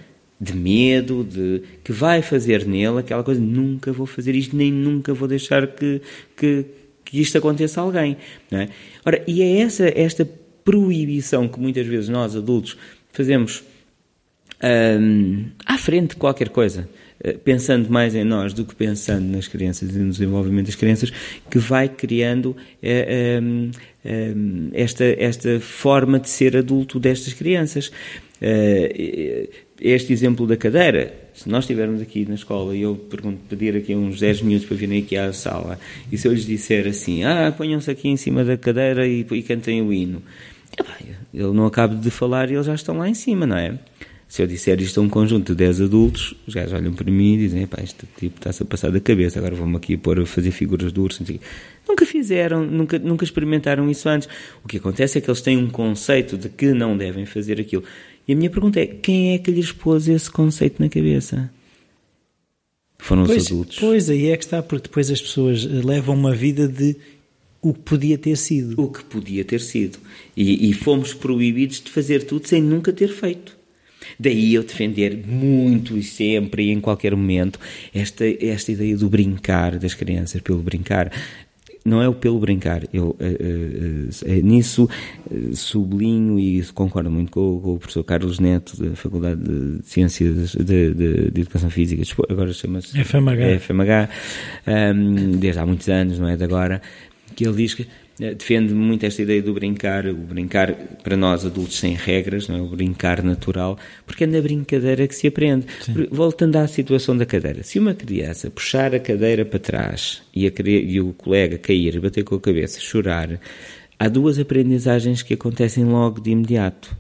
de 0.42 0.56
medo, 0.56 1.24
de 1.24 1.62
que 1.84 1.92
vai 1.92 2.24
fazer 2.24 2.66
nele 2.66 2.98
aquela 2.98 3.24
coisa, 3.24 3.40
nunca 3.40 3.94
vou 3.94 4.08
fazer 4.08 4.34
isto, 4.34 4.56
nem 4.56 4.72
nunca 4.72 5.14
vou 5.14 5.28
deixar 5.28 5.68
que, 5.68 6.02
que, 6.36 6.66
que 7.06 7.22
isto 7.22 7.38
aconteça 7.38 7.80
a 7.80 7.84
alguém. 7.84 8.18
É? 8.52 8.68
Ora, 9.06 9.24
e 9.28 9.44
é 9.44 9.60
essa, 9.60 9.88
esta 9.96 10.28
proibição 10.66 11.48
que 11.48 11.60
muitas 11.60 11.86
vezes 11.86 12.10
nós, 12.10 12.36
adultos, 12.36 12.76
fazemos 13.12 13.64
hum, 15.00 15.46
à 15.64 15.78
frente 15.78 16.12
de 16.12 16.16
qualquer 16.16 16.50
coisa, 16.50 16.90
eh, 17.24 17.34
pensando 17.34 17.88
mais 17.92 18.16
em 18.16 18.24
nós 18.24 18.52
do 18.52 18.66
que 18.66 18.74
pensando 18.74 19.26
nas 19.26 19.48
crianças 19.48 19.96
e 19.96 20.00
no 20.00 20.10
desenvolvimento 20.10 20.66
das 20.66 20.76
crianças, 20.76 21.12
que 21.52 21.60
vai 21.60 21.88
criando 21.88 22.58
é, 22.82 23.40
é, 24.04 24.34
esta, 24.74 25.04
esta 25.04 25.60
forma 25.60 26.20
de 26.20 26.30
ser 26.30 26.58
adulto 26.58 27.00
destas 27.00 27.34
crianças. 27.34 27.92
Este 29.82 30.14
exemplo 30.14 30.46
da 30.46 30.56
cadeira, 30.56 31.12
se 31.34 31.50
nós 31.50 31.64
estivermos 31.64 32.04
aqui 32.04 32.24
na 32.30 32.36
escola 32.36 32.76
e 32.76 32.84
eu 32.84 32.96
pergunto, 32.96 33.40
pedir 33.50 33.76
aqui 33.76 33.96
uns 33.96 34.20
10 34.20 34.44
minutos 34.44 34.68
para 34.68 34.78
virem 34.78 35.02
aqui 35.02 35.18
à 35.18 35.34
sala, 35.34 35.80
e 36.12 36.20
se 36.20 36.28
eu 36.28 36.34
lhes 36.34 36.46
disser 36.46 36.86
assim, 36.86 37.24
ah, 37.24 37.52
ponham-se 37.52 37.90
aqui 37.90 38.08
em 38.08 38.16
cima 38.16 38.44
da 38.44 38.56
cadeira 38.56 39.08
e, 39.08 39.26
e 39.32 39.42
cantem 39.42 39.82
o 39.82 39.92
hino, 39.92 40.22
eu 41.34 41.52
não 41.52 41.66
acabo 41.66 41.96
de 41.96 42.12
falar 42.12 42.52
e 42.52 42.54
eles 42.54 42.68
já 42.68 42.76
estão 42.76 43.00
lá 43.00 43.10
em 43.10 43.16
cima, 43.16 43.48
não 43.48 43.58
é? 43.58 43.80
Se 44.32 44.42
eu 44.42 44.48
disser 44.48 44.80
isto 44.80 44.98
a 45.02 45.04
um 45.04 45.10
conjunto 45.10 45.52
de 45.52 45.58
10 45.58 45.82
adultos, 45.82 46.34
os 46.48 46.54
gajos 46.54 46.72
olham 46.72 46.94
para 46.94 47.12
mim 47.12 47.34
e 47.34 47.38
dizem: 47.38 47.68
pá, 47.68 47.82
este 47.84 48.08
tipo 48.18 48.38
está-se 48.38 48.64
a 48.64 48.66
passar 48.66 48.90
da 48.90 49.02
cabeça, 49.02 49.40
agora 49.40 49.56
vamos 49.56 49.76
aqui 49.76 49.98
pôr 49.98 50.22
a 50.22 50.26
fazer 50.26 50.52
figuras 50.52 50.94
de 50.94 51.00
urso. 51.02 51.22
Nunca 51.86 52.06
fizeram, 52.06 52.66
nunca, 52.66 52.98
nunca 52.98 53.26
experimentaram 53.26 53.90
isso 53.90 54.08
antes. 54.08 54.30
O 54.64 54.70
que 54.70 54.78
acontece 54.78 55.18
é 55.18 55.22
que 55.22 55.30
eles 55.30 55.42
têm 55.42 55.58
um 55.58 55.70
conceito 55.70 56.38
de 56.38 56.48
que 56.48 56.72
não 56.72 56.96
devem 56.96 57.26
fazer 57.26 57.60
aquilo. 57.60 57.84
E 58.28 58.34
a 58.34 58.36
minha 58.36 58.50
pergunta 58.50 58.80
é: 58.80 58.86
quem 58.86 59.34
é 59.34 59.38
que 59.38 59.52
lhes 59.52 59.72
pôs 59.72 60.08
esse 60.08 60.30
conceito 60.30 60.82
na 60.82 60.90
cabeça? 60.90 61.52
Foram 62.98 63.26
pois, 63.26 63.44
os 63.44 63.48
adultos. 63.48 63.80
Pois, 63.80 64.10
aí 64.10 64.28
é 64.28 64.38
que 64.38 64.44
está, 64.44 64.62
porque 64.62 64.88
depois 64.88 65.10
as 65.10 65.22
pessoas 65.22 65.66
levam 65.66 66.16
uma 66.16 66.36
vida 66.36 66.68
de 66.68 66.96
o 67.62 67.74
que 67.74 67.80
podia 67.80 68.18
ter 68.18 68.38
sido. 68.38 68.82
O 68.82 68.92
que 68.92 69.04
podia 69.04 69.44
ter 69.44 69.62
sido. 69.62 70.00
E, 70.36 70.70
e 70.70 70.74
fomos 70.74 71.14
proibidos 71.14 71.82
de 71.82 71.92
fazer 71.92 72.24
tudo 72.24 72.48
sem 72.48 72.62
nunca 72.62 72.94
ter 72.94 73.10
feito. 73.10 73.60
Daí 74.20 74.54
eu 74.54 74.64
defender 74.64 75.16
muito 75.28 75.98
e 75.98 76.04
sempre 76.04 76.66
e 76.66 76.72
em 76.72 76.80
qualquer 76.80 77.16
momento 77.16 77.60
esta, 77.94 78.26
esta 78.44 78.72
ideia 78.72 78.98
do 78.98 79.10
brincar 79.10 79.78
das 79.78 79.94
crianças, 79.94 80.42
pelo 80.42 80.60
brincar. 80.60 81.12
Não 81.84 82.02
é 82.02 82.08
o 82.08 82.14
pelo 82.14 82.40
brincar, 82.40 82.84
eu 82.94 83.10
uh, 83.10 83.16
uh, 83.20 84.32
nisso 84.44 84.88
sublinho 85.54 86.40
e 86.40 86.64
concordo 86.74 87.10
muito 87.10 87.32
com, 87.32 87.60
com, 87.60 87.74
o 87.74 87.80
professor 87.80 88.04
Carlos 88.04 88.40
Neto, 88.40 88.80
da 88.80 88.96
Faculdade 88.96 89.42
de 89.42 89.84
Ciências 89.84 90.52
de, 90.52 90.94
de, 90.94 91.32
de 91.32 91.42
Educação 91.42 91.72
Física, 91.72 92.04
agora 92.30 92.54
chama-se 92.54 93.04
FMH, 93.04 93.60
FMH 93.60 94.10
um, 94.96 95.32
desde 95.32 95.60
há 95.60 95.66
muitos 95.66 95.90
anos, 95.90 96.20
não 96.20 96.28
é 96.28 96.38
de 96.38 96.44
agora, 96.44 96.82
que 97.36 97.48
ele 97.48 97.56
diz 97.56 97.74
que 97.74 97.88
defende 98.18 98.74
muito 98.74 99.06
esta 99.06 99.22
ideia 99.22 99.42
do 99.42 99.54
brincar, 99.54 100.06
o 100.06 100.16
brincar 100.16 100.74
para 101.04 101.18
nós 101.18 101.46
adultos 101.46 101.80
sem 101.80 101.96
regras, 101.96 102.48
não 102.48 102.58
é? 102.58 102.62
o 102.62 102.68
brincar 102.68 103.24
natural, 103.24 103.78
porque 104.06 104.26
é 104.26 104.28
na 104.28 104.42
brincadeira 104.42 105.08
que 105.08 105.16
se 105.16 105.28
aprende. 105.28 105.66
Voltando 106.12 106.58
à 106.58 106.68
situação 106.68 107.18
da 107.18 107.26
cadeira, 107.26 107.64
se 107.64 107.80
uma 107.80 107.94
criança 107.94 108.50
puxar 108.50 108.94
a 108.94 109.00
cadeira 109.00 109.46
para 109.46 109.60
trás 109.60 110.22
e, 110.36 110.48
a, 110.48 110.52
e 110.66 111.02
o 111.02 111.14
colega 111.14 111.58
cair, 111.58 112.00
bater 112.00 112.24
com 112.24 112.36
a 112.36 112.40
cabeça, 112.40 112.80
chorar, 112.80 113.40
há 113.98 114.08
duas 114.08 114.38
aprendizagens 114.38 115.24
que 115.24 115.34
acontecem 115.34 115.86
logo 115.86 116.20
de 116.20 116.32
imediato. 116.32 116.96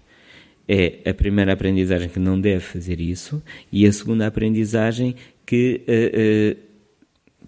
É 0.68 1.09
a 1.09 1.14
primeira 1.14 1.53
aprendizagem 1.53 2.07
que 2.07 2.20
não 2.20 2.39
deve 2.39 2.62
fazer 2.62 3.01
isso 3.01 3.43
e 3.72 3.86
a 3.86 3.91
segunda 3.91 4.26
aprendizagem 4.26 5.16
que 5.45 5.82
uh, 5.86 6.57
uh, 6.57 6.70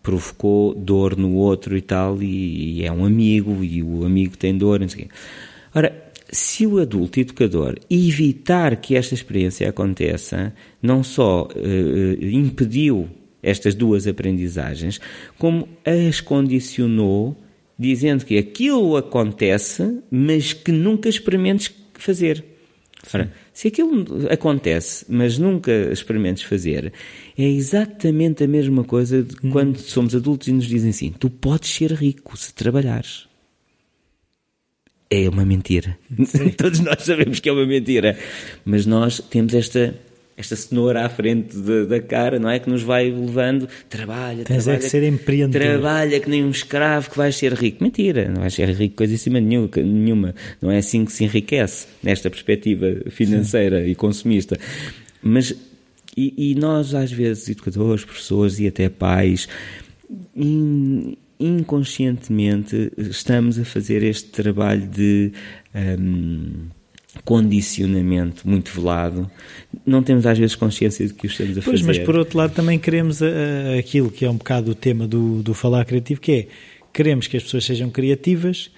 provocou 0.04 0.76
dor 0.76 1.18
no 1.18 1.34
outro 1.36 1.76
e 1.78 1.82
tal, 1.82 2.22
e, 2.22 2.82
e 2.82 2.86
é 2.86 2.91
um 2.91 3.06
amigo, 3.06 3.64
e 3.64 3.82
o 3.82 4.06
amigo 4.06 4.38
tem 4.38 4.56
dor, 4.56 4.82
não 4.82 4.89
sei 4.89 5.06
o 5.06 5.08
quê. 5.08 5.14
Ora, 5.74 6.04
se 6.30 6.68
o 6.68 6.80
adulto 6.80 7.20
educador 7.20 7.80
evitar 7.89 8.76
que 8.76 8.95
esta 8.95 9.14
experiência 9.14 9.70
aconteça, 9.70 10.54
não 10.82 11.04
só 11.04 11.47
uh, 11.47 12.26
impediu 12.26 13.10
estas 13.41 13.76
duas 13.76 14.08
aprendizagens, 14.08 14.99
como 15.38 15.68
as 15.86 16.20
condicionou, 16.22 17.38
dizendo 17.78 18.26
que 18.26 18.38
aquilo 18.38 18.97
acontece, 18.97 19.99
mas 20.10 20.54
que 20.54 20.72
nunca 20.72 21.10
experimentes 21.10 21.74
fazer. 21.93 22.43
Ora, 23.14 23.32
se 23.51 23.68
aquilo 23.68 24.06
acontece, 24.32 25.06
mas 25.10 25.38
nunca 25.38 25.72
experimentes 25.91 26.43
fazer, 26.43 26.93
é 27.38 27.47
exatamente 27.47 28.43
a 28.43 28.47
mesma 28.47 28.84
coisa 28.84 29.23
de 29.23 29.36
hum. 29.43 29.49
quando 29.51 29.77
somos 29.77 30.15
adultos 30.15 30.47
e 30.47 30.51
nos 30.51 30.65
dizem 30.65 30.89
assim: 30.89 31.11
tu 31.11 31.29
podes 31.29 31.69
ser 31.69 31.91
rico 31.91 32.38
se 32.38 32.53
trabalhares. 32.53 33.27
É 35.09 35.29
uma 35.29 35.45
mentira. 35.45 35.97
Todos 36.57 36.79
nós 36.79 37.03
sabemos 37.03 37.39
que 37.39 37.47
é 37.47 37.51
uma 37.51 37.67
mentira. 37.67 38.17
Mas 38.65 38.88
nós 38.88 39.19
temos 39.19 39.53
esta 39.53 39.93
esta 40.36 40.55
cenoura 40.55 41.05
à 41.05 41.09
frente 41.09 41.55
de, 41.55 41.86
da 41.86 41.99
cara, 41.99 42.39
não 42.39 42.49
é? 42.49 42.59
Que 42.59 42.69
nos 42.69 42.81
vai 42.81 43.11
levando, 43.11 43.67
trabalha, 43.89 44.43
Tens 44.43 44.63
trabalha. 44.63 44.81
É 44.81 44.84
que 44.84 44.89
ser 44.89 45.03
empreendedor. 45.03 45.61
Trabalha 45.61 46.19
que 46.19 46.29
nem 46.29 46.43
um 46.43 46.49
escravo 46.49 47.09
que 47.09 47.17
vais 47.17 47.36
ser 47.36 47.53
rico. 47.53 47.84
Mentira, 47.84 48.27
não 48.29 48.41
vais 48.41 48.53
ser 48.53 48.69
rico 48.69 48.95
coisa 48.95 49.13
em 49.13 49.17
cima 49.17 49.39
nenhuma. 49.39 50.34
Não 50.61 50.71
é 50.71 50.77
assim 50.79 51.05
que 51.05 51.11
se 51.11 51.23
enriquece, 51.23 51.88
nesta 52.01 52.29
perspectiva 52.29 53.09
financeira 53.11 53.84
Sim. 53.84 53.91
e 53.91 53.95
consumista. 53.95 54.57
Mas, 55.21 55.55
e, 56.16 56.51
e, 56.51 56.55
nós 56.55 56.93
às 56.93 57.11
vezes, 57.11 57.49
educadores, 57.49 58.05
professores 58.05 58.59
e 58.59 58.68
até 58.68 58.89
pais, 58.89 59.47
in, 60.36 61.16
inconscientemente 61.39 62.91
estamos 62.97 63.59
a 63.59 63.66
fazer 63.66 64.03
este 64.03 64.30
trabalho 64.30 64.88
de. 64.88 65.32
Um, 65.74 66.68
condicionamento 67.24 68.47
muito 68.47 68.72
velado, 68.72 69.30
não 69.86 70.01
temos 70.01 70.26
às 70.26 70.38
vezes 70.38 70.55
consciência 70.55 71.05
de 71.07 71.14
que 71.14 71.28
o 71.28 71.30
estamos 71.30 71.57
a 71.57 71.61
pois, 71.61 71.82
fazer. 71.82 71.99
Mas 71.99 71.99
por 71.99 72.18
outro 72.18 72.38
lado 72.38 72.53
também 72.53 72.80
queremos 72.80 73.22
uh, 73.22 73.26
aquilo 73.78 74.09
que 74.09 74.26
é 74.26 74.30
um 74.30 74.36
bocado 74.36 74.72
o 74.72 74.76
tema 74.76 75.07
do, 75.07 75.43
do 75.43 75.53
falar 75.53 75.86
criativo, 75.86 76.20
que 76.20 76.32
é 76.32 76.47
queremos 76.91 77.28
que 77.28 77.38
as 77.38 77.43
pessoas 77.43 77.66
sejam 77.66 77.89
criativas, 77.89 78.72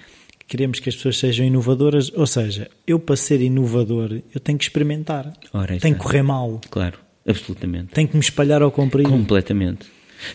queremos 0.48 0.80
que 0.80 0.90
as 0.90 0.96
pessoas 0.96 1.18
sejam 1.18 1.46
inovadoras, 1.46 2.12
ou 2.14 2.28
seja, 2.28 2.70
eu 2.86 3.00
para 3.00 3.16
ser 3.16 3.42
inovador 3.42 4.22
eu 4.34 4.40
tenho 4.40 4.58
que 4.58 4.66
experimentar, 4.66 5.34
Ora, 5.54 5.78
tenho 5.78 5.96
que 5.96 6.02
correr 6.02 6.22
mal. 6.22 6.60
Claro, 6.70 6.98
absolutamente. 7.28 7.94
Tenho 7.94 8.08
que 8.08 8.16
me 8.16 8.22
espalhar 8.22 8.62
ao 8.62 8.72
comprido. 8.72 9.10
Completamente. 9.10 9.88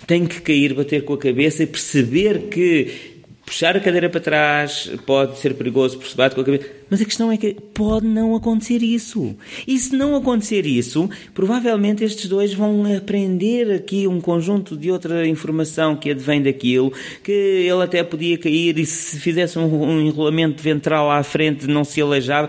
Tenho 0.06 0.26
que 0.26 0.40
cair, 0.40 0.74
bater 0.74 1.04
com 1.04 1.14
a 1.14 1.18
cabeça 1.18 1.62
e 1.62 1.66
perceber 1.66 2.48
que 2.48 3.20
puxar 3.50 3.76
a 3.76 3.80
cadeira 3.80 4.08
para 4.08 4.20
trás 4.20 4.88
pode 5.04 5.36
ser 5.38 5.54
perigoso 5.54 5.98
por 5.98 6.06
se 6.06 6.16
bate 6.16 6.36
com 6.36 6.40
a 6.40 6.44
cabeça. 6.44 6.68
Mas 6.88 7.00
a 7.00 7.04
questão 7.04 7.32
é 7.32 7.36
que 7.36 7.56
pode 7.74 8.06
não 8.06 8.36
acontecer 8.36 8.80
isso. 8.80 9.34
E 9.66 9.76
se 9.76 9.96
não 9.96 10.14
acontecer 10.14 10.64
isso, 10.66 11.10
provavelmente 11.34 12.04
estes 12.04 12.28
dois 12.28 12.54
vão 12.54 12.84
aprender 12.96 13.72
aqui 13.72 14.06
um 14.06 14.20
conjunto 14.20 14.76
de 14.76 14.92
outra 14.92 15.26
informação 15.26 15.96
que 15.96 16.10
advém 16.10 16.40
daquilo, 16.40 16.92
que 17.24 17.32
ele 17.32 17.82
até 17.82 18.04
podia 18.04 18.38
cair 18.38 18.78
e 18.78 18.86
se 18.86 19.18
fizesse 19.18 19.58
um, 19.58 19.82
um 19.82 20.00
enrolamento 20.00 20.62
ventral 20.62 21.10
à 21.10 21.22
frente 21.24 21.66
não 21.66 21.82
se 21.82 22.00
aleijava. 22.00 22.48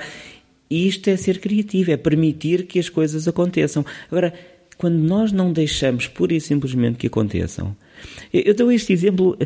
E 0.71 0.87
isto 0.87 1.09
é 1.09 1.17
ser 1.17 1.39
criativo, 1.39 1.91
é 1.91 1.97
permitir 1.97 2.65
que 2.65 2.79
as 2.79 2.87
coisas 2.87 3.27
aconteçam. 3.27 3.85
Agora, 4.09 4.33
quando 4.77 4.95
nós 4.95 5.33
não 5.33 5.51
deixamos 5.51 6.07
pura 6.07 6.33
e 6.33 6.39
simplesmente 6.39 6.97
que 6.97 7.07
aconteçam, 7.07 7.75
eu 8.33 8.55
dou 8.55 8.71
este 8.71 8.93
exemplo 8.93 9.37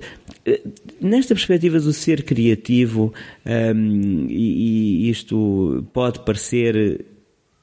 eh, 0.46 0.62
nesta 1.02 1.34
perspectiva 1.34 1.80
do 1.80 1.92
ser 1.92 2.22
criativo, 2.22 3.12
um, 3.44 4.28
e, 4.30 5.08
e, 5.08 5.10
isto 5.10 5.84
pode 5.92 6.20
parecer. 6.20 7.04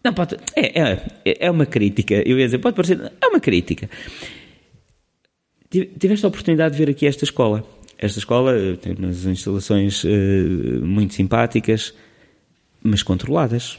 Não, 0.05 0.13
pode. 0.13 0.37
É, 0.57 0.81
é, 1.25 1.47
é 1.47 1.51
uma 1.51 1.65
crítica. 1.65 2.17
Eu 2.29 2.41
ia 2.41 2.47
dizer, 2.47 2.59
pode 2.59 2.75
parecer. 2.75 3.01
É 3.21 3.27
uma 3.29 3.39
crítica. 3.39 3.89
Tiveste 5.71 6.27
a 6.27 6.29
oportunidade 6.29 6.77
de 6.77 6.85
ver 6.85 6.91
aqui 6.91 7.07
esta 7.07 7.25
escola. 7.25 7.65
Esta 7.97 8.19
escola 8.19 8.59
eh, 8.59 8.75
tem 8.75 8.97
umas 8.99 9.25
instalações 9.25 10.03
uh, 10.03 10.09
muito 10.83 11.15
simpáticas, 11.15 11.95
mas 12.83 13.03
controladas. 13.03 13.79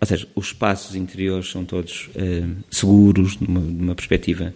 Ou 0.00 0.06
seja, 0.06 0.28
os 0.34 0.46
espaços 0.48 0.94
interiores 0.94 1.50
são 1.50 1.64
todos 1.64 2.08
uh, 2.08 2.56
seguros, 2.70 3.38
numa, 3.38 3.60
numa 3.60 3.94
perspectiva 3.94 4.52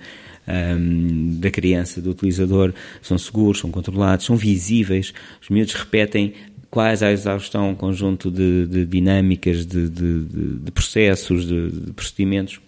um, 0.48 1.38
da 1.38 1.50
criança, 1.50 2.00
do 2.00 2.10
utilizador, 2.10 2.72
são 3.02 3.18
seguros, 3.18 3.60
são 3.60 3.70
controlados, 3.70 4.26
são 4.26 4.36
visíveis. 4.36 5.12
Os 5.40 5.48
miúdos 5.48 5.74
repetem 5.74 6.34
quase 6.70 7.04
à 7.04 7.12
exaustão 7.12 7.70
um 7.70 7.74
conjunto 7.74 8.30
de, 8.30 8.66
de 8.66 8.84
dinâmicas, 8.84 9.64
de, 9.66 9.88
de, 9.88 10.24
de 10.24 10.70
processos, 10.70 11.46
de, 11.46 11.92
procedimentos. 11.92 12.60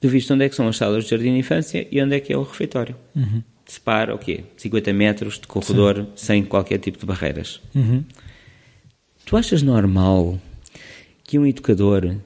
Tu 0.00 0.08
viste 0.08 0.32
onde 0.32 0.44
é 0.44 0.48
que 0.48 0.54
são 0.54 0.66
as 0.66 0.76
salas 0.76 1.04
de 1.04 1.10
jardim 1.10 1.32
de 1.32 1.38
infância 1.38 1.86
e 1.90 2.02
onde 2.02 2.16
é 2.16 2.20
que 2.20 2.32
é 2.32 2.36
o 2.36 2.42
refeitório. 2.42 2.96
Uhum. 3.14 3.42
Separa 3.64 4.14
o 4.14 4.18
quê? 4.18 4.44
50 4.56 4.92
metros 4.92 5.38
de 5.38 5.46
corredor 5.46 5.96
Sim. 5.96 6.06
sem 6.16 6.44
qualquer 6.44 6.78
tipo 6.78 6.98
de 6.98 7.06
barreiras. 7.06 7.60
Uhum. 7.74 8.04
Tu 9.32 9.36
achas 9.38 9.62
normal 9.62 10.38
que 11.24 11.38
um 11.38 11.46
educador 11.46 12.16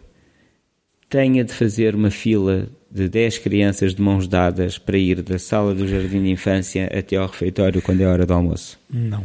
tenha 1.09 1.45
de 1.45 1.53
fazer 1.53 1.95
uma 1.95 2.11
fila 2.11 2.69
de 2.91 3.09
10 3.09 3.39
crianças 3.39 3.95
de 3.95 4.03
mãos 4.03 4.27
dadas 4.27 4.77
para 4.77 4.99
ir 4.99 5.23
da 5.23 5.39
sala 5.39 5.73
do 5.73 5.87
jardim 5.87 6.21
de 6.25 6.31
infância 6.31 6.87
até 6.87 7.15
ao 7.15 7.29
refeitório 7.29 7.81
quando 7.81 8.01
é 8.01 8.09
hora 8.09 8.27
do 8.27 8.33
almoço? 8.33 8.77
Não. 8.91 9.23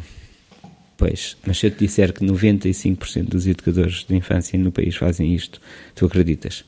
Pois, 0.95 1.35
mas 1.43 1.57
se 1.57 1.65
eu 1.65 1.71
te 1.71 1.79
disser 1.79 2.13
que 2.13 2.23
95% 2.23 3.23
dos 3.23 3.47
educadores 3.47 4.05
de 4.07 4.15
infância 4.15 4.59
no 4.59 4.71
país 4.71 4.95
fazem 4.95 5.33
isto, 5.33 5.59
tu 5.95 6.05
acreditas? 6.05 6.63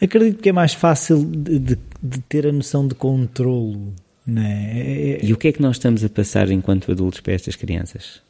Acredito 0.00 0.40
que 0.40 0.50
é 0.50 0.52
mais 0.52 0.72
fácil 0.72 1.24
de, 1.24 1.58
de, 1.58 1.78
de 2.00 2.20
ter 2.28 2.46
a 2.46 2.52
noção 2.52 2.86
de 2.86 2.94
controlo. 2.94 3.92
Né? 4.24 4.70
É, 4.72 5.10
é... 5.14 5.24
E 5.24 5.32
o 5.32 5.36
que 5.36 5.48
é 5.48 5.52
que 5.52 5.60
nós 5.60 5.78
estamos 5.78 6.04
a 6.04 6.08
passar 6.08 6.48
enquanto 6.48 6.92
adultos 6.92 7.18
para 7.18 7.32
estas 7.32 7.56
crianças? 7.56 8.27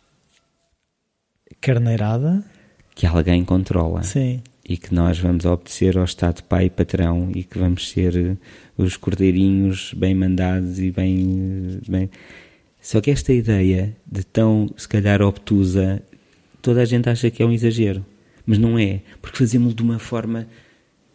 Carneirada? 1.60 2.44
Que 2.94 3.06
alguém 3.06 3.44
controla. 3.44 4.02
Sim 4.02 4.42
e 4.68 4.76
que 4.76 4.94
nós 4.94 5.18
vamos 5.18 5.46
obedecer 5.46 5.96
ao 5.96 6.04
Estado 6.04 6.42
Pai 6.42 6.66
e 6.66 6.70
Patrão 6.70 7.30
e 7.34 7.42
que 7.42 7.58
vamos 7.58 7.88
ser 7.88 8.36
os 8.76 8.98
cordeirinhos 8.98 9.94
bem 9.96 10.14
mandados 10.14 10.78
e 10.78 10.90
bem, 10.90 11.80
bem. 11.88 12.10
Só 12.78 13.00
que 13.00 13.10
esta 13.10 13.32
ideia 13.32 13.96
de 14.06 14.22
tão, 14.22 14.68
se 14.76 14.86
calhar, 14.86 15.22
obtusa, 15.22 16.02
toda 16.60 16.82
a 16.82 16.84
gente 16.84 17.08
acha 17.08 17.30
que 17.30 17.42
é 17.42 17.46
um 17.46 17.52
exagero. 17.52 18.04
Mas 18.44 18.58
não 18.58 18.78
é, 18.78 19.00
porque 19.22 19.38
fazemos 19.38 19.74
de 19.74 19.82
uma 19.82 19.98
forma 19.98 20.46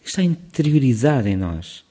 que 0.01 0.09
está 0.09 0.23
interiorizada 0.23 1.29
em 1.29 1.36
nós. 1.36 1.86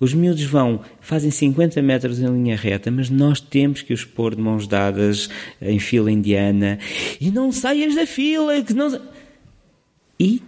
Os 0.00 0.14
miúdos 0.14 0.44
vão, 0.44 0.80
fazem 1.00 1.30
50 1.30 1.82
metros 1.82 2.20
em 2.20 2.26
linha 2.26 2.56
reta, 2.56 2.90
mas 2.90 3.10
nós 3.10 3.40
temos 3.40 3.82
que 3.82 3.92
os 3.92 4.04
pôr 4.04 4.34
de 4.34 4.42
mãos 4.42 4.66
dadas 4.66 5.28
em 5.60 5.78
fila 5.78 6.10
indiana. 6.10 6.78
E 7.20 7.30
não 7.30 7.50
saias 7.50 7.94
da 7.94 8.06
fila, 8.06 8.62
que 8.62 8.74
não... 8.74 9.00
E 10.20 10.42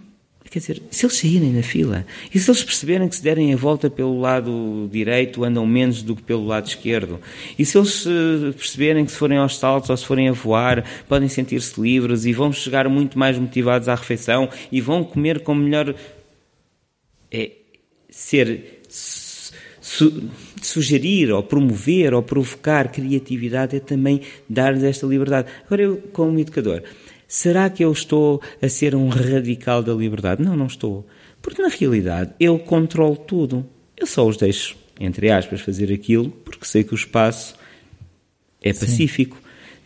Quer 0.51 0.59
dizer, 0.59 0.81
se 0.91 1.05
eles 1.05 1.15
saírem 1.15 1.53
na 1.53 1.63
fila 1.63 2.05
e 2.35 2.37
se 2.37 2.51
eles 2.51 2.61
perceberem 2.61 3.07
que 3.07 3.15
se 3.15 3.23
derem 3.23 3.53
a 3.53 3.55
volta 3.55 3.89
pelo 3.89 4.19
lado 4.19 4.89
direito 4.91 5.45
andam 5.45 5.65
menos 5.65 6.03
do 6.03 6.13
que 6.13 6.21
pelo 6.21 6.45
lado 6.45 6.67
esquerdo, 6.67 7.21
e 7.57 7.63
se 7.63 7.77
eles 7.77 8.05
eh, 8.05 8.51
perceberem 8.51 9.05
que 9.05 9.13
se 9.13 9.17
forem 9.17 9.37
aos 9.37 9.57
saltos 9.57 9.89
ou 9.89 9.95
se 9.95 10.05
forem 10.05 10.27
a 10.27 10.33
voar 10.33 10.83
podem 11.07 11.29
sentir-se 11.29 11.79
livres 11.79 12.25
e 12.25 12.33
vão 12.33 12.51
chegar 12.51 12.89
muito 12.89 13.17
mais 13.17 13.39
motivados 13.39 13.87
à 13.87 13.95
refeição 13.95 14.49
e 14.69 14.81
vão 14.81 15.05
comer 15.05 15.39
com 15.39 15.55
melhor. 15.55 15.95
É 17.31 17.51
ser. 18.09 18.80
Su, 19.93 20.29
sugerir 20.61 21.31
ou 21.31 21.43
promover 21.43 22.13
ou 22.13 22.23
provocar 22.23 22.89
criatividade 22.91 23.75
é 23.75 23.79
também 23.79 24.21
dar-lhes 24.47 24.83
esta 24.83 25.05
liberdade. 25.05 25.49
Agora, 25.65 25.81
eu, 25.81 25.97
como 26.13 26.39
educador, 26.39 26.81
Será 27.31 27.69
que 27.69 27.81
eu 27.81 27.93
estou 27.93 28.41
a 28.61 28.67
ser 28.67 28.93
um 28.93 29.07
radical 29.07 29.81
da 29.81 29.93
liberdade? 29.93 30.43
Não, 30.43 30.53
não 30.53 30.65
estou. 30.65 31.07
Porque 31.41 31.61
na 31.61 31.69
realidade 31.69 32.33
eu 32.37 32.59
controlo 32.59 33.15
tudo. 33.15 33.65
Eu 33.95 34.05
só 34.05 34.27
os 34.27 34.35
deixo, 34.35 34.75
entre 34.99 35.31
aspas, 35.31 35.61
fazer 35.61 35.93
aquilo 35.93 36.29
porque 36.29 36.65
sei 36.65 36.83
que 36.83 36.93
o 36.93 36.95
espaço 36.95 37.55
é 38.61 38.73
pacífico. 38.73 39.37
Sim. 39.37 39.43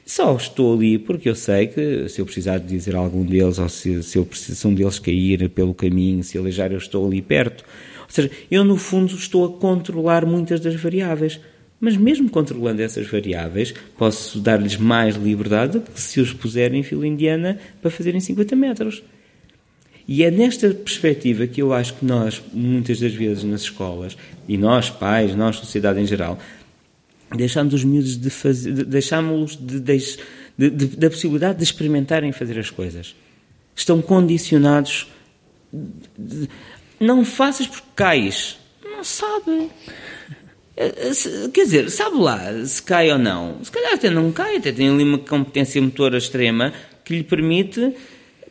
Só 0.07 0.35
estou 0.35 0.73
ali 0.73 0.97
porque 0.97 1.29
eu 1.29 1.35
sei 1.35 1.67
que 1.67 2.09
se 2.09 2.19
eu 2.19 2.25
precisar 2.25 2.57
de 2.57 2.65
dizer 2.65 2.95
a 2.95 2.99
algum 2.99 3.23
deles 3.23 3.59
ou 3.59 3.69
se, 3.69 4.01
se 4.01 4.17
eu 4.17 4.25
preciso 4.25 4.55
se 4.55 4.67
um 4.67 4.73
deles 4.73 4.97
cair 4.97 5.47
pelo 5.49 5.75
caminho, 5.75 6.23
se 6.23 6.39
aleijar, 6.39 6.71
eu 6.71 6.79
estou 6.79 7.05
ali 7.05 7.21
perto. 7.21 7.63
Ou 8.05 8.11
seja, 8.11 8.31
eu 8.49 8.63
no 8.63 8.77
fundo 8.77 9.13
estou 9.15 9.45
a 9.45 9.49
controlar 9.59 10.25
muitas 10.25 10.59
das 10.59 10.75
variáveis. 10.75 11.39
Mas 11.79 11.97
mesmo 11.97 12.29
controlando 12.29 12.81
essas 12.81 13.05
variáveis, 13.07 13.73
posso 13.97 14.39
dar-lhes 14.39 14.77
mais 14.77 15.15
liberdade 15.15 15.79
que 15.79 16.01
se 16.01 16.21
os 16.21 16.31
puserem 16.31 16.79
em 16.79 16.83
fila 16.83 17.05
indiana 17.05 17.59
para 17.81 17.91
fazerem 17.91 18.19
50 18.19 18.55
metros. 18.55 19.03
E 20.07 20.23
é 20.23 20.29
nesta 20.29 20.69
perspectiva 20.69 21.47
que 21.47 21.61
eu 21.61 21.73
acho 21.73 21.95
que 21.95 22.05
nós, 22.05 22.41
muitas 22.53 22.99
das 22.99 23.13
vezes 23.13 23.43
nas 23.43 23.61
escolas, 23.61 24.15
e 24.47 24.57
nós, 24.57 24.89
pais, 24.89 25.35
nós, 25.35 25.55
sociedade 25.57 25.99
em 25.99 26.05
geral, 26.05 26.39
deixamos 27.35 27.73
os 27.73 27.83
miúdos 27.83 28.15
de 28.17 28.29
fazer, 28.29 28.85
deixamos-los 28.85 29.55
de, 29.55 29.79
de, 29.79 30.69
de, 30.69 30.87
da 30.97 31.09
possibilidade 31.09 31.57
de 31.57 31.63
experimentarem 31.63 32.31
fazer 32.31 32.59
as 32.59 32.69
coisas. 32.69 33.15
Estão 33.75 34.01
condicionados. 34.01 35.07
Não 36.99 37.25
faças 37.25 37.67
porque 37.67 37.87
cais. 37.95 38.57
Não 38.83 39.03
sabem. 39.03 39.69
Eh, 40.77 40.93
eh, 40.97 41.49
quer 41.53 41.63
dizer, 41.63 41.89
sabe 41.89 42.17
lá 42.17 42.65
se 42.65 42.81
cai 42.81 43.11
ou 43.11 43.17
não. 43.17 43.63
Se 43.63 43.71
calhar 43.71 43.93
até 43.93 44.09
não 44.09 44.31
cai, 44.31 44.57
até 44.57 44.71
tem 44.71 44.89
ali 44.89 45.03
uma 45.03 45.17
competência 45.17 45.81
motora 45.81 46.17
extrema 46.17 46.73
que 47.03 47.15
lhe 47.17 47.23
permite. 47.23 47.93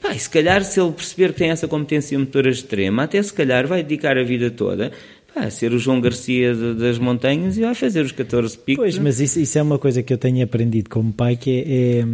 Pá, 0.00 0.14
se 0.14 0.28
calhar, 0.28 0.62
se 0.64 0.80
ele 0.80 0.92
perceber 0.92 1.32
que 1.32 1.38
tem 1.38 1.50
essa 1.50 1.66
competência 1.66 2.18
motora 2.18 2.50
extrema, 2.50 3.04
até 3.04 3.22
se 3.22 3.32
calhar 3.32 3.66
vai 3.66 3.82
dedicar 3.82 4.18
a 4.18 4.22
vida 4.22 4.50
toda 4.50 4.92
a 5.34 5.50
ser 5.50 5.72
o 5.72 5.78
João 5.78 6.00
Garcia 6.00 6.54
de, 6.54 6.74
das 6.74 6.98
montanhas 6.98 7.58
e 7.58 7.62
vai 7.62 7.74
fazer 7.74 8.02
os 8.02 8.12
14 8.12 8.56
picos. 8.56 8.82
Pois, 8.82 8.98
mas 8.98 9.20
isso, 9.20 9.40
isso, 9.40 9.58
é 9.58 9.62
uma 9.62 9.78
coisa 9.78 10.02
que 10.02 10.12
eu 10.12 10.18
tenho 10.18 10.44
aprendido 10.44 10.88
como 10.88 11.12
pai, 11.12 11.36
que 11.36 11.50
é, 11.50 12.00
é 12.00 12.04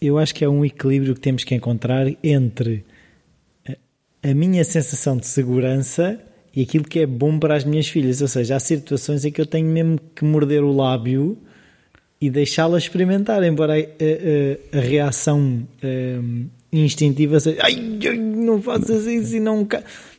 eu 0.00 0.18
acho 0.18 0.34
que 0.34 0.44
é 0.44 0.48
um 0.48 0.64
equilíbrio 0.64 1.14
que 1.14 1.20
temos 1.20 1.44
que 1.44 1.54
encontrar 1.54 2.06
entre 2.22 2.84
a, 4.22 4.34
minha 4.34 4.64
sensação 4.64 5.16
de 5.16 5.26
segurança 5.26 6.18
e 6.54 6.62
aquilo 6.62 6.84
que 6.84 7.00
é 7.00 7.06
bom 7.06 7.38
para 7.38 7.56
as 7.56 7.64
minhas 7.64 7.88
filhas. 7.88 8.20
Ou 8.20 8.28
seja, 8.28 8.56
há 8.56 8.60
situações 8.60 9.24
em 9.24 9.32
que 9.32 9.40
eu 9.40 9.46
tenho 9.46 9.66
mesmo 9.66 9.98
que 10.14 10.24
morder 10.24 10.62
o 10.62 10.72
lábio 10.72 11.38
e 12.20 12.30
deixá-las 12.30 12.84
experimentar, 12.84 13.42
embora 13.42 13.74
a, 13.74 13.78
a, 13.78 14.78
a 14.78 14.80
reação 14.80 15.66
um, 15.82 16.46
instintiva 16.72 17.40
seja 17.40 17.60
ai, 17.62 17.74
não 18.16 18.62
faças 18.62 19.06
isso 19.06 19.36
e 19.36 19.40
não. 19.40 19.66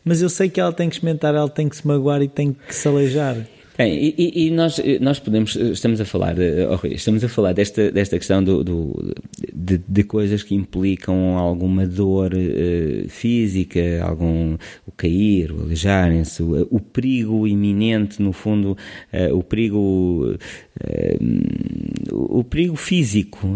Mas 0.04 0.22
eu 0.22 0.30
sei 0.30 0.50
que 0.50 0.60
ela 0.60 0.74
tem 0.74 0.90
que 0.90 0.96
experimentar, 0.96 1.34
ela 1.34 1.50
tem 1.50 1.70
que 1.70 1.78
se 1.78 1.88
magoar 1.88 2.22
e 2.22 2.28
tem 2.28 2.54
que 2.54 2.76
se 2.76 2.88
aleijar. 2.88 3.38
E, 3.80 4.48
e, 4.48 4.52
nós, 4.52 4.80
nós 5.02 5.20
podemos, 5.20 5.56
estamos 5.56 6.00
a 6.00 6.06
falar, 6.06 6.36
oh, 6.38 6.88
estamos 6.88 7.24
a 7.24 7.30
falar 7.30 7.54
desta, 7.54 7.92
desta 7.92 8.20
questão 8.20 8.44
do, 8.44 8.64
do 8.64 9.14
de, 9.52 9.82
de, 9.88 10.04
coisas 10.04 10.44
que 10.44 10.54
implicam 10.54 11.38
alguma 11.38 11.88
dor 11.88 12.34
uh, 12.34 13.10
física, 13.10 14.04
algum 14.04 14.58
o 14.86 14.92
cair, 14.92 15.52
o 15.52 15.64
aleijarem-se, 15.64 16.44
o, 16.44 16.68
o, 16.70 16.80
perigo 16.80 17.48
iminente, 17.48 18.22
no 18.22 18.32
fundo, 18.32 18.78
uh, 19.12 19.36
o 19.36 19.44
perigo, 19.44 20.36
uh, 20.36 20.38
o 22.12 22.44
perigo 22.44 22.76
físico. 22.76 23.48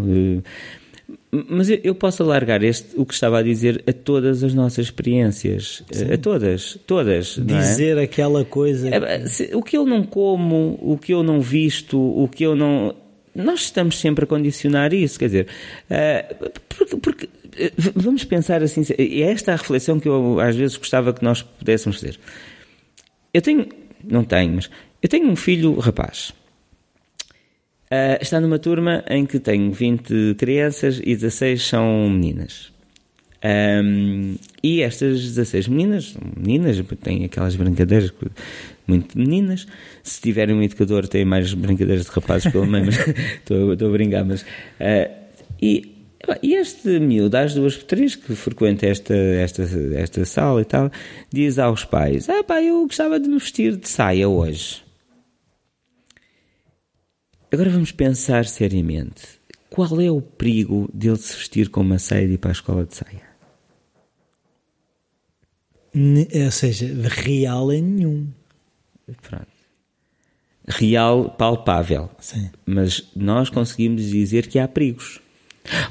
Mas 1.30 1.68
eu 1.68 1.94
posso 1.94 2.22
alargar 2.22 2.64
este, 2.64 2.88
o 2.96 3.04
que 3.04 3.12
estava 3.12 3.38
a 3.38 3.42
dizer 3.42 3.84
a 3.86 3.92
todas 3.92 4.42
as 4.42 4.54
nossas 4.54 4.86
experiências. 4.86 5.82
Sim. 5.90 6.12
A 6.12 6.16
todas, 6.16 6.78
todas. 6.86 7.36
É? 7.38 7.42
Dizer 7.42 7.98
é? 7.98 8.02
aquela 8.02 8.44
coisa. 8.46 8.88
É, 8.88 9.54
o 9.54 9.62
que 9.62 9.76
eu 9.76 9.84
não 9.84 10.02
como, 10.02 10.78
o 10.80 10.96
que 10.96 11.12
eu 11.12 11.22
não 11.22 11.40
visto, 11.40 11.98
o 11.98 12.26
que 12.28 12.44
eu 12.44 12.56
não. 12.56 12.94
Nós 13.34 13.60
estamos 13.60 13.98
sempre 13.98 14.24
a 14.24 14.26
condicionar 14.26 14.94
isso, 14.94 15.18
quer 15.18 15.26
dizer. 15.26 15.46
Uh, 15.90 16.50
porque, 16.68 16.96
porque, 16.96 17.28
eh, 17.58 17.72
vamos 17.94 18.24
pensar 18.24 18.62
assim. 18.62 18.82
É 18.96 19.20
esta 19.30 19.52
a 19.52 19.56
reflexão 19.56 20.00
que 20.00 20.08
eu 20.08 20.40
às 20.40 20.56
vezes 20.56 20.76
gostava 20.78 21.12
que 21.12 21.22
nós 21.22 21.42
pudéssemos 21.42 22.00
fazer. 22.00 22.18
Eu 23.34 23.42
tenho. 23.42 23.66
Não 24.02 24.24
tenho, 24.24 24.54
mas. 24.54 24.70
Eu 25.02 25.08
tenho 25.10 25.28
um 25.28 25.36
filho 25.36 25.78
rapaz. 25.78 26.32
Uh, 27.90 28.20
está 28.20 28.38
numa 28.38 28.58
turma 28.58 29.02
em 29.08 29.24
que 29.24 29.38
tenho 29.38 29.72
20 29.72 30.34
crianças 30.36 31.00
e 31.02 31.14
16 31.14 31.62
são 31.62 32.10
meninas. 32.10 32.70
Um, 33.42 34.36
e 34.62 34.82
estas 34.82 35.22
16 35.22 35.68
meninas, 35.68 36.16
meninas, 36.36 36.76
têm 37.00 37.24
aquelas 37.24 37.56
brincadeiras 37.56 38.12
muito 38.86 39.16
meninas. 39.16 39.66
Se 40.02 40.20
tiverem 40.20 40.54
um 40.54 40.62
educador, 40.62 41.06
têm 41.06 41.24
mais 41.24 41.54
brincadeiras 41.54 42.06
de 42.06 42.10
rapazes 42.10 42.52
pelo 42.52 42.66
menos, 42.66 42.96
estou, 43.38 43.72
estou 43.72 43.88
a 43.88 43.92
brincar, 43.92 44.24
mas. 44.24 44.42
Uh, 44.42 45.10
e, 45.62 45.94
e 46.42 46.54
este 46.54 46.98
miúdo, 46.98 47.36
às 47.36 47.54
duas 47.54 47.76
por 47.76 47.84
três, 47.84 48.16
que 48.16 48.34
frequenta 48.34 48.86
esta, 48.86 49.14
esta, 49.14 49.62
esta 49.94 50.24
sala 50.24 50.60
e 50.60 50.64
tal, 50.64 50.90
diz 51.32 51.58
aos 51.58 51.84
pais: 51.84 52.28
Ah, 52.28 52.42
pá, 52.42 52.60
eu 52.60 52.82
gostava 52.86 53.20
de 53.20 53.28
me 53.28 53.38
vestir 53.38 53.76
de 53.76 53.88
saia 53.88 54.28
hoje. 54.28 54.87
Agora 57.50 57.70
vamos 57.70 57.92
pensar 57.92 58.44
seriamente. 58.44 59.38
Qual 59.70 60.00
é 60.00 60.10
o 60.10 60.20
perigo 60.20 60.88
dele 60.92 61.16
se 61.16 61.36
vestir 61.36 61.68
com 61.70 61.80
uma 61.80 61.98
saia 61.98 62.24
e 62.24 62.32
ir 62.34 62.38
para 62.38 62.50
a 62.50 62.52
escola 62.52 62.84
de 62.84 62.94
saia? 62.94 63.28
Ou 65.94 66.50
seja, 66.50 66.86
real 67.08 67.72
é 67.72 67.80
nenhum. 67.80 68.28
Pronto. 69.22 69.46
Real, 70.66 71.30
palpável. 71.30 72.10
Sim. 72.18 72.50
Mas 72.66 73.08
nós 73.16 73.48
conseguimos 73.48 74.04
dizer 74.04 74.46
que 74.46 74.58
há 74.58 74.68
perigos. 74.68 75.20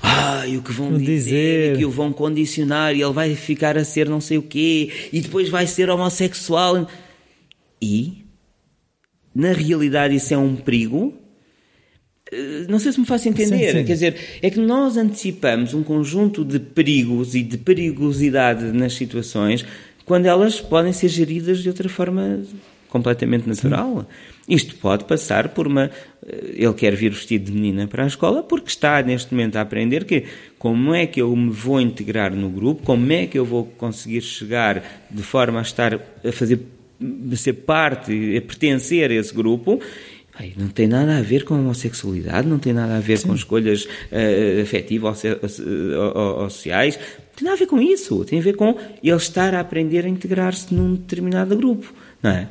Ah, 0.01 0.45
e 0.47 0.57
o 0.57 0.61
que 0.61 0.71
vão 0.71 0.97
dizer, 0.97 1.05
dizer, 1.05 1.77
que 1.77 1.85
o 1.85 1.91
vão 1.91 2.13
condicionar 2.13 2.95
e 2.95 3.01
ele 3.01 3.13
vai 3.13 3.35
ficar 3.35 3.77
a 3.77 3.83
ser 3.83 4.07
não 4.07 4.21
sei 4.21 4.37
o 4.37 4.43
quê 4.43 5.09
e 5.11 5.21
depois 5.21 5.49
vai 5.49 5.65
ser 5.65 5.89
homossexual. 5.89 6.87
E, 7.81 8.25
na 9.33 9.51
realidade, 9.51 10.15
isso 10.15 10.33
é 10.33 10.37
um 10.37 10.55
perigo 10.55 11.26
não 12.67 12.79
sei 12.79 12.91
se 12.91 12.99
me 12.99 13.05
faço 13.05 13.29
entender. 13.29 13.71
Sim, 13.71 13.79
sim. 13.79 13.85
Quer 13.85 13.93
dizer, 13.93 14.15
é 14.41 14.49
que 14.49 14.59
nós 14.59 14.97
antecipamos 14.97 15.73
um 15.73 15.83
conjunto 15.83 16.43
de 16.43 16.59
perigos 16.59 17.35
e 17.35 17.43
de 17.43 17.57
perigosidade 17.57 18.65
nas 18.71 18.93
situações 18.93 19.65
quando 20.05 20.25
elas 20.25 20.61
podem 20.61 20.93
ser 20.93 21.09
geridas 21.09 21.59
de 21.59 21.67
outra 21.67 21.89
forma 21.89 22.41
completamente 22.89 23.47
natural. 23.47 23.99
Sim. 23.99 24.55
Isto 24.55 24.75
pode 24.75 25.03
passar 25.03 25.49
por 25.49 25.67
uma. 25.67 25.91
Eh, 26.25 26.53
ele 26.55 26.73
quer 26.73 26.95
vir 26.95 27.11
vestido 27.11 27.45
de 27.45 27.51
menina 27.51 27.85
para 27.87 28.05
a 28.05 28.07
escola 28.07 28.41
porque 28.41 28.69
está 28.69 29.01
neste 29.01 29.33
momento 29.33 29.57
a 29.57 29.61
aprender 29.61 30.05
que 30.05 30.23
como 30.57 30.93
é 30.93 31.05
que 31.05 31.21
eu 31.21 31.35
me 31.35 31.51
vou 31.51 31.81
integrar 31.81 32.33
no 32.33 32.49
grupo, 32.49 32.83
como 32.83 33.11
é 33.11 33.27
que 33.27 33.37
eu 33.37 33.43
vou 33.43 33.65
conseguir 33.65 34.21
chegar 34.21 34.81
de 35.11 35.21
forma 35.21 35.59
a 35.59 35.61
estar 35.61 35.93
a 35.95 36.31
fazer 36.31 36.61
a 37.31 37.35
ser 37.35 37.53
parte, 37.53 38.11
a 38.37 38.41
pertencer 38.41 39.11
a 39.11 39.13
esse 39.13 39.33
grupo 39.33 39.79
Ai, 40.39 40.53
não 40.55 40.67
tem 40.67 40.87
nada 40.87 41.17
a 41.17 41.21
ver 41.21 41.43
com 41.43 41.55
a 41.55 41.57
homossexualidade, 41.57 42.47
não 42.47 42.59
tem 42.59 42.71
nada 42.71 42.97
a 42.97 42.99
ver 42.99 43.17
Sim. 43.17 43.29
com 43.29 43.35
escolhas 43.35 43.85
uh, 43.85 44.61
afetivas 44.61 45.23
ou, 45.25 46.41
ou, 46.43 46.49
sociais, 46.49 46.95
não 46.95 47.35
tem 47.35 47.45
nada 47.45 47.55
a 47.55 47.59
ver 47.59 47.65
com 47.65 47.81
isso. 47.81 48.23
Tem 48.23 48.39
a 48.39 48.41
ver 48.41 48.55
com 48.55 48.77
ele 49.03 49.17
estar 49.17 49.55
a 49.55 49.59
aprender 49.59 50.05
a 50.05 50.07
integrar-se 50.07 50.71
num 50.73 50.93
determinado 50.93 51.55
grupo, 51.57 51.91
não 52.21 52.31
é? 52.31 52.47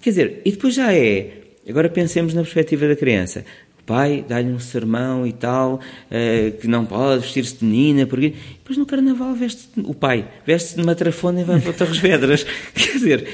quer 0.00 0.10
dizer, 0.10 0.42
e 0.44 0.52
depois 0.52 0.74
já 0.74 0.94
é. 0.94 1.32
Agora 1.68 1.88
pensemos 1.88 2.32
na 2.32 2.42
perspectiva 2.42 2.86
da 2.86 2.94
criança. 2.94 3.44
pai 3.84 4.24
dá-lhe 4.26 4.48
um 4.48 4.60
sermão 4.60 5.26
e 5.26 5.32
tal, 5.32 5.74
uh, 5.74 6.58
que 6.58 6.68
não 6.68 6.86
pode 6.86 7.22
vestir-se 7.22 7.56
de 7.56 7.64
menina, 7.64 8.06
porque 8.06 8.34
depois 8.52 8.78
no 8.78 8.86
carnaval 8.86 9.34
veste 9.34 9.68
o 9.78 9.94
pai 9.94 10.28
veste-se 10.46 10.76
de 10.76 10.86
matrafona 10.86 11.40
e 11.40 11.44
vai 11.44 11.60
para 11.60 11.72
Torres 11.72 11.98
Vedras. 11.98 12.46
Quer 12.72 12.92
dizer, 12.92 13.28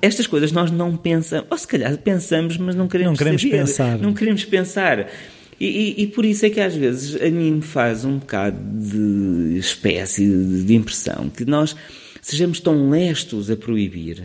estas 0.00 0.26
coisas 0.26 0.52
nós 0.52 0.70
não 0.70 0.96
pensamos, 0.96 1.46
ou 1.50 1.58
se 1.58 1.66
calhar 1.66 1.96
pensamos, 1.98 2.56
mas 2.56 2.74
não 2.74 2.88
queremos, 2.88 3.12
não 3.12 3.16
queremos 3.16 3.42
saber, 3.42 3.58
pensar. 3.58 3.98
Não 3.98 4.14
queremos 4.14 4.44
pensar. 4.44 5.10
E, 5.58 5.66
e, 5.66 6.02
e, 6.02 6.06
por 6.06 6.24
isso 6.24 6.44
é 6.44 6.50
que 6.50 6.60
às 6.60 6.74
vezes 6.74 7.20
a 7.20 7.30
mim 7.30 7.52
me 7.52 7.62
faz 7.62 8.04
um 8.04 8.18
bocado 8.18 8.58
de 8.78 9.56
espécie 9.58 10.26
de, 10.64 10.74
impressão 10.74 11.30
que 11.30 11.46
nós 11.46 11.74
sejamos 12.20 12.60
tão 12.60 12.90
lestos 12.90 13.50
a 13.50 13.56
proibir 13.56 14.22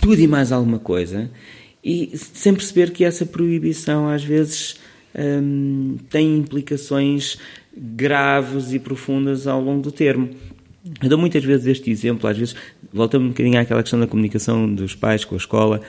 tudo 0.00 0.20
e 0.20 0.26
mais 0.26 0.50
alguma 0.50 0.80
coisa 0.80 1.30
e 1.82 2.10
sem 2.16 2.52
perceber 2.52 2.90
que 2.90 3.04
essa 3.04 3.24
proibição 3.24 4.08
às 4.08 4.24
vezes 4.24 4.76
hum, 5.14 5.96
tem 6.10 6.38
implicações 6.38 7.38
graves 7.76 8.72
e 8.72 8.78
profundas 8.80 9.46
ao 9.46 9.60
longo 9.60 9.82
do 9.82 9.92
termo. 9.92 10.30
Eu 11.00 11.08
dou 11.08 11.18
muitas 11.18 11.44
vezes 11.44 11.66
este 11.66 11.90
exemplo, 11.90 12.28
às 12.28 12.36
vezes 12.36 12.56
voltamos 12.94 13.26
um 13.26 13.30
bocadinho 13.30 13.60
àquela 13.60 13.82
questão 13.82 13.98
da 13.98 14.06
comunicação 14.06 14.72
dos 14.72 14.94
pais 14.94 15.24
com 15.24 15.34
a 15.34 15.38
escola. 15.38 15.80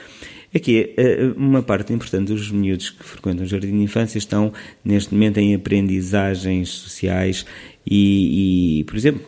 É 0.53 0.59
que 0.59 0.93
eh, 0.97 1.33
uma 1.35 1.61
parte 1.61 1.93
importante 1.93 2.33
dos 2.33 2.49
miúdos 2.49 2.89
que 2.89 3.03
frequentam 3.03 3.45
o 3.45 3.47
jardim 3.47 3.71
de 3.71 3.83
infância 3.83 4.17
estão 4.17 4.51
neste 4.83 5.13
momento 5.13 5.37
em 5.37 5.53
aprendizagens 5.53 6.69
sociais 6.69 7.45
e, 7.85 8.79
e 8.79 8.83
por 8.85 8.95
exemplo, 8.95 9.21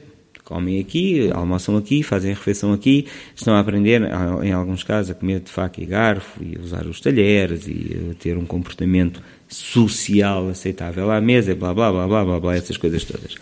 comem 0.43 0.79
aqui, 0.79 1.29
almoçam 1.33 1.75
aqui, 1.75 2.01
fazem 2.01 2.31
a 2.31 2.33
refeição 2.33 2.71
aqui, 2.71 3.05
estão 3.35 3.53
a 3.53 3.59
aprender, 3.59 4.01
em 4.41 4.53
alguns 4.53 4.83
casos, 4.83 5.11
a 5.11 5.13
comer 5.13 5.41
de 5.41 5.51
faca 5.51 5.83
e 5.83 5.85
garfo 5.85 6.41
e 6.41 6.57
usar 6.57 6.85
os 6.87 7.01
talheres 7.01 7.67
e 7.67 8.15
ter 8.17 8.37
um 8.37 8.45
comportamento 8.45 9.21
social 9.49 10.47
aceitável 10.47 11.11
à 11.11 11.19
mesa, 11.19 11.53
blá 11.53 11.73
blá 11.73 11.91
blá 11.91 12.07
blá 12.07 12.23
blá, 12.23 12.39
blá 12.39 12.55
essas 12.55 12.77
coisas 12.77 13.03
todas. 13.03 13.35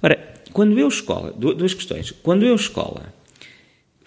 Ora, 0.00 0.16
quando 0.52 0.78
eu 0.78 0.86
escola, 0.86 1.32
duas 1.32 1.74
questões. 1.74 2.12
Quando 2.22 2.44
eu 2.44 2.54
escola 2.54 3.12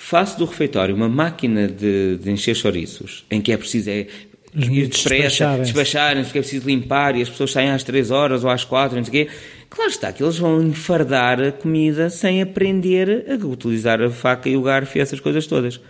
faço 0.06 0.38
do 0.38 0.46
refeitório 0.46 0.96
uma 0.96 1.10
máquina 1.10 1.68
de, 1.68 2.18
de 2.18 2.30
encher 2.30 2.56
chouriços, 2.56 3.26
em 3.32 3.42
que 3.42 3.52
é 3.52 3.58
preciso 3.58 3.90
é, 3.90 4.06
ir 4.54 4.88
depressa, 4.88 5.58
despacharem, 5.58 6.24
que 6.24 6.38
é 6.38 6.42
preciso 6.42 6.68
limpar 6.68 7.16
e 7.16 7.24
as 7.24 7.30
pessoas 7.30 7.52
saem 7.52 7.72
às 7.72 7.82
3 7.82 8.12
horas 8.12 8.44
ou 8.44 8.52
às 8.52 8.64
4, 8.64 8.96
não 8.96 9.04
sei 9.04 9.24
o 9.24 9.26
quê. 9.26 9.32
Claro 9.68 9.90
está 9.90 10.14
que 10.14 10.22
eles 10.22 10.38
vão 10.38 10.62
enfardar 10.62 11.42
a 11.42 11.52
comida 11.52 12.12
sem 12.12 12.40
aprender 12.40 13.26
a 13.32 13.48
utilizar 13.48 14.00
a 14.00 14.12
faca 14.12 14.48
e 14.48 14.56
o 14.56 14.62
garfo 14.62 14.96
e 14.96 15.02
essas 15.02 15.20
coisas 15.20 15.48
todas. 15.48 15.82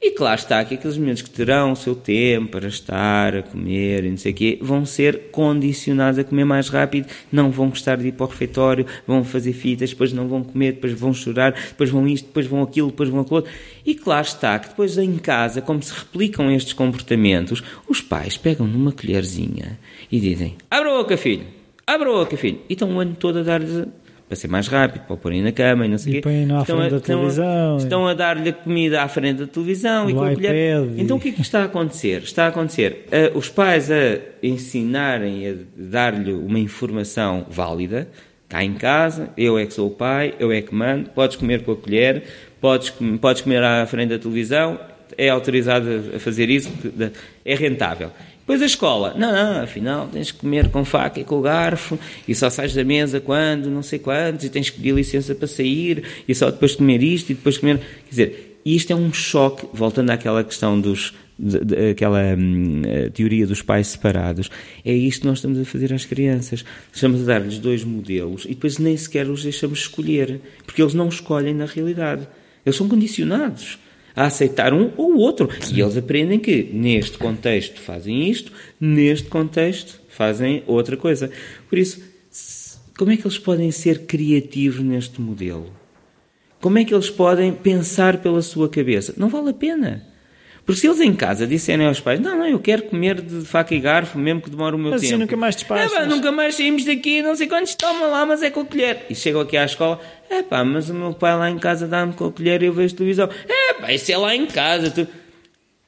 E 0.00 0.12
claro 0.12 0.38
está 0.38 0.64
que 0.64 0.74
aqueles 0.74 0.96
momentos 0.96 1.22
que 1.22 1.30
terão 1.30 1.72
o 1.72 1.76
seu 1.76 1.92
tempo 1.92 2.52
para 2.52 2.68
estar 2.68 3.34
a 3.34 3.42
comer 3.42 4.04
e 4.04 4.10
não 4.10 4.16
sei 4.16 4.30
o 4.30 4.34
quê, 4.34 4.58
vão 4.62 4.86
ser 4.86 5.30
condicionados 5.32 6.20
a 6.20 6.24
comer 6.24 6.44
mais 6.44 6.68
rápido, 6.68 7.08
não 7.32 7.50
vão 7.50 7.68
gostar 7.68 7.96
de 7.96 8.06
ir 8.06 8.12
para 8.12 8.26
o 8.26 8.28
refeitório, 8.28 8.86
vão 9.04 9.24
fazer 9.24 9.52
fitas, 9.52 9.90
depois 9.90 10.12
não 10.12 10.28
vão 10.28 10.44
comer, 10.44 10.74
depois 10.74 10.92
vão 10.92 11.12
chorar, 11.12 11.52
depois 11.52 11.90
vão 11.90 12.06
isto, 12.06 12.26
depois 12.26 12.46
vão 12.46 12.62
aquilo, 12.62 12.90
depois 12.90 13.08
vão 13.08 13.22
aquilo 13.22 13.36
outro. 13.38 13.52
E 13.84 13.92
claro 13.96 14.24
está 14.24 14.56
que 14.60 14.68
depois 14.68 14.96
em 14.96 15.18
casa, 15.18 15.60
como 15.60 15.82
se 15.82 15.92
replicam 15.92 16.48
estes 16.52 16.74
comportamentos, 16.74 17.60
os 17.88 18.00
pais 18.00 18.36
pegam 18.36 18.68
numa 18.68 18.92
colherzinha 18.92 19.80
e 20.12 20.20
dizem, 20.20 20.56
abra 20.70 20.92
a 20.92 20.98
boca 20.98 21.16
filho, 21.16 21.44
abra 21.84 22.08
a 22.08 22.12
boca 22.12 22.36
filho, 22.36 22.60
e 22.68 22.74
estão 22.74 22.96
o 22.96 23.00
ano 23.00 23.16
todo 23.18 23.40
a 23.40 23.42
dar-lhes 23.42 23.84
para 24.28 24.36
ser 24.36 24.48
mais 24.48 24.68
rápido, 24.68 25.02
para 25.04 25.14
o 25.14 25.16
porem 25.16 25.42
na 25.42 25.52
cama 25.52 25.86
e 25.86 25.88
não 25.88 25.96
sei 25.96 26.12
o 26.12 26.14
quê. 26.16 26.20
Põem 26.20 26.52
à 26.52 26.60
estão 26.60 26.76
frente 26.76 26.86
a, 26.86 26.98
da 26.98 27.00
televisão. 27.00 27.46
Estão, 27.46 27.76
estão 27.78 28.08
a 28.08 28.14
dar-lhe 28.14 28.50
a 28.50 28.52
comida 28.52 29.02
à 29.02 29.08
frente 29.08 29.38
da 29.38 29.46
televisão 29.46 30.10
e 30.10 30.12
com 30.12 30.22
a 30.22 30.34
colher. 30.34 30.88
Então 30.98 31.16
o 31.16 31.20
que 31.20 31.30
é 31.30 31.32
que 31.32 31.40
está 31.40 31.62
a 31.62 31.64
acontecer? 31.64 32.22
Está 32.22 32.44
a 32.44 32.48
acontecer 32.48 33.06
uh, 33.06 33.38
os 33.38 33.48
pais 33.48 33.90
a 33.90 34.18
ensinarem, 34.42 35.48
a 35.48 35.54
dar-lhe 35.74 36.32
uma 36.32 36.58
informação 36.58 37.46
válida. 37.48 38.06
Cá 38.48 38.62
em 38.62 38.74
casa, 38.74 39.30
eu 39.36 39.58
é 39.58 39.66
que 39.66 39.74
sou 39.74 39.88
o 39.88 39.90
pai, 39.90 40.34
eu 40.38 40.52
é 40.52 40.60
que 40.60 40.74
mando, 40.74 41.10
podes 41.10 41.36
comer 41.36 41.64
com 41.64 41.72
a 41.72 41.76
colher, 41.76 42.22
podes, 42.60 42.92
podes 43.20 43.42
comer 43.42 43.62
à 43.62 43.84
frente 43.86 44.10
da 44.10 44.18
televisão, 44.18 44.78
é 45.16 45.28
autorizado 45.28 45.86
a 46.16 46.18
fazer 46.18 46.48
isso, 46.48 46.70
é 47.44 47.54
rentável. 47.54 48.10
Depois 48.48 48.62
a 48.62 48.64
escola, 48.64 49.14
não, 49.14 49.30
não, 49.30 49.62
afinal 49.62 50.08
tens 50.10 50.30
que 50.30 50.38
comer 50.38 50.70
com 50.70 50.82
faca 50.82 51.20
e 51.20 51.24
com 51.24 51.38
garfo 51.42 51.98
e 52.26 52.34
só 52.34 52.48
sais 52.48 52.72
da 52.72 52.82
mesa 52.82 53.20
quando, 53.20 53.68
não 53.68 53.82
sei 53.82 53.98
quantos, 53.98 54.46
e 54.46 54.48
tens 54.48 54.70
que 54.70 54.78
pedir 54.78 54.94
licença 54.94 55.34
para 55.34 55.46
sair 55.46 56.02
e 56.26 56.34
só 56.34 56.50
depois 56.50 56.70
de 56.70 56.78
comer 56.78 57.02
isto 57.02 57.28
e 57.28 57.34
depois 57.34 57.58
comer. 57.58 57.76
Quer 57.76 58.08
dizer, 58.08 58.58
isto 58.64 58.90
é 58.90 58.96
um 58.96 59.12
choque, 59.12 59.66
voltando 59.70 60.08
àquela 60.08 60.42
questão 60.42 60.80
dos. 60.80 61.12
aquela 61.90 62.22
hum, 62.38 62.80
teoria 63.12 63.46
dos 63.46 63.60
pais 63.60 63.88
separados, 63.88 64.50
é 64.82 64.94
isto 64.94 65.20
que 65.20 65.26
nós 65.26 65.36
estamos 65.40 65.58
a 65.58 65.66
fazer 65.66 65.92
às 65.92 66.06
crianças. 66.06 66.64
Estamos 66.90 67.20
a 67.20 67.24
dar-lhes 67.24 67.58
dois 67.58 67.84
modelos 67.84 68.46
e 68.46 68.54
depois 68.54 68.78
nem 68.78 68.96
sequer 68.96 69.28
os 69.28 69.42
deixamos 69.42 69.80
escolher, 69.80 70.40
porque 70.64 70.80
eles 70.80 70.94
não 70.94 71.10
escolhem 71.10 71.52
na 71.52 71.66
realidade. 71.66 72.26
Eles 72.64 72.78
são 72.78 72.88
condicionados 72.88 73.78
a 74.18 74.26
aceitar 74.26 74.74
um 74.74 74.90
ou 74.96 75.14
o 75.14 75.18
outro. 75.18 75.48
Sim. 75.60 75.76
E 75.76 75.80
eles 75.80 75.96
aprendem 75.96 76.40
que 76.40 76.68
neste 76.72 77.16
contexto 77.16 77.80
fazem 77.80 78.28
isto, 78.28 78.50
neste 78.80 79.28
contexto 79.28 80.00
fazem 80.08 80.64
outra 80.66 80.96
coisa. 80.96 81.30
Por 81.68 81.78
isso, 81.78 82.02
como 82.98 83.12
é 83.12 83.16
que 83.16 83.22
eles 83.22 83.38
podem 83.38 83.70
ser 83.70 84.06
criativos 84.06 84.80
neste 84.80 85.20
modelo? 85.20 85.72
Como 86.60 86.78
é 86.78 86.84
que 86.84 86.92
eles 86.92 87.08
podem 87.08 87.52
pensar 87.52 88.20
pela 88.20 88.42
sua 88.42 88.68
cabeça? 88.68 89.14
Não 89.16 89.28
vale 89.28 89.50
a 89.50 89.54
pena. 89.54 90.07
Porque 90.68 90.82
se 90.82 90.86
eles 90.86 91.00
em 91.00 91.14
casa 91.14 91.46
disserem 91.46 91.86
aos 91.86 91.98
pais, 91.98 92.20
não, 92.20 92.36
não, 92.36 92.46
eu 92.46 92.60
quero 92.60 92.82
comer 92.82 93.22
de 93.22 93.40
faca 93.46 93.74
e 93.74 93.80
garfo, 93.80 94.18
mesmo 94.18 94.42
que 94.42 94.50
demore 94.50 94.76
o 94.76 94.78
meu 94.78 94.90
mas 94.90 95.00
tempo. 95.00 95.14
Assim 95.14 95.22
nunca 95.22 95.34
mais 95.34 95.56
despachas. 95.56 95.90
É, 95.94 96.04
nunca 96.04 96.30
mais 96.30 96.56
saímos 96.56 96.84
daqui, 96.84 97.22
não 97.22 97.34
sei 97.34 97.46
quantos, 97.46 97.74
toma 97.74 98.06
lá, 98.06 98.26
mas 98.26 98.42
é 98.42 98.50
com 98.50 98.60
a 98.60 98.64
colher. 98.66 99.06
E 99.08 99.14
chegam 99.14 99.40
aqui 99.40 99.56
à 99.56 99.64
escola, 99.64 99.98
é 100.28 100.42
pá, 100.42 100.62
mas 100.62 100.90
o 100.90 100.94
meu 100.94 101.14
pai 101.14 101.34
lá 101.38 101.48
em 101.48 101.58
casa 101.58 101.88
dá-me 101.88 102.12
com 102.12 102.26
a 102.26 102.30
colher 102.30 102.62
e 102.62 102.66
eu 102.66 102.74
vejo 102.74 102.94
televisão. 102.94 103.30
É 103.48 103.80
pá, 103.80 103.90
isso 103.94 104.12
é 104.12 104.18
lá 104.18 104.36
em 104.36 104.44
casa. 104.44 104.90
Tu... 104.90 105.08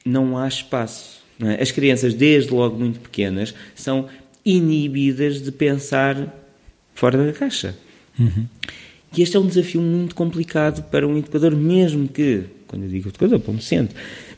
Não 0.02 0.38
há 0.38 0.48
espaço. 0.48 1.20
Não 1.38 1.50
é? 1.50 1.60
As 1.60 1.70
crianças, 1.70 2.14
desde 2.14 2.50
logo 2.50 2.78
muito 2.78 3.00
pequenas, 3.00 3.54
são 3.74 4.08
inibidas 4.46 5.42
de 5.42 5.52
pensar 5.52 6.16
fora 6.94 7.22
da 7.22 7.34
caixa. 7.34 7.76
Uhum. 8.18 8.46
E 9.14 9.20
este 9.20 9.36
é 9.36 9.40
um 9.40 9.46
desafio 9.46 9.82
muito 9.82 10.14
complicado 10.14 10.84
para 10.84 11.06
um 11.06 11.18
educador, 11.18 11.54
mesmo 11.54 12.08
que, 12.08 12.44
quando 12.66 12.84
eu 12.84 12.88
digo 12.88 13.10
educador, 13.10 13.40
para 13.40 13.52
um 13.52 13.56
docente, 13.56 13.94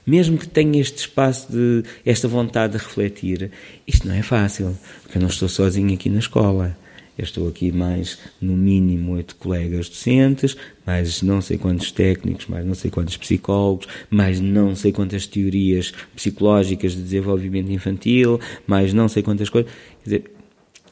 mesmo 0.06 0.38
que 0.38 0.48
tenha 0.48 0.80
este 0.80 0.98
espaço 0.98 1.50
de 1.50 1.84
esta 2.04 2.26
vontade 2.28 2.72
de 2.76 2.78
refletir, 2.78 3.50
isto 3.86 4.06
não 4.06 4.14
é 4.14 4.22
fácil, 4.22 4.76
porque 5.02 5.18
eu 5.18 5.22
não 5.22 5.28
estou 5.28 5.48
sozinho 5.48 5.94
aqui 5.94 6.08
na 6.08 6.18
escola. 6.18 6.76
Eu 7.16 7.24
estou 7.24 7.46
aqui 7.46 7.70
mais, 7.70 8.18
no 8.40 8.56
mínimo, 8.56 9.12
oito 9.12 9.36
colegas 9.36 9.86
docentes, 9.86 10.56
mais 10.86 11.20
não 11.20 11.42
sei 11.42 11.58
quantos 11.58 11.92
técnicos, 11.92 12.46
mais 12.46 12.64
não 12.64 12.74
sei 12.74 12.90
quantos 12.90 13.18
psicólogos, 13.18 13.86
mais 14.08 14.40
não 14.40 14.74
sei 14.74 14.92
quantas 14.92 15.26
teorias 15.26 15.92
psicológicas 16.16 16.92
de 16.92 17.02
desenvolvimento 17.02 17.70
infantil, 17.70 18.40
mais 18.66 18.94
não 18.94 19.08
sei 19.08 19.22
quantas 19.22 19.50
coisas. 19.50 19.70
Quer 20.02 20.04
dizer, 20.04 20.30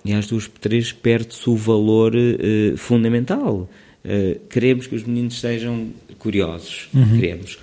e 0.04 0.12
às 0.12 0.26
duas, 0.26 0.46
três 0.60 0.92
perde-se 0.92 1.48
o 1.48 1.56
valor 1.56 2.14
uh, 2.14 2.76
fundamental. 2.76 3.68
Uh, 4.04 4.38
queremos 4.48 4.86
que 4.86 4.94
os 4.94 5.04
meninos 5.04 5.40
sejam 5.40 5.88
curiosos, 6.18 6.88
uhum. 6.92 7.18
queremos 7.18 7.58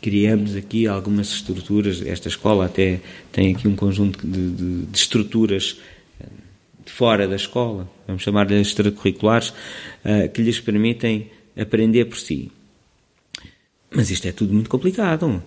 criamos 0.00 0.56
aqui 0.56 0.86
algumas 0.86 1.32
estruturas. 1.32 2.02
Esta 2.02 2.28
escola 2.28 2.66
até 2.66 3.00
tem 3.30 3.54
aqui 3.54 3.68
um 3.68 3.76
conjunto 3.76 4.26
de, 4.26 4.50
de, 4.50 4.82
de 4.86 4.98
estruturas 4.98 5.78
eh, 6.20 6.26
de 6.84 6.92
fora 6.92 7.28
da 7.28 7.36
escola, 7.36 7.88
vamos 8.06 8.22
chamar-lhe 8.22 8.60
extracurriculares, 8.60 9.50
uh, 9.50 10.28
que 10.32 10.42
lhes 10.42 10.60
permitem 10.60 11.30
aprender 11.58 12.06
por 12.06 12.18
si. 12.18 12.50
Mas 13.90 14.10
isto 14.10 14.26
é 14.26 14.32
tudo 14.32 14.54
muito 14.54 14.70
complicado. 14.70 15.42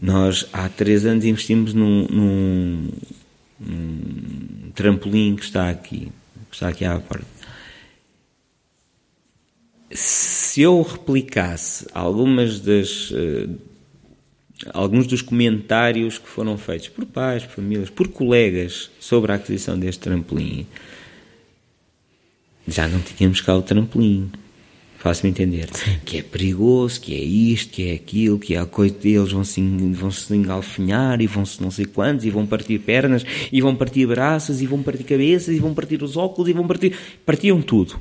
Nós 0.00 0.46
há 0.52 0.68
três 0.68 1.04
anos 1.04 1.24
investimos 1.24 1.74
num, 1.74 2.06
num, 2.08 2.88
num 3.60 4.70
trampolim 4.74 5.36
que 5.36 5.44
está 5.44 5.68
aqui, 5.68 6.10
que 6.48 6.54
está 6.54 6.68
aqui 6.68 6.84
à 6.84 6.98
porta. 6.98 7.26
Se 9.92 10.62
eu 10.62 10.80
replicasse 10.82 11.86
algumas 11.92 12.60
das 12.60 13.10
uh, 13.10 13.69
alguns 14.72 15.06
dos 15.06 15.22
comentários 15.22 16.18
que 16.18 16.28
foram 16.28 16.56
feitos 16.58 16.88
por 16.88 17.06
pais, 17.06 17.44
por 17.44 17.56
famílias, 17.56 17.90
por 17.90 18.08
colegas 18.08 18.90
sobre 19.00 19.32
a 19.32 19.36
aquisição 19.36 19.78
deste 19.78 20.00
trampolim, 20.00 20.66
já 22.66 22.88
não 22.88 23.00
tínhamos 23.00 23.40
cá 23.40 23.56
o 23.56 23.62
trampolim. 23.62 24.30
Faço-me 24.98 25.30
entender. 25.30 25.66
Que 26.04 26.18
é 26.18 26.22
perigoso, 26.22 27.00
que 27.00 27.14
é 27.14 27.18
isto, 27.18 27.72
que 27.72 27.88
é 27.88 27.94
aquilo, 27.94 28.38
que 28.38 28.54
é 28.54 28.58
a 28.58 28.66
coisa 28.66 28.94
deles, 28.94 29.32
vão 29.32 29.42
se, 29.42 29.62
vão 29.62 30.10
-se 30.10 30.34
engalfinhar 30.34 31.22
e 31.22 31.26
vão-se 31.26 31.62
não 31.62 31.70
sei 31.70 31.86
quantos, 31.86 32.26
e 32.26 32.30
vão 32.30 32.46
partir 32.46 32.78
pernas, 32.80 33.24
e 33.50 33.62
vão 33.62 33.74
partir 33.74 34.06
braços, 34.06 34.60
e 34.60 34.66
vão 34.66 34.82
partir 34.82 35.04
cabeças, 35.04 35.56
e 35.56 35.58
vão 35.58 35.72
partir 35.72 36.02
os 36.02 36.18
óculos, 36.18 36.50
e 36.50 36.52
vão 36.52 36.66
partir. 36.66 36.94
Partiam 37.24 37.62
tudo. 37.62 37.98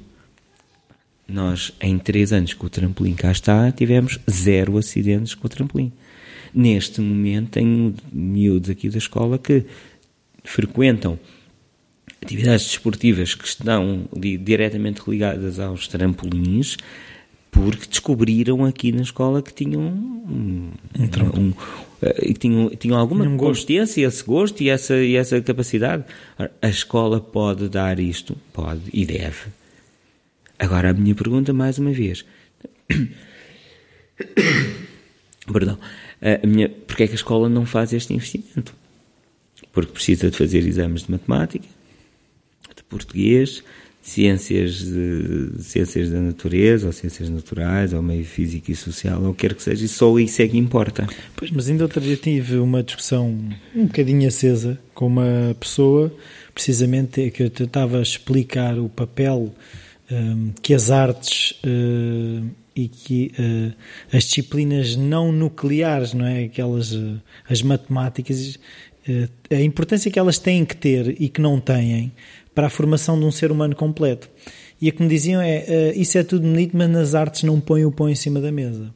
Nós, 1.26 1.72
em 1.80 1.98
três 1.98 2.34
anos 2.34 2.54
que 2.54 2.66
o 2.66 2.70
trampolim 2.70 3.14
cá 3.14 3.32
está, 3.32 3.72
tivemos 3.72 4.20
zero 4.30 4.78
acidentes 4.78 5.34
com 5.34 5.48
o 5.48 5.50
trampolim. 5.50 5.94
Neste 6.54 7.02
momento, 7.02 7.52
tenho 7.52 7.94
miúdos 8.12 8.70
aqui 8.70 8.90
da 8.90 8.98
escola 8.98 9.38
que 9.38 9.66
frequentam 10.44 11.20
atividades 12.22 12.66
desportivas 12.66 13.34
que 13.34 13.48
estão 13.48 14.08
diretamente 14.14 15.02
ligadas 15.08 15.60
aos 15.60 15.88
trampolins, 15.88 16.78
porque 17.52 17.88
descobriram 17.88 18.66
aqui 18.66 18.92
na 18.92 19.02
escola 19.02 19.42
que 19.42 19.54
tinham 19.54 19.82
um, 19.82 20.72
um, 20.98 21.40
um 21.40 21.50
uh, 21.50 22.34
tinham, 22.38 22.70
tinham 22.70 23.00
alguma 23.00 23.26
um 23.26 23.38
competência, 23.38 24.06
esse 24.06 24.24
gosto 24.24 24.62
e 24.62 24.70
essa, 24.70 24.96
e 24.98 25.16
essa 25.16 25.42
capacidade. 25.42 26.04
A 26.62 26.70
escola 26.70 27.20
pode 27.20 27.68
dar 27.70 28.00
isto? 28.00 28.38
Pode 28.54 28.82
e 28.94 29.06
deve. 29.06 29.50
Agora 30.58 30.90
a 30.92 30.94
minha 30.94 31.16
pergunta, 31.16 31.54
mais 31.54 31.80
uma 31.80 31.92
vez. 31.92 32.26
Perdão. 35.52 35.80
A 36.22 36.46
minha, 36.46 36.70
porque 36.70 37.04
é 37.04 37.08
que 37.08 37.14
a 37.14 37.16
escola 37.16 37.48
não 37.48 37.66
faz 37.66 37.94
este 37.94 38.14
investimento? 38.14 38.76
Porque 39.72 39.92
precisa 39.92 40.30
de 40.30 40.38
fazer 40.38 40.66
exames 40.66 41.04
de 41.04 41.12
matemática, 41.12 41.66
de 42.76 42.84
português, 42.84 43.64
ciências, 44.02 44.80
de, 44.80 45.64
ciências 45.64 46.10
da 46.10 46.20
natureza, 46.20 46.88
ou 46.88 46.94
ciências 46.94 47.30
naturais, 47.30 47.94
ou 47.94 48.02
meio 48.02 48.26
físico 48.26 48.72
e 48.72 48.76
social, 48.76 49.22
ou 49.24 49.34
quer 49.34 49.54
que 49.54 49.62
seja, 49.62 49.86
e 49.86 49.88
só 49.88 50.18
isso 50.20 50.42
é 50.42 50.48
que 50.48 50.58
importa. 50.58 51.08
Pois, 51.36 51.52
mas 51.52 51.70
ainda 51.70 51.84
outro 51.84 52.02
dia 52.02 52.16
tive 52.16 52.58
uma 52.58 52.82
discussão 52.82 53.28
um 53.76 53.86
bocadinho 53.86 54.28
acesa 54.28 54.80
com 54.94 55.08
uma 55.08 55.56
pessoa, 55.60 56.14
precisamente 56.54 57.22
é 57.22 57.30
que 57.30 57.44
eu 57.44 57.48
estava 57.48 58.00
a 58.00 58.02
explicar 58.02 58.78
o 58.80 58.90
papel 58.90 59.54
um, 60.12 60.52
que 60.62 60.74
as 60.74 60.90
artes 60.90 61.52
uh, 61.64 62.46
e 62.80 62.88
que 62.88 63.32
uh, 63.38 63.74
as 64.16 64.24
disciplinas 64.24 64.96
não 64.96 65.32
nucleares, 65.34 66.14
não 66.14 66.26
é? 66.26 66.46
Aquelas, 66.46 66.94
uh, 66.94 67.22
as 67.50 67.62
matemáticas, 67.62 68.58
a 69.52 69.62
importância 69.62 70.12
que 70.12 70.20
elas 70.20 70.38
têm 70.38 70.64
que 70.64 70.78
ter 70.78 71.16
e 71.20 71.30
que 71.30 71.42
não 71.42 71.60
têm 71.60 72.12
para 72.54 72.68
a 72.68 72.70
formação 72.70 73.20
de 73.20 73.26
um 73.26 73.32
ser 73.32 73.52
humano 73.52 73.76
completo. 73.76 74.30
E 74.82 74.88
o 74.88 74.94
que 74.94 75.02
me 75.02 75.10
diziam 75.10 75.42
é: 75.42 75.66
uh, 75.94 76.00
isso 76.00 76.18
é 76.18 76.24
tudo 76.24 76.44
bonito, 76.44 76.78
mas 76.78 76.90
nas 76.90 77.16
artes 77.16 77.44
não 77.44 77.60
põe 77.60 77.84
o 77.84 77.92
pão 77.92 78.08
em 78.08 78.16
cima 78.16 78.40
da 78.40 78.52
mesa. 78.52 78.94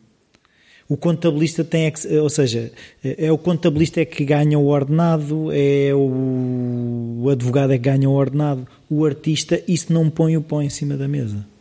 O 0.88 0.96
contabilista 0.96 1.64
tem, 1.64 1.90
que, 1.92 2.08
ou 2.18 2.30
seja, 2.30 2.72
é 3.04 3.32
o 3.32 3.38
contabilista 3.38 4.02
é 4.02 4.06
que 4.06 4.24
ganha 4.24 4.60
o 4.60 4.68
ordenado, 4.68 5.50
é 5.52 5.94
o, 5.94 7.22
o 7.24 7.30
advogado 7.30 7.72
é 7.72 7.78
que 7.78 7.84
ganha 7.84 8.10
o 8.10 8.14
ordenado, 8.14 8.68
o 8.90 9.06
artista, 9.06 9.62
isso 9.68 9.92
não 9.92 10.10
põe 10.10 10.38
o 10.38 10.42
pão 10.42 10.62
em 10.62 10.70
cima 10.70 10.96
da 10.96 11.08
mesa. 11.08 11.53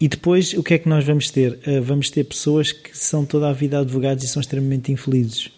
E 0.00 0.08
depois, 0.08 0.54
o 0.54 0.62
que 0.62 0.74
é 0.74 0.78
que 0.78 0.88
nós 0.88 1.04
vamos 1.04 1.30
ter? 1.30 1.58
Uh, 1.66 1.82
vamos 1.82 2.10
ter 2.10 2.24
pessoas 2.24 2.72
que 2.72 2.96
são 2.96 3.24
toda 3.24 3.48
a 3.48 3.52
vida 3.52 3.78
advogados 3.78 4.24
e 4.24 4.28
são 4.28 4.40
extremamente 4.40 4.90
infelizes 4.90 5.50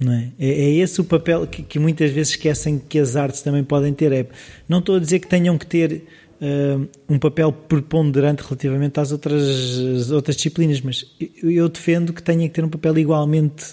não 0.00 0.12
é? 0.12 0.30
é? 0.38 0.48
é 0.48 0.70
esse 0.74 1.00
o 1.00 1.04
papel 1.04 1.46
que, 1.46 1.62
que, 1.62 1.78
muitas 1.78 2.10
vezes 2.10 2.32
esquecem 2.32 2.78
que 2.78 2.98
as 2.98 3.16
artes 3.16 3.40
também 3.42 3.64
podem 3.64 3.92
ter. 3.92 4.12
É, 4.12 4.26
não 4.68 4.78
estou 4.78 4.96
a 4.96 4.98
dizer 4.98 5.18
que 5.20 5.26
tenham 5.26 5.56
que 5.56 5.66
ter 5.66 6.02
uh, 6.40 6.88
um 7.08 7.18
papel 7.18 7.52
preponderante 7.52 8.42
relativamente 8.42 9.00
às 9.00 9.12
outras, 9.12 10.10
outras 10.10 10.36
disciplinas, 10.36 10.80
mas 10.80 11.06
eu, 11.42 11.50
eu, 11.50 11.68
defendo 11.68 12.12
que 12.12 12.22
tenha 12.22 12.48
que 12.48 12.54
ter 12.54 12.64
um 12.64 12.68
papel 12.68 12.98
igualmente 12.98 13.72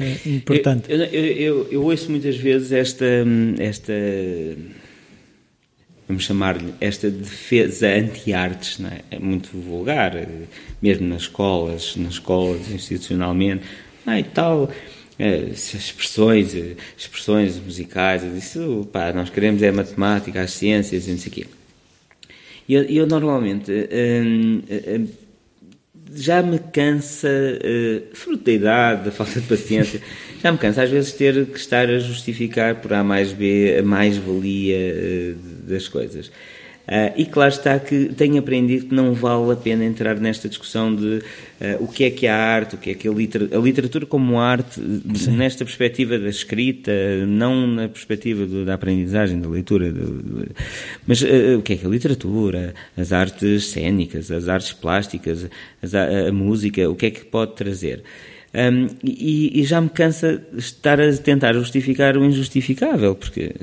uh, 0.00 0.28
importante. 0.28 0.90
Eu, 0.90 0.98
eu, 0.98 1.24
eu, 1.24 1.68
eu, 1.70 1.84
ouço 1.84 2.10
muitas 2.10 2.36
vezes 2.36 2.72
esta, 2.72 3.04
esta 3.58 3.92
vamos 6.12 6.24
chamar-lhe, 6.24 6.74
esta 6.78 7.10
defesa 7.10 7.88
anti-artes, 7.88 8.78
é? 8.84 9.00
é? 9.10 9.18
muito 9.18 9.50
vulgar, 9.56 10.12
mesmo 10.80 11.08
nas 11.08 11.22
escolas, 11.22 11.96
nas 11.96 12.14
escolas 12.14 12.70
institucionalmente, 12.70 13.64
ah, 14.06 14.20
e 14.20 14.24
tal 14.24 14.70
é, 15.18 15.36
expressões, 15.52 16.54
expressões 16.96 17.58
musicais, 17.58 18.22
isso, 18.24 18.88
pá, 18.92 19.12
nós 19.12 19.30
queremos 19.30 19.62
é 19.62 19.68
a 19.68 19.72
matemática, 19.72 20.42
as 20.42 20.52
ciências 20.52 21.06
e 21.06 21.10
não 21.12 21.18
sei 21.18 21.30
o 21.30 21.34
quê. 21.34 21.46
Eu, 22.68 22.82
eu, 22.84 23.06
normalmente 23.06 23.70
hum, 23.72 24.62
hum, 24.70 25.08
já 26.14 26.42
me 26.42 26.58
cansa, 26.58 27.28
uh, 27.28 28.14
fruto 28.14 28.44
da 28.44 28.52
idade, 28.52 29.04
da 29.04 29.10
falta 29.10 29.40
de 29.40 29.46
paciência, 29.46 30.00
já 30.42 30.52
me 30.52 30.58
cansa 30.58 30.82
às 30.82 30.90
vezes 30.90 31.12
ter 31.12 31.46
que 31.46 31.58
estar 31.58 31.88
a 31.88 31.98
justificar 31.98 32.76
por 32.76 32.92
A 32.92 33.02
mais 33.02 33.32
B 33.32 33.76
a 33.78 33.82
mais-valia 33.82 34.76
uh, 34.76 35.68
das 35.68 35.88
coisas. 35.88 36.26
Uh, 36.86 37.14
e 37.16 37.24
claro 37.26 37.52
está 37.52 37.78
que 37.78 38.06
tenho 38.06 38.38
aprendido 38.38 38.86
que 38.86 38.94
não 38.94 39.14
vale 39.14 39.52
a 39.52 39.56
pena 39.56 39.84
entrar 39.84 40.16
nesta 40.16 40.48
discussão 40.48 40.94
de 40.94 41.22
o 41.78 41.86
que 41.86 42.04
é 42.04 42.10
que 42.10 42.26
é 42.26 42.30
a 42.30 42.36
arte, 42.36 42.74
o 42.74 42.78
que 42.78 42.90
é 42.90 42.94
que 42.94 43.06
é 43.06 43.10
a 43.10 43.14
literatura, 43.14 43.60
a 43.60 43.62
literatura 43.62 44.06
como 44.06 44.40
arte, 44.40 44.80
Sim. 45.14 45.36
nesta 45.36 45.64
perspectiva 45.64 46.18
da 46.18 46.28
escrita, 46.28 46.92
não 47.26 47.66
na 47.66 47.88
perspectiva 47.88 48.44
do, 48.46 48.64
da 48.64 48.74
aprendizagem, 48.74 49.40
da 49.40 49.48
leitura, 49.48 49.92
do, 49.92 50.22
do, 50.22 50.48
mas 51.06 51.22
uh, 51.22 51.58
o 51.58 51.62
que 51.62 51.74
é 51.74 51.76
que 51.76 51.84
é 51.84 51.88
a 51.88 51.90
literatura, 51.90 52.74
as 52.96 53.12
artes 53.12 53.66
cênicas, 53.66 54.30
as 54.30 54.48
artes 54.48 54.72
plásticas, 54.72 55.48
as, 55.80 55.94
a, 55.94 56.28
a, 56.28 56.32
música, 56.32 56.88
o 56.90 56.96
que 56.96 57.06
é 57.06 57.10
que 57.10 57.24
pode 57.24 57.54
trazer. 57.54 58.02
Um, 58.54 58.88
e, 59.02 59.60
e 59.60 59.64
já 59.64 59.80
me 59.80 59.88
cansa 59.88 60.44
estar 60.56 61.00
a 61.00 61.16
tentar 61.16 61.54
justificar 61.54 62.16
o 62.18 62.24
injustificável, 62.24 63.14
porque 63.14 63.54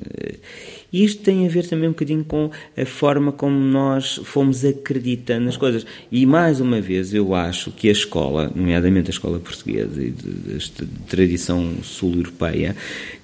e 0.92 1.04
isto 1.04 1.22
tem 1.22 1.46
a 1.46 1.50
ver 1.50 1.68
também 1.68 1.88
um 1.88 1.92
bocadinho 1.92 2.24
com 2.24 2.50
a 2.76 2.86
forma 2.86 3.32
como 3.32 3.60
nós 3.60 4.20
fomos 4.24 4.66
acreditando 4.66 5.46
nas 5.46 5.58
coisas. 5.58 5.86
E 6.12 6.26
mais 6.26 6.60
uma 6.60 6.82
vez, 6.82 7.14
eu 7.14 7.36
acho 7.36 7.72
que 7.72 7.90
a 7.90 7.92
escola, 7.92 8.52
nomeadamente 8.56 9.10
a 9.10 9.12
escola 9.12 9.40
portuguesa 9.40 10.04
e 10.04 10.10
desta 10.10 10.88
tradição 11.08 11.76
sul-europeia, 11.84 12.76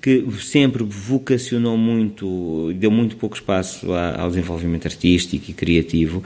que 0.01 0.23
sempre 0.39 0.83
vocacionou 0.83 1.77
muito, 1.77 2.71
deu 2.75 2.91
muito 2.91 3.15
pouco 3.15 3.35
espaço 3.35 3.91
ao 3.93 4.29
desenvolvimento 4.29 4.85
artístico 4.85 5.49
e 5.49 5.53
criativo, 5.53 6.23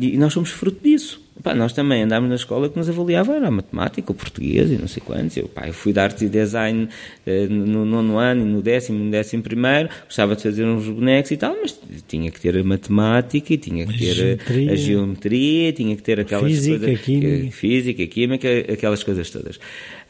e 0.00 0.16
nós 0.16 0.32
somos 0.32 0.50
fruto 0.50 0.82
disso. 0.82 1.25
Pá, 1.46 1.54
nós 1.54 1.72
também 1.72 2.02
andámos 2.02 2.28
na 2.28 2.34
escola 2.34 2.68
que 2.68 2.76
nos 2.76 2.88
avaliava 2.88 3.36
era 3.36 3.46
a 3.46 3.50
matemática, 3.52 4.10
o 4.10 4.14
português 4.16 4.68
e 4.68 4.76
não 4.76 4.88
sei 4.88 5.00
quantos. 5.00 5.36
Eu, 5.36 5.46
pá, 5.46 5.68
eu 5.68 5.72
fui 5.72 5.92
de 5.92 6.00
artes 6.00 6.22
e 6.22 6.28
design 6.28 6.88
eh, 7.24 7.46
no 7.46 7.84
nono 7.84 8.18
ano 8.18 8.42
e 8.42 8.44
no 8.44 8.60
décimo 8.60 8.98
e 8.98 9.04
no 9.04 9.10
décimo 9.12 9.44
primeiro, 9.44 9.88
gostava 10.06 10.34
de 10.34 10.42
fazer 10.42 10.64
uns 10.64 10.88
bonecos 10.88 11.30
e 11.30 11.36
tal, 11.36 11.56
mas 11.62 11.80
tinha 12.08 12.32
que 12.32 12.40
ter 12.40 12.58
a 12.58 12.64
matemática 12.64 13.54
e 13.54 13.58
tinha 13.58 13.86
que 13.86 13.94
a 13.94 13.96
ter 13.96 14.14
geometria. 14.14 14.72
a 14.72 14.74
geometria, 14.74 15.72
tinha 15.72 15.94
que 15.94 16.02
ter 16.02 16.18
aquelas 16.18 16.50
física, 16.50 16.78
coisas. 16.80 17.00
Química. 17.00 17.52
Física, 17.52 18.06
química, 18.08 18.48
aquelas 18.72 19.04
coisas 19.04 19.30
todas. 19.30 19.60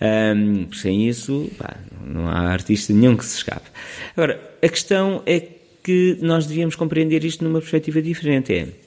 Um, 0.00 0.72
sem 0.72 1.06
isso, 1.06 1.50
pá, 1.58 1.76
não 2.02 2.28
há 2.28 2.48
artista 2.48 2.94
nenhum 2.94 3.14
que 3.14 3.26
se 3.26 3.36
escape. 3.36 3.68
Agora, 4.16 4.40
a 4.62 4.68
questão 4.70 5.22
é 5.26 5.42
que 5.82 6.16
nós 6.22 6.46
devíamos 6.46 6.76
compreender 6.76 7.22
isto 7.24 7.44
numa 7.44 7.60
perspectiva 7.60 8.00
diferente. 8.00 8.54
É 8.54 8.85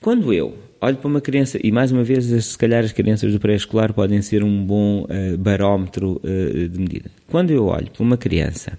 quando 0.00 0.32
eu 0.32 0.56
olho 0.80 0.96
para 0.96 1.08
uma 1.08 1.20
criança, 1.20 1.58
e 1.62 1.70
mais 1.70 1.92
uma 1.92 2.02
vez, 2.02 2.24
se 2.24 2.56
calhar 2.56 2.82
as 2.82 2.92
crianças 2.92 3.32
do 3.32 3.38
pré-escolar 3.38 3.92
podem 3.92 4.22
ser 4.22 4.42
um 4.42 4.64
bom 4.64 5.02
uh, 5.02 5.36
barómetro 5.38 6.20
uh, 6.24 6.68
de 6.68 6.78
medida. 6.78 7.10
Quando 7.28 7.50
eu 7.50 7.66
olho 7.66 7.90
para 7.90 8.02
uma 8.02 8.16
criança 8.16 8.78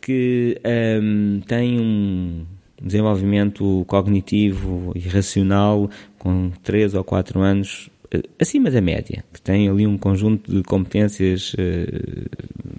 que 0.00 0.58
um, 0.64 1.36
ehm, 1.36 1.40
tem 1.46 1.78
um 1.78 2.46
desenvolvimento 2.80 3.84
cognitivo 3.86 4.92
e 4.96 5.00
racional 5.00 5.90
com 6.18 6.50
3 6.62 6.94
ou 6.94 7.04
4 7.04 7.40
anos 7.40 7.90
uh, 8.14 8.22
acima 8.40 8.70
da 8.70 8.80
média, 8.80 9.22
que 9.30 9.42
tem 9.42 9.68
ali 9.68 9.86
um 9.86 9.98
conjunto 9.98 10.50
de 10.50 10.62
competências 10.62 11.54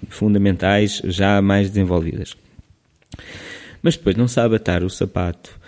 fundamentais 0.08 1.00
já 1.06 1.40
mais 1.44 1.70
desenvolvidas, 1.70 2.36
mas 3.84 3.96
depois 3.96 4.16
não 4.16 4.28
sabe 4.28 4.56
atar 4.56 4.84
o 4.84 4.90
sapato 4.90 5.59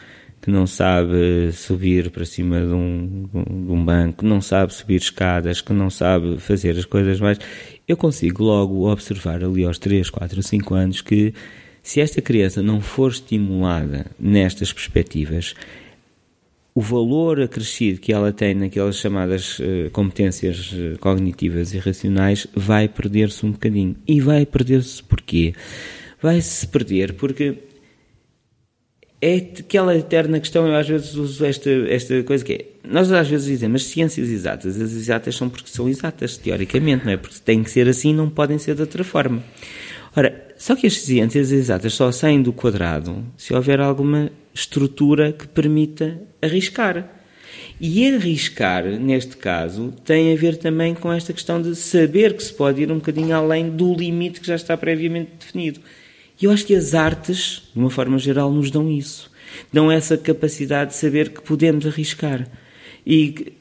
que 0.41 0.49
não 0.49 0.65
sabe 0.65 1.51
subir 1.53 2.09
para 2.09 2.25
cima 2.25 2.59
de 2.59 2.73
um, 2.73 3.29
de 3.31 3.71
um 3.71 3.85
banco, 3.85 4.25
não 4.25 4.41
sabe 4.41 4.73
subir 4.73 4.95
escadas, 4.95 5.61
que 5.61 5.71
não 5.71 5.89
sabe 5.89 6.39
fazer 6.39 6.77
as 6.77 6.85
coisas 6.85 7.19
mais. 7.19 7.37
Eu 7.87 7.95
consigo 7.95 8.43
logo 8.43 8.89
observar 8.89 9.43
ali 9.43 9.63
aos 9.63 9.77
3, 9.77 10.09
4, 10.09 10.41
5 10.41 10.73
anos 10.73 11.01
que 11.01 11.33
se 11.83 12.01
esta 12.01 12.21
criança 12.21 12.61
não 12.61 12.81
for 12.81 13.11
estimulada 13.11 14.07
nestas 14.19 14.73
perspectivas, 14.73 15.53
o 16.73 16.81
valor 16.81 17.41
acrescido 17.41 17.99
que 17.99 18.13
ela 18.13 18.31
tem 18.31 18.55
naquelas 18.55 18.97
chamadas 18.97 19.59
uh, 19.59 19.89
competências 19.91 20.71
uh, 20.71 20.97
cognitivas 20.99 21.73
e 21.73 21.77
racionais 21.77 22.47
vai 22.55 22.87
perder-se 22.87 23.45
um 23.45 23.51
bocadinho. 23.51 23.95
E 24.07 24.21
vai 24.21 24.45
perder-se 24.45 25.03
porquê? 25.03 25.53
Vai-se 26.21 26.65
perder 26.67 27.13
porque 27.13 27.57
é 29.21 29.35
aquela 29.35 29.95
eterna 29.95 30.39
questão, 30.39 30.67
eu 30.67 30.75
às 30.75 30.87
vezes 30.87 31.13
uso 31.13 31.45
esta, 31.45 31.69
esta 31.69 32.23
coisa 32.23 32.43
que 32.43 32.53
é, 32.53 32.65
nós 32.83 33.11
às 33.11 33.27
vezes 33.27 33.45
dizemos, 33.45 33.83
mas 33.83 33.91
ciências 33.91 34.29
exatas, 34.29 34.81
as 34.81 34.91
exatas 34.91 35.35
são 35.35 35.47
porque 35.47 35.69
são 35.69 35.87
exatas, 35.87 36.37
teoricamente, 36.37 37.05
não 37.05 37.11
é? 37.11 37.17
Porque 37.17 37.35
têm 37.45 37.61
que 37.61 37.69
ser 37.69 37.87
assim, 37.87 38.13
não 38.13 38.29
podem 38.29 38.57
ser 38.57 38.73
de 38.73 38.81
outra 38.81 39.03
forma. 39.03 39.43
Ora, 40.15 40.47
só 40.57 40.75
que 40.75 40.87
as 40.87 40.99
ciências 40.99 41.51
exatas 41.51 41.93
só 41.93 42.11
saem 42.11 42.41
do 42.41 42.51
quadrado 42.51 43.23
se 43.37 43.53
houver 43.53 43.79
alguma 43.79 44.31
estrutura 44.53 45.31
que 45.31 45.47
permita 45.47 46.19
arriscar. 46.41 47.07
E 47.79 48.13
arriscar, 48.13 48.85
neste 48.85 49.37
caso, 49.37 49.93
tem 50.03 50.33
a 50.33 50.35
ver 50.35 50.57
também 50.57 50.93
com 50.93 51.11
esta 51.11 51.33
questão 51.33 51.61
de 51.61 51.75
saber 51.75 52.35
que 52.35 52.43
se 52.43 52.53
pode 52.53 52.81
ir 52.81 52.91
um 52.91 52.95
bocadinho 52.95 53.35
além 53.35 53.69
do 53.69 53.93
limite 53.93 54.39
que 54.39 54.47
já 54.47 54.55
está 54.55 54.75
previamente 54.75 55.31
definido. 55.39 55.79
E 56.41 56.45
eu 56.45 56.51
acho 56.51 56.65
que 56.65 56.75
as 56.75 56.95
artes, 56.95 57.63
de 57.73 57.79
uma 57.79 57.89
forma 57.89 58.17
geral, 58.17 58.51
nos 58.51 58.71
dão 58.71 58.89
isso. 58.89 59.29
Dão 59.71 59.91
essa 59.91 60.17
capacidade 60.17 60.91
de 60.91 60.97
saber 60.97 61.29
que 61.29 61.41
podemos 61.41 61.85
arriscar. 61.85 62.47
E, 63.05 63.53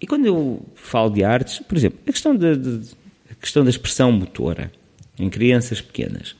e 0.00 0.06
quando 0.06 0.26
eu 0.26 0.64
falo 0.74 1.10
de 1.10 1.24
artes, 1.24 1.58
por 1.58 1.76
exemplo, 1.76 1.98
a 2.06 2.12
questão, 2.12 2.36
de, 2.36 2.56
de, 2.56 2.90
a 3.30 3.34
questão 3.34 3.64
da 3.64 3.70
expressão 3.70 4.12
motora 4.12 4.70
em 5.18 5.28
crianças 5.28 5.80
pequenas. 5.80 6.36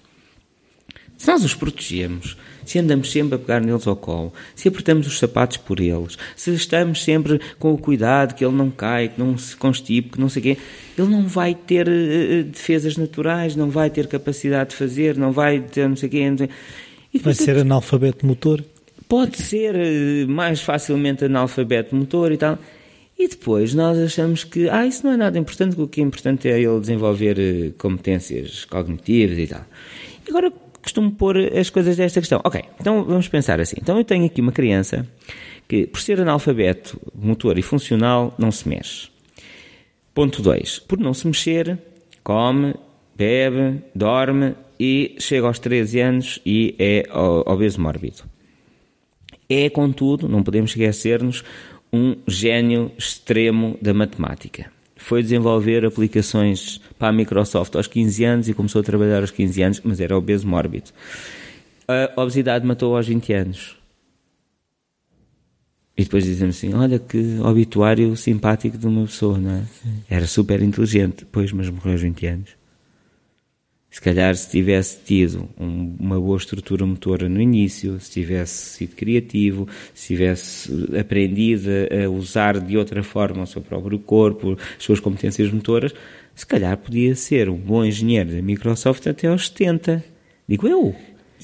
Se 1.19 1.27
nós 1.27 1.45
os 1.45 1.55
protegemos, 1.55 2.37
se 2.71 2.79
andamos 2.79 3.11
sempre 3.11 3.35
a 3.35 3.39
pegar 3.39 3.61
neles 3.61 3.85
ao 3.85 3.97
colo, 3.97 4.33
se 4.55 4.69
apertamos 4.69 5.05
os 5.05 5.19
sapatos 5.19 5.57
por 5.57 5.81
eles, 5.81 6.17
se 6.37 6.55
estamos 6.55 7.03
sempre 7.03 7.41
com 7.59 7.75
o 7.75 7.79
cuidado 7.79 8.33
que 8.33 8.45
ele 8.45 8.55
não 8.55 8.71
cai, 8.71 9.09
que 9.09 9.19
não 9.19 9.37
se 9.37 9.57
constipe, 9.57 10.11
que 10.11 10.21
não 10.21 10.29
sei 10.29 10.41
o 10.41 10.43
quê, 10.45 10.59
ele 10.97 11.09
não 11.09 11.27
vai 11.27 11.53
ter 11.53 11.89
uh, 11.89 12.45
defesas 12.45 12.97
naturais, 12.97 13.57
não 13.57 13.71
vai 13.71 13.91
ter 13.91 14.07
capacidade 14.07 14.71
de 14.71 14.77
fazer, 14.77 15.17
não 15.17 15.33
vai 15.33 15.59
ter 15.59 15.89
não 15.89 15.97
sei 15.97 16.09
o 16.09 16.13
quê. 16.13 16.33
Sei... 16.39 16.49
vai 17.21 17.35
ser 17.35 17.59
analfabeto 17.59 18.25
motor? 18.25 18.65
Pode 19.09 19.37
ser 19.39 19.75
uh, 19.75 20.31
mais 20.31 20.61
facilmente 20.61 21.25
analfabeto 21.25 21.97
motor 21.97 22.31
e 22.31 22.37
tal. 22.37 22.57
E 23.19 23.27
depois 23.27 23.75
nós 23.75 23.99
achamos 23.99 24.45
que 24.45 24.69
ah, 24.69 24.87
isso 24.87 25.05
não 25.05 25.13
é 25.13 25.17
nada 25.17 25.37
importante, 25.37 25.79
o 25.79 25.89
que 25.89 26.01
é 26.01 26.05
importante 26.05 26.49
é 26.49 26.61
ele 26.61 26.79
desenvolver 26.79 27.75
competências 27.79 28.65
cognitivas 28.65 29.39
e 29.39 29.47
tal. 29.49 29.65
E 30.25 30.31
agora 30.31 30.53
costumo 30.83 31.11
pôr 31.13 31.39
as 31.57 31.71
coisas 31.71 31.97
desta 31.97 32.21
questão. 32.21 32.41
Ok, 32.45 32.63
então 32.81 33.05
vamos 33.05 33.29
pensar 33.29 33.61
assim. 33.61 33.77
Então 33.81 33.99
eu 33.99 34.05
tenho 34.05 34.25
aqui 34.27 34.41
uma 34.41 34.53
criança 34.53 35.07
que, 35.69 35.87
por 35.87 36.01
ser 36.01 36.21
analfabeto 36.21 37.01
motor 37.15 37.59
e 37.59 37.63
funcional, 37.63 38.35
não 38.39 38.51
se 38.51 38.69
mexe. 38.69 39.09
Ponto 40.15 40.43
2. 40.43 40.81
Por 40.81 40.99
não 40.99 41.15
se 41.15 41.27
mexer, 41.27 41.79
come, 42.25 42.75
bebe, 43.15 43.83
dorme 43.95 44.55
e 44.79 45.17
chega 45.19 45.47
aos 45.47 45.59
13 45.59 46.01
anos 46.01 46.41
e 46.45 46.75
é 46.79 47.05
obeso 47.47 47.81
mórbido. 47.81 48.25
É, 49.49 49.69
contudo, 49.69 50.29
não 50.29 50.43
podemos 50.43 50.71
esquecer-nos, 50.71 51.45
um 51.93 52.17
gênio 52.27 52.93
extremo 52.97 53.77
da 53.83 53.93
matemática 53.93 54.71
foi 55.01 55.23
desenvolver 55.23 55.85
aplicações 55.85 56.81
para 56.99 57.09
a 57.09 57.13
Microsoft 57.13 57.75
aos 57.75 57.87
15 57.87 58.25
anos 58.25 58.49
e 58.49 58.55
começou 58.55 58.81
a 58.81 58.85
trabalhar 58.85 59.21
aos 59.21 59.31
15 59.31 59.63
anos, 59.63 59.81
mas 59.83 59.99
era 59.99 60.17
obeso 60.17 60.47
mórbido. 60.47 60.91
A 61.89 62.21
obesidade 62.23 62.65
matou 62.67 62.97
aos 62.97 63.09
20 63.09 63.33
anos. 63.33 63.77
E 65.97 66.05
depois 66.05 66.25
dizem 66.25 66.49
assim: 66.49 66.75
olha 66.75 66.99
que 66.99 67.39
obituário 67.41 68.17
simpático 68.17 68.79
de 68.79 68.87
uma 68.87 69.03
pessoa, 69.07 69.39
não 69.39 69.51
é? 69.51 69.63
Era 70.09 70.27
super 70.27 70.63
inteligente, 70.63 71.27
pois, 71.31 71.51
mas 71.51 71.69
morreu 71.69 71.93
aos 71.93 72.03
20 72.03 72.27
anos. 72.27 72.60
Se 73.91 74.01
calhar, 74.01 74.35
se 74.37 74.49
tivesse 74.49 75.01
tido 75.05 75.49
um, 75.59 75.97
uma 75.99 76.21
boa 76.21 76.37
estrutura 76.37 76.87
motora 76.87 77.29
no 77.29 77.41
início, 77.41 77.99
se 77.99 78.11
tivesse 78.13 78.77
sido 78.77 78.95
criativo, 78.95 79.67
se 79.93 80.09
tivesse 80.09 80.71
aprendido 80.99 81.69
a 81.91 82.09
usar 82.09 82.61
de 82.61 82.77
outra 82.79 83.03
forma 83.03 83.43
o 83.43 83.47
seu 83.47 83.61
próprio 83.61 83.99
corpo, 83.99 84.57
as 84.79 84.85
suas 84.85 85.01
competências 85.01 85.51
motoras, 85.51 85.93
se 86.37 86.47
calhar 86.47 86.77
podia 86.77 87.17
ser 87.17 87.49
um 87.49 87.57
bom 87.57 87.85
engenheiro 87.85 88.31
da 88.31 88.41
Microsoft 88.41 89.07
até 89.09 89.27
aos 89.27 89.49
70. 89.49 90.05
Digo 90.49 90.69
eu. 90.69 90.95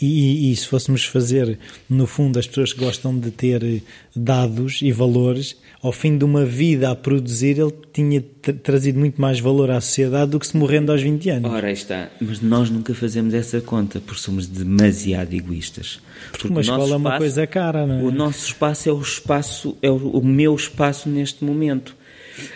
E, 0.00 0.52
e, 0.52 0.56
se 0.56 0.66
fôssemos 0.66 1.04
fazer, 1.04 1.58
no 1.88 2.06
fundo, 2.06 2.38
as 2.38 2.46
pessoas 2.46 2.72
que 2.72 2.80
gostam 2.80 3.18
de 3.18 3.30
ter 3.30 3.82
dados 4.14 4.80
e 4.82 4.92
valores, 4.92 5.56
ao 5.82 5.90
fim 5.90 6.18
de 6.18 6.24
uma 6.24 6.44
vida 6.44 6.90
a 6.90 6.94
produzir, 6.94 7.58
ele 7.58 7.72
tinha 7.92 8.22
trazido 8.62 8.98
muito 8.98 9.20
mais 9.20 9.40
valor 9.40 9.70
à 9.70 9.80
sociedade 9.80 10.32
do 10.32 10.40
que 10.40 10.46
se 10.46 10.56
morrendo 10.56 10.92
aos 10.92 11.00
20 11.00 11.30
anos. 11.30 11.50
Ora, 11.50 11.68
aí 11.68 11.72
está. 11.72 12.10
Mas 12.20 12.40
nós 12.40 12.68
nunca 12.68 12.94
fazemos 12.94 13.32
essa 13.32 13.60
conta, 13.60 14.00
porque 14.00 14.20
somos 14.20 14.46
demasiado 14.46 15.32
egoístas. 15.32 16.00
Porque 16.30 16.48
uma 16.48 16.60
escola 16.60 16.94
é 16.94 16.96
uma 16.96 17.18
coisa 17.18 17.46
cara, 17.46 17.86
não 17.86 18.00
é? 18.00 18.02
O 18.02 18.10
nosso 18.10 18.46
espaço 18.46 18.88
é 18.88 18.92
o 18.92 19.00
espaço, 19.00 19.76
é 19.80 19.90
o, 19.90 19.96
o 19.96 20.24
meu 20.24 20.54
espaço 20.54 21.08
neste 21.08 21.42
momento. 21.42 21.96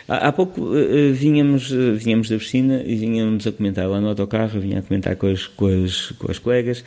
Há, 0.07 0.29
há 0.29 0.33
pouco 0.33 0.61
uh, 0.61 1.13
vínhamos, 1.15 1.71
uh, 1.71 1.95
vínhamos 1.95 2.29
da 2.29 2.37
piscina 2.37 2.83
e 2.85 2.97
vínhamos 2.97 3.47
a 3.47 3.53
comentar 3.53 3.89
lá 3.89 3.99
no 3.99 4.09
autocarro, 4.09 4.61
vinha 4.61 4.81
a 4.81 4.83
comentar 4.83 5.17
com 5.17 5.27
as, 5.27 5.47
com 5.47 5.67
as, 5.67 6.11
com 6.19 6.31
as 6.31 6.39
colegas 6.39 6.85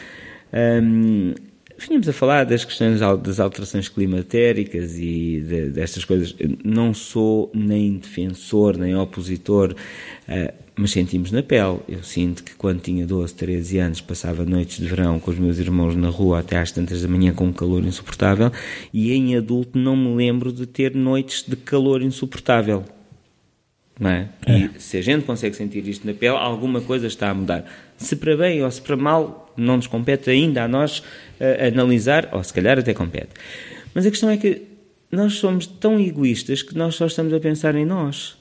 um, 0.53 1.33
Vínhamos 1.77 2.07
a 2.07 2.13
falar 2.13 2.45
das 2.45 2.63
questões 2.63 2.99
das 2.99 3.39
alterações 3.39 3.89
climatéricas 3.89 4.97
e 4.97 5.41
de, 5.41 5.69
destas 5.69 6.05
coisas. 6.05 6.35
Não 6.63 6.93
sou 6.93 7.51
nem 7.53 7.97
defensor 7.97 8.77
nem 8.77 8.95
opositor, 8.95 9.73
uh, 9.73 10.53
mas 10.75 10.91
sentimos 10.91 11.31
na 11.31 11.41
pele. 11.41 11.79
Eu 11.87 12.03
sinto 12.03 12.43
que 12.43 12.53
quando 12.55 12.79
tinha 12.79 13.05
12, 13.05 13.33
13 13.35 13.77
anos 13.79 14.01
passava 14.01 14.45
noites 14.45 14.77
de 14.77 14.85
verão 14.85 15.19
com 15.19 15.31
os 15.31 15.39
meus 15.39 15.57
irmãos 15.57 15.95
na 15.95 16.09
rua 16.09 16.39
até 16.39 16.57
às 16.57 16.71
tantas 16.71 17.01
da 17.01 17.07
manhã 17.07 17.33
com 17.33 17.45
um 17.45 17.53
calor 17.53 17.83
insuportável 17.83 18.51
e 18.93 19.11
em 19.11 19.35
adulto 19.35 19.77
não 19.77 19.95
me 19.95 20.15
lembro 20.15 20.53
de 20.53 20.65
ter 20.65 20.95
noites 20.95 21.43
de 21.47 21.55
calor 21.55 22.01
insuportável. 22.01 22.85
Não 23.99 24.09
é? 24.09 24.29
é. 24.45 24.57
E 24.57 24.71
se 24.79 24.97
a 24.97 25.01
gente 25.01 25.25
consegue 25.25 25.55
sentir 25.55 25.87
isto 25.87 26.05
na 26.05 26.13
pele, 26.13 26.35
alguma 26.35 26.81
coisa 26.81 27.07
está 27.07 27.29
a 27.29 27.33
mudar. 27.33 27.65
Se 27.97 28.15
para 28.15 28.35
bem 28.35 28.63
ou 28.63 28.71
se 28.71 28.81
para 28.81 28.95
mal, 28.95 29.42
não 29.55 29.77
nos 29.77 29.87
compete 29.87 30.29
ainda 30.29 30.63
a 30.63 30.67
nós 30.67 30.99
uh, 30.99 31.67
analisar, 31.67 32.29
ou 32.31 32.43
se 32.43 32.53
calhar 32.53 32.79
até 32.79 32.93
compete. 32.93 33.29
Mas 33.93 34.05
a 34.05 34.09
questão 34.09 34.29
é 34.29 34.37
que 34.37 34.63
nós 35.11 35.33
somos 35.33 35.67
tão 35.67 35.99
egoístas 35.99 36.61
que 36.61 36.75
nós 36.75 36.95
só 36.95 37.05
estamos 37.05 37.33
a 37.33 37.39
pensar 37.39 37.75
em 37.75 37.85
nós 37.85 38.37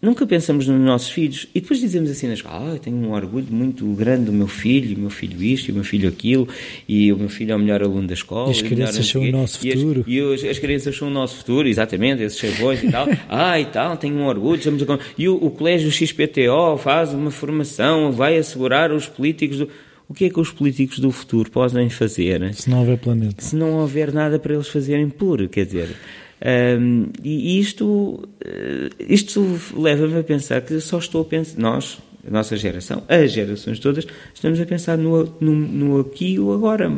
nunca 0.00 0.26
pensamos 0.26 0.68
nos 0.68 0.80
nossos 0.80 1.10
filhos 1.10 1.48
e 1.54 1.60
depois 1.60 1.80
dizemos 1.80 2.10
assim 2.10 2.28
na 2.28 2.34
escola, 2.34 2.74
ah, 2.74 2.78
tenho 2.78 2.96
um 2.96 3.12
orgulho 3.12 3.46
muito 3.50 3.84
grande 3.94 4.26
do 4.26 4.32
meu 4.32 4.46
filho, 4.46 4.96
o 4.96 5.00
meu 5.00 5.10
filho 5.10 5.42
isto, 5.42 5.70
o 5.70 5.74
meu 5.74 5.84
filho 5.84 6.08
aquilo, 6.08 6.48
e 6.88 7.12
o 7.12 7.18
meu 7.18 7.28
filho 7.28 7.52
é 7.52 7.56
o 7.56 7.58
melhor 7.58 7.82
aluno 7.82 8.06
da 8.06 8.14
escola. 8.14 8.48
E 8.48 8.52
as 8.52 8.62
crianças 8.62 9.06
são 9.06 9.22
o 9.22 9.30
nosso 9.32 9.58
futuro. 9.58 10.04
E, 10.06 10.20
as, 10.20 10.42
e 10.42 10.48
as, 10.48 10.58
crianças 10.58 10.96
são 10.96 11.08
o 11.08 11.10
nosso 11.10 11.36
futuro, 11.38 11.66
exatamente, 11.66 12.22
esses 12.22 12.38
chavões 12.38 12.82
e 12.82 12.90
tal. 12.90 13.06
ah, 13.28 13.58
e 13.58 13.66
tal, 13.66 13.96
tenho 13.96 14.16
um 14.16 14.26
orgulho. 14.26 14.58
Estamos 14.58 14.82
a... 14.82 14.98
E 15.18 15.28
o, 15.28 15.34
o 15.34 15.50
colégio 15.50 15.90
XPTO 15.90 16.78
faz 16.78 17.12
uma 17.12 17.30
formação, 17.30 18.12
vai 18.12 18.36
assegurar 18.36 18.92
os 18.92 19.08
políticos 19.08 19.58
do... 19.58 19.68
O 20.08 20.14
que 20.14 20.26
é 20.26 20.30
que 20.30 20.38
os 20.38 20.50
políticos 20.50 20.98
do 20.98 21.10
futuro 21.10 21.50
podem 21.50 21.90
fazer? 21.90 22.54
Se 22.54 22.70
não 22.70 22.80
houver 22.80 22.98
planeta. 22.98 23.42
Se 23.42 23.56
não 23.56 23.74
houver 23.74 24.12
nada 24.12 24.38
para 24.38 24.54
eles 24.54 24.68
fazerem 24.68 25.08
por, 25.08 25.46
quer 25.48 25.66
dizer... 25.66 25.96
Um, 26.38 27.06
e 27.24 27.58
isto, 27.58 28.28
eh, 28.44 28.90
isto 29.08 29.58
leva-me 29.74 30.18
a 30.18 30.22
pensar 30.22 30.60
que 30.60 30.78
só 30.80 30.98
estou 30.98 31.22
a 31.22 31.24
pensar, 31.24 31.58
nós, 31.58 31.98
a 32.26 32.30
nossa 32.30 32.56
geração, 32.58 33.02
as 33.08 33.32
gerações 33.32 33.78
todas, 33.78 34.06
estamos 34.34 34.60
a 34.60 34.66
pensar 34.66 34.98
no, 34.98 35.24
no, 35.40 35.54
no 35.54 36.00
aqui 36.00 36.34
e 36.34 36.38
o 36.38 36.52
agora, 36.52 36.92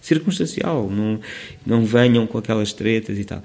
circunstancial, 0.00 0.88
não, 0.90 1.20
não 1.64 1.84
venham 1.84 2.26
com 2.26 2.38
aquelas 2.38 2.72
tretas 2.72 3.18
e 3.18 3.24
tal. 3.24 3.42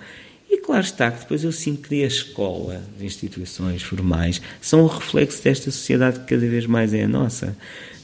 E 0.50 0.58
claro 0.58 0.84
está 0.84 1.12
que 1.12 1.20
depois 1.20 1.44
eu 1.44 1.52
sinto 1.52 1.90
que 1.90 2.04
a 2.04 2.08
escola, 2.08 2.82
as 2.96 3.04
instituições 3.04 3.84
formais, 3.84 4.42
são 4.62 4.84
o 4.84 4.88
reflexo 4.88 5.44
desta 5.44 5.70
sociedade 5.70 6.22
que 6.22 6.28
cada 6.28 6.48
vez 6.48 6.66
mais 6.66 6.94
é 6.94 7.04
a 7.04 7.08
nossa 7.08 7.56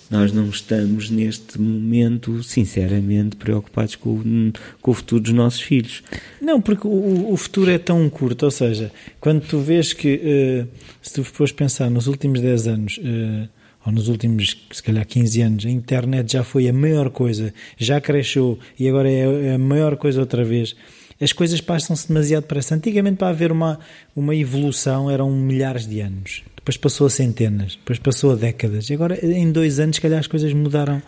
nós 0.09 0.31
não 0.31 0.49
estamos 0.49 1.09
neste 1.09 1.59
momento, 1.59 2.43
sinceramente, 2.43 3.35
preocupados 3.35 3.95
com, 3.95 4.51
com 4.81 4.91
o 4.91 4.93
futuro 4.93 5.21
dos 5.21 5.33
nossos 5.33 5.61
filhos. 5.61 6.03
Não, 6.41 6.61
porque 6.61 6.87
o, 6.87 7.31
o 7.31 7.37
futuro 7.37 7.71
é 7.71 7.77
tão 7.77 8.07
curto, 8.09 8.43
ou 8.43 8.51
seja, 8.51 8.91
quando 9.19 9.41
tu 9.41 9.59
vês 9.59 9.93
que, 9.93 10.15
uh, 10.15 10.67
se 11.01 11.13
tu 11.13 11.23
fores 11.23 11.51
pensar 11.51 11.89
nos 11.89 12.07
últimos 12.07 12.39
10 12.39 12.67
anos, 12.67 12.97
uh, 12.97 13.49
ou 13.85 13.91
nos 13.91 14.07
últimos, 14.07 14.57
se 14.71 14.81
calhar, 14.81 15.05
15 15.05 15.41
anos, 15.41 15.65
a 15.65 15.69
internet 15.69 16.33
já 16.33 16.43
foi 16.43 16.67
a 16.67 16.73
maior 16.73 17.09
coisa, 17.09 17.53
já 17.77 17.99
cresceu 18.01 18.59
e 18.79 18.87
agora 18.87 19.09
é 19.09 19.53
a 19.53 19.57
maior 19.57 19.95
coisa 19.97 20.19
outra 20.19 20.43
vez. 20.43 20.75
As 21.21 21.31
coisas 21.31 21.61
passam-se 21.61 22.07
demasiado 22.07 22.43
depressa. 22.43 22.75
Antigamente, 22.75 23.17
para 23.17 23.29
haver 23.29 23.51
uma, 23.51 23.79
uma 24.15 24.35
evolução, 24.35 25.09
eram 25.09 25.31
milhares 25.31 25.87
de 25.87 26.01
anos 26.01 26.43
depois 26.65 26.77
passou 26.77 27.05
a 27.05 27.09
centenas, 27.11 27.75
depois 27.75 27.99
passou 27.99 28.31
a 28.31 28.35
décadas. 28.35 28.89
E 28.89 28.95
agora, 28.95 29.23
em 29.23 29.51
dois 29.51 29.79
anos, 29.79 29.97
se 29.97 30.01
calhar 30.01 30.19
as 30.19 30.25
coisas 30.25 30.51
mudaram. 30.51 30.99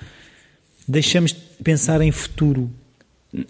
Deixamos 0.88 1.34
de 1.34 1.40
pensar 1.64 2.00
em 2.00 2.12
futuro. 2.12 2.70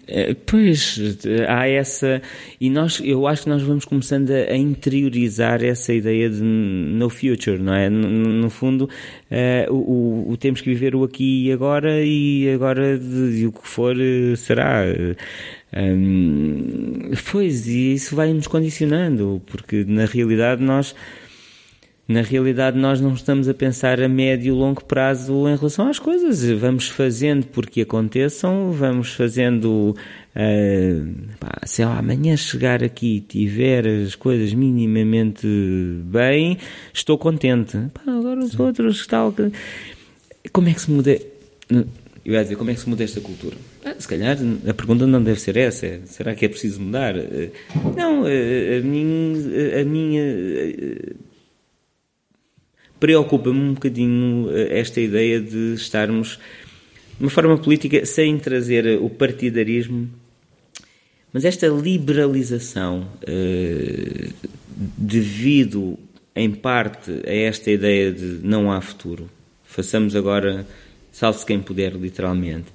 É, 0.06 0.34
pois, 0.34 0.98
há 1.46 1.68
essa. 1.68 2.22
E 2.58 2.70
nós, 2.70 2.98
eu 3.04 3.26
acho 3.26 3.42
que 3.42 3.50
nós 3.50 3.62
vamos 3.62 3.84
começando 3.84 4.30
a, 4.30 4.56
interiorizar 4.56 5.62
essa 5.62 5.92
ideia 5.92 6.30
de 6.30 6.42
no 6.42 7.10
future, 7.10 7.58
não 7.58 7.74
é? 7.74 7.90
No, 7.90 8.08
no 8.08 8.48
fundo, 8.48 8.88
uh, 9.30 9.72
o, 9.72 10.32
o, 10.32 10.36
temos 10.38 10.62
que 10.62 10.70
viver 10.70 10.96
o 10.96 11.04
aqui 11.04 11.48
e 11.48 11.52
agora, 11.52 12.02
e 12.02 12.50
agora 12.50 12.98
de, 12.98 13.38
de 13.38 13.46
o 13.46 13.52
que 13.52 13.68
for 13.68 13.94
eh, 14.00 14.34
será. 14.34 14.82
Um, 15.76 17.10
pois, 17.30 17.66
e 17.68 17.92
isso 17.92 18.16
vai 18.16 18.32
nos 18.32 18.46
condicionando, 18.46 19.42
porque 19.46 19.84
na 19.86 20.06
realidade 20.06 20.62
nós 20.62 20.94
na 22.08 22.22
realidade 22.22 22.78
nós 22.78 23.02
não 23.02 23.12
estamos 23.12 23.48
a 23.48 23.54
pensar 23.54 24.00
a 24.00 24.08
médio 24.08 24.54
e 24.54 24.58
longo 24.58 24.82
prazo 24.82 25.46
em 25.46 25.54
relação 25.54 25.88
às 25.88 25.98
coisas. 25.98 26.42
Vamos 26.58 26.88
fazendo 26.88 27.46
porque 27.46 27.82
aconteçam, 27.82 28.72
vamos 28.72 29.12
fazendo 29.12 29.94
Uh, 30.38 31.16
pá, 31.40 31.58
se 31.66 31.82
ela 31.82 31.98
amanhã 31.98 32.36
chegar 32.36 32.84
aqui 32.84 33.16
e 33.16 33.20
tiver 33.20 33.88
as 33.88 34.14
coisas 34.14 34.54
minimamente 34.54 35.48
bem, 36.04 36.58
estou 36.94 37.18
contente. 37.18 37.76
Pá, 37.92 38.02
agora 38.06 38.38
os 38.38 38.52
Sim. 38.52 38.62
outros, 38.62 39.04
tal. 39.04 39.34
Como 40.52 40.68
é 40.68 40.74
que 40.74 40.80
se 40.80 40.92
muda? 40.92 41.18
Eu 42.24 42.34
ia 42.34 42.42
dizer, 42.44 42.54
como 42.54 42.70
é 42.70 42.74
que 42.74 42.80
se 42.80 42.88
muda 42.88 43.02
esta 43.02 43.20
cultura? 43.20 43.56
Ah, 43.84 43.96
se 43.98 44.06
calhar 44.06 44.36
a 44.68 44.74
pergunta 44.74 45.08
não 45.08 45.20
deve 45.20 45.40
ser 45.40 45.56
essa. 45.56 45.86
É, 45.86 46.00
será 46.04 46.36
que 46.36 46.44
é 46.44 46.48
preciso 46.48 46.80
mudar? 46.80 47.14
Não, 47.96 48.24
a, 48.24 48.80
minha, 48.80 49.80
a 49.80 49.84
minha 49.84 50.22
preocupa-me 52.98 53.58
um 53.58 53.74
bocadinho 53.74 54.48
esta 54.70 55.00
ideia 55.00 55.40
de 55.40 55.74
estarmos 55.74 56.38
de 57.18 57.24
uma 57.24 57.30
forma 57.30 57.58
política 57.58 58.06
sem 58.06 58.38
trazer 58.38 59.00
o 59.00 59.10
partidarismo, 59.10 60.08
mas 61.32 61.44
esta 61.44 61.66
liberalização, 61.66 63.08
devido 64.96 65.98
em 66.34 66.50
parte 66.50 67.10
a 67.26 67.32
esta 67.32 67.70
ideia 67.70 68.12
de 68.12 68.38
não 68.42 68.70
há 68.70 68.80
futuro, 68.80 69.28
façamos 69.64 70.14
agora 70.14 70.64
salve-se 71.10 71.44
quem 71.44 71.60
puder, 71.60 71.94
literalmente. 71.94 72.66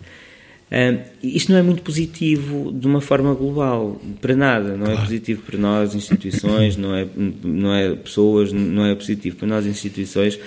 Uh, 0.74 1.04
isto 1.22 1.52
não 1.52 1.60
é 1.60 1.62
muito 1.62 1.84
positivo 1.84 2.72
de 2.74 2.88
uma 2.88 3.00
forma 3.00 3.32
global, 3.36 4.02
para 4.20 4.36
nada. 4.36 4.76
Não 4.76 4.92
é 4.92 4.96
positivo 4.96 5.44
para 5.44 5.60
nós, 5.60 5.94
instituições, 5.94 6.76
não 6.76 6.96
é, 6.96 7.06
não 7.44 7.72
é 7.72 7.94
pessoas, 7.94 8.52
não 8.52 8.84
é 8.84 8.96
positivo 8.96 9.36
para 9.36 9.48
nós, 9.48 9.68
instituições, 9.68 10.40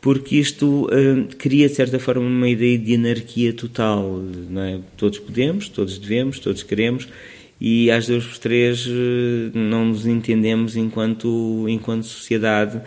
porque 0.00 0.36
isto 0.36 0.86
uh, 0.86 1.36
cria, 1.36 1.68
de 1.68 1.74
certa 1.74 1.98
forma, 1.98 2.22
uma 2.22 2.48
ideia 2.48 2.78
de 2.78 2.94
anarquia 2.94 3.52
total. 3.52 4.22
Não 4.48 4.62
é? 4.62 4.80
Todos 4.96 5.18
podemos, 5.18 5.68
todos 5.68 5.98
devemos, 5.98 6.38
todos 6.38 6.62
queremos, 6.62 7.06
e 7.60 7.90
às 7.90 8.06
duas 8.06 8.24
por 8.24 8.38
três 8.38 8.86
uh, 8.86 8.90
não 9.52 9.84
nos 9.84 10.06
entendemos 10.06 10.76
enquanto, 10.76 11.66
enquanto 11.68 12.04
sociedade 12.04 12.80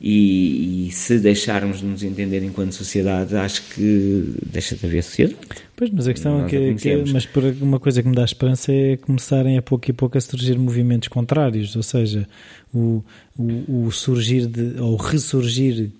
e, 0.00 0.88
e, 0.88 0.90
se 0.92 1.18
deixarmos 1.18 1.80
de 1.80 1.84
nos 1.84 2.02
entender 2.02 2.42
enquanto 2.42 2.72
sociedade, 2.72 3.36
acho 3.36 3.62
que 3.74 4.34
deixa 4.46 4.74
de 4.74 4.86
haver 4.86 5.02
sociedade. 5.02 5.38
Pois, 5.76 5.90
mas 5.90 6.08
a 6.08 6.12
questão 6.12 6.44
é 6.44 6.48
que, 6.48 6.74
que, 6.74 7.12
mas 7.12 7.26
por 7.26 7.44
uma 7.60 7.78
coisa 7.78 8.02
que 8.02 8.08
me 8.08 8.14
dá 8.14 8.24
esperança 8.24 8.72
é 8.72 8.96
começarem 8.96 9.58
a 9.58 9.62
pouco 9.62 9.90
e 9.90 9.92
pouco 9.92 10.16
a 10.16 10.20
surgir 10.20 10.58
movimentos 10.58 11.08
contrários, 11.08 11.76
ou 11.76 11.82
seja, 11.82 12.26
o, 12.72 13.02
o, 13.38 13.86
o 13.86 13.92
surgir 13.92 14.46
de, 14.46 14.80
ou 14.80 14.96
ressurgir 14.96 15.90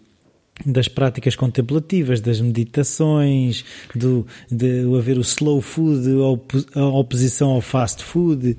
das 0.64 0.88
práticas 0.88 1.34
contemplativas, 1.36 2.20
das 2.20 2.40
meditações, 2.40 3.64
do, 3.94 4.26
de 4.50 4.82
haver 4.96 5.18
o 5.18 5.22
slow 5.22 5.60
food, 5.60 6.06
a 6.74 6.84
oposição 6.84 7.50
ao 7.50 7.60
fast 7.60 8.02
food, 8.04 8.56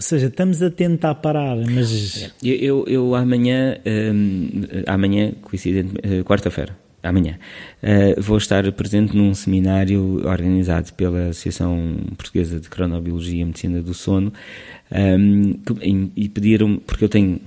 ou 0.00 0.02
seja, 0.02 0.28
estamos 0.28 0.62
a 0.62 0.70
tentar 0.70 1.14
parar, 1.16 1.58
mas. 1.70 2.32
Eu, 2.42 2.54
eu, 2.54 2.84
eu 2.88 3.14
amanhã, 3.14 3.76
hum, 3.86 4.48
amanhã, 4.86 5.32
coincidente, 5.42 5.92
eh, 6.02 6.22
quarta-feira, 6.22 6.74
amanhã, 7.02 7.38
uh, 7.82 8.18
vou 8.18 8.38
estar 8.38 8.72
presente 8.72 9.14
num 9.14 9.34
seminário 9.34 10.26
organizado 10.26 10.90
pela 10.94 11.28
Associação 11.28 11.98
Portuguesa 12.16 12.58
de 12.58 12.70
Cronobiologia 12.70 13.42
e 13.42 13.44
Medicina 13.44 13.82
do 13.82 13.92
Sono 13.92 14.32
um, 14.90 15.52
que, 15.52 16.10
e 16.16 16.28
pediram, 16.30 16.78
porque 16.78 17.04
eu 17.04 17.08
tenho, 17.10 17.38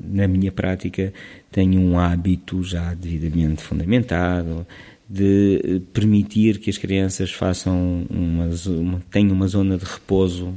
na 0.00 0.26
minha 0.26 0.50
prática, 0.50 1.12
tenho 1.50 1.78
um 1.78 1.98
hábito 1.98 2.62
já 2.62 2.94
devidamente 2.94 3.62
fundamentado 3.62 4.66
de 5.12 5.60
eh, 5.62 5.80
permitir 5.92 6.58
que 6.58 6.70
as 6.70 6.78
crianças 6.78 7.30
façam 7.30 8.06
uma, 8.08 8.48
uma, 8.66 9.02
tenham 9.10 9.32
uma 9.32 9.46
zona 9.46 9.76
de 9.76 9.84
repouso 9.84 10.54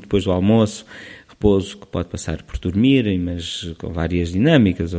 depois 0.00 0.24
do 0.24 0.30
almoço, 0.30 0.84
repouso 1.26 1.78
que 1.78 1.86
pode 1.86 2.10
passar 2.10 2.42
por 2.42 2.58
dormir, 2.58 3.18
mas 3.18 3.72
com 3.78 3.90
várias 3.90 4.32
dinâmicas, 4.32 4.92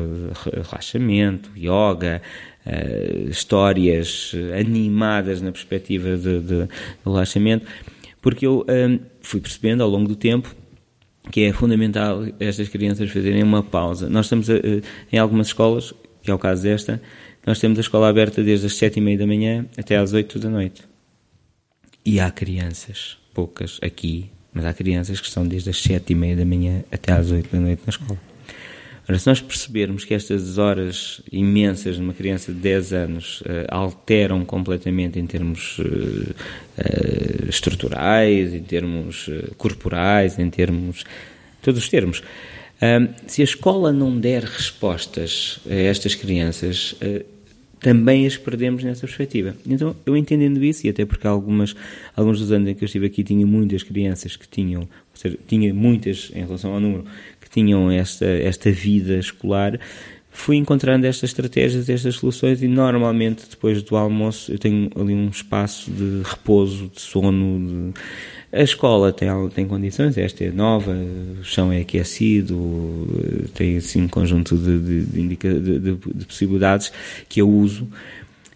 relaxamento, 0.43 1.51
yoga, 1.55 2.19
uh, 2.65 3.29
histórias 3.29 4.31
animadas 4.59 5.39
na 5.39 5.51
perspectiva 5.51 6.17
de, 6.17 6.39
de, 6.39 6.67
relaxamento, 7.05 7.67
porque 8.19 8.47
eu 8.47 8.65
um, 8.67 8.99
fui 9.21 9.39
percebendo 9.39 9.83
ao 9.83 9.89
longo 9.89 10.07
do 10.07 10.15
tempo 10.15 10.55
que 11.31 11.41
é 11.41 11.53
fundamental 11.53 12.23
estas 12.39 12.69
crianças 12.69 13.11
fazerem 13.11 13.43
uma 13.43 13.61
pausa. 13.61 14.09
Nós 14.09 14.25
estamos 14.25 14.47
em 14.49 15.17
algumas 15.19 15.47
escolas, 15.47 15.93
que 16.23 16.31
é 16.31 16.33
o 16.33 16.39
caso 16.39 16.63
desta, 16.63 16.99
nós 17.45 17.59
temos 17.59 17.77
a 17.77 17.81
escola 17.81 18.09
aberta 18.09 18.43
desde 18.43 18.67
as 18.67 18.75
sete 18.75 18.97
e 18.97 19.01
meia 19.01 19.17
da 19.17 19.27
manhã 19.27 19.65
até 19.77 19.97
às 19.97 20.13
oito 20.13 20.39
da 20.39 20.49
noite. 20.49 20.83
E 22.05 22.19
há 22.19 22.31
crianças, 22.31 23.17
poucas 23.33 23.79
aqui, 23.81 24.29
mas 24.53 24.65
há 24.65 24.73
crianças 24.73 25.19
que 25.19 25.27
estão 25.27 25.47
desde 25.47 25.69
as 25.69 25.77
sete 25.77 26.13
e 26.13 26.15
meia 26.15 26.35
da 26.35 26.45
manhã 26.45 26.83
até 26.91 27.11
às 27.11 27.31
oito 27.31 27.51
da 27.51 27.59
noite 27.59 27.81
na 27.85 27.89
escola. 27.89 28.19
Ora, 29.09 29.17
se 29.17 29.25
nós 29.25 29.41
percebermos 29.41 30.05
que 30.05 30.13
estas 30.13 30.59
horas 30.59 31.19
imensas 31.31 31.95
de 31.95 32.01
uma 32.01 32.13
criança 32.13 32.53
de 32.53 32.59
10 32.59 32.93
anos 32.93 33.41
uh, 33.41 33.65
alteram 33.69 34.45
completamente 34.45 35.17
em 35.17 35.25
termos 35.25 35.79
uh, 35.79 35.83
uh, 35.83 37.49
estruturais, 37.49 38.53
em 38.53 38.61
termos 38.61 39.27
corporais, 39.57 40.37
em 40.37 40.47
termos. 40.51 41.05
todos 41.59 41.81
os 41.81 41.89
termos, 41.89 42.21
se 43.27 43.41
a 43.41 43.43
escola 43.43 43.91
não 43.91 44.17
der 44.19 44.43
respostas 44.43 45.59
a 45.69 45.73
estas 45.73 46.15
crianças, 46.15 46.93
uh, 46.93 47.25
também 47.79 48.25
as 48.25 48.37
perdemos 48.37 48.83
nessa 48.83 49.01
perspectiva. 49.01 49.55
Então, 49.65 49.95
eu 50.05 50.15
entendendo 50.15 50.63
isso, 50.63 50.85
e 50.85 50.89
até 50.89 51.05
porque 51.05 51.27
algumas, 51.27 51.75
alguns 52.15 52.39
dos 52.39 52.51
anos 52.51 52.69
em 52.69 52.75
que 52.75 52.83
eu 52.83 52.85
estive 52.85 53.05
aqui 53.05 53.23
tinha 53.23 53.45
muitas 53.45 53.83
crianças 53.83 54.35
que 54.35 54.47
tinham, 54.47 54.81
ou 54.81 54.87
seja, 55.13 55.37
tinha 55.47 55.73
muitas 55.73 56.31
em 56.35 56.41
relação 56.41 56.73
ao 56.73 56.79
número, 56.79 57.05
que 57.39 57.49
tinham 57.49 57.89
esta, 57.89 58.25
esta 58.25 58.69
vida 58.71 59.17
escolar, 59.17 59.79
fui 60.31 60.57
encontrando 60.57 61.05
estas 61.05 61.31
estratégias, 61.31 61.89
estas 61.89 62.15
soluções 62.15 62.61
e 62.61 62.67
normalmente 62.67 63.45
depois 63.49 63.81
do 63.81 63.95
almoço 63.95 64.51
eu 64.51 64.59
tenho 64.59 64.89
ali 64.95 65.13
um 65.13 65.29
espaço 65.29 65.89
de 65.91 66.21
repouso, 66.23 66.89
de 66.93 67.01
sono, 67.01 67.67
de 67.67 67.99
a 68.51 68.61
escola 68.61 69.13
tem, 69.13 69.29
tem 69.49 69.67
condições, 69.67 70.17
esta 70.17 70.43
é 70.43 70.51
nova, 70.51 70.91
o 70.91 71.43
chão 71.43 71.71
é 71.71 71.81
aquecido, 71.81 73.07
tem 73.53 73.77
assim 73.77 74.01
um 74.01 74.07
conjunto 74.07 74.57
de, 74.57 74.79
de, 74.79 75.05
de, 75.05 75.21
indica, 75.21 75.53
de, 75.53 75.79
de 75.79 76.25
possibilidades 76.25 76.91
que 77.27 77.41
eu 77.41 77.49
uso. 77.49 77.87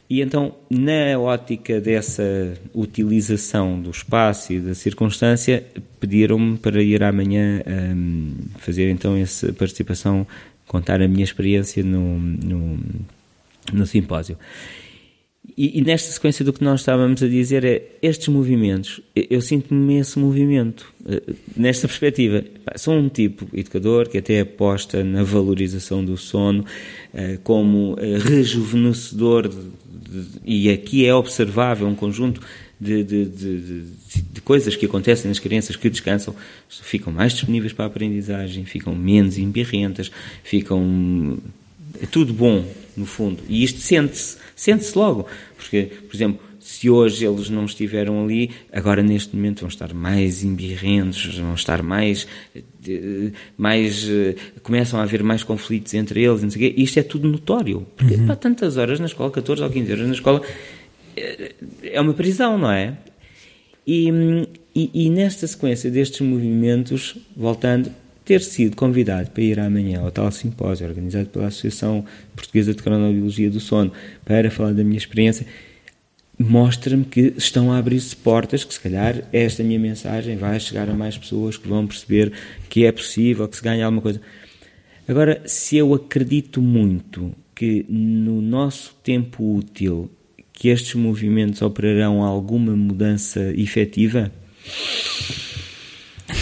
E 0.09 0.21
então, 0.21 0.53
na 0.69 1.17
ótica 1.19 1.79
dessa 1.79 2.53
utilização 2.73 3.79
do 3.79 3.89
espaço 3.89 4.53
e 4.53 4.59
da 4.59 4.75
circunstância, 4.75 5.63
pediram-me 5.99 6.57
para 6.57 6.81
ir 6.81 7.03
amanhã 7.03 7.61
um, 7.95 8.33
fazer 8.57 8.89
então 8.89 9.15
essa 9.15 9.53
participação, 9.53 10.25
contar 10.67 11.01
a 11.01 11.07
minha 11.07 11.23
experiência 11.23 11.83
no, 11.83 12.19
no, 12.19 12.79
no 13.71 13.85
simpósio. 13.87 14.37
E, 15.55 15.79
e, 15.79 15.81
nesta 15.81 16.11
sequência 16.11 16.43
do 16.43 16.51
que 16.51 16.63
nós 16.63 16.79
estávamos 16.79 17.21
a 17.21 17.27
dizer 17.27 17.63
é 17.63 17.83
estes 18.01 18.27
movimentos, 18.27 19.01
eu, 19.15 19.39
sinto-me 19.39 19.99
esse 19.99 20.17
movimento, 20.17 20.91
eh, 21.07 21.21
nesta 21.55 21.87
perspectiva. 21.87 22.43
Sou 22.75 22.95
um 22.95 23.07
tipo 23.07 23.47
educador 23.53 24.09
que 24.09 24.17
até 24.17 24.39
aposta 24.39 25.03
na 25.03 25.21
valorização 25.23 26.03
do 26.03 26.17
sono 26.17 26.65
eh, 27.13 27.37
como 27.43 27.95
eh, 27.99 28.17
rejuvenescedor, 28.17 29.47
de, 29.47 29.55
de, 29.55 30.27
e 30.43 30.69
aqui 30.71 31.05
é 31.05 31.13
observável 31.13 31.87
um 31.87 31.95
conjunto 31.95 32.41
de, 32.79 33.03
de, 33.03 33.25
de, 33.25 34.41
coisas 34.41 34.75
que 34.75 34.85
acontecem 34.85 35.29
nas 35.29 35.39
crianças 35.39 35.75
que 35.75 35.89
descansam, 35.89 36.35
ficam 36.67 37.13
mais 37.13 37.33
disponíveis 37.33 37.71
para 37.73 37.85
a 37.85 37.87
aprendizagem, 37.87 38.65
ficam 38.65 38.95
menos 38.95 39.37
embirrentas, 39.37 40.11
ficam. 40.43 41.37
É 42.01 42.07
tudo 42.07 42.33
bom, 42.33 42.65
no 42.95 43.05
fundo. 43.05 43.43
E 43.47 43.63
isto 43.63 43.79
sente-se 43.79 44.37
Sente-se 44.55 44.97
logo. 44.97 45.25
Porque, 45.57 45.83
por 46.07 46.15
exemplo, 46.15 46.39
se 46.59 46.89
hoje 46.89 47.25
eles 47.25 47.49
não 47.49 47.65
estiveram 47.65 48.23
ali, 48.23 48.51
agora 48.71 49.03
neste 49.03 49.35
momento 49.35 49.61
vão 49.61 49.69
estar 49.69 49.93
mais 49.93 50.43
embirrentos, 50.43 51.37
vão 51.37 51.53
estar 51.53 51.81
mais. 51.83 52.27
mais 53.57 54.07
começam 54.61 54.99
a 54.99 55.03
haver 55.03 55.23
mais 55.23 55.43
conflitos 55.43 55.93
entre 55.93 56.23
eles, 56.23 56.41
não 56.41 56.49
sei 56.49 56.69
o 56.69 56.73
quê. 56.73 56.81
Isto 56.81 56.99
é 56.99 57.03
tudo 57.03 57.27
notório. 57.27 57.85
Porque 57.97 58.15
uhum. 58.15 58.35
tantas 58.35 58.77
horas 58.77 58.99
na 58.99 59.07
escola, 59.07 59.31
14 59.31 59.63
ou 59.63 59.69
15 59.69 59.91
horas 59.91 60.07
na 60.07 60.13
escola, 60.13 60.41
é 61.83 61.99
uma 61.99 62.13
prisão, 62.13 62.57
não 62.57 62.71
é? 62.71 62.97
E, 63.85 64.09
e, 64.73 64.89
e 64.93 65.09
nesta 65.09 65.45
sequência 65.45 65.91
destes 65.91 66.21
movimentos, 66.21 67.17
voltando, 67.35 67.91
ter 68.25 68.41
sido 68.41 68.75
convidado 68.75 69.29
para 69.31 69.43
ir 69.43 69.59
amanhã 69.59 70.01
ao 70.01 70.11
tal 70.11 70.31
simpósio 70.31 70.87
organizado 70.87 71.27
pela 71.27 71.47
Associação 71.47 72.05
Portuguesa 72.35 72.73
de 72.73 72.81
Cronobiologia 72.81 73.49
do 73.49 73.59
Sono 73.59 73.91
para 74.23 74.49
falar 74.49 74.73
da 74.73 74.83
minha 74.83 74.97
experiência, 74.97 75.45
mostra-me 76.39 77.05
que 77.05 77.33
estão 77.37 77.71
a 77.71 77.77
abrir-se 77.77 78.15
portas, 78.15 78.63
que 78.63 78.73
se 78.73 78.79
calhar 78.79 79.23
esta 79.31 79.63
minha 79.63 79.79
mensagem 79.79 80.37
vai 80.37 80.59
chegar 80.59 80.89
a 80.89 80.93
mais 80.93 81.17
pessoas 81.17 81.57
que 81.57 81.67
vão 81.67 81.85
perceber 81.85 82.31
que 82.69 82.85
é 82.85 82.91
possível, 82.91 83.47
que 83.47 83.57
se 83.57 83.63
ganha 83.63 83.85
alguma 83.85 84.01
coisa. 84.01 84.21
Agora, 85.07 85.41
se 85.45 85.77
eu 85.77 85.93
acredito 85.93 86.61
muito 86.61 87.33
que 87.53 87.85
no 87.89 88.41
nosso 88.41 88.95
tempo 89.03 89.57
útil 89.57 90.09
que 90.51 90.69
estes 90.69 90.95
movimentos 90.95 91.61
operarão 91.61 92.23
alguma 92.23 92.75
mudança 92.75 93.53
efetiva, 93.55 94.31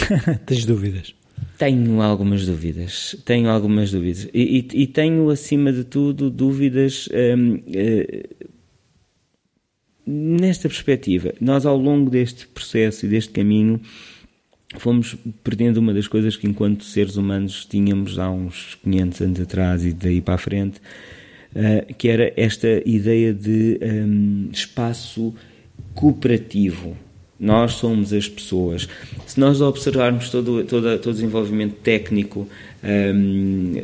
Tens 0.46 0.64
dúvidas? 0.64 1.14
Tenho 1.62 2.02
algumas 2.02 2.44
dúvidas, 2.44 3.16
tenho 3.24 3.48
algumas 3.48 3.92
dúvidas 3.92 4.28
e, 4.34 4.66
e, 4.74 4.82
e 4.82 4.86
tenho 4.88 5.30
acima 5.30 5.72
de 5.72 5.84
tudo 5.84 6.28
dúvidas 6.28 7.08
hum, 7.38 7.62
eh, 7.72 8.30
nesta 10.04 10.68
perspectiva. 10.68 11.32
Nós 11.40 11.64
ao 11.64 11.76
longo 11.76 12.10
deste 12.10 12.48
processo 12.48 13.06
e 13.06 13.08
deste 13.08 13.30
caminho 13.30 13.80
fomos 14.76 15.16
perdendo 15.44 15.76
uma 15.76 15.94
das 15.94 16.08
coisas 16.08 16.34
que 16.34 16.48
enquanto 16.48 16.82
seres 16.82 17.14
humanos 17.14 17.64
tínhamos 17.64 18.18
há 18.18 18.28
uns 18.28 18.76
500 18.82 19.20
anos 19.20 19.40
atrás 19.40 19.84
e 19.84 19.92
daí 19.92 20.20
para 20.20 20.34
a 20.34 20.38
frente, 20.38 20.80
uh, 21.54 21.94
que 21.94 22.08
era 22.08 22.32
esta 22.36 22.82
ideia 22.84 23.32
de 23.32 23.78
um, 23.80 24.48
espaço 24.50 25.32
cooperativo. 25.94 26.96
Nós 27.42 27.72
somos 27.72 28.12
as 28.12 28.28
pessoas. 28.28 28.88
Se 29.26 29.40
nós 29.40 29.60
observarmos 29.60 30.30
todo, 30.30 30.62
todo, 30.62 30.96
todo 30.98 31.10
o 31.10 31.12
desenvolvimento 31.12 31.74
técnico 31.82 32.48
um, 32.84 33.74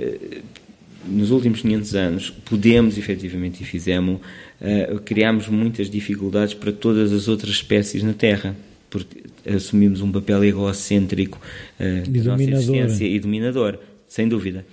nos 1.05 1.33
últimos 1.33 1.63
500 1.63 1.95
anos, 1.97 2.31
podemos 2.31 2.97
efetivamente 2.97 3.65
e 3.65 3.67
fizemos, 3.67 4.21
uh, 4.61 5.01
criamos 5.05 5.49
muitas 5.49 5.91
dificuldades 5.91 6.55
para 6.55 6.71
todas 6.71 7.13
as 7.13 7.27
outras 7.27 7.51
espécies 7.55 8.05
na 8.05 8.13
Terra 8.13 8.55
porque 8.91 9.25
assumimos 9.47 10.01
um 10.01 10.11
papel 10.11 10.45
egocêntrico 10.45 11.39
uh, 11.81 12.09
e 12.09 12.21
dominador. 12.21 13.03
e 13.03 13.21
dominador, 13.21 13.79
sem 14.07 14.29
dúvida. 14.29 14.65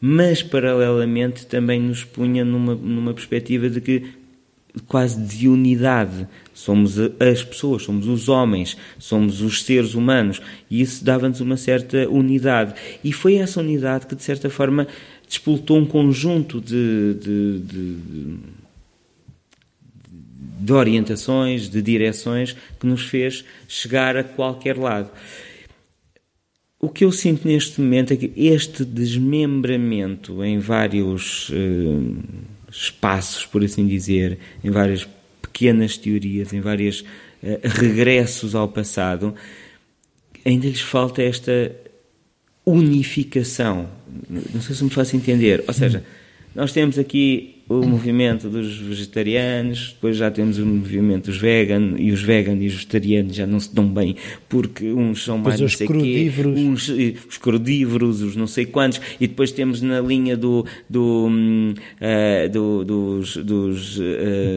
Mas, 0.00 0.42
paralelamente, 0.42 1.46
também 1.46 1.78
nos 1.78 2.04
punha 2.04 2.42
numa, 2.42 2.74
numa 2.74 3.12
perspectiva 3.12 3.68
de 3.68 3.82
que 3.82 4.02
quase 4.86 5.20
de 5.20 5.48
unidade. 5.48 6.26
Somos 6.52 6.98
as 6.98 7.42
pessoas, 7.42 7.82
somos 7.82 8.06
os 8.06 8.28
homens, 8.28 8.76
somos 8.98 9.40
os 9.40 9.62
seres 9.64 9.94
humanos 9.94 10.40
e 10.70 10.80
isso 10.80 11.04
dava-nos 11.04 11.40
uma 11.40 11.56
certa 11.56 12.08
unidade. 12.08 12.74
E 13.02 13.12
foi 13.12 13.36
essa 13.36 13.60
unidade 13.60 14.06
que, 14.06 14.14
de 14.14 14.22
certa 14.22 14.50
forma, 14.50 14.86
despoltou 15.26 15.78
um 15.78 15.86
conjunto 15.86 16.60
de, 16.60 17.14
de, 17.14 17.58
de, 17.60 17.96
de 20.60 20.72
orientações, 20.72 21.68
de 21.68 21.80
direções 21.80 22.56
que 22.78 22.86
nos 22.86 23.02
fez 23.02 23.44
chegar 23.68 24.16
a 24.16 24.24
qualquer 24.24 24.76
lado. 24.76 25.10
O 26.82 26.88
que 26.88 27.04
eu 27.04 27.12
sinto 27.12 27.46
neste 27.46 27.78
momento 27.80 28.14
é 28.14 28.16
que 28.16 28.32
este 28.34 28.86
desmembramento 28.86 30.42
em 30.42 30.58
vários 30.58 31.50
uh, 31.50 32.16
espaços, 32.70 33.46
por 33.46 33.64
assim 33.64 33.86
dizer, 33.86 34.38
em 34.62 34.70
várias 34.70 35.06
pequenas 35.40 35.96
teorias, 35.96 36.52
em 36.52 36.60
vários 36.60 37.00
uh, 37.00 37.60
regressos 37.62 38.54
ao 38.54 38.68
passado, 38.68 39.34
ainda 40.44 40.66
lhes 40.66 40.80
falta 40.80 41.22
esta 41.22 41.74
unificação. 42.64 43.88
Não 44.28 44.60
sei 44.60 44.74
se 44.74 44.84
me 44.84 44.90
faço 44.90 45.16
entender. 45.16 45.64
Ou 45.66 45.74
seja, 45.74 46.04
nós 46.54 46.72
temos 46.72 46.98
aqui 46.98 47.59
o 47.70 47.86
movimento 47.86 48.48
dos 48.48 48.76
vegetarianos, 48.78 49.92
depois 49.94 50.16
já 50.16 50.28
temos 50.28 50.58
o 50.58 50.66
movimento 50.66 51.26
dos 51.26 51.36
vegan, 51.36 51.94
e 51.98 52.10
os 52.10 52.20
vegan 52.20 52.56
e 52.56 52.66
os 52.66 52.74
vegetarianos 52.74 53.36
já 53.36 53.46
não 53.46 53.60
se 53.60 53.72
dão 53.72 53.86
bem, 53.86 54.16
porque 54.48 54.90
uns 54.92 55.22
são 55.22 55.38
mais 55.38 55.60
pois 55.60 55.60
não 55.60 55.68
sei 55.68 55.86
quê, 55.86 56.32
uns, 56.44 56.88
os 57.28 57.38
crudívoros, 57.38 58.22
os 58.22 58.34
não 58.34 58.48
sei 58.48 58.66
quantos, 58.66 59.00
e 59.20 59.28
depois 59.28 59.52
temos 59.52 59.80
na 59.80 60.00
linha 60.00 60.36
do, 60.36 60.66
do, 60.88 61.28
uh, 61.28 62.48
do 62.50 62.84
dos, 62.84 63.36
dos 63.36 63.98
uh, 63.98 64.02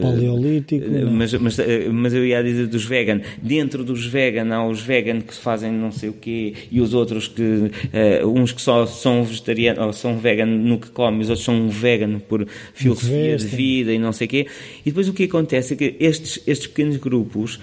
paleolítico, 0.01 0.83
mas, 1.11 1.33
mas, 1.35 1.57
mas, 1.91 2.13
eu 2.15 2.25
ia 2.25 2.41
dizer 2.41 2.65
dos 2.65 2.83
vegan, 2.83 3.21
dentro 3.39 3.83
dos 3.83 4.07
vegan 4.07 4.51
há 4.51 4.67
os 4.67 4.81
vegan 4.81 5.21
que 5.21 5.35
fazem 5.35 5.71
não 5.71 5.91
sei 5.91 6.09
o 6.09 6.13
quê, 6.13 6.55
e 6.71 6.81
os 6.81 6.95
outros 6.95 7.27
que, 7.27 7.43
uh, 7.43 8.27
uns 8.27 8.51
que 8.51 8.61
só 8.61 8.87
são 8.87 9.23
vegetarianos, 9.23 9.85
ou 9.85 9.93
são 9.93 10.17
vegan 10.17 10.47
no 10.47 10.79
que 10.79 10.89
comem, 10.89 11.21
os 11.21 11.29
outros 11.29 11.45
são 11.45 11.69
vegan 11.69 12.17
por 12.17 12.47
filosofia 12.73 13.02
filosofia 13.07 13.37
de 13.37 13.55
vida 13.55 13.93
e 13.93 13.99
não 13.99 14.11
sei 14.11 14.27
o 14.27 14.29
quê. 14.29 14.47
E 14.81 14.89
depois 14.89 15.07
o 15.07 15.13
que 15.13 15.23
acontece 15.23 15.73
é 15.73 15.77
que 15.77 15.95
estes, 15.99 16.39
estes 16.47 16.67
pequenos 16.67 16.97
grupos 16.97 17.55
uh, 17.55 17.59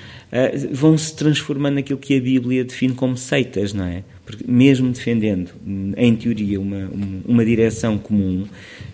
vão 0.73 0.97
se 0.97 1.15
transformando 1.15 1.75
naquilo 1.77 1.99
que 1.99 2.17
a 2.17 2.21
Bíblia 2.21 2.65
define 2.65 2.95
como 2.95 3.17
seitas, 3.17 3.73
não 3.73 3.85
é? 3.85 4.03
Porque 4.25 4.45
mesmo 4.47 4.91
defendendo, 4.91 5.51
em 5.97 6.15
teoria, 6.15 6.61
uma, 6.61 6.91
uma 7.27 7.45
direção 7.45 7.99
comum, 7.99 8.47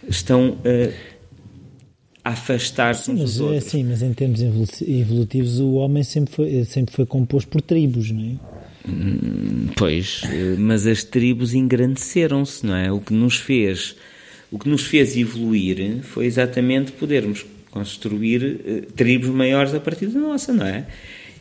estão 0.09 0.51
uh, 0.51 1.16
a 2.27 2.31
afastar-se 2.31 3.09
uns 3.10 3.20
dos 3.20 3.40
é 3.40 3.43
outros. 3.43 3.64
Sim, 3.64 3.85
mas 3.85 4.02
em 4.02 4.12
termos 4.12 4.40
evolutivos 4.40 5.60
o 5.60 5.74
homem 5.74 6.02
sempre 6.02 6.35
foi, 6.35 6.64
sempre 6.64 6.94
foi 6.94 7.06
composto 7.06 7.48
por 7.48 7.60
tribos, 7.60 8.10
não 8.10 8.24
é? 8.24 8.56
Hum, 8.89 9.68
pois, 9.77 10.23
eh, 10.24 10.56
mas 10.59 10.86
as 10.86 11.05
tribos 11.05 11.55
engrandeceram-se, 11.55 12.66
não 12.66 12.77
é? 12.77 12.90
O 12.90 13.01
que 13.01 13.12
nos 13.12 13.36
fez 13.36 13.97
o 14.57 14.59
que 14.59 14.69
nos 14.70 14.87
fez 14.87 15.16
evoluir 15.19 16.01
foi 16.03 16.24
exatamente 16.24 16.91
podermos 16.93 17.45
construir 17.70 18.43
uh, 18.43 18.93
tribos 18.93 19.28
maiores 19.28 19.74
a 19.74 19.81
partir 19.81 20.07
da 20.07 20.19
nossa, 20.19 20.51
não 20.51 20.66
é? 20.66 20.87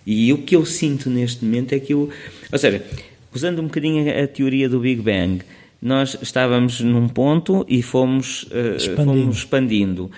E 0.05 0.33
o 0.33 0.39
que 0.39 0.53
eu 0.53 0.65
sinto 0.65 1.09
neste 1.09 1.45
momento 1.45 1.73
é 1.73 1.79
que 1.79 1.93
eu. 1.93 2.09
Ou 2.51 2.59
seja, 2.59 2.83
usando 3.33 3.59
um 3.59 3.63
bocadinho 3.63 4.05
a, 4.21 4.27
teoria 4.27 4.67
do 4.67 4.81
Big 4.81 5.01
Bang, 5.01 5.41
nós 5.81 6.17
estávamos 6.21 6.81
num 6.81 7.07
ponto 7.07 7.65
e 7.69 7.81
fomos, 7.81 8.43
uh, 8.43 8.75
expandindo. 8.75 9.21
fomos 9.21 9.37
expandindo. 9.37 10.11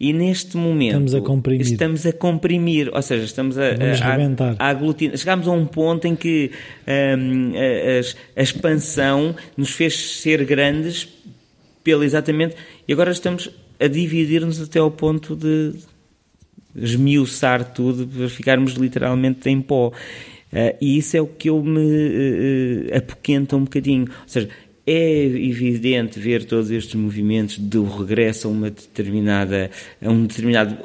E 0.00 0.12
neste 0.12 0.56
momento 0.56 1.06
estamos 1.06 1.14
a 1.14 1.20
comprimir, 1.20 1.66
estamos 1.66 2.06
a 2.06 2.12
comprimir 2.12 2.90
ou 2.94 3.02
seja, 3.02 3.24
estamos 3.24 3.58
a, 3.58 3.64
a, 3.64 4.54
a, 4.54 4.66
a 4.66 4.68
aglutinar. 4.70 5.18
Chegámos 5.18 5.46
a 5.48 5.50
um 5.50 5.66
ponto 5.66 6.06
em 6.06 6.16
que 6.16 6.52
um, 6.86 7.52
a, 7.54 8.40
a, 8.40 8.42
expansão 8.42 9.34
nos 9.56 9.70
fez 9.70 10.20
ser 10.20 10.44
grandes 10.44 11.08
pelo 11.88 12.04
exatamente. 12.04 12.54
E 12.86 12.92
agora 12.92 13.10
estamos 13.10 13.50
a 13.80 13.86
dividir-nos 13.86 14.60
até 14.60 14.78
ao 14.78 14.90
ponto 14.90 15.34
de 15.34 15.72
esmiuçar 16.76 17.64
tudo 17.72 18.06
para 18.06 18.28
ficarmos 18.28 18.74
literalmente 18.74 19.48
em 19.48 19.62
pó. 19.62 19.88
Uh, 19.88 20.76
e 20.82 20.98
isso 20.98 21.16
é 21.16 21.20
o 21.22 21.26
que 21.26 21.48
eu 21.48 21.62
me 21.62 21.80
uh, 21.80 22.96
apoquenta 22.98 23.56
um 23.56 23.64
bocadinho. 23.64 24.02
Ou 24.02 24.28
seja, 24.28 24.50
é 24.86 25.24
evidente 25.24 26.20
ver 26.20 26.44
todos 26.44 26.70
estes 26.70 26.94
movimentos 26.94 27.56
do 27.58 27.84
regresso 27.84 28.48
a 28.48 28.50
uma 28.50 28.70
determinada 28.70 29.70
a 30.02 30.10
um 30.10 30.26
determinado 30.26 30.76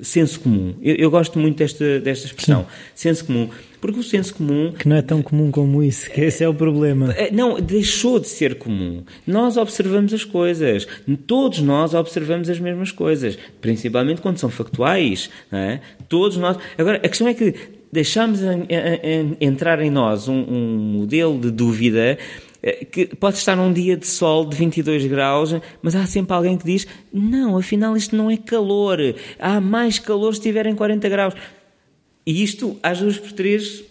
senso 0.00 0.38
comum. 0.38 0.74
Eu, 0.80 0.94
eu 0.94 1.10
gosto 1.10 1.40
muito 1.40 1.58
desta 1.58 1.98
desta 1.98 2.26
expressão, 2.26 2.62
Sim. 2.62 2.68
senso 2.94 3.24
comum, 3.24 3.48
porque 3.82 3.98
o 3.98 4.02
senso 4.02 4.36
comum 4.36 4.72
que 4.72 4.88
não 4.88 4.94
é 4.94 5.02
tão 5.02 5.20
comum 5.20 5.50
como 5.50 5.82
isso, 5.82 6.08
que 6.08 6.20
esse 6.20 6.44
é 6.44 6.48
o 6.48 6.54
problema. 6.54 7.12
Não, 7.32 7.60
deixou 7.60 8.20
de 8.20 8.28
ser 8.28 8.54
comum. 8.54 9.02
Nós 9.26 9.56
observamos 9.56 10.14
as 10.14 10.24
coisas, 10.24 10.86
todos 11.26 11.58
nós 11.58 11.92
observamos 11.92 12.48
as 12.48 12.60
mesmas 12.60 12.92
coisas, 12.92 13.36
principalmente 13.60 14.20
quando 14.20 14.38
são 14.38 14.48
factuais, 14.48 15.28
é? 15.50 15.80
Todos 16.08 16.36
nós. 16.36 16.56
Agora 16.78 16.98
a 16.98 17.08
questão 17.08 17.26
é 17.26 17.34
que 17.34 17.54
deixamos 17.90 18.38
entrar 19.40 19.80
em 19.82 19.90
nós 19.90 20.28
um, 20.28 20.44
um 20.48 20.78
modelo 20.78 21.40
de 21.40 21.50
dúvida 21.50 22.16
eh, 22.62 22.84
que 22.84 23.06
pode 23.16 23.36
estar 23.36 23.56
num 23.56 23.72
dia 23.72 23.96
de 23.96 24.06
sol 24.06 24.44
de 24.44 24.56
22 24.56 25.06
graus, 25.06 25.56
mas 25.82 25.96
há 25.96 26.06
sempre 26.06 26.34
alguém 26.34 26.56
que 26.56 26.64
diz: 26.64 26.86
não, 27.12 27.58
afinal 27.58 27.96
isto 27.96 28.14
não 28.14 28.30
é 28.30 28.36
calor, 28.36 28.98
há 29.40 29.60
mais 29.60 29.98
calor 29.98 30.32
se 30.34 30.38
estiverem 30.38 30.76
40 30.76 31.08
graus. 31.08 31.34
E 32.26 32.42
isto, 32.42 32.78
às 32.82 33.00
duas 33.00 33.18
por 33.18 33.32
três, 33.32 33.82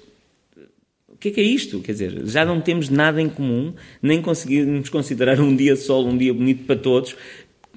o 1.08 1.18
que 1.20 1.30
é 1.30 1.32
que 1.32 1.42
é 1.42 1.44
isto? 1.44 1.80
Quer 1.82 1.92
dizer, 1.92 2.26
já 2.26 2.46
não 2.46 2.62
temos 2.62 2.90
nada 2.90 3.22
em 3.22 3.30
comum, 3.30 3.74
nem 4.02 4.22
conseguimos 4.22 4.90
considerar 4.90 5.40
um 5.40 5.56
dia 5.56 5.74
de 5.74 5.80
sol 5.80 6.08
um 6.08 6.18
dia 6.18 6.34
bonito 6.34 6.64
para 6.66 6.76
todos, 6.76 7.16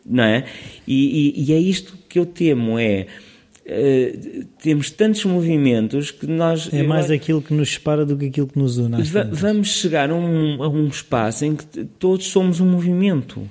não 0.05 0.25
é? 0.25 0.45
E, 0.87 1.35
e, 1.37 1.45
e 1.45 1.53
é 1.53 1.59
isto 1.59 1.99
que 2.09 2.19
eu 2.19 2.27
temo: 2.27 2.79
é 2.79 3.07
Uh, 3.65 4.45
temos 4.63 4.91
tantos 4.91 5.25
movimentos 5.25 6.11
que 6.11 6.27
nós. 6.27 6.69
É 6.71 6.83
mais 6.83 7.09
eu, 7.09 7.17
aquilo 7.17 7.41
que 7.41 7.55
nos 7.55 7.73
separa 7.73 8.05
do 8.05 8.15
que 8.15 8.27
aquilo 8.27 8.47
que 8.47 8.59
nos 8.59 8.77
une. 8.77 9.03
vamos 9.33 9.69
chegar 9.69 10.11
a 10.11 10.15
um, 10.15 10.63
a 10.63 10.69
um 10.69 10.87
espaço 10.87 11.47
em 11.47 11.57
que 11.57 11.65
todos 11.99 12.27
somos 12.27 12.61
um 12.61 12.67
movimento 12.67 13.49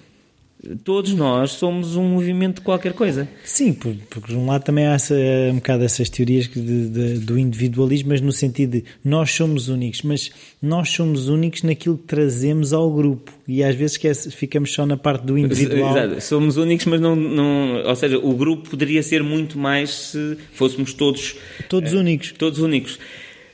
todos 0.84 1.14
nós 1.14 1.52
somos 1.52 1.96
um 1.96 2.04
movimento 2.04 2.56
de 2.56 2.62
qualquer 2.62 2.94
coisa. 2.94 3.28
Sim, 3.44 3.74
porque, 3.74 4.00
porque 4.10 4.32
de 4.32 4.38
um 4.38 4.46
lado 4.46 4.64
também 4.64 4.88
há 4.88 4.94
essa, 4.94 5.16
um 5.52 5.56
bocado 5.56 5.84
essas 5.84 6.10
teorias 6.10 6.48
de, 6.48 6.90
de, 6.90 7.20
do 7.20 7.38
individualismo, 7.38 8.10
mas 8.10 8.22
no 8.22 8.32
sentido 8.32 8.78
de 8.78 8.84
nós 9.04 9.32
somos 9.32 9.68
únicos, 9.68 10.02
mas 10.04 10.32
nós 10.62 10.90
somos 10.90 11.28
únicos 11.28 11.64
naquilo 11.64 11.98
que 11.98 12.06
trazemos 12.06 12.72
ao 12.72 12.90
grupo 12.92 13.32
e 13.48 13.64
às 13.64 13.76
vezes 13.76 13.94
esquece, 13.94 14.32
ficamos 14.32 14.74
só 14.74 14.86
na 14.86 14.96
parte 14.96 15.26
do 15.26 15.38
individual. 15.38 15.98
Exato. 15.98 16.22
Somos 16.22 16.56
únicos, 16.56 16.86
mas 16.86 17.02
não, 17.02 17.16
não, 17.16 17.84
ou 17.84 17.96
seja, 17.96 18.18
o 18.18 18.34
grupo 18.34 18.70
poderia 18.70 19.04
ser 19.04 19.22
muito 19.22 19.58
mais 19.58 19.90
se 19.90 20.38
fôssemos 20.54 20.94
todos 20.94 21.36
todos 21.68 21.94
uh, 21.94 21.98
únicos. 21.98 22.32
Todos 22.32 22.60
únicos. 22.60 23.00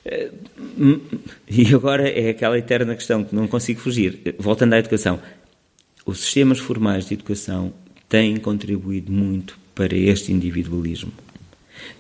Uh, 0.06 1.02
e 1.50 1.74
agora 1.74 2.08
é 2.08 2.30
aquela 2.30 2.58
eterna 2.58 2.96
questão 2.96 3.24
que 3.24 3.36
não 3.36 3.48
consigo 3.48 3.80
fugir. 3.80 4.36
Voltando 4.38 4.74
à 4.74 4.80
educação, 4.80 5.20
os 6.10 6.20
sistemas 6.22 6.60
formais 6.60 7.06
de 7.06 7.14
educação 7.14 7.74
têm 8.08 8.38
contribuído 8.38 9.12
muito 9.12 9.58
para 9.76 9.96
este 9.96 10.32
individualismo. 10.32 11.12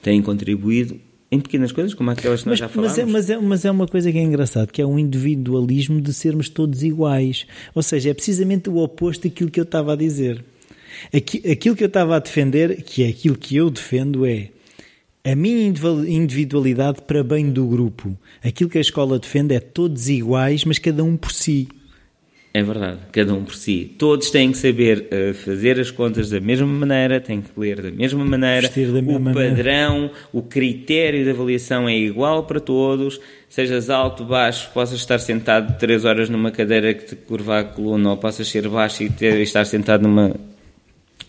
Têm 0.02 0.22
contribuído 0.22 1.00
em 1.32 1.40
pequenas 1.40 1.72
coisas, 1.72 1.94
como 1.94 2.10
aquelas 2.10 2.42
que 2.42 2.50
nós 2.50 2.60
mas, 2.60 2.60
já 2.60 2.68
falámos. 2.68 2.98
Mas 2.98 3.00
é, 3.00 3.06
mas, 3.06 3.30
é, 3.30 3.38
mas 3.38 3.66
é 3.66 3.72
uma 3.72 3.88
coisa 3.88 4.12
que 4.12 4.18
é 4.18 4.22
engraçado, 4.22 4.72
que 4.72 4.82
é 4.82 4.86
um 4.86 4.98
individualismo 4.98 6.02
de 6.02 6.12
sermos 6.12 6.50
todos 6.50 6.82
iguais. 6.82 7.46
Ou 7.76 7.84
seja, 7.84 8.10
é 8.10 8.14
precisamente 8.14 8.70
o 8.70 8.78
oposto 8.78 9.28
daquilo 9.28 9.52
que 9.52 9.60
eu 9.60 9.64
estava 9.64 9.94
a 9.94 9.96
dizer. 9.96 10.44
Aquilo 11.14 11.76
que 11.76 11.84
eu 11.84 11.88
estava 11.88 12.16
a 12.16 12.20
defender, 12.20 12.82
que 12.82 13.04
é 13.04 13.08
aquilo 13.10 13.38
que 13.38 13.56
eu 13.56 13.70
defendo, 13.70 14.26
é 14.26 14.50
a 15.24 15.36
minha 15.36 15.72
individualidade 16.08 17.02
para 17.04 17.24
bem 17.24 17.52
do 17.52 17.68
grupo. 17.68 18.18
Aquilo 18.44 18.70
que 18.70 18.80
a 18.80 18.82
escola 18.82 19.20
defende 19.20 19.54
é 19.54 19.60
todos 19.60 20.10
iguais, 20.10 20.66
mas 20.66 20.80
cada 20.80 21.04
um 21.04 21.16
por 21.16 21.32
si. 21.32 21.68
É 22.52 22.64
verdade, 22.64 22.98
cada 23.12 23.32
um 23.34 23.44
por 23.44 23.54
si. 23.54 23.94
Todos 23.98 24.32
têm 24.32 24.52
que 24.52 24.58
saber 24.58 25.08
uh, 25.12 25.34
fazer 25.36 25.80
as 25.80 25.92
contas 25.92 26.32
da 26.32 26.40
mesma 26.40 26.66
maneira, 26.66 27.22
têm 27.22 27.42
que 27.42 27.52
ler 27.56 27.80
da 27.80 27.92
mesma 27.92 28.26
maneira. 28.26 28.62
Vestir 28.62 28.88
da 28.88 29.02
mesma 29.04 29.30
o 29.30 29.34
padrão, 29.34 29.94
maneira. 29.94 30.14
o 30.34 30.42
critério 30.42 31.24
de 31.24 31.30
avaliação 31.30 31.88
é 31.88 31.96
igual 31.96 32.46
para 32.46 32.60
todos. 32.60 33.22
Sejas 33.48 33.92
alto, 33.92 34.26
baixo, 34.26 34.72
possas 34.74 35.00
estar 35.00 35.20
sentado 35.20 35.78
três 35.78 36.06
horas 36.06 36.28
numa 36.28 36.50
cadeira 36.50 36.92
que 36.94 37.06
te 37.06 37.16
curva 37.16 37.60
a 37.60 37.64
coluna, 37.64 38.10
ou 38.10 38.18
possas 38.18 38.48
ser 38.48 38.68
baixo 38.68 39.04
e 39.04 39.12
ter, 39.12 39.40
estar 39.42 39.66
sentado 39.66 40.02
numa, 40.02 40.36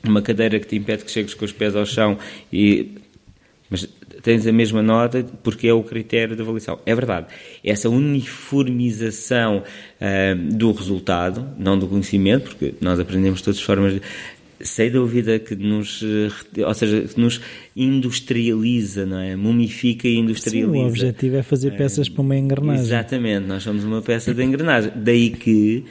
numa 0.03 0.23
cadeira 0.23 0.59
que 0.59 0.67
te 0.67 0.77
impede 0.77 1.05
que 1.05 1.11
chegues 1.11 1.35
com 1.35 1.45
os 1.45 1.53
pés 1.53 1.77
ao 1.77 1.85
chão 1.85 2.17
e 2.51 2.95
mas 3.69 3.87
tens 4.23 4.47
a 4.47 4.53
mesma 4.53 4.83
nota 4.83 5.25
porque 5.43 5.69
é 5.69 5.73
o 5.73 5.83
critério 5.83 6.37
de 6.37 6.43
avaliação. 6.43 6.79
É 6.85 6.95
verdade. 6.95 7.27
Essa 7.65 7.89
uniformização 7.89 9.63
uh, 9.63 10.55
do 10.55 10.73
resultado, 10.73 11.47
não 11.59 11.79
do 11.79 11.87
conhecimento, 11.87 12.51
porque 12.51 12.75
nós 12.81 12.99
aprendemos 12.99 13.39
de 13.39 13.45
todas 13.45 13.59
as 13.59 13.65
formas, 13.65 14.01
sem 14.61 14.91
dúvida 14.91 15.39
que 15.39 15.55
nos, 15.57 16.03
ou 16.65 16.75
seja, 16.75 17.03
que 17.03 17.19
nos 17.19 17.41
industrializa, 17.75 19.07
não 19.07 19.19
é? 19.19 19.35
Mumifica 19.35 20.07
e 20.07 20.17
industrializa. 20.17 20.73
Sim, 20.73 20.85
o 20.85 20.87
objetivo 20.87 21.37
é 21.37 21.43
fazer 21.43 21.77
peças 21.77 22.09
uh, 22.09 22.13
para 22.13 22.23
uma 22.23 22.37
engrenagem. 22.37 22.85
Exatamente, 22.85 23.47
nós 23.47 23.63
somos 23.63 23.85
uma 23.85 24.03
peça 24.03 24.35
de 24.35 24.43
engrenagem. 24.43 24.93
Daí 24.97 25.31
que, 25.31 25.85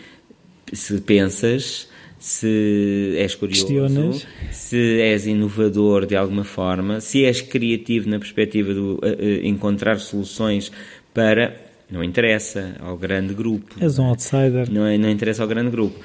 se 0.71 1.01
pensas 1.01 1.89
se 2.19 3.15
és 3.17 3.33
curioso, 3.33 3.65
Questionas. 3.65 4.27
se 4.51 4.77
és 4.77 5.25
inovador 5.25 6.05
de 6.05 6.15
alguma 6.15 6.43
forma, 6.43 6.99
se 6.99 7.23
és 7.23 7.41
criativo 7.41 8.09
na 8.09 8.19
perspectiva 8.19 8.73
de 8.73 8.79
uh, 8.79 8.95
uh, 8.95 9.45
encontrar 9.45 9.99
soluções 9.99 10.71
para. 11.13 11.67
Não 11.89 12.03
interessa 12.03 12.75
ao 12.81 12.95
grande 12.95 13.33
grupo. 13.33 13.73
És 13.81 13.97
um 13.97 14.05
outsider. 14.05 14.71
Não, 14.71 14.85
é, 14.85 14.95
não 14.95 15.09
interessa 15.09 15.41
ao 15.41 15.47
grande 15.47 15.71
grupo. 15.71 15.97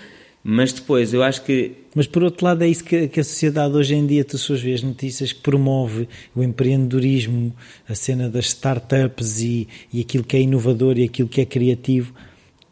Mas 0.43 0.73
depois, 0.73 1.13
eu 1.13 1.23
acho 1.23 1.43
que. 1.43 1.73
Mas 1.95 2.07
por 2.07 2.23
outro 2.23 2.47
lado, 2.47 2.63
é 2.63 2.69
isso 2.69 2.85
que, 2.85 3.09
que 3.09 3.21
a 3.21 3.25
sociedade 3.25 3.75
hoje 3.75 3.95
em 3.95 4.07
dia, 4.07 4.25
tu 4.25 4.39
suas 4.39 4.63
vezes 4.63 4.83
notícias 4.83 5.33
que 5.33 5.41
promove 5.41 6.09
o 6.35 6.43
empreendedorismo, 6.43 7.55
a 7.89 7.95
cena 7.95 8.29
das 8.29 8.47
startups 8.47 9.41
e, 9.41 9.69
e 9.93 10.01
aquilo 10.01 10.25
que 10.25 10.37
é 10.37 10.41
inovador 10.41 10.99
e 10.99 11.05
aquilo 11.05 11.29
que 11.29 11.41
é 11.41 11.45
criativo. 11.45 12.15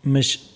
Mas 0.03 0.39
é, 0.39 0.41
é, 0.41 0.52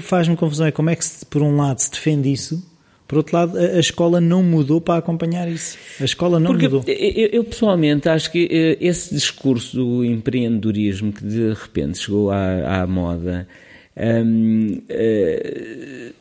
faz-me 0.00 0.36
confusão 0.36 0.66
é 0.66 0.72
como 0.72 0.90
é 0.90 0.96
que 0.96 1.04
se, 1.04 1.24
por 1.26 1.42
um 1.42 1.56
lado 1.56 1.78
se 1.78 1.90
defende 1.90 2.32
isso 2.32 2.70
por 3.10 3.16
outro 3.16 3.36
lado, 3.36 3.58
a, 3.58 3.62
a, 3.62 3.80
escola 3.80 4.20
não 4.20 4.40
mudou 4.40 4.80
para 4.80 5.00
acompanhar 5.00 5.48
isso. 5.48 5.76
A 6.00 6.04
escola 6.04 6.38
não 6.38 6.52
Porque 6.52 6.68
mudou. 6.68 6.84
Eu, 6.86 7.28
eu, 7.32 7.42
pessoalmente 7.42 8.08
acho 8.08 8.30
que 8.30 8.48
eh, 8.48 8.78
esse 8.80 9.12
discurso 9.12 9.76
do 9.76 10.04
empreendedorismo 10.04 11.12
que 11.12 11.24
de 11.24 11.52
repente 11.52 11.98
chegou 11.98 12.30
à, 12.30 12.82
à 12.82 12.86
moda 12.86 13.48
um, 13.96 14.74
uh, 14.74 14.82
eh, 14.88 16.12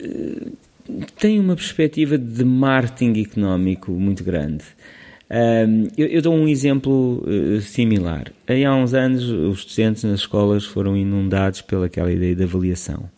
tem 1.20 1.40
uma 1.40 1.56
perspectiva 1.56 2.18
de 2.18 2.44
marketing 2.44 3.22
económico 3.22 3.92
muito 3.92 4.24
grande. 4.24 4.64
Um, 5.32 5.88
eu, 5.96 6.08
eu, 6.08 6.22
dou 6.24 6.34
um 6.34 6.48
exemplo 6.48 7.24
uh, 7.28 7.62
similar. 7.62 8.32
Aí 8.48 8.66
há 8.66 8.76
uns 8.76 8.96
anos, 8.96 9.24
os 9.30 9.64
docentes 9.64 10.04
nas 10.04 10.22
escolas 10.22 10.66
foram 10.66 10.98
inundados 10.98 11.62
pelaquela 11.62 12.12
ideia 12.12 12.36
de 12.36 12.44
avaliação. 12.44 13.10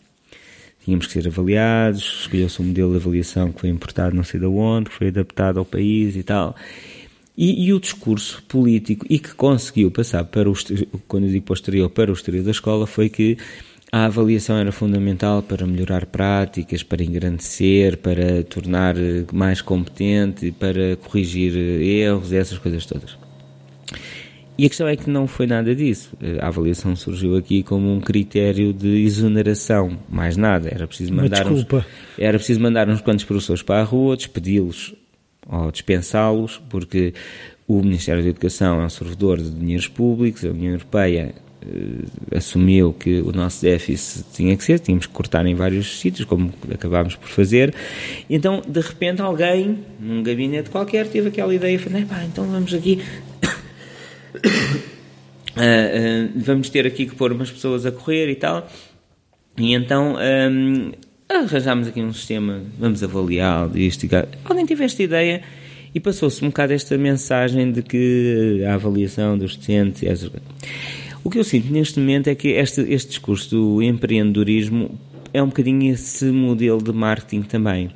Tínhamos 0.84 1.06
que 1.06 1.12
ser 1.12 1.26
avaliados, 1.26 2.22
escolheu-se 2.22 2.60
um 2.60 2.66
modelo 2.66 2.90
de 2.90 2.96
avaliação 2.96 3.52
que 3.52 3.60
foi 3.60 3.70
importado 3.70 4.14
não 4.14 4.24
sei 4.24 4.40
de 4.40 4.46
onde, 4.46 4.90
que 4.90 4.96
foi 4.96 5.08
adaptado 5.08 5.58
ao 5.58 5.64
país 5.64 6.16
e 6.16 6.22
tal. 6.22 6.54
E, 7.38 7.66
e, 7.66 7.72
o 7.72 7.80
discurso 7.80 8.42
político, 8.42 9.06
e 9.08 9.18
que 9.18 9.34
conseguiu 9.34 9.90
passar 9.90 10.24
para 10.24 10.50
o, 10.50 10.54
quando 11.08 11.24
eu 11.24 11.30
digo 11.30 11.46
para 11.88 12.10
o 12.10 12.12
exterior 12.12 12.44
da 12.44 12.50
escola, 12.50 12.86
foi 12.86 13.08
que 13.08 13.38
a 13.94 14.06
avaliação 14.06 14.56
era 14.56 14.72
fundamental 14.72 15.42
para 15.42 15.66
melhorar 15.66 16.06
práticas, 16.06 16.82
para 16.82 17.04
engrandecer, 17.04 17.98
para 17.98 18.42
tornar 18.42 18.96
eh, 18.96 19.26
mais 19.30 19.60
competente, 19.60 20.50
para 20.50 20.96
corrigir 20.96 21.52
eh, 21.54 21.84
erros, 21.84 22.32
essas 22.32 22.56
coisas 22.56 22.86
todas. 22.86 23.18
E 24.56 24.64
a 24.64 24.68
questão 24.68 24.88
é 24.88 24.96
que 24.96 25.10
não 25.10 25.26
foi 25.26 25.46
nada 25.46 25.74
disso. 25.74 26.16
Eh, 26.22 26.38
a 26.40 26.46
avaliação 26.46 26.96
surgiu 26.96 27.36
aqui 27.36 27.62
como 27.62 27.92
um 27.92 28.00
critério 28.00 28.72
de 28.72 29.04
exoneração, 29.04 29.98
mais 30.08 30.38
nada. 30.38 30.70
Era 30.72 30.86
preciso 30.86 31.12
mandar, 31.12 31.46
uns, 31.46 31.66
era 32.18 32.38
preciso 32.38 32.60
mandar 32.60 32.88
uns 32.88 33.02
quantos 33.02 33.26
professores 33.26 33.62
para 33.62 33.82
a 33.82 33.84
rua, 33.84 34.16
despedi-los 34.16 34.94
ou 35.46 35.70
dispensá-los, 35.70 36.62
porque 36.70 37.12
o 37.68 37.82
Ministério 37.82 38.22
da 38.22 38.30
Educação 38.30 38.80
é 38.80 38.86
um 38.86 38.88
servidor 38.88 39.36
de 39.36 39.50
dinheiros 39.50 39.86
públicos, 39.86 40.46
a 40.46 40.48
União 40.48 40.72
Europeia 40.72 41.34
assumiu 42.34 42.92
que 42.92 43.20
o 43.20 43.32
nosso 43.32 43.62
déficit 43.62 44.24
tinha 44.32 44.56
que 44.56 44.64
ser, 44.64 44.78
tínhamos 44.78 45.06
que 45.06 45.12
cortar 45.12 45.46
em 45.46 45.54
vários 45.54 46.00
sítios, 46.00 46.26
como 46.26 46.52
acabámos 46.72 47.16
por 47.16 47.28
fazer. 47.28 47.74
Então, 48.28 48.62
de 48.66 48.80
repente, 48.80 49.22
alguém, 49.22 49.78
num 50.00 50.22
gabinete 50.22 50.70
qualquer, 50.70 51.06
teve 51.08 51.28
aquela 51.28 51.54
ideia, 51.54 51.78
falou, 51.78 52.02
pá, 52.06 52.24
então 52.24 52.46
vamos 52.46 52.72
aqui... 52.74 53.00
uh, 53.44 54.38
uh, 55.56 56.32
vamos 56.36 56.68
ter 56.70 56.86
aqui 56.86 57.06
que 57.06 57.14
pôr 57.14 57.32
umas 57.32 57.50
pessoas 57.50 57.86
a 57.86 57.92
correr 57.92 58.30
e 58.30 58.36
tal. 58.36 58.68
E 59.56 59.74
então... 59.74 60.16
Um, 60.50 60.92
arranjámos 61.28 61.88
aqui 61.88 62.02
um 62.02 62.12
sistema, 62.12 62.62
vamos 62.78 63.02
avaliar 63.02 63.74
isto. 63.76 64.06
Alguém 64.44 64.66
teve 64.66 64.84
esta 64.84 65.02
ideia 65.02 65.42
e 65.94 66.00
passou-se 66.00 66.44
um 66.44 66.48
bocado 66.48 66.72
esta 66.72 66.96
mensagem 66.96 67.70
de 67.70 67.82
que 67.82 68.62
a 68.66 68.74
avaliação 68.74 69.36
dos 69.36 69.56
docentes. 69.56 70.02
O 71.24 71.30
que 71.30 71.38
eu 71.38 71.44
sinto 71.44 71.72
neste 71.72 72.00
momento 72.00 72.28
é 72.28 72.34
que 72.34 72.48
este, 72.48 72.80
este 72.80 73.10
discurso 73.10 73.50
do 73.50 73.82
empreendedorismo 73.82 74.98
é 75.32 75.40
um 75.40 75.46
bocadinho 75.46 75.92
esse 75.92 76.24
modelo 76.26 76.82
de 76.82 76.92
marketing 76.92 77.42
também. 77.42 77.90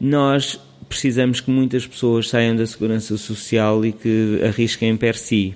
Nós 0.00 0.58
precisamos 0.88 1.40
que 1.40 1.50
muitas 1.50 1.84
pessoas 1.84 2.28
saiam 2.28 2.54
da 2.54 2.64
segurança 2.64 3.16
social 3.16 3.84
e 3.84 3.92
que 3.92 4.40
arrisquem 4.44 4.96
per 4.96 5.16
si. 5.16 5.54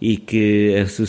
E 0.00 0.16
que 0.16 0.74
essa 0.76 1.04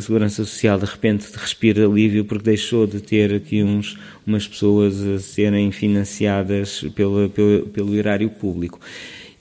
segurança 0.00 0.44
social 0.44 0.78
de 0.78 0.84
repente 0.84 1.26
respire 1.34 1.82
alívio 1.82 2.26
porque 2.26 2.44
deixou 2.44 2.86
de 2.86 3.00
ter 3.00 3.32
aqui 3.32 3.62
uns, 3.62 3.98
umas 4.26 4.46
pessoas 4.46 5.00
a 5.00 5.18
serem 5.18 5.72
financiadas 5.72 6.84
pelo, 6.94 7.30
pelo 7.30 7.94
erário 7.94 8.28
público. 8.28 8.78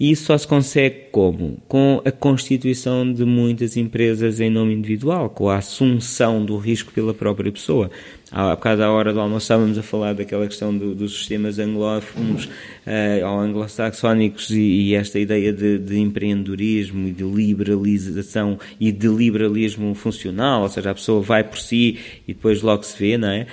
E 0.04 0.12
isso 0.12 0.26
só 0.26 0.38
se 0.38 0.46
consegue 0.46 1.06
como? 1.14 1.60
Com 1.66 2.02
a 2.04 2.12
constituição 2.12 3.10
de 3.10 3.24
muitas 3.24 3.78
empresas 3.78 4.42
em 4.42 4.50
nome 4.50 4.74
individual, 4.74 5.30
com 5.30 5.48
a 5.48 5.60
assunção 5.60 6.44
do 6.44 6.58
risco 6.58 6.92
pela 6.92 7.14
própria 7.14 7.50
pessoa. 7.50 7.90
Há 8.30 8.54
bocado 8.54 8.84
à 8.84 8.92
hora 8.92 9.14
do 9.14 9.22
almoço 9.22 9.46
estávamos 9.46 9.78
a 9.78 9.82
falar 9.82 10.12
daquela 10.12 10.46
questão 10.46 10.78
do, 10.78 10.94
dos 10.94 11.20
sistemas 11.20 11.58
anglófonos 11.58 12.48
uh, 12.48 13.26
ou 13.26 13.40
anglo-saxónicos 13.40 14.50
e, 14.50 14.90
e, 14.90 14.96
esta 14.96 15.18
ideia 15.20 15.54
de, 15.54 15.80
de, 15.80 15.98
empreendedorismo 15.98 17.08
e 17.08 17.14
de 17.14 17.24
liberalização 17.24 18.60
e 18.78 18.92
de 18.92 19.08
liberalismo 19.08 19.96
funcional, 19.96 20.64
ou 20.64 20.70
seja, 20.70 20.92
a 20.92 20.96
pessoa 20.96 21.22
vai 21.22 21.46
por 21.46 21.60
si 21.60 21.98
e 22.28 22.34
depois 22.34 22.62
logo 22.62 22.84
se 22.84 23.00
vê, 23.00 23.18
não 23.18 23.30
é? 23.30 23.48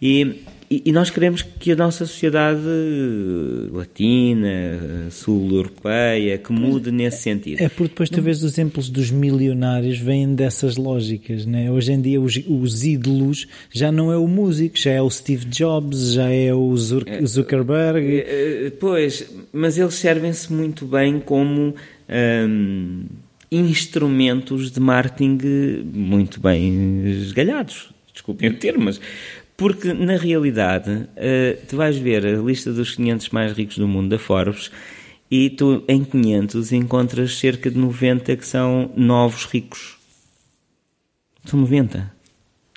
E 0.00 0.36
e, 0.72 0.82
e, 0.86 0.92
nós 0.92 1.10
queremos 1.10 1.42
que 1.42 1.72
a 1.72 1.74
nossa 1.74 2.06
sociedade 2.06 2.60
latina, 3.72 5.08
sul-europeia, 5.10 6.38
que 6.38 6.52
mude 6.52 6.92
nesse 6.92 7.22
sentido. 7.22 7.60
É 7.60 7.68
porque 7.68 7.88
depois 7.88 8.08
vês 8.08 8.44
os 8.44 8.52
exemplos 8.52 8.88
dos 8.88 9.10
milionários 9.10 9.98
vêm 9.98 10.32
dessas 10.32 10.76
lógicas, 10.76 11.44
né? 11.44 11.68
Hoje 11.72 11.92
em 11.92 12.00
dia 12.00 12.20
os, 12.20 12.40
os 12.46 12.84
ídolos 12.84 13.48
já 13.72 13.90
não 13.90 14.12
é 14.12 14.16
o 14.16 14.28
músico, 14.28 14.78
já 14.78 14.92
é 14.92 15.02
o 15.02 15.10
Steve 15.10 15.44
Jobs, 15.46 16.12
já 16.12 16.30
é 16.30 16.54
o 16.54 16.72
é, 17.04 17.26
Zuckerberg. 17.26 18.20
É, 18.20 18.66
é, 18.66 18.70
pois, 18.70 19.28
mas 19.52 19.76
eles 19.76 19.94
servem-se 19.94 20.52
muito 20.52 20.86
bem 20.86 21.18
como 21.18 21.74
hum, 22.48 23.06
instrumentos 23.50 24.70
de 24.70 24.78
marketing 24.78 25.36
muito 25.92 26.38
bem 26.38 27.02
esgalhados. 27.06 27.90
Desculpem 28.12 28.50
o 28.50 28.54
termo, 28.54 28.84
mas 28.84 29.00
porque, 29.60 29.92
na 29.92 30.16
realidade, 30.16 30.90
uh, 30.90 31.66
tu 31.68 31.76
vais 31.76 31.94
ver 31.98 32.24
a 32.24 32.40
lista 32.40 32.72
dos 32.72 32.94
500 32.94 33.28
mais 33.28 33.52
ricos 33.52 33.76
do 33.76 33.86
mundo 33.86 34.08
da 34.08 34.18
Forbes 34.18 34.70
e 35.30 35.50
tu, 35.50 35.84
em 35.86 36.02
500, 36.02 36.72
encontras 36.72 37.36
cerca 37.36 37.70
de 37.70 37.76
90 37.76 38.36
que 38.36 38.46
são 38.46 38.90
novos 38.96 39.44
ricos. 39.44 39.98
São 41.44 41.60
90 41.60 42.10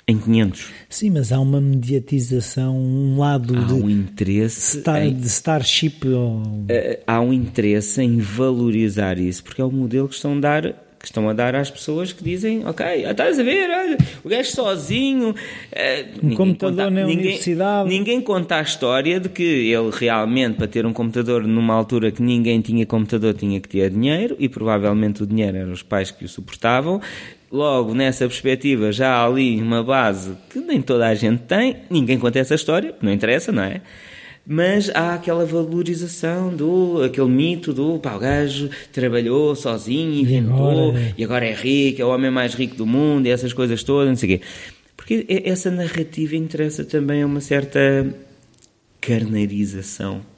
em 0.06 0.18
500. 0.18 0.66
Sim, 0.90 1.08
mas 1.08 1.32
há 1.32 1.40
uma 1.40 1.58
mediatização, 1.58 2.76
um 2.78 3.18
lado 3.18 3.56
há 3.56 3.62
de, 3.62 3.72
um 3.72 3.88
interesse 3.88 4.80
star, 4.80 5.06
em, 5.06 5.14
de 5.14 5.26
Starship. 5.26 6.06
Ou... 6.06 6.42
Uh, 6.42 6.66
há 7.06 7.18
um 7.18 7.32
interesse 7.32 8.02
em 8.02 8.18
valorizar 8.18 9.18
isso, 9.18 9.42
porque 9.42 9.62
é 9.62 9.64
o 9.64 9.72
modelo 9.72 10.06
que 10.06 10.16
estão 10.16 10.36
a 10.36 10.40
dar 10.40 10.83
que 11.04 11.10
estão 11.10 11.28
a 11.28 11.34
dar 11.34 11.54
às 11.54 11.70
pessoas 11.70 12.14
que 12.14 12.24
dizem, 12.24 12.66
ok, 12.66 13.04
estás 13.04 13.38
a 13.38 13.42
ver, 13.42 13.68
olha, 13.68 13.98
o 14.24 14.28
gajo 14.28 14.50
sozinho, 14.50 15.34
um 16.22 16.34
computador 16.34 16.84
conta, 16.86 16.90
na 16.90 17.02
ninguém, 17.02 17.18
universidade. 17.18 17.88
Ninguém 17.90 18.20
conta 18.22 18.56
a 18.56 18.62
história 18.62 19.20
de 19.20 19.28
que 19.28 19.42
ele 19.42 19.90
realmente, 19.92 20.56
para 20.56 20.66
ter 20.66 20.86
um 20.86 20.94
computador 20.94 21.46
numa 21.46 21.74
altura 21.74 22.10
que 22.10 22.22
ninguém 22.22 22.62
tinha 22.62 22.86
computador, 22.86 23.34
tinha 23.34 23.60
que 23.60 23.68
ter 23.68 23.90
dinheiro, 23.90 24.34
e 24.38 24.48
provavelmente 24.48 25.22
o 25.22 25.26
dinheiro 25.26 25.58
eram 25.58 25.72
os 25.72 25.82
pais 25.82 26.10
que 26.10 26.24
o 26.24 26.28
suportavam. 26.28 27.02
Logo, 27.52 27.94
nessa 27.94 28.26
perspectiva, 28.26 28.90
já 28.90 29.10
há 29.14 29.26
ali 29.26 29.60
uma 29.60 29.82
base 29.82 30.32
que 30.48 30.58
nem 30.58 30.80
toda 30.80 31.06
a 31.06 31.14
gente 31.14 31.42
tem, 31.42 31.76
ninguém 31.90 32.18
conta 32.18 32.38
essa 32.38 32.54
história, 32.54 32.94
não 33.02 33.12
interessa, 33.12 33.52
não 33.52 33.62
é? 33.62 33.82
Mas 34.46 34.90
há 34.94 35.14
aquela 35.14 35.44
valorização 35.44 36.54
do 36.54 37.02
aquele 37.02 37.28
mito 37.28 37.72
do 37.72 37.98
pá, 37.98 38.14
o 38.14 38.18
gajo 38.18 38.68
trabalhou 38.92 39.56
sozinho, 39.56 40.20
inventou 40.20 40.92
e 40.92 40.96
agora, 40.96 41.14
e 41.18 41.24
agora 41.24 41.46
é 41.46 41.54
rico, 41.54 42.02
é 42.02 42.04
o 42.04 42.08
homem 42.08 42.30
mais 42.30 42.54
rico 42.54 42.76
do 42.76 42.86
mundo 42.86 43.26
e 43.26 43.30
essas 43.30 43.52
coisas 43.52 43.82
todas, 43.82 44.08
não 44.08 44.16
sei 44.16 44.34
o 44.34 44.38
quê. 44.38 44.44
Porque 44.96 45.26
essa 45.44 45.70
narrativa 45.70 46.36
interessa 46.36 46.84
também 46.84 47.22
a 47.22 47.26
uma 47.26 47.40
certa 47.40 48.14
carneirização 49.00 50.33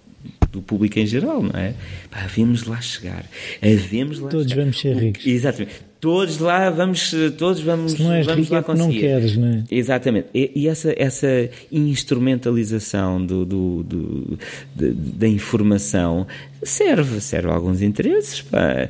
do 0.57 0.63
público 0.63 0.99
em 0.99 1.07
geral, 1.07 1.43
não 1.43 1.59
é? 1.59 1.75
Pá, 2.11 2.27
vemos 2.27 2.65
lá 2.65 2.81
chegar. 2.81 3.25
Havemos 3.63 4.19
lá 4.19 4.31
Todos 4.31 4.49
chegar. 4.49 4.63
vamos 4.63 4.81
ser 4.81 4.97
ricos. 4.97 5.27
Exatamente 5.27 5.87
todos 5.99 6.39
lá 6.39 6.69
vamos 6.69 7.15
todos 7.39 7.61
vamos 7.63 7.93
Se 7.93 8.03
não 8.03 8.13
és 8.13 8.27
vamos 8.27 8.43
rico, 8.43 8.53
lá 8.53 8.61
é 8.61 8.63
conseguir. 8.63 8.85
não 8.85 9.01
queres 9.01 9.37
não 9.37 9.49
é? 9.49 9.65
exatamente 9.71 10.29
e, 10.35 10.53
e, 10.55 10.69
essa 10.69 10.95
essa 10.97 11.49
instrumentalização 11.73 13.25
do, 13.25 13.45
do, 13.47 13.83
do 13.83 14.39
de, 14.75 14.91
da 14.93 15.27
informação 15.27 16.27
serve 16.63 17.21
serve 17.21 17.49
a 17.49 17.55
alguns 17.55 17.81
interesses 17.81 18.43
pá. 18.43 18.89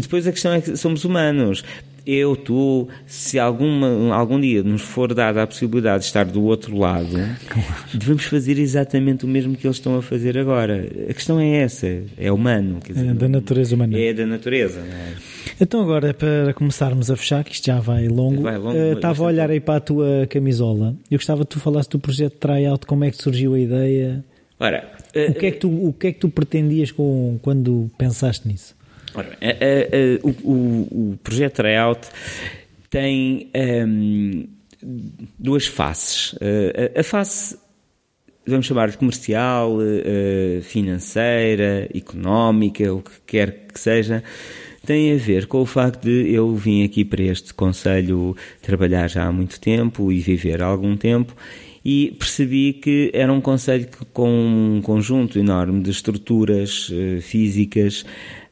depois 0.00 0.26
a 0.26 0.32
questão 0.32 0.52
é 0.52 0.60
que 0.60 0.76
somos 0.76 1.04
humanos 1.04 1.64
eu, 2.06 2.36
tu, 2.36 2.88
se 3.04 3.36
alguma, 3.36 4.14
algum 4.14 4.40
dia 4.40 4.62
nos 4.62 4.82
for 4.82 5.12
dada 5.12 5.42
a 5.42 5.46
possibilidade 5.46 6.02
de 6.02 6.06
estar 6.06 6.24
do 6.24 6.44
outro 6.44 6.78
lado, 6.78 7.18
devemos 7.92 8.24
fazer 8.24 8.58
exatamente 8.58 9.24
o 9.24 9.28
mesmo 9.28 9.56
que 9.56 9.66
eles 9.66 9.78
estão 9.78 9.96
a 9.96 10.02
fazer 10.02 10.38
agora. 10.38 10.86
A 11.10 11.12
questão 11.12 11.40
é 11.40 11.56
essa, 11.56 11.86
é 12.16 12.30
humano. 12.30 12.78
Dizer, 12.86 13.08
é 13.08 13.12
da 13.12 13.28
natureza 13.28 13.74
humana. 13.74 13.98
É 13.98 14.12
da 14.12 14.24
natureza. 14.24 14.78
É? 14.78 15.14
Então 15.60 15.80
agora, 15.80 16.14
para 16.14 16.54
começarmos 16.54 17.10
a 17.10 17.16
fechar, 17.16 17.42
que 17.42 17.52
isto 17.52 17.66
já 17.66 17.80
vai 17.80 18.06
longo, 18.06 18.42
vai 18.42 18.56
longo 18.56 18.78
uh, 18.78 18.92
estava 18.92 19.24
a 19.24 19.26
olhar 19.26 19.50
aí 19.50 19.58
para 19.58 19.76
a 19.76 19.80
tua 19.80 20.26
camisola. 20.30 20.94
Eu 21.10 21.18
gostava 21.18 21.44
que 21.44 21.50
tu 21.50 21.58
falasses 21.58 21.88
do 21.88 21.98
projeto 21.98 22.34
Tryout, 22.34 22.86
como 22.86 23.04
é 23.04 23.10
que 23.10 23.20
surgiu 23.20 23.54
a 23.54 23.58
ideia? 23.58 24.24
Ora, 24.60 24.88
uh, 25.14 25.30
o, 25.32 25.34
que 25.34 25.46
é 25.46 25.50
que 25.50 25.58
tu, 25.58 25.88
o 25.88 25.92
que 25.92 26.06
é 26.06 26.12
que 26.12 26.20
tu 26.20 26.28
pretendias 26.28 26.92
com, 26.92 27.38
quando 27.42 27.90
pensaste 27.98 28.46
nisso? 28.46 28.76
Ora, 29.16 29.36
a, 29.40 29.46
a, 29.46 29.48
a, 29.48 30.26
o, 30.44 31.10
o, 31.12 31.18
projeto 31.22 31.54
Tryout 31.54 32.08
tem 32.90 33.50
um, 33.84 34.46
duas 35.38 35.66
faces. 35.66 36.34
a 36.96 37.02
face 37.02 37.58
vamos 38.46 38.66
chamar 38.66 38.90
de 38.90 38.96
comercial, 38.96 39.78
financeira, 40.62 41.88
económica, 41.92 42.94
o 42.94 43.02
que 43.02 43.10
quer 43.26 43.66
que 43.66 43.80
seja, 43.80 44.22
tem 44.86 45.12
a 45.12 45.16
ver 45.16 45.46
com 45.46 45.60
o 45.60 45.66
facto 45.66 46.04
de 46.04 46.32
eu 46.32 46.54
vim 46.54 46.84
aqui 46.84 47.04
para 47.04 47.22
este 47.24 47.52
Conselho 47.52 48.36
trabalhar 48.62 49.08
já 49.08 49.24
há 49.24 49.32
muito 49.32 49.60
tempo 49.60 50.12
e 50.12 50.20
viver 50.20 50.62
há 50.62 50.66
algum 50.66 50.96
tempo 50.96 51.34
e 51.84 52.14
percebi 52.18 52.72
que 52.72 53.10
era 53.12 53.32
um 53.32 53.40
Conselho 53.40 53.88
com 54.12 54.30
um 54.30 54.80
conjunto 54.80 55.40
enorme 55.40 55.82
de 55.82 55.90
estruturas 55.90 56.88
uh, 56.90 57.20
físicas 57.20 58.04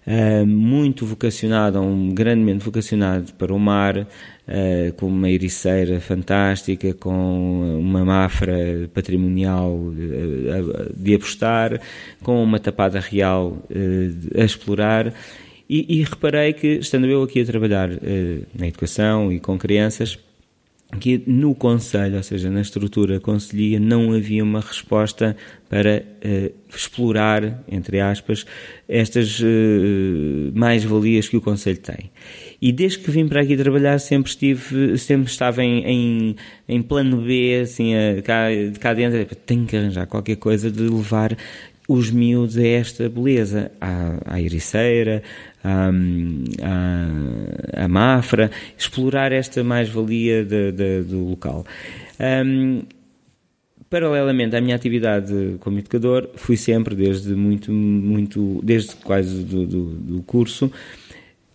uh, 0.06 0.46
muito 0.46 1.06
vocacionado, 1.06 1.80
um, 1.80 2.14
grandemente 2.14 2.64
vocacionado 2.64 3.32
para 3.34 3.52
o 3.52 3.58
mar, 3.58 3.96
uh, 3.98 4.92
com 4.96 5.06
uma 5.06 5.30
ericeira 5.30 6.00
fantástica, 6.00 6.94
com 6.94 7.78
uma 7.78 8.04
mafra 8.04 8.88
patrimonial 8.92 9.78
de 10.96 11.14
apostar, 11.14 11.80
com 12.22 12.42
uma 12.42 12.58
tapada 12.58 13.00
real 13.00 13.58
a 14.36 14.44
explorar. 14.44 15.12
E, 15.68 16.00
e, 16.00 16.02
reparei 16.02 16.52
que, 16.52 16.78
estando 16.78 17.06
eu 17.06 17.22
aqui 17.22 17.40
a 17.40 17.44
trabalhar 17.44 17.88
na 18.54 18.66
educação 18.66 19.32
e 19.32 19.40
com 19.40 19.56
crianças, 19.56 20.18
que 20.98 21.22
no 21.26 21.54
Conselho, 21.54 22.16
ou 22.16 22.22
seja, 22.22 22.50
na 22.50 22.60
estrutura 22.60 23.20
conselhia, 23.20 23.78
não 23.78 24.12
havia 24.12 24.42
uma 24.42 24.60
resposta 24.60 25.36
para 25.68 26.04
uh, 26.24 26.54
explorar, 26.74 27.62
entre 27.68 28.00
aspas, 28.00 28.46
estas 28.88 29.40
uh, 29.40 30.52
mais-valias 30.54 31.28
que 31.28 31.36
o 31.36 31.40
Conselho 31.40 31.78
tem. 31.78 32.10
E 32.60 32.72
desde 32.72 32.98
que 32.98 33.10
vim 33.10 33.26
para 33.26 33.40
aqui 33.40 33.56
trabalhar, 33.56 33.98
sempre 33.98 34.30
estive, 34.30 34.96
sempre 34.98 35.30
estava 35.30 35.62
em, 35.62 35.84
em, 35.84 36.36
em 36.68 36.82
plano 36.82 37.18
B, 37.18 37.60
assim, 37.62 37.92
a, 37.94 38.22
cá, 38.22 38.46
cá 38.80 38.94
dentro, 38.94 39.34
tenho 39.46 39.66
que 39.66 39.76
arranjar 39.76 40.06
qualquer 40.06 40.36
coisa 40.36 40.70
de 40.70 40.82
levar 40.82 41.36
os 41.88 42.10
miúdos 42.10 42.56
a 42.56 42.66
esta 42.66 43.08
beleza, 43.08 43.70
à, 43.80 44.34
à 44.34 44.40
ericeira, 44.40 45.22
à, 45.64 45.90
à, 47.72 47.88
Mafra, 47.88 48.50
explorar 48.76 49.32
esta 49.32 49.64
mais-valia 49.64 50.44
do 50.44 51.30
local. 51.30 51.64
Um, 52.20 52.82
paralelamente 53.88 54.56
à 54.56 54.60
minha 54.60 54.76
atividade 54.76 55.56
como 55.60 55.78
educador, 55.78 56.28
fui 56.36 56.56
sempre 56.56 56.94
desde 56.94 57.34
muito, 57.34 57.72
muito, 57.72 58.60
desde 58.62 58.94
quase 58.96 59.42
do, 59.44 59.66
do, 59.66 59.84
do 59.90 60.22
curso, 60.22 60.70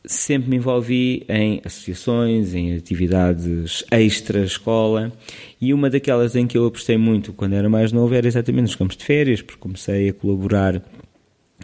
sempre 0.05 0.49
me 0.49 0.55
envolvi 0.55 1.25
em 1.27 1.61
associações, 1.63 2.55
em 2.55 2.75
atividades 2.75 3.83
extra-escola 3.91 5.11
e 5.59 5.73
uma 5.73 5.89
daquelas 5.89 6.35
em 6.35 6.47
que 6.47 6.57
eu 6.57 6.65
apostei 6.65 6.97
muito 6.97 7.33
quando 7.33 7.53
era 7.53 7.69
mais 7.69 7.91
novo 7.91 8.13
era 8.15 8.27
exatamente 8.27 8.63
nos 8.63 8.75
campos 8.75 8.97
de 8.97 9.03
férias, 9.03 9.41
porque 9.41 9.59
comecei 9.59 10.09
a 10.09 10.13
colaborar 10.13 10.81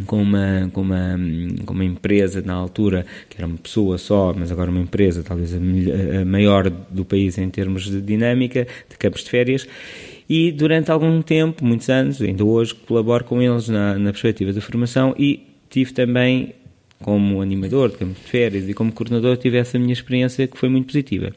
com 0.05 0.21
uma, 0.21 0.69
com 0.73 0.81
uma, 0.81 1.17
com 1.65 1.73
uma 1.73 1.85
empresa 1.85 2.41
na 2.41 2.53
altura, 2.53 3.05
que 3.29 3.37
era 3.37 3.47
uma 3.47 3.57
pessoa 3.57 3.97
só, 3.97 4.33
mas 4.35 4.51
agora 4.51 4.69
uma 4.69 4.81
empresa, 4.81 5.23
talvez 5.23 5.53
a, 5.53 5.57
a 5.57 6.25
maior 6.25 6.69
do 6.69 7.05
país 7.05 7.37
em 7.37 7.49
termos 7.49 7.85
de 7.85 8.01
dinâmica, 8.01 8.67
de 8.89 8.97
campos 8.97 9.23
de 9.23 9.29
férias, 9.29 9.67
e 10.27 10.51
durante 10.51 10.91
algum 10.91 11.21
tempo, 11.21 11.63
muitos 11.63 11.89
anos, 11.89 12.21
ainda 12.21 12.43
hoje, 12.43 12.73
colaboro 12.73 13.23
com 13.23 13.41
eles 13.41 13.69
na, 13.69 13.97
na 13.97 14.11
perspectiva 14.11 14.51
da 14.51 14.59
formação 14.59 15.15
e 15.17 15.47
tive 15.69 15.93
também, 15.93 16.53
como 17.01 17.41
animador 17.41 17.89
de 17.89 17.97
campos 17.97 18.17
de 18.17 18.29
férias 18.29 18.67
e 18.67 18.73
como 18.73 18.91
coordenador, 18.91 19.37
tive 19.37 19.57
essa 19.57 19.77
minha 19.77 19.93
experiência 19.93 20.47
que 20.47 20.57
foi 20.57 20.67
muito 20.67 20.87
positiva. 20.87 21.31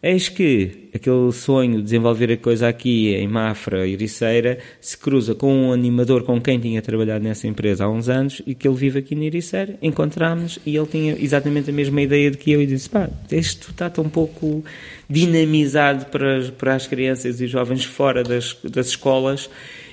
Eis 0.00 0.28
que 0.28 0.90
aquele 0.94 1.32
sonho 1.32 1.78
de 1.78 1.82
desenvolver 1.82 2.30
a 2.30 2.36
coisa 2.36 2.68
aqui 2.68 3.12
em 3.16 3.26
Mafra 3.26 3.86
Ericeira 3.86 4.58
se 4.80 4.96
cruza 4.96 5.34
com 5.34 5.52
um 5.52 5.72
animador 5.72 6.22
com 6.22 6.40
quem 6.40 6.60
tinha 6.60 6.80
trabalhado 6.80 7.24
nessa 7.24 7.48
empresa 7.48 7.84
há 7.84 7.90
uns 7.90 8.08
anos 8.08 8.40
e 8.46 8.54
que 8.54 8.68
ele 8.68 8.76
vive 8.76 9.00
aqui 9.00 9.16
na 9.16 9.24
Ericeira. 9.24 9.76
Encontramos 9.82 10.60
e 10.64 10.76
ele 10.76 10.86
tinha 10.86 11.16
exatamente 11.18 11.70
a 11.70 11.72
mesma 11.72 12.00
ideia 12.00 12.30
de 12.30 12.38
que 12.38 12.52
eu 12.52 12.62
e 12.62 12.66
disse: 12.66 12.88
pá, 12.88 13.10
isto 13.28 13.72
está 13.72 13.90
tão 13.90 14.08
pouco 14.08 14.64
dinamizado 15.10 16.06
para, 16.06 16.42
para 16.56 16.76
as 16.76 16.86
crianças 16.86 17.40
e 17.40 17.48
jovens 17.48 17.84
fora 17.84 18.22
das, 18.22 18.56
das 18.62 18.90
escolas 18.90 19.50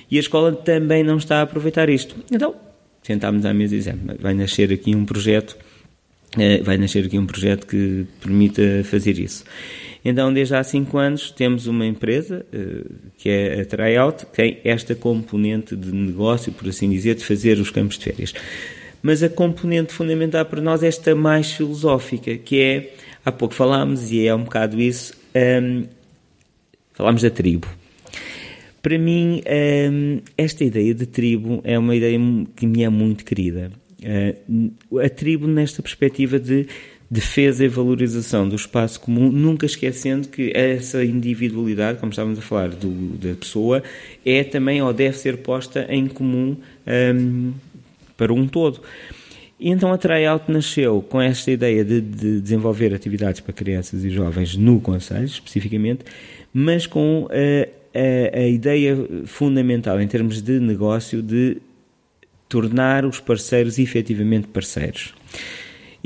e 0.08 0.18
a 0.18 0.20
escola 0.20 0.52
também 0.52 1.02
não 1.02 1.16
está 1.16 1.40
a 1.40 1.42
aproveitar 1.42 1.88
isto. 1.88 2.14
Então, 2.30 2.54
sentámos 3.02 3.44
à 3.44 3.52
mesa 3.52 3.74
e 3.74 3.78
dizemos: 3.78 4.16
vai 4.20 4.34
nascer 4.34 4.72
aqui 4.72 4.94
um 4.94 5.04
projeto. 5.04 5.56
Eh, 6.38 6.60
vai 6.62 6.76
nascer 6.76 7.06
aqui 7.06 7.18
um 7.18 7.26
projeto 7.26 7.66
que 7.66 8.06
permita 8.20 8.84
fazer 8.84 9.18
isso. 9.18 9.44
Então, 10.08 10.32
desde 10.32 10.54
há 10.54 10.62
cinco 10.62 10.98
anos, 10.98 11.32
temos 11.32 11.66
uma 11.66 11.84
empresa, 11.84 12.46
eh, 12.52 12.84
que 13.18 13.28
é 13.28 13.60
a 13.60 13.64
Tryout, 13.64 14.26
que 14.26 14.36
tem 14.36 14.60
esta 14.62 14.94
componente 14.94 15.74
de 15.74 15.92
negócio, 15.92 16.52
por 16.52 16.68
assim 16.68 16.88
dizer, 16.88 17.16
de 17.16 17.24
fazer 17.24 17.58
os 17.58 17.70
campos 17.70 17.98
de 17.98 18.04
férias. 18.04 18.32
Mas 19.02 19.24
a 19.24 19.28
componente 19.28 19.92
fundamental 19.92 20.44
para 20.44 20.60
nós 20.60 20.84
é 20.84 20.86
esta 20.86 21.12
mais 21.16 21.50
filosófica, 21.50 22.36
que 22.36 22.60
é, 22.62 22.94
há 23.24 23.32
pouco 23.32 23.52
falámos, 23.52 24.12
e 24.12 24.24
é 24.24 24.32
um 24.32 24.44
bocado 24.44 24.80
isso, 24.80 25.12
um, 25.34 25.38
ehm, 25.40 25.84
falámos 26.92 27.22
da 27.22 27.30
tribo. 27.30 27.66
Para 28.80 28.96
mim, 29.00 29.38
um, 29.38 29.42
ehm, 29.44 30.18
esta 30.38 30.62
ideia 30.62 30.94
de 30.94 31.06
tribo 31.06 31.60
é 31.64 31.76
uma 31.76 31.96
ideia 31.96 32.16
que 32.54 32.64
me 32.64 32.84
é 32.84 32.88
muito 32.88 33.24
querida. 33.24 33.72
Uh, 33.98 35.00
a 35.00 35.08
tribo 35.08 35.48
nesta 35.48 35.82
perspectiva 35.82 36.38
de 36.38 36.68
defesa 37.10 37.64
e 37.64 37.68
valorização 37.68 38.48
do 38.48 38.56
espaço 38.56 39.00
comum, 39.00 39.30
nunca 39.30 39.64
esquecendo 39.64 40.28
que 40.28 40.52
essa 40.54 41.04
individualidade, 41.04 41.98
como 41.98 42.10
estávamos 42.10 42.38
a 42.38 42.42
falar, 42.42 42.70
do, 42.70 42.90
da 43.16 43.34
pessoa, 43.34 43.82
é 44.24 44.42
também 44.42 44.82
ou 44.82 44.92
deve 44.92 45.16
ser 45.16 45.38
posta 45.38 45.86
em 45.88 46.08
comum 46.08 46.56
um, 47.14 47.52
para 48.16 48.32
um 48.32 48.48
todo. 48.48 48.80
E 49.58 49.70
então 49.70 49.92
a 49.92 49.96
Tryout 49.96 50.50
nasceu 50.50 51.00
com 51.00 51.20
esta 51.20 51.50
ideia 51.50 51.84
de, 51.84 52.00
de, 52.00 52.40
desenvolver 52.40 52.92
atividades 52.92 53.40
para 53.40 53.52
crianças 53.52 54.04
e 54.04 54.10
jovens 54.10 54.56
no 54.56 54.80
Conselho, 54.80 55.24
especificamente, 55.24 56.04
mas 56.52 56.86
com 56.86 57.28
a, 57.30 58.36
a, 58.36 58.40
a 58.40 58.48
ideia 58.48 58.96
fundamental 59.24 60.00
em 60.00 60.08
termos 60.08 60.42
de 60.42 60.58
negócio 60.60 61.22
de 61.22 61.58
tornar 62.48 63.04
os 63.06 63.18
parceiros 63.18 63.78
efetivamente 63.78 64.48
parceiros. 64.48 65.14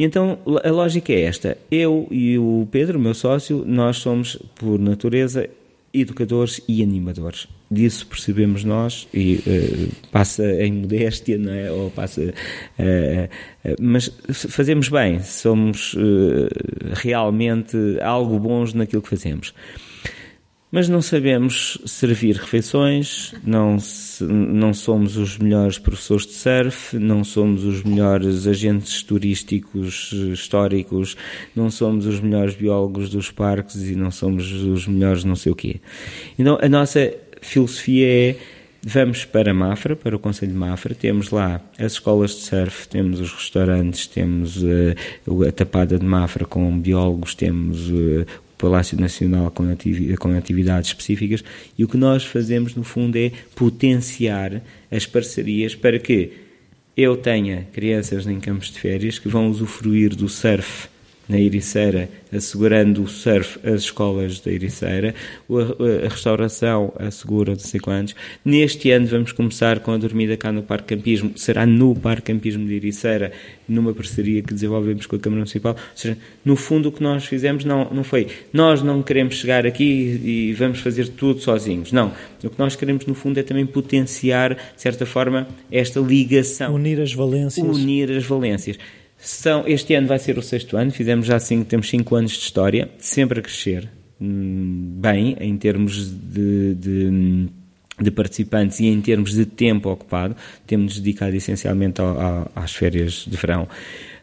E 0.00 0.04
então 0.04 0.38
a 0.64 0.70
lógica 0.70 1.12
é 1.12 1.24
esta: 1.24 1.58
eu 1.70 2.08
e 2.10 2.38
o 2.38 2.66
Pedro, 2.72 2.98
meu 2.98 3.12
sócio, 3.12 3.62
nós 3.66 3.98
somos, 3.98 4.38
por 4.54 4.78
natureza, 4.78 5.46
educadores 5.92 6.58
e 6.66 6.82
animadores. 6.82 7.46
Disso 7.70 8.06
percebemos 8.06 8.64
nós, 8.64 9.06
e 9.12 9.34
uh, 9.46 10.08
passa 10.10 10.42
em 10.64 10.72
modéstia, 10.72 11.36
não 11.36 11.52
é? 11.52 11.70
Ou 11.70 11.90
passa, 11.90 12.22
uh, 12.22 12.30
uh, 12.32 13.76
mas 13.78 14.10
fazemos 14.30 14.88
bem, 14.88 15.20
somos 15.20 15.94
realmente 16.94 17.76
algo 18.00 18.38
bons 18.38 18.72
naquilo 18.72 19.02
que 19.02 19.10
fazemos 19.10 19.52
mas 20.72 20.88
não 20.88 21.02
sabemos 21.02 21.78
servir 21.84 22.36
refeições, 22.36 23.34
não, 23.44 23.76
não 24.20 24.72
somos 24.72 25.16
os 25.16 25.36
melhores 25.36 25.78
professores 25.78 26.26
de 26.26 26.34
surf, 26.34 26.96
não 26.96 27.24
somos 27.24 27.64
os 27.64 27.82
melhores 27.82 28.46
agentes 28.46 29.02
turísticos 29.02 30.12
históricos, 30.12 31.16
não 31.56 31.70
somos 31.70 32.06
os 32.06 32.20
melhores 32.20 32.54
biólogos 32.54 33.10
dos 33.10 33.30
parques 33.30 33.82
e 33.82 33.96
não 33.96 34.10
somos 34.10 34.50
os 34.52 34.86
melhores 34.86 35.24
não 35.24 35.34
sei 35.34 35.50
o 35.50 35.56
quê. 35.56 35.80
Então 36.38 36.58
a 36.60 36.68
nossa 36.68 37.12
filosofia 37.40 38.06
é 38.06 38.36
Vamos 38.82 39.26
para 39.26 39.52
Mafra, 39.52 39.94
para 39.94 40.16
o 40.16 40.18
Conselho 40.18 40.52
de 40.52 40.56
Mafra, 40.56 40.94
temos 40.94 41.28
lá 41.30 41.60
as 41.78 41.92
escolas 41.92 42.30
de 42.30 42.40
surf, 42.40 42.88
temos 42.88 43.20
os 43.20 43.30
restaurantes, 43.30 44.06
temos 44.06 44.62
uh, 44.62 45.44
a 45.46 45.52
Tapada 45.52 45.98
de 45.98 46.06
Mafra 46.06 46.46
com 46.46 46.78
biólogos, 46.78 47.34
temos 47.34 47.90
uh, 47.90 48.24
Palácio 48.60 49.00
Nacional 49.00 49.50
com, 49.50 49.64
com 50.18 50.36
atividades 50.36 50.90
específicas 50.90 51.42
e 51.78 51.84
o 51.84 51.88
que 51.88 51.96
nós 51.96 52.24
fazemos 52.24 52.74
no 52.74 52.84
fundo 52.84 53.16
é 53.16 53.32
potenciar 53.54 54.62
as 54.90 55.06
parcerias 55.06 55.74
para 55.74 55.98
que 55.98 56.32
eu 56.96 57.16
tenha 57.16 57.66
crianças 57.72 58.26
em 58.26 58.38
campos 58.38 58.70
de 58.70 58.78
férias 58.78 59.18
que 59.18 59.28
vão 59.28 59.48
usufruir 59.48 60.14
do 60.14 60.28
surf 60.28 60.88
na 61.30 61.38
Ericeira, 61.38 62.08
assegurando 62.32 63.04
o 63.04 63.08
surf 63.08 63.60
às 63.62 63.82
escolas 63.82 64.40
da 64.40 64.50
Ericeira, 64.50 65.14
a, 65.48 66.08
restauração 66.08 66.92
assegura 66.98 67.52
não 67.52 67.58
sei 67.58 67.78
quantos. 67.78 68.16
Neste 68.44 68.90
ano 68.90 69.06
vamos 69.06 69.30
começar 69.30 69.78
com 69.78 69.92
a 69.92 69.96
dormida 69.96 70.36
cá 70.36 70.50
no 70.50 70.62
Parque 70.62 70.96
Campismo, 70.96 71.32
será 71.36 71.64
no 71.64 71.94
Parque 71.94 72.32
Campismo 72.32 72.66
de 72.66 72.74
Ericeira, 72.74 73.30
numa 73.68 73.94
parceria 73.94 74.42
que 74.42 74.52
desenvolvemos 74.52 75.06
com 75.06 75.14
a 75.14 75.18
Câmara 75.20 75.38
Municipal. 75.38 75.74
Ou 75.74 75.96
seja, 75.96 76.18
no 76.44 76.56
fundo 76.56 76.88
o 76.88 76.92
que 76.92 77.02
nós 77.02 77.24
fizemos 77.24 77.64
não, 77.64 77.88
não 77.92 78.02
foi 78.02 78.26
nós 78.52 78.82
não 78.82 79.00
queremos 79.00 79.36
chegar 79.36 79.64
aqui 79.64 80.20
e 80.24 80.52
vamos 80.54 80.80
fazer 80.80 81.08
tudo 81.08 81.40
sozinhos. 81.40 81.92
Não. 81.92 82.12
O 82.42 82.50
que 82.50 82.58
nós 82.58 82.74
queremos 82.74 83.06
no 83.06 83.14
fundo 83.14 83.38
é 83.38 83.42
também 83.44 83.64
potenciar, 83.64 84.54
de 84.54 84.82
certa 84.82 85.06
forma, 85.06 85.46
esta 85.70 86.00
ligação. 86.00 86.74
Unir 86.74 87.00
as 87.00 87.12
valências. 87.12 87.64
Unir 87.64 88.10
as 88.10 88.24
valências. 88.24 88.78
São, 89.20 89.64
este 89.66 89.94
ano 89.94 90.06
vai 90.06 90.18
ser 90.18 90.38
o 90.38 90.42
sexto 90.42 90.76
ano, 90.76 90.90
fizemos 90.90 91.26
já 91.26 91.38
cinco, 91.38 91.66
temos 91.66 91.88
cinco 91.88 92.16
anos 92.16 92.32
de 92.32 92.38
história, 92.38 92.90
sempre 92.98 93.40
a 93.40 93.42
crescer, 93.42 93.88
hum, 94.20 94.98
bem, 94.98 95.36
em 95.38 95.56
termos 95.58 96.10
de, 96.10 96.74
de, 96.74 97.48
de 98.00 98.10
participantes 98.10 98.80
e 98.80 98.86
em 98.86 99.00
termos 99.00 99.34
de 99.34 99.44
tempo 99.44 99.90
ocupado, 99.90 100.34
temos 100.66 100.98
dedicado 100.98 101.36
essencialmente 101.36 102.00
ao, 102.00 102.18
ao, 102.18 102.52
às 102.56 102.74
férias 102.74 103.26
de 103.26 103.36
verão. 103.36 103.68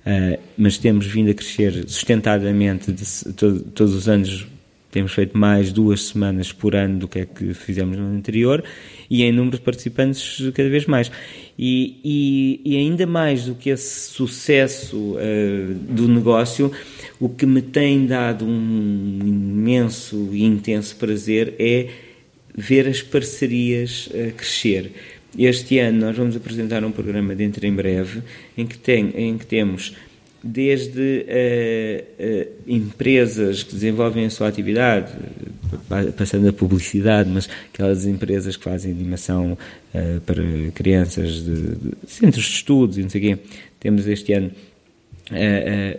Uh, 0.05 0.39
mas 0.57 0.77
temos 0.77 1.05
vindo 1.05 1.29
a 1.29 1.33
crescer 1.33 1.87
sustentadamente 1.87 2.91
de, 2.91 3.33
todo, 3.33 3.59
todos 3.71 3.93
os 3.93 4.07
anos 4.07 4.47
temos 4.89 5.11
feito 5.11 5.37
mais 5.37 5.73
duas 5.73 6.07
semanas 6.07 6.51
por 6.53 6.75
ano 6.75 6.99
do 6.99 7.07
que 7.09 7.19
é 7.19 7.25
que 7.25 7.53
fizemos 7.53 7.97
no 7.97 8.15
anterior 8.15 8.63
e 9.09 9.23
em 9.23 9.31
número 9.31 9.57
de 9.57 9.63
participantes 9.63 10.41
cada 10.53 10.69
vez 10.69 10.85
mais. 10.85 11.11
E, 11.57 11.99
e, 12.03 12.61
e 12.63 12.77
ainda 12.77 13.05
mais 13.07 13.45
do 13.45 13.55
que 13.55 13.69
esse 13.69 14.11
sucesso 14.11 15.15
uh, 15.15 15.73
do 15.73 16.07
negócio, 16.07 16.71
o 17.19 17.27
que 17.29 17.45
me 17.45 17.61
tem 17.61 18.05
dado 18.05 18.45
um 18.45 19.19
imenso 19.23 20.29
e 20.31 20.43
intenso 20.43 20.95
prazer 20.97 21.55
é 21.57 21.87
ver 22.55 22.87
as 22.87 23.01
parcerias 23.01 24.07
uh, 24.07 24.31
crescer. 24.33 24.91
Este 25.37 25.77
ano 25.79 25.99
nós 25.99 26.17
vamos 26.17 26.35
apresentar 26.35 26.83
um 26.83 26.91
programa 26.91 27.35
dentro 27.35 27.65
em 27.65 27.73
breve 27.73 28.21
em 28.57 28.65
que, 28.65 28.77
tem, 28.77 29.11
em 29.15 29.37
que 29.37 29.45
temos 29.45 29.93
desde 30.47 31.25
uh, 31.27 32.23
uh, 32.23 32.47
empresas 32.65 33.63
que 33.63 33.73
desenvolvem 33.73 34.25
a 34.25 34.29
sua 34.29 34.47
atividade, 34.47 35.11
passando 36.17 36.47
a 36.47 36.53
publicidade, 36.53 37.29
mas 37.29 37.49
aquelas 37.73 38.05
empresas 38.05 38.55
que 38.55 38.63
fazem 38.63 38.91
animação 38.91 39.57
uh, 39.93 40.21
para 40.21 40.43
crianças 40.73 41.43
de, 41.43 41.75
de, 41.75 41.91
centros 42.07 42.45
de 42.45 42.51
estudos 42.51 42.97
e 42.97 43.01
não 43.01 43.09
sei 43.09 43.21
quê. 43.21 43.37
Temos 43.79 44.07
este 44.07 44.33
ano 44.33 44.51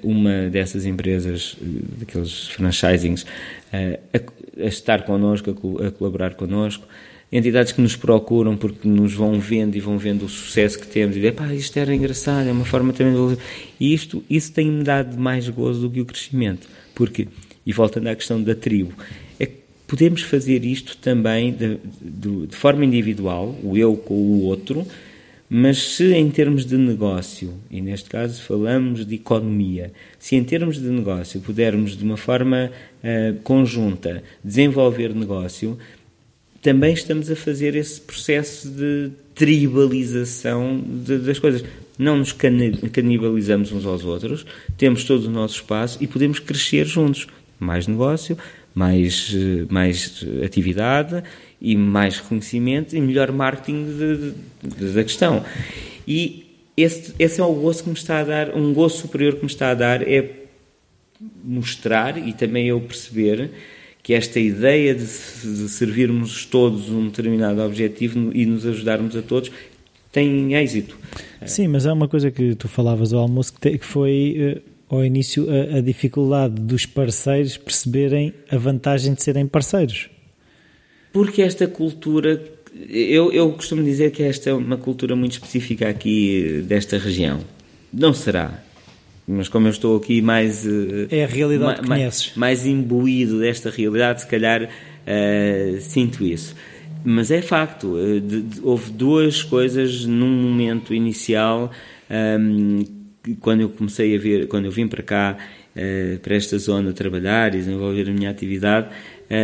uma 0.02 0.48
dessas 0.48 0.86
empresas, 0.86 1.54
daqueles 1.98 2.48
franchisings, 2.48 3.26
a, 3.70 4.18
a, 4.18 4.66
estar 4.66 5.04
connosco, 5.04 5.50
a, 5.50 5.88
a 5.88 5.90
colaborar 5.90 6.32
connosco 6.34 6.88
entidades 7.30 7.72
que 7.72 7.80
nos 7.80 7.94
procuram 7.94 8.56
porque 8.56 8.88
nos 8.88 9.12
vão 9.12 9.38
vendo 9.38 9.76
e 9.76 9.80
vão 9.80 9.98
vendo 9.98 10.24
o 10.24 10.28
sucesso 10.28 10.78
que 10.78 10.86
temos 10.86 11.16
e 11.16 11.20
dizem, 11.20 11.34
pá, 11.34 11.52
isto 11.55 11.76
era 11.76 11.94
engraçado, 11.94 12.48
é 12.48 12.52
uma 12.52 12.64
forma 12.64 12.92
também 12.92 13.14
de... 13.14 13.38
E 13.78 13.92
isto, 13.92 14.24
isso 14.28 14.52
tem-me 14.52 14.82
dado 14.82 15.18
mais 15.18 15.48
gozo 15.48 15.82
do 15.82 15.90
que 15.90 16.00
o 16.00 16.06
crescimento. 16.06 16.66
Porque, 16.94 17.28
e 17.66 17.72
voltando 17.72 18.09
à 18.09 18.16
questão 18.16 18.42
da 18.42 18.55
tribo, 18.55 18.94
é 19.38 19.46
que 19.46 19.56
podemos 19.86 20.22
fazer 20.22 20.64
isto 20.64 20.96
também 20.96 21.52
de, 21.52 21.78
de, 22.00 22.46
de 22.46 22.56
forma 22.56 22.84
individual, 22.84 23.55
o 23.62 23.76
eu 23.76 23.94
com 23.96 24.14
o 24.14 24.42
outro, 24.44 24.86
mas 25.50 25.78
se 25.94 26.12
em 26.12 26.30
termos 26.30 26.66
de 26.66 26.76
negócio, 26.76 27.55
e 27.70 27.80
neste 27.80 28.10
caso 28.10 28.42
falamos 28.42 29.06
de 29.06 29.14
economia, 29.14 29.92
se 30.18 30.36
em 30.36 30.44
termos 30.44 30.76
de 30.80 30.88
negócio 30.88 31.40
pudermos 31.40 31.96
de 31.96 32.05
uma 32.05 32.18
forma 32.18 32.70
uh, 33.02 33.40
conjunta 33.40 34.22
desenvolver 34.44 35.14
negócio, 35.14 35.78
também 36.68 36.92
estamos 36.92 37.30
a 37.30 37.34
fazer 37.34 37.74
esse 37.74 37.98
processo 37.98 38.68
de 38.68 39.10
tribalização 39.34 40.84
de, 40.86 41.16
das 41.16 41.38
coisas. 41.38 41.64
Não 41.98 42.18
nos 42.18 42.30
canibalizamos 42.92 43.72
uns 43.72 43.86
aos 43.86 44.04
outros, 44.04 44.44
temos 44.76 45.02
todo 45.04 45.24
o 45.24 45.30
nosso 45.30 45.54
espaço 45.54 45.96
e 45.98 46.06
podemos 46.06 46.38
crescer 46.38 46.84
juntos. 46.84 47.26
Mais 47.58 47.86
negócio, 47.86 48.36
mais, 48.74 49.34
mais 49.70 50.22
atividade 50.44 51.24
e 51.58 51.74
mais 51.74 52.18
reconhecimento 52.18 52.94
e 52.94 53.00
melhor 53.00 53.32
marketing 53.32 54.34
da 54.62 55.02
questão. 55.02 55.42
E 56.06 56.44
esse, 56.76 57.14
esse 57.18 57.40
é 57.40 57.44
o 57.44 57.54
gosto 57.54 57.84
que 57.84 57.88
me 57.88 57.96
está 57.96 58.20
a 58.20 58.24
dar, 58.24 58.54
um 58.54 58.74
gosto 58.74 58.98
superior 59.00 59.36
que 59.36 59.40
me 59.40 59.50
está 59.50 59.70
a 59.70 59.74
dar 59.74 60.06
é 60.06 60.32
mostrar 61.42 62.18
e 62.18 62.34
também 62.34 62.68
eu 62.68 62.78
perceber 62.78 63.50
que 64.09 64.14
esta 64.14 64.40
ideia 64.40 64.94
de, 64.94 65.05
de 65.05 65.68
servirmos 65.68 66.47
todos 66.47 66.89
um 66.89 67.09
determinado 67.09 67.60
objetivo 67.60 68.30
e 68.35 68.47
nos 68.47 68.64
ajudarmos 68.64 69.14
a 69.14 69.20
todos 69.20 69.52
tem 70.10 70.55
êxito. 70.55 70.97
Sim, 71.44 71.68
mas 71.68 71.85
há 71.85 71.93
uma 71.93 72.09
coisa 72.09 72.30
que 72.30 72.55
tu 72.55 72.68
falavas 72.68 73.12
ao 73.12 73.20
almoço 73.20 73.52
que, 73.52 73.60
te, 73.60 73.76
que 73.76 73.85
foi 73.85 74.62
uh, 74.90 74.97
ao 74.97 75.05
início 75.05 75.47
a, 75.51 75.76
a, 75.76 75.80
dificuldade 75.82 76.55
dos 76.55 76.86
parceiros 76.86 77.59
perceberem 77.59 78.32
a 78.51 78.56
vantagem 78.56 79.12
de 79.12 79.22
serem 79.22 79.47
parceiros. 79.47 80.09
Porque 81.12 81.43
esta 81.43 81.66
cultura, 81.66 82.43
eu, 82.89 83.30
eu 83.30 83.52
costumo 83.52 83.85
dizer 83.85 84.10
que 84.10 84.22
esta 84.22 84.48
é 84.48 84.55
uma 84.55 84.78
cultura 84.78 85.14
muito 85.14 85.32
específica 85.32 85.86
aqui 85.86 86.64
desta 86.66 86.97
região. 86.97 87.40
Não 87.93 88.14
será 88.14 88.64
mas 89.28 89.46
como 89.46 89.66
eu 89.66 89.70
estou 89.70 89.98
aqui 89.98 90.22
mais. 90.22 90.66
É 91.10 91.24
a 91.24 91.26
realidade 91.26 91.82
que 91.82 91.86
conheces. 91.86 92.32
Mais, 92.34 92.64
mais 92.64 92.66
imbuído 92.66 93.38
desta 93.38 93.68
realidade, 93.68 94.22
se 94.22 94.26
calhar 94.26 94.62
uh, 94.64 95.80
sinto 95.80 96.24
isso. 96.24 96.56
Mas 97.05 97.30
é 97.30 97.42
facto, 97.42 97.94
uh, 97.94 98.20
de, 98.20 98.40
de, 98.40 98.60
houve 98.62 98.90
duas 98.90 99.42
coisas 99.42 100.06
num 100.06 100.30
momento 100.30 100.94
inicial, 100.94 101.70
um, 102.10 102.14
ehm, 102.14 103.36
quando 103.40 103.60
eu 103.60 103.68
comecei 103.68 104.16
a 104.16 104.18
ver, 104.18 104.48
quando 104.48 104.64
eu 104.64 104.70
vim 104.70 104.88
para 104.88 105.02
cá, 105.02 105.36
uh, 105.76 106.18
para 106.20 106.34
esta 106.34 106.56
zona 106.59 106.94
trabalhar 106.94 107.55
e 107.55 107.59
desenvolver 107.59 108.09
a 108.09 108.12
minha 108.12 108.30
atividade, 108.30 108.88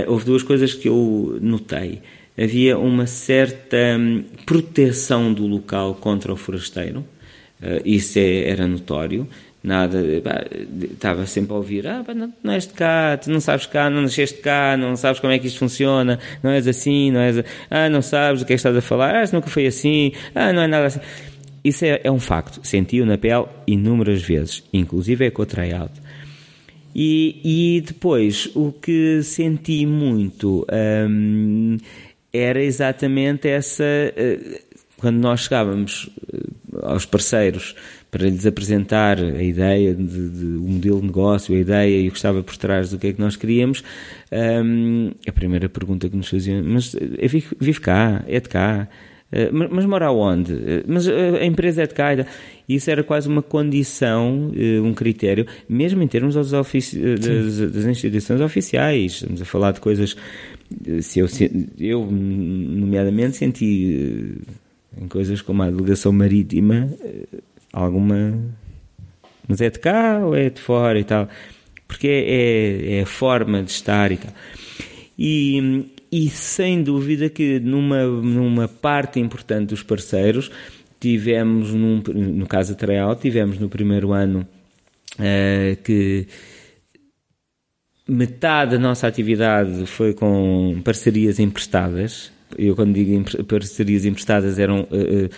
houve 0.07 0.25
duas 0.25 0.43
coisas 0.43 0.73
que 0.73 0.89
eu 0.89 1.39
notei. 1.43 2.01
Havia 2.43 2.79
uma 2.79 3.07
certa 3.07 3.77
um, 3.99 4.25
proteção 4.47 5.31
do 5.31 5.47
local 5.47 5.95
contra 5.97 6.33
o 6.33 6.37
forasteiro, 6.37 7.05
isso 7.85 8.19
é, 8.19 8.49
era 8.49 8.67
notório 8.67 9.29
nada, 9.65 9.99
estava 10.93 11.25
sempre 11.25 11.55
a 11.55 11.57
ouvir, 11.57 11.87
ah, 11.87 12.05
não, 12.15 12.33
não 12.43 12.53
és 12.53 12.67
de 12.67 12.75
cá, 12.75 13.17
tu 13.17 13.31
não 13.31 13.41
sabes 13.41 13.65
cá, 13.65 13.89
não 13.89 14.03
nasceste 14.03 14.39
cá, 14.39 14.77
não 14.77 14.95
sabes 14.95 15.21
como 15.21 15.33
é 15.33 15.39
que 15.39 15.47
isto 15.47 15.59
funciona, 15.59 16.19
não 16.43 16.51
és 16.51 16.69
assim, 16.69 17.11
não 17.11 17.21
és, 17.21 17.43
ah, 17.71 17.89
não 17.89 18.03
sabes 18.03 18.43
o 18.43 18.45
que 18.45 18.53
é 18.53 18.57
que 18.57 18.61
estás 18.61 18.77
a 18.77 18.83
falar, 18.83 19.15
ah, 19.17 19.25
nunca 19.33 19.49
foi 19.49 19.67
assim, 19.67 20.13
ah, 20.35 20.53
não 20.53 20.61
é 20.63 20.67
nada 20.67 20.87
assim. 20.87 21.01
Isso 21.65 21.83
é, 21.87 21.99
é 22.05 22.11
um 22.11 22.21
facto, 22.21 22.61
senti-o 22.63 23.07
na 23.07 23.17
pele 23.17 23.47
inúmeras 23.67 24.21
vezes, 24.21 24.63
inclusive 24.71 25.25
é 25.25 25.31
com 25.31 25.41
o 25.41 25.47
tryout. 25.47 25.93
E, 26.95 27.41
e 27.43 27.81
depois, 27.81 28.51
o 28.55 28.71
que 28.71 29.23
senti 29.23 29.87
muito 29.87 30.67
hum, 31.09 31.79
era 32.31 32.63
exatamente 32.63 33.49
essa, 33.49 33.83
uh, 33.83 34.61
quando 34.99 35.17
nós 35.17 35.41
chegávamos, 35.41 36.11
uh, 36.33 36.87
aos 36.87 37.07
parceiros 37.07 37.75
para 38.15 38.29
lhes 38.29 38.47
apresentar 38.47 39.19
a 39.19 39.43
ideia, 39.43 39.93
de, 39.93 40.29
de, 40.29 40.45
o 40.45 40.69
modelo 40.69 41.01
de 41.01 41.07
negócio, 41.07 41.53
a 41.53 41.59
ideia 41.59 42.01
e 42.01 42.07
o 42.07 42.13
que 42.13 42.17
estava 42.17 42.45
por 42.45 42.57
trás 42.57 42.91
do 42.91 42.97
que 42.97 43.09
é 43.09 43.13
que 43.13 43.21
nós 43.21 43.35
queríamos, 43.35 43.83
um, 44.65 45.11
a 45.27 45.33
primeira 45.33 45.69
pergunta 45.69 46.09
que 46.09 46.17
nos 46.17 46.29
faziam, 46.29 46.63
mas 46.63 46.95
vive, 46.95 47.49
vive 47.59 47.81
cá, 47.81 48.25
é 48.29 48.39
de 48.39 48.49
cá, 48.49 48.87
uh, 49.33 49.69
mas, 49.69 49.85
mora 49.85 50.13
onde? 50.13 50.53
Uh, 50.53 50.85
mas 50.87 51.09
a 51.09 51.45
empresa 51.45 51.83
é 51.83 51.87
de 51.89 51.95
cá. 51.95 52.11
Isso 52.69 52.89
era 52.89 53.03
quase 53.03 53.29
uma 53.29 53.43
condição, 53.43 54.53
uh, 54.55 54.85
um 54.85 54.95
critério, 54.95 55.45
mesmo 55.69 56.01
em 56.01 56.07
termos 56.07 56.37
das, 56.37 56.49
das, 56.53 57.85
instituições 57.85 58.41
oficiais. 58.41 59.15
Estamos 59.15 59.43
a 59.43 59.45
falar 59.45 59.73
de 59.73 59.81
coisas 59.81 60.17
se 61.01 61.19
eu, 61.19 61.27
eu 61.81 62.07
nomeadamente 62.09 63.39
senti 63.39 64.39
em 64.97 65.09
coisas 65.09 65.43
como 65.43 65.65
a 65.65 65.71
delegação 65.71 66.13
marítima 66.13 66.89
alguma 67.75 68.35
mas 69.47 69.61
é 69.61 69.69
de 69.69 69.79
cá 69.79 70.21
ou 70.25 70.35
é 70.35 70.49
de 70.49 70.61
fora 70.61 70.99
e 70.99 71.05
tal 71.05 71.29
porque 71.87 72.09
é, 72.09 72.21
é, 72.21 72.99
é 72.99 73.03
a 73.03 73.07
forma 73.07 73.63
de 73.63 73.71
estar 73.71 74.11
e 74.13 74.17
tal 74.17 74.33
e, 75.19 75.91
e 76.11 76.29
sem 76.31 76.83
dúvida 76.83 77.29
que 77.29 77.61
numa, 77.61 78.05
numa 78.05 78.69
parte 78.69 79.21
importante 79.21 79.69
dos 79.69 79.83
parceiros 79.83 80.51
tivemos 80.99 81.73
num, 81.73 82.03
no 82.07 82.47
caso 82.47 82.73
da 82.73 82.79
Treal 82.79 83.15
tivemos 83.17 83.59
no 83.59 83.69
primeiro 83.69 84.13
ano 84.13 84.47
uh, 85.19 85.83
que 85.83 86.27
metade 88.07 88.73
da 88.73 88.79
nossa 88.79 89.07
atividade 89.07 89.87
foi 89.87 90.13
com 90.13 90.81
parcerias 90.85 91.39
emprestadas. 91.39 92.31
Eu, 92.57 92.77
quando 92.77 92.95
digo 92.95 93.45
parcerias 93.45 94.05
emprestadas, 94.05 94.59
eram. 94.59 94.83
Uh, 94.83 95.31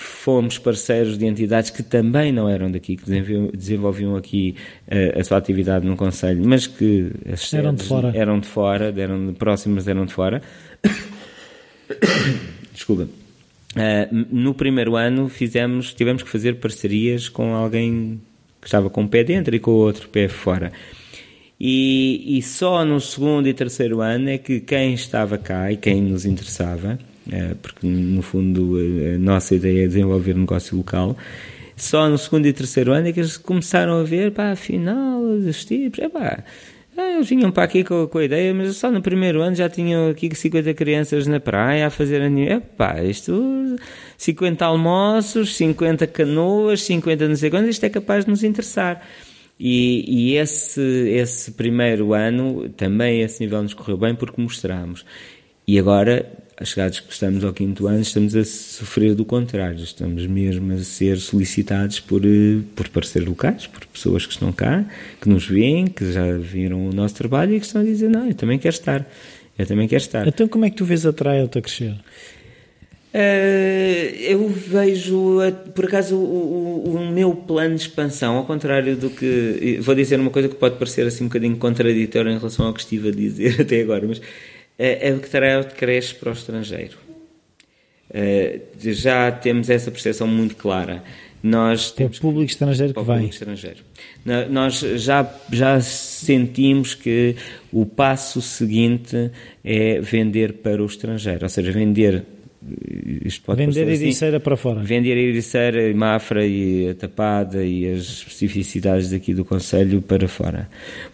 fomos 0.00 0.58
parceiros 0.58 1.18
de 1.18 1.26
entidades 1.26 1.70
que 1.70 1.82
também 1.82 2.30
não 2.30 2.48
eram 2.48 2.70
daqui, 2.70 2.96
que 2.96 3.04
desenvolviam 3.52 4.14
aqui 4.14 4.54
uh, 4.86 5.18
a 5.18 5.24
sua 5.24 5.38
atividade 5.38 5.84
no 5.84 5.96
Conselho, 5.96 6.42
mas 6.46 6.68
que 6.68 7.10
eram 7.52 7.74
de 7.74 7.82
fora, 7.82 8.12
eram 8.14 8.38
de 8.38 8.46
fora, 8.46 8.94
eram 8.96 9.34
próximas, 9.34 9.88
eram 9.88 10.06
de 10.06 10.14
fora. 10.14 10.40
Desculpa. 12.72 13.08
Uh, 13.74 14.26
no 14.30 14.54
primeiro 14.54 14.94
ano 14.94 15.28
fizemos, 15.28 15.92
tivemos 15.92 16.22
que 16.22 16.30
fazer 16.30 16.54
parcerias 16.56 17.28
com 17.28 17.54
alguém 17.54 18.20
que 18.60 18.68
estava 18.68 18.88
com 18.88 19.02
um 19.02 19.08
pé 19.08 19.24
dentro 19.24 19.54
e 19.54 19.58
com 19.58 19.72
o 19.72 19.78
outro 19.78 20.08
pé 20.08 20.28
fora. 20.28 20.72
E, 21.60 22.38
e, 22.38 22.42
só 22.42 22.84
no 22.84 23.00
segundo 23.00 23.48
e 23.48 23.52
terceiro 23.52 24.00
ano 24.00 24.28
é 24.30 24.38
que 24.38 24.60
quem 24.60 24.94
estava 24.94 25.36
cá 25.36 25.72
e 25.72 25.76
quem 25.76 26.00
nos 26.00 26.24
interessava, 26.24 26.96
eh, 27.17 27.17
porque 27.60 27.86
no 27.86 28.22
fundo 28.22 28.76
a 29.14 29.18
nossa 29.18 29.54
ideia 29.54 29.84
é 29.84 29.86
desenvolver 29.86 30.34
negócio 30.34 30.76
local, 30.76 31.16
só 31.76 32.08
no 32.08 32.18
segundo 32.18 32.46
e 32.46 32.52
terceiro 32.52 32.92
ano 32.92 33.08
é 33.08 33.12
que 33.12 33.20
eles 33.20 33.36
começaram 33.36 34.00
a 34.00 34.02
ver, 34.02 34.32
pá, 34.32 34.50
afinal, 34.50 35.20
os 35.20 35.64
tipos, 35.64 35.98
é 36.00 36.08
pá, 36.08 36.42
ah, 36.96 37.12
eles 37.12 37.28
vinham 37.28 37.52
para 37.52 37.62
aqui 37.62 37.84
com, 37.84 38.08
com, 38.08 38.18
a 38.18 38.24
ideia, 38.24 38.52
mas 38.52 38.76
só 38.76 38.90
no 38.90 39.00
primeiro 39.00 39.40
ano 39.40 39.54
já 39.54 39.68
tinham 39.68 40.10
aqui 40.10 40.34
50 40.34 40.74
crianças 40.74 41.28
na 41.28 41.38
praia 41.38 41.86
a 41.86 41.90
fazer 41.90 42.20
a 42.20 42.40
é 42.40 42.58
pá, 42.58 43.00
isto 43.04 43.76
50 44.16 44.64
almoços, 44.64 45.56
50 45.56 46.08
canoas, 46.08 46.82
50 46.82 47.28
não 47.28 47.36
sei 47.36 47.50
quantos, 47.50 47.68
isto 47.70 47.84
é 47.84 47.88
capaz 47.88 48.24
de 48.24 48.30
nos 48.32 48.42
interessar. 48.42 49.06
E, 49.60 50.32
e, 50.32 50.36
esse, 50.36 50.80
esse 50.80 51.52
primeiro 51.52 52.14
ano, 52.14 52.68
também 52.70 53.22
esse 53.22 53.40
nível 53.42 53.62
nos 53.62 53.74
correu 53.74 53.96
bem 53.96 54.14
porque 54.14 54.40
mostramos. 54.40 55.04
E 55.66 55.78
agora, 55.78 56.30
chegados 56.64 57.00
que 57.00 57.12
estamos 57.12 57.44
ao 57.44 57.52
quinto 57.52 57.86
ano, 57.86 58.00
estamos 58.00 58.34
a 58.34 58.44
sofrer 58.44 59.14
do 59.14 59.24
contrário. 59.24 59.82
Estamos 59.82 60.26
mesmo 60.26 60.72
a 60.72 60.78
ser 60.78 61.18
solicitados 61.18 62.00
por, 62.00 62.24
eh, 62.24 62.60
por 62.74 62.88
parceiros 62.88 63.28
locais, 63.28 63.66
por 63.66 63.86
pessoas 63.86 64.26
que 64.26 64.32
estão 64.32 64.52
cá, 64.52 64.84
que 65.20 65.28
nos 65.28 65.46
veem, 65.46 65.86
que 65.86 66.12
já 66.12 66.36
viram 66.36 66.88
o 66.88 66.92
nosso 66.92 67.14
trabalho 67.14 67.54
e 67.54 67.60
que 67.60 67.66
estão 67.66 67.82
a 67.82 67.84
dizer: 67.84 68.08
Não, 68.08 68.26
eu 68.26 68.34
também 68.34 68.58
quero 68.58 68.74
estar. 68.74 69.06
Eu 69.58 69.66
também 69.66 69.88
quero 69.88 70.02
estar. 70.02 70.26
Então, 70.26 70.46
como 70.46 70.64
é 70.64 70.70
que 70.70 70.76
tu 70.76 70.84
vês 70.84 71.04
a 71.04 71.12
Trial 71.12 71.46
a 71.46 71.60
crescer? 71.60 71.94
Uh, 73.12 74.14
eu 74.20 74.48
vejo, 74.48 75.38
por 75.74 75.86
acaso, 75.86 76.14
o, 76.14 76.84
o, 76.86 76.96
o, 76.96 77.10
meu 77.10 77.34
plano 77.34 77.74
de 77.74 77.80
expansão, 77.80 78.36
ao 78.36 78.44
contrário 78.44 78.96
do 78.96 79.08
que. 79.08 79.78
Vou 79.80 79.94
dizer 79.94 80.20
uma 80.20 80.30
coisa 80.30 80.48
que 80.48 80.54
pode 80.54 80.76
parecer 80.76 81.06
assim 81.06 81.24
um 81.24 81.28
bocadinho 81.28 81.56
contraditória 81.56 82.30
em 82.30 82.36
relação 82.36 82.66
ao 82.66 82.74
que 82.74 82.80
estive 82.80 83.08
a 83.08 83.12
dizer 83.12 83.62
até 83.62 83.80
agora, 83.80 84.06
mas 84.06 84.20
é, 84.78 85.08
é 85.08 85.12
o 85.12 85.20
que 85.20 85.28
terá 85.28 85.64
cresce 85.64 86.14
para 86.14 86.30
o 86.30 86.32
estrangeiro. 86.32 86.96
Uh, 88.10 88.60
já 88.92 89.30
temos 89.30 89.68
essa 89.68 89.90
percepção 89.90 90.26
muito 90.26 90.56
clara. 90.56 91.02
Nós 91.42 91.92
temos 91.92 92.18
o 92.18 92.20
público 92.20 92.50
estrangeiro 92.50 92.94
que 92.94 93.02
vem. 93.02 93.28
Estrangeiro. 93.28 93.78
Nós 94.50 94.80
já, 94.80 95.30
já 95.52 95.80
sentimos 95.80 96.94
que 96.94 97.36
o 97.72 97.86
passo 97.86 98.42
seguinte 98.42 99.30
é 99.64 100.00
vender 100.00 100.54
para 100.54 100.82
o 100.82 100.86
estrangeiro, 100.86 101.44
ou 101.44 101.48
seja, 101.48 101.70
vender 101.70 102.24
pode 103.44 103.64
Vender 103.64 103.86
a 103.86 103.92
ericeira 103.92 104.36
assim, 104.36 104.44
para 104.44 104.56
fora. 104.56 104.80
Vender 104.82 105.12
a 105.12 105.20
ericeira, 105.20 105.94
Mafra 105.94 106.46
e 106.46 106.90
a 106.90 106.94
Tapada 106.94 107.64
e 107.64 107.88
as 107.88 108.00
especificidades 108.00 109.10
daqui 109.10 109.32
do 109.32 109.44
Conselho 109.44 110.02
para 110.02 110.26
fora. 110.26 110.68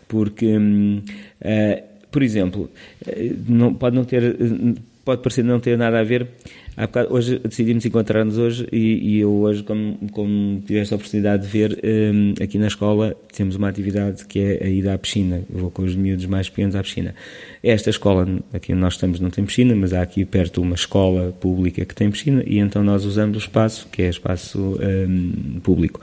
Porque, 0.08 0.46
hum, 0.46 1.02
uh, 1.42 1.93
por 2.14 2.22
exemplo, 2.22 2.70
eh, 3.08 3.32
não, 3.48 3.74
pode 3.74 3.96
não 3.96 4.04
ter, 4.04 4.36
pode 5.04 5.20
parecer 5.20 5.42
não 5.42 5.58
ter 5.58 5.76
nada 5.76 5.98
a 5.98 6.04
ver 6.04 6.28
bocado, 6.76 7.12
hoje 7.12 7.40
decidimos 7.40 7.84
encontrar-nos 7.84 8.38
hoje 8.38 8.68
e, 8.70 9.16
e, 9.16 9.18
eu 9.18 9.32
hoje, 9.32 9.64
como, 9.64 9.96
como 10.12 10.60
tive 10.60 10.78
esta 10.78 10.94
oportunidade 10.94 11.42
de 11.42 11.48
ver, 11.48 11.80
um, 11.84 12.34
aqui 12.40 12.56
na 12.56 12.68
escola 12.68 13.16
temos 13.32 13.56
uma 13.56 13.68
atividade 13.68 14.24
que 14.26 14.38
é 14.38 14.64
a 14.64 14.68
ida 14.68 14.94
à 14.94 14.98
piscina. 14.98 15.42
Eu 15.52 15.58
vou 15.58 15.70
com 15.72 15.82
os 15.82 15.96
miúdos 15.96 16.26
mais 16.26 16.48
pequenos 16.48 16.76
à 16.76 16.82
piscina. 16.84 17.16
Esta 17.62 17.90
escola, 17.90 18.28
aqui 18.52 18.72
onde 18.72 18.80
nós 18.80 18.94
estamos, 18.94 19.18
não 19.18 19.30
tem 19.30 19.44
piscina, 19.44 19.74
mas 19.74 19.92
há 19.92 20.02
aqui 20.02 20.24
perto 20.24 20.62
uma 20.62 20.76
escola 20.76 21.32
pública 21.40 21.84
que 21.84 21.94
tem 21.96 22.12
piscina 22.12 22.44
e 22.46 22.58
então 22.58 22.84
nós 22.84 23.04
usamos 23.04 23.36
o 23.36 23.40
espaço, 23.40 23.88
que 23.90 24.02
é 24.02 24.08
espaço 24.08 24.78
um, 24.80 25.60
público. 25.60 26.00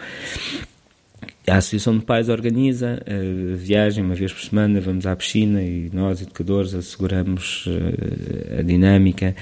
A 1.48 1.58
Associação 1.58 1.98
de 1.98 2.06
Pais 2.06 2.30
organiza 2.30 3.02
a 3.06 3.56
viagem 3.56 4.04
uma 4.04 4.14
vez 4.14 4.32
por 4.32 4.42
semana, 4.42 4.80
vamos 4.80 5.08
à 5.08 5.16
piscina 5.16 5.62
e 5.62 5.90
nós, 5.92 6.22
educadores, 6.22 6.76
asseguramos 6.76 7.66
eh, 7.68 8.60
a 8.60 8.62
dinâmica, 8.62 9.36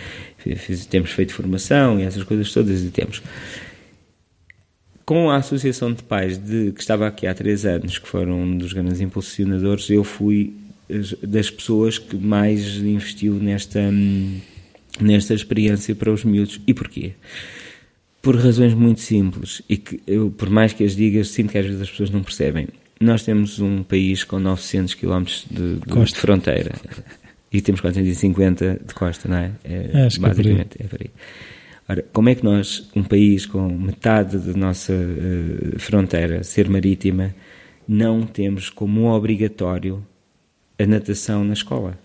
temos 0.90 1.12
feito 1.12 1.34
formação 1.34 2.00
e 2.00 2.04
essas 2.04 2.24
coisas 2.24 2.54
todas 2.54 2.84
e 2.84 2.90
temos. 2.90 3.22
Com 5.06 5.30
a 5.30 5.38
Associação 5.38 5.92
de 5.92 6.02
Pais 6.04 6.38
de, 6.38 6.72
que 6.72 6.80
estava 6.80 7.06
aqui 7.06 7.28
há 7.28 7.34
três 7.34 7.66
anos, 7.66 8.00
que 8.00 8.08
foram 8.08 8.44
um 8.44 8.58
dos 8.58 8.72
grandes 8.72 9.02
impulsionadores, 9.02 9.90
eu 9.90 10.04
fui 10.04 10.54
das 11.22 11.52
pessoas 11.52 11.98
que 11.98 12.16
mais 12.16 12.78
investiu 12.78 13.34
nesta, 13.34 13.80
hum, 13.80 14.40
nesta 15.02 15.34
experiência 15.34 15.94
para 15.94 16.12
os 16.12 16.24
miúdos. 16.24 16.62
E 16.66 16.74
porquê? 16.74 17.14
Por 18.22 18.36
razões 18.36 18.74
muito 18.74 19.02
simples 19.02 19.62
e 19.70 19.78
que 19.78 20.02
eu, 20.06 20.30
por 20.32 20.50
mais 20.50 20.74
que 20.74 20.84
as 20.84 20.96
diga, 20.96 21.24
sinto 21.24 21.52
que 21.52 21.58
às 21.58 21.66
vezes 21.66 21.82
as 21.82 21.90
pessoas 21.90 22.10
não 22.10 22.22
percebem. 22.22 22.68
Nós 23.00 23.24
temos 23.24 23.60
um 23.60 23.82
país 23.82 24.24
com 24.24 24.40
900 24.40 24.94
km 24.96 25.24
de, 25.50 25.76
de, 25.76 26.04
de 26.06 26.16
fronteira 26.16 26.76
e 27.52 27.62
temos 27.62 27.80
450 27.82 28.82
de 28.86 28.94
costa, 28.94 29.30
não 29.30 29.38
é? 29.38 29.52
é 29.64 30.06
Acho 30.06 30.20
basicamente, 30.20 30.78
que 30.78 30.84
é 30.84 30.88
por 30.88 31.02
aí. 31.02 31.10
Ora, 31.88 32.06
como 32.14 32.30
é 32.30 32.36
que 32.36 32.44
nós, 32.44 32.88
um 32.96 33.04
país 33.04 33.46
com 33.46 33.68
metade 33.68 34.38
da 34.38 34.54
nossa 34.54 34.94
uh, 34.94 35.80
fronteira 35.80 36.44
ser 36.44 36.70
marítima, 36.70 37.34
não 37.88 38.22
temos 38.28 38.70
como 38.70 39.08
obrigatório 39.08 40.06
a 40.78 40.86
natação 40.86 41.44
na 41.44 41.54
escola? 41.54 41.98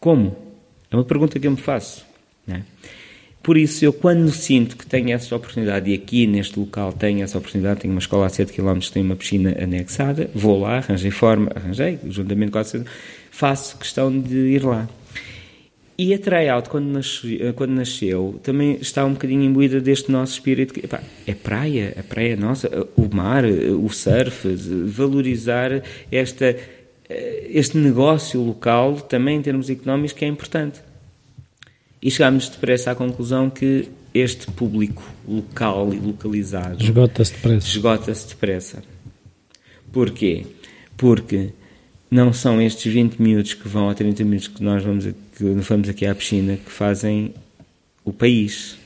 Como? 0.00 0.36
É 0.90 0.96
uma 0.96 1.04
pergunta 1.04 1.38
que 1.38 1.46
eu 1.46 1.52
me 1.52 1.56
faço. 1.56 2.04
Não 2.44 2.56
é? 2.56 2.62
Por 3.42 3.56
isso, 3.56 3.84
eu 3.84 3.92
quando 3.92 4.30
sinto 4.30 4.76
que 4.76 4.86
tenho 4.86 5.10
essa 5.10 5.34
oportunidade, 5.34 5.90
e 5.90 5.94
aqui 5.94 6.26
neste 6.28 6.58
local 6.58 6.92
tenho 6.92 7.24
essa 7.24 7.38
oportunidade, 7.38 7.80
tenho 7.80 7.92
uma 7.92 7.98
escola 7.98 8.26
a 8.26 8.28
7 8.28 8.52
km, 8.52 8.78
tenho 8.92 9.04
uma 9.04 9.16
piscina 9.16 9.56
anexada, 9.60 10.30
vou 10.32 10.60
lá, 10.60 10.78
arranjei 10.78 11.10
forma, 11.10 11.50
arranjei, 11.54 11.98
juntamente 12.08 12.52
com 12.52 12.58
a 12.58 12.64
faço 13.32 13.76
questão 13.78 14.16
de 14.16 14.36
ir 14.36 14.64
lá. 14.64 14.88
E 15.98 16.14
a 16.14 16.18
tryout, 16.18 16.68
quando, 16.68 16.86
nasceu, 16.86 17.52
quando 17.54 17.70
nasceu, 17.70 18.40
também 18.42 18.78
está 18.80 19.04
um 19.04 19.12
bocadinho 19.12 19.42
imbuída 19.42 19.80
deste 19.80 20.10
nosso 20.10 20.34
espírito. 20.34 20.78
Epá, 20.78 21.00
é 21.26 21.34
praia, 21.34 21.94
a 21.98 22.02
praia 22.02 22.32
é 22.32 22.36
nossa, 22.36 22.68
o 22.96 23.14
mar, 23.14 23.44
o 23.44 23.88
surf, 23.90 24.48
valorizar 24.86 25.82
esta, 26.10 26.56
este 27.08 27.76
negócio 27.76 28.40
local, 28.40 29.00
também 29.00 29.38
em 29.38 29.42
termos 29.42 29.68
económicos, 29.68 30.12
que 30.12 30.24
é 30.24 30.28
importante. 30.28 30.80
E 32.02 32.10
chegámos 32.10 32.48
depressa 32.48 32.90
à 32.90 32.94
conclusão 32.94 33.48
que 33.48 33.88
este 34.12 34.50
público 34.50 35.02
local 35.26 35.94
e 35.94 35.98
localizado 35.98 36.82
esgota-se 36.82 37.32
depressa. 37.32 37.66
Esgota-se 37.66 38.28
depressa. 38.28 38.82
Porquê? 39.92 40.46
Porque 40.96 41.50
não 42.10 42.32
são 42.32 42.60
estes 42.60 42.92
20 42.92 43.22
minutos 43.22 43.54
que 43.54 43.68
vão 43.68 43.88
a 43.88 43.94
30 43.94 44.24
minutos 44.24 44.48
que 44.48 44.62
nós 44.62 44.82
vamos, 44.82 45.04
que 45.04 45.44
vamos 45.44 45.88
aqui 45.88 46.04
à 46.04 46.14
piscina 46.14 46.56
que 46.56 46.70
fazem 46.70 47.32
o 48.04 48.12
país. 48.12 48.76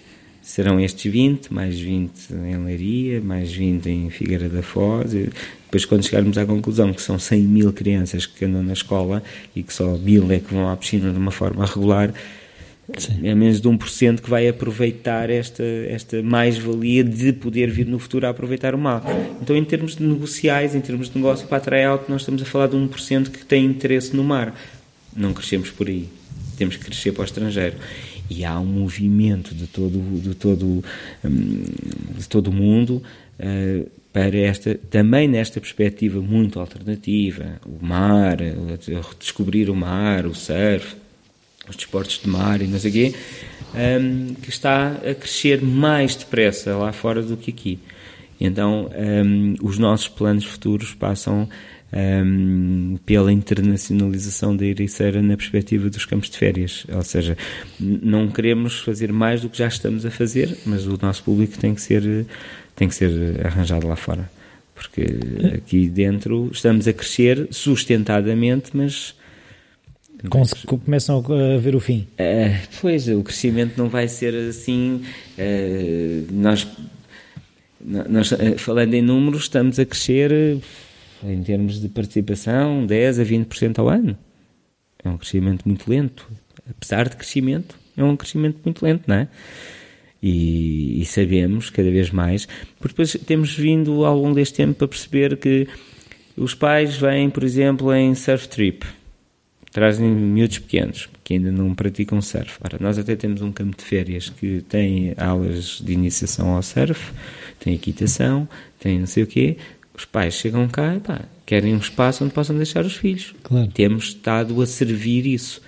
serão 0.42 0.78
estes 0.78 1.10
20, 1.10 1.52
mais 1.52 1.78
20 1.78 2.32
em 2.32 2.64
Leiria, 2.64 3.20
mais 3.20 3.52
20 3.52 3.86
em 3.88 4.10
Figueira 4.10 4.48
da 4.48 4.62
Foz. 4.62 5.12
Depois, 5.12 5.84
quando 5.84 6.04
chegarmos 6.04 6.38
à 6.38 6.46
conclusão 6.46 6.92
que 6.92 7.02
são 7.02 7.18
100 7.18 7.42
mil 7.42 7.72
crianças 7.72 8.26
que 8.26 8.44
andam 8.44 8.62
na 8.62 8.72
escola 8.72 9.22
e 9.56 9.62
que 9.62 9.72
só 9.72 9.96
mil 9.96 10.30
é 10.30 10.38
que 10.38 10.54
vão 10.54 10.70
à 10.70 10.76
piscina 10.76 11.10
de 11.10 11.18
uma 11.18 11.32
forma 11.32 11.66
regular, 11.66 12.14
Sim. 12.96 13.26
é 13.26 13.34
menos 13.34 13.60
de 13.60 13.68
1% 13.68 14.20
que 14.20 14.30
vai 14.30 14.46
aproveitar 14.46 15.28
esta, 15.28 15.62
esta 15.62 16.22
mais-valia 16.22 17.02
de 17.02 17.32
poder 17.32 17.68
vir 17.70 17.86
no 17.86 17.98
futuro 17.98 18.26
a 18.26 18.30
aproveitar 18.30 18.74
o 18.74 18.78
mal. 18.78 19.02
Então, 19.42 19.56
em 19.56 19.64
termos 19.64 19.96
de 19.96 20.04
negociais, 20.04 20.74
em 20.74 20.80
termos 20.80 21.10
de 21.10 21.16
negócio 21.16 21.48
para 21.48 21.58
atrair 21.58 21.84
alto, 21.84 22.10
nós 22.10 22.22
estamos 22.22 22.42
a 22.42 22.44
falar 22.44 22.68
de 22.68 22.76
1% 22.76 23.30
que 23.30 23.44
tem 23.44 23.64
interesse 23.64 24.14
no 24.14 24.22
mar. 24.22 24.54
Não 25.14 25.32
crescemos 25.32 25.70
por 25.70 25.88
aí. 25.88 26.08
Temos 26.56 26.76
que 26.76 26.84
crescer 26.84 27.12
para 27.12 27.22
o 27.22 27.24
estrangeiro. 27.24 27.76
E 28.30 28.44
há 28.44 28.58
um 28.58 28.66
movimento 28.66 29.54
de 29.54 29.66
todo, 29.66 29.98
de 30.20 30.34
todo, 30.34 30.84
hum, 31.24 31.62
de 32.16 32.28
todo 32.28 32.48
o 32.48 32.52
mundo 32.52 33.02
uh, 33.40 33.90
para 34.12 34.36
esta, 34.38 34.74
também 34.90 35.28
nesta 35.28 35.60
perspectiva 35.60 36.20
muito 36.22 36.58
alternativa, 36.58 37.60
o 37.66 37.84
mar, 37.84 38.38
descobrir 39.18 39.68
o 39.68 39.76
mar, 39.76 40.24
o 40.24 40.34
surf, 40.34 40.96
os 41.68 41.76
desportos 41.76 42.18
de 42.18 42.28
mar 42.28 42.60
e 42.60 42.66
não 42.66 42.78
sei 42.78 42.90
o 42.90 42.94
quê, 42.94 43.14
um, 43.74 44.34
que 44.34 44.48
está 44.48 44.92
a 44.92 45.14
crescer 45.14 45.62
mais 45.62 46.14
depressa 46.14 46.76
lá 46.76 46.92
fora 46.92 47.22
do 47.22 47.36
que 47.36 47.50
aqui. 47.50 47.78
Então, 48.40 48.90
um, 48.94 49.54
os 49.62 49.78
nossos 49.78 50.08
planos 50.08 50.44
futuros 50.44 50.92
passam 50.92 51.48
um, 51.92 52.98
pela 53.06 53.32
internacionalização 53.32 54.56
da 54.56 54.64
Ericeira 54.64 55.22
na 55.22 55.36
perspectiva 55.36 55.88
dos 55.88 56.04
campos 56.04 56.28
de 56.30 56.38
férias. 56.38 56.86
Ou 56.92 57.02
seja, 57.02 57.36
não 57.80 58.28
queremos 58.28 58.80
fazer 58.80 59.12
mais 59.12 59.42
do 59.42 59.48
que 59.48 59.58
já 59.58 59.68
estamos 59.68 60.04
a 60.04 60.10
fazer, 60.10 60.56
mas 60.66 60.86
o 60.86 60.98
nosso 61.00 61.22
público 61.22 61.58
tem 61.58 61.74
que 61.74 61.80
ser, 61.80 62.26
tem 62.74 62.88
que 62.88 62.94
ser 62.94 63.46
arranjado 63.46 63.86
lá 63.86 63.96
fora. 63.96 64.30
Porque 64.74 65.02
aqui 65.54 65.88
dentro 65.88 66.50
estamos 66.52 66.86
a 66.86 66.92
crescer 66.92 67.48
sustentadamente, 67.50 68.70
mas 68.74 69.14
começam 70.84 71.18
a 71.18 71.58
ver 71.58 71.74
o 71.74 71.80
fim. 71.80 72.06
Uh, 72.12 72.68
pois, 72.80 73.08
o 73.08 73.22
crescimento 73.22 73.76
não 73.76 73.88
vai 73.88 74.08
ser 74.08 74.34
assim. 74.34 75.02
Uh, 75.38 76.26
nós, 76.32 76.66
nós, 77.80 78.32
uh, 78.32 78.58
falando 78.58 78.94
em 78.94 79.02
números, 79.02 79.42
estamos 79.42 79.78
a 79.78 79.84
crescer 79.84 80.60
em 81.22 81.42
termos 81.42 81.80
de 81.80 81.88
participação 81.88 82.86
10 82.86 83.20
a 83.20 83.24
20% 83.24 83.78
ao 83.78 83.88
ano. 83.88 84.16
É 85.04 85.08
um 85.08 85.16
crescimento 85.16 85.62
muito 85.66 85.88
lento. 85.88 86.28
Apesar 86.68 87.08
de 87.08 87.16
crescimento, 87.16 87.76
é 87.96 88.02
um 88.02 88.16
crescimento 88.16 88.58
muito 88.64 88.84
lento, 88.84 89.04
não 89.06 89.16
é? 89.16 89.28
E, 90.22 91.00
e 91.00 91.04
sabemos 91.04 91.70
cada 91.70 91.90
vez 91.90 92.10
mais, 92.10 92.48
porque 92.80 92.88
depois 92.88 93.12
temos 93.24 93.54
vindo 93.54 94.04
ao 94.04 94.18
longo 94.18 94.34
deste 94.34 94.54
tempo 94.54 94.84
a 94.84 94.88
perceber 94.88 95.36
que 95.36 95.68
os 96.36 96.54
pais 96.54 96.96
vêm, 96.96 97.30
por 97.30 97.44
exemplo, 97.44 97.94
em 97.94 98.14
surf 98.14 98.48
trip 98.48 98.84
trazem 99.72 100.08
miúdos 100.08 100.58
pequenos 100.58 101.08
que 101.22 101.34
ainda 101.34 101.50
não 101.50 101.74
praticam 101.74 102.22
surf. 102.22 102.58
Ora, 102.62 102.78
nós 102.80 102.98
até 102.98 103.16
temos 103.16 103.42
um 103.42 103.50
campo 103.50 103.76
de 103.76 103.82
férias 103.82 104.28
que 104.28 104.62
tem 104.68 105.12
aulas 105.16 105.80
de 105.82 105.92
iniciação 105.92 106.50
ao 106.50 106.62
surf, 106.62 107.12
tem 107.58 107.74
equitação, 107.74 108.48
tem 108.78 109.00
não 109.00 109.06
sei 109.06 109.24
o 109.24 109.26
quê. 109.26 109.56
Os 109.92 110.04
pais 110.04 110.34
chegam 110.34 110.68
cá 110.68 110.94
e 110.94 111.00
pá, 111.00 111.22
querem 111.44 111.74
um 111.74 111.78
espaço 111.78 112.22
onde 112.22 112.32
possam 112.32 112.56
deixar 112.56 112.84
os 112.84 112.94
filhos. 112.94 113.34
Claro. 113.42 113.68
Temos 113.72 114.08
estado 114.08 114.60
a 114.62 114.66
servir 114.66 115.26
isso. 115.26 115.60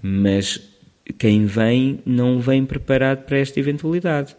Mas 0.00 0.60
quem 1.18 1.46
vem 1.46 2.00
não 2.06 2.40
vem 2.40 2.64
preparado 2.64 3.24
para 3.24 3.38
esta 3.38 3.60
eventualidade. 3.60 4.34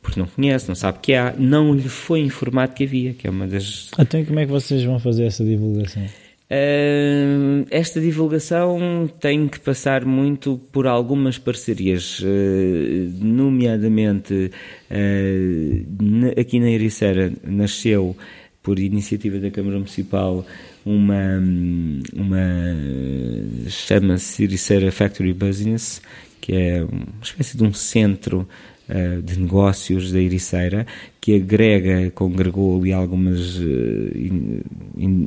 Porque 0.00 0.20
não 0.20 0.26
conhece, 0.26 0.68
não 0.68 0.74
sabe 0.74 0.98
que 1.00 1.14
há, 1.14 1.34
não 1.36 1.74
lhe 1.74 1.88
foi 1.88 2.20
informado 2.20 2.74
que 2.74 2.84
havia, 2.84 3.14
que 3.14 3.26
é 3.26 3.30
uma 3.30 3.46
das... 3.46 3.90
Então 3.98 4.24
como 4.24 4.38
é 4.38 4.44
que 4.46 4.52
vocês 4.52 4.84
vão 4.84 4.98
fazer 4.98 5.24
essa 5.24 5.44
divulgação? 5.44 6.02
Esta 7.70 8.00
divulgação 8.00 9.10
tem 9.20 9.48
que 9.48 9.58
passar 9.58 10.04
muito 10.04 10.60
por 10.70 10.86
algumas 10.86 11.38
parcerias, 11.38 12.20
uh, 12.20 12.26
nomeadamente 13.20 14.50
uh, 14.90 16.40
aqui 16.40 16.60
na 16.60 16.70
Ericeira 16.70 17.32
nasceu 17.42 18.16
por 18.62 18.78
iniciativa 18.78 19.38
da 19.38 19.50
Câmara 19.50 19.76
Municipal 19.76 20.46
uma, 20.86 21.42
uma 22.14 22.46
chama-se 23.68 24.44
Ericeira 24.44 24.92
Factory 24.92 25.32
Business, 25.32 26.00
que 26.40 26.54
é 26.54 26.84
uma 26.84 27.22
espécie 27.22 27.56
de 27.56 27.64
um 27.64 27.72
centro 27.72 28.48
de 29.22 29.38
negócios 29.38 30.12
da 30.12 30.20
Ericeira, 30.20 30.86
que 31.20 31.36
agrega, 31.36 32.10
congregou 32.10 32.78
ali 32.78 32.92
algumas 32.92 33.56
in, 33.56 34.60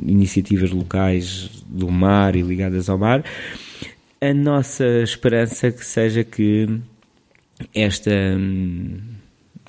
iniciativas 0.06 0.70
locais 0.70 1.50
do 1.66 1.90
mar 1.90 2.36
e 2.36 2.42
ligadas 2.42 2.88
ao 2.88 2.96
mar. 2.96 3.24
A 4.20 4.32
nossa 4.32 4.84
esperança 5.02 5.72
que 5.72 5.84
seja 5.84 6.22
que 6.22 6.68
esta, 7.74 8.10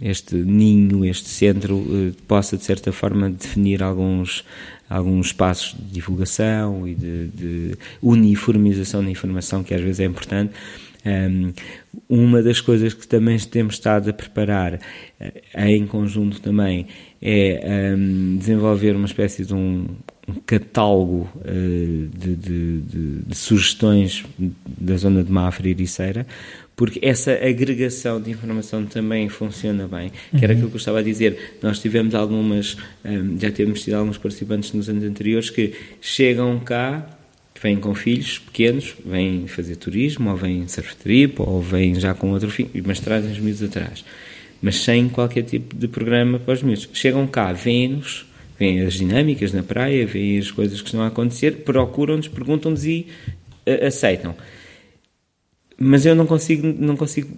este 0.02 0.36
ninho, 0.36 1.06
este 1.06 1.30
centro, 1.30 1.76
uh, 1.78 2.14
possa 2.28 2.57
de 2.57 2.64
certa 2.64 2.91
forma 2.91 3.30
definir 3.30 3.84
alguns 3.84 4.44
alguns 4.90 5.28
espaços 5.28 5.78
de 5.78 5.86
divulgação 5.94 6.88
e 6.88 6.95
de, 6.95 7.28
de 7.28 7.78
uniformização 8.02 9.03
da 9.03 9.11
informação 9.11 9.64
que 9.64 9.72
às 9.76 9.82
vezes 9.82 9.99
é 9.99 10.06
importante 10.06 10.52
um, 11.05 11.53
uma 12.09 12.43
das 12.43 12.59
coisas 12.59 12.93
que 12.93 13.07
também 13.07 13.38
temos 13.39 13.76
estado 13.76 14.09
a 14.09 14.13
preparar 14.13 14.73
uh, 14.76 15.59
em 15.59 15.88
conjunto 15.88 16.41
também 16.41 16.88
é 17.21 17.95
um, 17.95 18.38
desenvolver 18.38 18.95
uma 18.95 19.05
espécie 19.05 19.45
de 19.45 19.53
um, 19.53 19.88
um 20.27 20.34
catálogo 20.45 21.30
uh, 21.38 22.07
de, 22.17 22.35
de, 22.35 22.81
de, 22.81 23.19
de, 23.27 23.38
sugestões 23.38 24.26
da 24.65 24.97
zona 24.97 25.23
de 25.23 25.31
Mafra 25.31 25.67
e 25.67 25.71
Ericeira, 25.71 26.27
porque 26.76 26.99
essa 27.01 27.34
agregação 27.34 28.21
de 28.21 28.31
informação 28.31 28.85
também 28.85 29.27
funciona 29.30 29.88
bem, 29.88 30.11
que 30.31 30.43
era 30.43 30.47
uhum. 30.47 30.51
aquilo 30.51 30.69
que 30.69 30.76
eu 30.76 30.80
estava 30.80 30.99
a 30.99 31.03
dizer. 31.03 31.57
Nós 31.61 31.80
tivemos 31.80 32.15
algumas, 32.15 32.77
já 33.38 33.51
temos 33.51 33.81
tido 33.81 33.95
alguns 33.95 34.17
participantes 34.17 34.71
nos 34.71 34.88
anos 34.88 35.03
anteriores 35.03 35.49
que 35.49 35.73
chegam 35.99 36.57
cá 36.59 37.19
vêm 37.61 37.77
com 37.77 37.94
filhos 37.94 38.40
pequenos, 38.40 38.95
vêm 39.06 39.48
fazer 39.48 39.76
turismo, 39.76 40.30
ou 40.30 40.36
vêm 40.38 40.68
surf 40.68 40.95
trip, 40.95 41.41
ou 41.41 41.61
vêm 41.61 41.95
já 41.95 42.14
com 42.14 42.31
outro 42.31 42.49
fim, 42.49 42.69
mas 42.86 42.99
trazem 42.99 43.31
os 43.31 43.40
miúdos 43.40 43.64
atrás. 43.64 44.03
Mas 44.61 44.77
sem 44.77 45.10
qualquer 45.10 45.44
tipo 45.44 45.76
de 45.76 45.88
programa 45.88 46.40
para 46.40 46.53
os 46.53 46.64
miúdos. 46.64 46.90
Chegam 46.94 47.27
cá, 47.27 47.52
vêm-nos, 47.53 48.26
veem 48.57 48.81
as 48.81 48.94
dinâmicas 48.94 49.53
na 49.53 49.64
praia, 49.64 50.06
veem 50.06 50.38
as 50.38 50.52
coisas 50.52 50.81
que 50.81 50.88
estão 50.88 51.02
a 51.02 51.07
acontecer, 51.07 51.64
procuram-nos, 51.64 52.27
perguntam-nos 52.27 52.86
e 52.86 53.07
uh, 53.68 53.86
aceitam 53.86 54.36
mas 55.80 56.06
eu 56.06 56.14
não 56.14 56.26
consigo, 56.26 56.68
não 56.77 56.97
consigo 56.97 57.30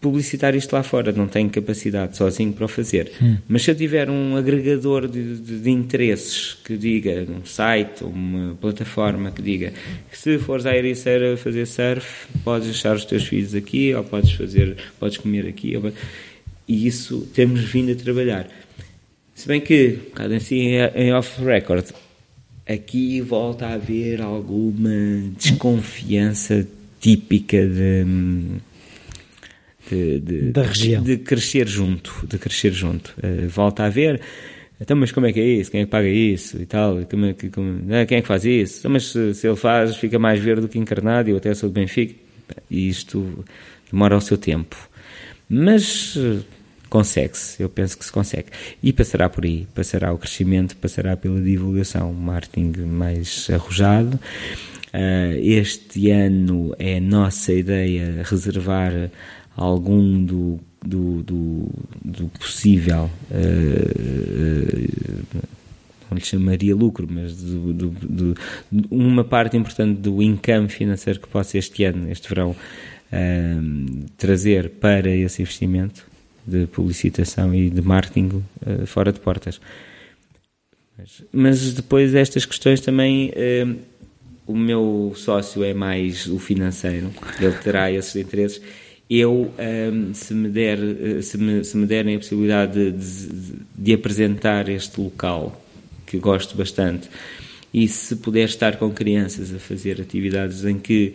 publicitar 0.00 0.54
isto 0.54 0.72
lá 0.72 0.82
fora, 0.82 1.12
não 1.12 1.26
tenho 1.26 1.48
capacidade 1.48 2.16
sozinho 2.16 2.52
para 2.52 2.64
o 2.64 2.68
fazer. 2.68 3.10
Hum. 3.22 3.36
Mas 3.48 3.62
se 3.62 3.70
eu 3.70 3.74
tiver 3.74 4.08
um 4.10 4.36
agregador 4.36 5.08
de, 5.08 5.36
de, 5.36 5.60
de, 5.60 5.70
interesses 5.70 6.54
que 6.64 6.76
diga, 6.76 7.26
um 7.28 7.44
site, 7.44 8.04
uma 8.04 8.54
plataforma 8.54 9.30
que 9.30 9.42
diga 9.42 9.72
que 10.10 10.18
se 10.18 10.38
fores 10.38 10.66
à 10.66 10.76
Ericeira 10.76 11.36
fazer 11.36 11.66
surf, 11.66 12.28
podes 12.44 12.68
deixar 12.68 12.94
os 12.94 13.04
teus 13.04 13.24
filhos 13.26 13.54
aqui, 13.54 13.94
ou 13.94 14.04
podes 14.04 14.32
fazer, 14.32 14.76
podes 14.98 15.18
comer 15.18 15.46
aqui, 15.46 15.76
ou... 15.76 15.92
e 16.68 16.86
isso 16.86 17.28
temos 17.34 17.60
vindo 17.60 17.92
a 17.92 17.94
trabalhar. 17.94 18.46
Se 19.34 19.48
bem 19.48 19.60
que, 19.60 19.98
um 20.00 20.10
bocado 20.10 20.34
assim, 20.34 20.72
em 20.94 21.12
off-record, 21.14 21.86
aqui 22.66 23.20
volta 23.22 23.66
a 23.66 23.74
haver 23.74 24.20
alguma 24.20 25.30
desconfiança 25.38 26.66
típica 27.00 27.66
de, 27.66 28.04
de, 29.90 30.20
de, 30.20 30.52
da 30.52 30.62
região. 30.62 31.02
de 31.02 31.16
crescer 31.18 31.66
junto, 31.66 32.26
de 32.26 32.38
crescer 32.38 32.72
junto. 32.72 33.14
Uh, 33.18 33.48
volta 33.48 33.84
a 33.84 33.88
ver, 33.88 34.20
então, 34.80 34.96
mas 34.96 35.12
como 35.12 35.26
é 35.26 35.32
que 35.32 35.40
é 35.40 35.44
isso? 35.44 35.70
Quem 35.70 35.82
é 35.82 35.84
que 35.84 35.90
paga 35.90 36.08
isso 36.08 36.60
e 36.60 36.64
tal? 36.64 37.04
Como 37.04 37.26
é 37.26 37.34
que, 37.34 37.50
como, 37.50 37.70
né? 37.70 38.06
Quem 38.06 38.18
é 38.18 38.22
que 38.22 38.28
faz 38.28 38.44
isso? 38.46 38.78
Então, 38.78 38.90
mas 38.90 39.08
se, 39.08 39.34
se, 39.34 39.46
ele 39.46 39.56
faz, 39.56 39.96
fica 39.96 40.18
mais 40.18 40.40
verde 40.40 40.62
do 40.62 40.68
que 40.68 40.78
encarnado 40.78 41.28
eu 41.28 41.36
até 41.36 41.52
sou 41.54 41.68
do 41.68 41.72
Benfica. 41.72 42.14
E 42.70 42.88
isto 42.88 43.44
demora 43.90 44.16
o 44.16 44.20
seu 44.20 44.38
tempo. 44.38 44.76
Mas 45.48 46.16
eh, 46.16 46.38
consegue-se, 46.88 47.62
eu 47.62 47.68
penso 47.68 47.98
que 47.98 48.04
se 48.04 48.10
consegue. 48.10 48.46
E 48.82 48.92
passará 48.92 49.28
por 49.28 49.44
aí, 49.44 49.68
passará 49.74 50.12
o 50.12 50.18
crescimento, 50.18 50.76
passará 50.76 51.16
pela 51.16 51.40
divulgação, 51.40 52.12
marketing 52.12 52.72
mais 52.86 53.48
arrojado 53.50 54.18
este 55.40 56.10
ano 56.10 56.74
é 56.78 56.98
nossa 56.98 57.52
ideia 57.52 58.22
reservar 58.24 59.10
algum 59.56 60.24
do, 60.24 60.58
do, 60.84 61.22
do, 61.22 61.68
do 62.04 62.28
possível, 62.38 63.10
uh, 63.30 63.90
não 66.10 66.16
lhe 66.16 66.24
chamaria 66.24 66.74
lucro, 66.74 67.06
mas 67.08 67.36
do, 67.36 67.72
do, 67.72 68.34
uma 68.90 69.22
parte 69.22 69.56
importante 69.56 70.00
do 70.00 70.20
income 70.22 70.68
financeiro 70.68 71.20
que 71.20 71.28
possa 71.28 71.56
este 71.56 71.84
ano, 71.84 72.10
este 72.10 72.28
verão, 72.28 72.56
trazer 74.16 74.70
para 74.70 75.10
esse 75.10 75.42
investimento 75.42 76.06
de 76.46 76.66
publicitação 76.66 77.54
e 77.54 77.68
de 77.68 77.82
marketing 77.82 78.42
fora 78.86 79.12
de 79.12 79.20
portas. 79.20 79.60
Mas, 81.32 81.72
depois 81.74 82.14
estas 82.14 82.44
questões 82.44 82.80
também 82.80 83.32
o 84.50 84.56
meu 84.56 85.12
sócio 85.16 85.62
é 85.62 85.72
mais 85.72 86.26
o 86.26 86.38
financeiro, 86.38 87.10
ele 87.40 87.54
terá 87.54 87.90
esses 87.90 88.16
interesses. 88.16 88.60
Eu, 89.08 89.52
um, 89.92 90.14
se, 90.14 90.34
me 90.34 90.48
der, 90.48 90.78
se, 91.22 91.36
me, 91.36 91.64
se 91.64 91.76
me 91.76 91.86
derem 91.86 92.16
a 92.16 92.18
possibilidade 92.18 92.92
de, 92.92 93.26
de, 93.26 93.52
de 93.76 93.92
apresentar 93.92 94.68
este 94.68 95.00
local, 95.00 95.60
que 96.06 96.18
gosto 96.18 96.56
bastante, 96.56 97.08
e 97.72 97.86
se 97.88 98.16
puder 98.16 98.44
estar 98.44 98.76
com 98.76 98.90
crianças 98.90 99.54
a 99.54 99.58
fazer 99.58 100.00
atividades 100.00 100.64
em 100.64 100.78
que 100.78 101.14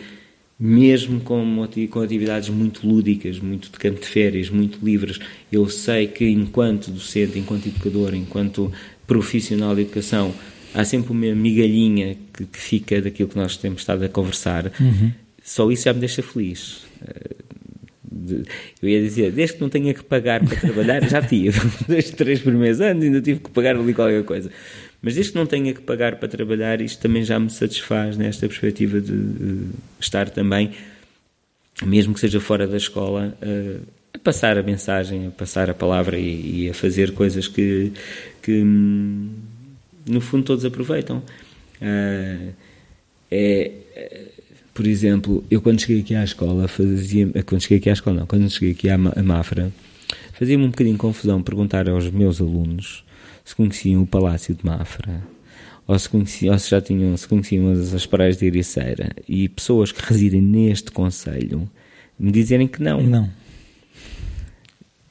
mesmo 0.57 1.19
com, 1.19 1.67
com 1.89 2.01
atividades 2.01 2.49
muito 2.49 2.87
lúdicas, 2.87 3.39
muito 3.39 3.69
de 3.69 3.77
campo 3.77 3.99
de 3.99 4.07
férias, 4.07 4.49
muito 4.49 4.83
livres, 4.83 5.19
eu 5.51 5.69
sei 5.69 6.07
que 6.07 6.29
enquanto 6.29 6.91
docente, 6.91 7.37
enquanto 7.37 7.67
educador, 7.67 8.15
enquanto 8.15 8.71
profissional 9.05 9.75
de 9.75 9.81
educação, 9.81 10.33
há 10.75 10.83
sempre 10.83 11.11
uma 11.11 11.33
migalhinha 11.33 12.17
que, 12.33 12.45
que 12.45 12.59
fica 12.59 13.01
daquilo 13.01 13.29
que 13.29 13.37
nós 13.37 13.55
temos 13.57 13.81
estado 13.81 14.03
a 14.03 14.09
conversar. 14.09 14.71
Uhum. 14.79 15.11
Só 15.41 15.71
isso 15.71 15.85
já 15.85 15.93
me 15.93 15.99
deixa 15.99 16.21
feliz. 16.21 16.85
Eh, 17.07 18.45
eu 18.81 18.89
ia 18.89 19.01
dizer, 19.01 19.31
desde 19.31 19.55
que 19.55 19.61
não 19.61 19.69
tenha 19.69 19.93
que 19.93 20.03
pagar 20.03 20.43
para 20.43 20.59
trabalhar, 20.59 21.07
já 21.07 21.21
tive. 21.21 21.59
Desde 21.87 22.13
três 22.13 22.39
primeiros 22.41 22.81
anos 22.81 23.03
ainda 23.03 23.21
tive 23.21 23.39
que 23.39 23.49
pagar 23.51 23.75
ali 23.75 23.93
qualquer 23.93 24.23
coisa. 24.23 24.49
Mas 25.01 25.13
desde 25.13 25.33
que 25.33 25.37
não 25.37 25.45
tenha 25.45 25.71
que 25.71 25.81
pagar 25.81 26.15
para 26.15 26.27
trabalhar, 26.27 26.81
isto 26.81 26.99
também 26.99 27.23
já 27.23 27.39
me 27.39 27.49
satisfaz 27.49 28.17
nesta 28.17 28.47
perspectiva 28.47 28.99
de, 28.99 29.15
de 29.15 29.67
estar 29.99 30.29
também, 30.29 30.71
mesmo 31.85 32.13
que 32.13 32.19
seja 32.19 32.39
fora 32.39 32.65
da 32.65 32.77
escola, 32.77 33.37
uh, 33.39 33.81
a 34.13 34.17
passar 34.17 34.57
a 34.57 34.63
mensagem, 34.63 35.27
a 35.27 35.29
passar 35.29 35.69
a 35.69 35.75
palavra 35.75 36.17
e, 36.17 36.63
e 36.63 36.69
a 36.69 36.73
fazer 36.73 37.11
coisas 37.11 37.47
que, 37.47 37.91
que, 38.41 38.63
hum, 38.63 39.29
no 40.07 40.21
fundo, 40.21 40.43
todos 40.43 40.65
aproveitam. 40.65 41.17
Uh, 41.81 42.53
é, 43.31 43.71
por 44.73 44.85
exemplo, 44.85 45.43
eu 45.49 45.61
quando 45.61 45.79
cheguei 45.79 46.01
aqui 46.01 46.15
à 46.15 46.23
escola, 46.23 46.67
fazia, 46.67 47.27
quando 47.45 47.61
cheguei 47.61 47.77
aqui 47.77 47.89
à 47.89 47.93
escola, 47.93 48.19
não, 48.19 48.27
quando 48.27 48.49
cheguei 48.49 48.71
aqui 48.71 48.89
à 48.89 48.97
Mafra, 48.97 49.71
fazia-me 50.33 50.65
um 50.65 50.69
bocadinho 50.69 50.97
confusão 50.97 51.41
perguntar 51.41 51.89
aos 51.89 52.09
meus 52.09 52.41
alunos 52.41 53.05
se 53.45 53.55
conheciam 53.55 54.01
o 54.01 54.07
Palácio 54.07 54.55
de 54.55 54.65
Mafra, 54.65 55.21
ou 55.87 55.97
se, 55.97 56.09
conheciam, 56.09 56.51
ou 56.51 56.59
se 56.59 56.69
já 56.69 56.81
tinham, 56.81 57.15
se 57.15 57.27
conheciam 57.27 57.71
as, 57.71 57.93
as 57.93 58.05
praias 58.05 58.37
de 58.37 58.47
Ericeira, 58.47 59.11
e 59.29 59.47
pessoas 59.47 59.91
que 59.91 60.01
residem 60.03 60.41
neste 60.41 60.91
Conselho 60.91 61.69
me 62.17 62.31
dizerem 62.31 62.67
que 62.67 62.81
não. 62.81 63.01
Não. 63.03 63.29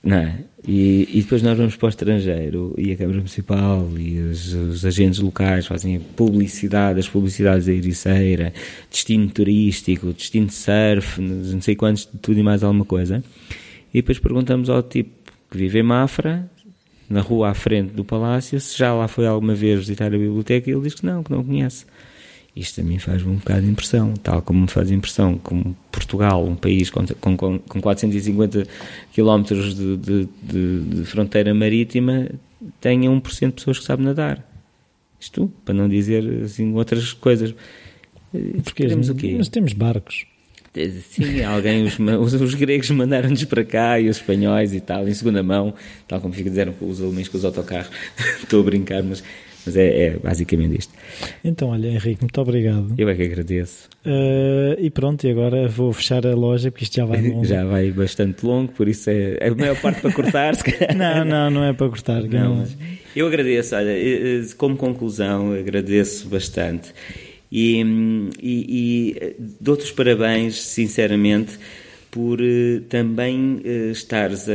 Não 0.05 0.17
é? 0.17 0.39
E, 0.67 1.09
e, 1.13 1.23
depois 1.23 1.43
nós 1.43 1.59
vamos 1.59 1.77
para 1.77 1.87
o 1.87 1.89
estrangeiro 1.91 2.75
e 2.79 2.93
a 2.93 2.97
Câmara 2.97 3.19
Municipal 3.19 3.87
e 3.99 4.19
os, 4.19 4.55
os, 4.55 4.85
agentes 4.87 5.21
locais 5.21 5.67
fazem 5.67 6.01
publicidade, 6.01 6.99
as 6.99 7.09
publicidades 7.09 7.67
da 7.67 7.73
Ericeira, 7.73 8.53
destino 8.91 9.29
turístico, 9.29 10.13
destino 10.15 10.47
de 10.47 10.55
surf, 10.55 11.21
não 11.21 11.61
sei 11.61 11.77
quantos, 11.77 12.07
tudo 12.07 12.41
e 12.41 12.43
mais 12.43 12.65
alguma 12.65 12.85
coisa. 12.87 13.23
E 13.93 14.01
depois 14.01 14.19
perguntamos 14.19 14.71
ao 14.71 14.83
tipo 14.83 15.11
que 15.51 15.59
vive 15.59 15.81
em 15.81 15.83
Mafra 15.83 16.51
na 17.11 17.21
rua 17.21 17.51
à 17.51 17.55
frente 17.55 17.93
do 17.93 18.03
palácio, 18.03 18.59
se 18.59 18.79
já 18.79 18.95
lá 18.95 19.07
foi 19.07 19.27
alguma 19.27 19.55
vez 19.55 19.79
visitar 19.81 20.07
a 20.07 20.11
biblioteca, 20.11 20.71
ele 20.71 20.81
diz 20.81 20.95
que 20.95 21.05
não, 21.05 21.23
que 21.23 21.31
não 21.31 21.45
conhece. 21.45 21.85
Isto 22.57 22.83
a 22.83 22.85
mim 22.85 23.01
faz-me 23.01 23.33
um 23.33 23.37
bocado 23.37 23.63
de 23.63 23.69
impressão, 23.69 24.15
tal 24.15 24.41
como 24.41 24.61
me 24.61 24.69
faz 24.69 24.89
impressão 24.89 25.37
como 25.39 25.77
Portugal, 25.91 26.45
um 26.47 26.55
país 26.55 26.89
com, 26.89 27.05
com, 27.05 27.59
com 27.59 27.81
450 27.81 28.67
km 29.13 29.43
de, 29.43 29.97
de, 29.97 30.29
de, 30.41 30.81
de, 30.81 31.05
fronteira 31.05 31.53
marítima, 31.53 32.29
tenha 32.81 33.11
1% 33.11 33.47
de 33.47 33.53
pessoas 33.55 33.81
que 33.81 33.85
sabem 33.85 34.07
nadar. 34.07 34.49
Isto, 35.19 35.51
para 35.65 35.75
não 35.75 35.89
dizer 35.89 36.45
assim, 36.45 36.73
outras 36.75 37.13
coisas. 37.13 37.53
Porque 38.63 38.87
temos 38.87 39.09
o 39.09 39.17
quê? 39.17 39.33
Nós 39.33 39.49
temos 39.49 39.73
barcos. 39.73 40.25
Sim, 41.09 41.43
alguém, 41.43 41.85
os, 41.85 41.99
os, 41.99 42.41
os 42.41 42.55
gregos 42.55 42.91
mandaram-nos 42.91 43.45
para 43.45 43.65
cá 43.65 43.99
e 43.99 44.09
os 44.09 44.17
espanhóis 44.17 44.75
e 44.75 44.81
tal, 44.81 45.09
em 45.09 45.15
segunda 45.15 45.41
mão, 45.41 45.73
tal 46.07 46.21
como 46.21 46.35
fica 46.35 46.51
dizer 46.51 46.73
os 46.81 47.01
alemães 47.01 47.29
com 47.29 47.37
os 47.37 47.45
autocarros. 47.45 47.91
Estou 48.43 48.61
a 48.61 48.65
brincar, 48.65 49.03
mas, 49.03 49.23
mas 49.65 49.77
é, 49.77 50.07
é, 50.07 50.17
basicamente 50.17 50.79
isto. 50.79 50.93
Então, 51.45 51.69
olha, 51.69 51.89
Henrique, 51.89 52.23
muito 52.23 52.41
obrigado. 52.41 52.95
Eu 52.99 53.09
é 53.09 53.15
que 53.15 53.23
agradeço. 53.23 53.89
Uh, 54.05 54.77
e 54.79 54.91
pronto, 54.91 55.27
e 55.27 55.31
agora 55.31 55.69
vou 55.69 55.93
fechar 55.93 56.27
a 56.27 56.35
loja 56.35 56.71
porque 56.71 56.85
isto 56.85 56.97
já 56.97 57.05
vai 57.05 57.23
longo. 57.23 57.45
já 57.47 57.65
vai 57.65 57.91
bastante 57.91 58.45
longo, 58.45 58.73
por 58.73 58.89
isso 58.89 59.11
é, 59.11 59.39
é 59.41 59.49
a 59.49 59.55
maior 59.55 59.81
parte 59.81 60.01
para 60.01 60.13
cortar, 60.13 60.55
se 60.55 60.65
calhar. 60.65 60.95
Não, 60.97 61.25
não, 61.25 61.51
não 61.51 61.65
é 61.65 61.73
para 61.73 61.89
cortar. 61.89 62.23
Não, 62.23 62.57
não. 62.57 62.67
eu 63.15 63.27
agradeço, 63.27 63.75
olha, 63.75 63.95
como 64.57 64.77
conclusão, 64.77 65.53
agradeço 65.53 66.29
bastante 66.29 66.93
e, 67.51 67.81
e, 68.43 69.17
e 69.23 69.37
dou-te 69.61 69.85
os 69.85 69.93
parabéns, 69.93 70.61
sinceramente, 70.61 71.57
por 72.11 72.39
também 72.89 73.61
estares 73.93 74.49
a, 74.49 74.53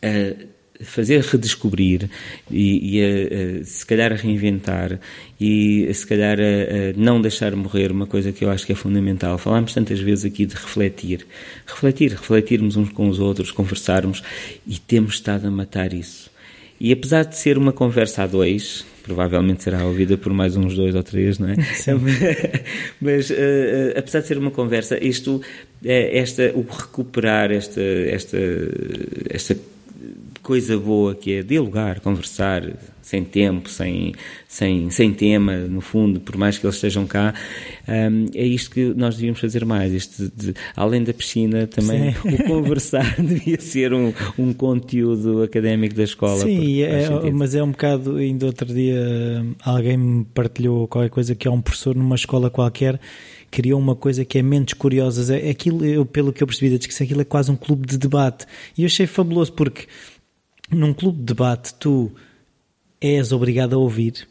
a, 0.00 0.08
a, 0.08 0.51
fazer 0.82 1.20
redescobrir 1.22 2.08
e, 2.50 2.98
e 2.98 3.04
a, 3.04 3.64
se 3.64 3.84
calhar 3.86 4.12
a 4.12 4.16
reinventar 4.16 4.98
e 5.40 5.92
se 5.92 6.06
calhar 6.06 6.38
a, 6.38 6.92
não 6.96 7.20
deixar 7.20 7.54
morrer 7.56 7.90
uma 7.90 8.06
coisa 8.06 8.32
que 8.32 8.44
eu 8.44 8.50
acho 8.50 8.66
que 8.66 8.72
é 8.72 8.76
fundamental. 8.76 9.38
Falámos 9.38 9.72
tantas 9.72 10.00
vezes 10.00 10.24
aqui 10.24 10.46
de 10.46 10.54
refletir. 10.54 11.26
Refletir, 11.66 12.12
refletirmos 12.12 12.76
uns 12.76 12.90
com 12.90 13.08
os 13.08 13.18
outros, 13.18 13.50
conversarmos 13.50 14.22
e 14.66 14.78
temos 14.78 15.14
estado 15.14 15.46
a 15.46 15.50
matar 15.50 15.92
isso. 15.92 16.30
E 16.80 16.92
apesar 16.92 17.24
de 17.24 17.36
ser 17.36 17.56
uma 17.56 17.72
conversa 17.72 18.24
a 18.24 18.26
dois, 18.26 18.84
provavelmente 19.02 19.62
será 19.62 19.84
ouvida 19.84 20.16
por 20.16 20.32
mais 20.32 20.56
uns 20.56 20.74
dois 20.74 20.94
ou 20.94 21.02
três, 21.02 21.38
não 21.38 21.50
é? 21.50 21.62
Sim. 21.62 21.92
Mas 23.00 23.30
uh, 23.30 23.34
apesar 23.96 24.20
de 24.20 24.26
ser 24.26 24.38
uma 24.38 24.50
conversa, 24.50 24.98
isto, 25.02 25.36
uh, 25.36 25.42
esta, 25.84 26.52
o 26.54 26.62
recuperar 26.62 27.52
esta, 27.52 27.80
esta, 27.80 28.38
esta 29.30 29.56
coisa 30.42 30.76
boa 30.76 31.14
que 31.14 31.34
é 31.34 31.42
dialogar, 31.42 32.00
conversar, 32.00 32.62
sem 33.00 33.24
tempo, 33.24 33.68
sem, 33.68 34.14
sem, 34.48 34.90
sem 34.90 35.12
tema, 35.12 35.56
no 35.56 35.80
fundo, 35.80 36.20
por 36.20 36.36
mais 36.36 36.58
que 36.58 36.66
eles 36.66 36.76
estejam 36.76 37.06
cá, 37.06 37.34
um, 37.88 38.26
é 38.34 38.44
isto 38.44 38.70
que 38.70 38.92
nós 38.94 39.16
devíamos 39.16 39.40
fazer 39.40 39.64
mais. 39.64 39.92
Isto 39.92 40.32
de, 40.34 40.54
além 40.74 41.04
da 41.04 41.12
piscina, 41.12 41.66
também 41.66 42.12
Sim. 42.14 42.34
o 42.34 42.44
conversar 42.44 43.14
devia 43.20 43.60
ser 43.60 43.92
um, 43.92 44.12
um 44.38 44.52
conteúdo 44.52 45.42
académico 45.42 45.94
da 45.94 46.04
escola. 46.04 46.42
Sim, 46.42 46.82
é, 46.82 47.08
mas 47.30 47.54
é 47.54 47.62
um 47.62 47.70
bocado, 47.70 48.16
ainda 48.16 48.46
outro 48.46 48.66
dia 48.66 49.44
alguém 49.64 49.96
me 49.96 50.24
partilhou 50.24 50.88
qualquer 50.88 51.10
coisa 51.10 51.34
que 51.34 51.46
é 51.46 51.50
um 51.50 51.60
professor 51.60 51.94
numa 51.94 52.16
escola 52.16 52.50
qualquer 52.50 53.00
criou 53.52 53.78
uma 53.78 53.94
coisa 53.94 54.24
que 54.24 54.38
é 54.38 54.42
Mentes 54.42 54.72
Curiosas. 54.72 55.28
É, 55.28 55.50
aquilo, 55.50 55.84
eu, 55.84 56.06
pelo 56.06 56.32
que 56.32 56.42
eu 56.42 56.46
percebi 56.46 56.70
da 56.70 56.78
discussão, 56.78 57.04
aquilo 57.04 57.20
é 57.20 57.24
quase 57.24 57.50
um 57.50 57.56
clube 57.56 57.86
de 57.86 57.98
debate. 57.98 58.46
E 58.76 58.82
eu 58.82 58.86
achei 58.86 59.06
fabuloso 59.06 59.52
porque 59.52 59.86
num 60.72 60.92
clube 60.92 61.18
de 61.18 61.24
debate 61.24 61.74
tu 61.74 62.10
és 63.00 63.32
obrigado 63.32 63.74
a 63.74 63.78
ouvir, 63.78 64.26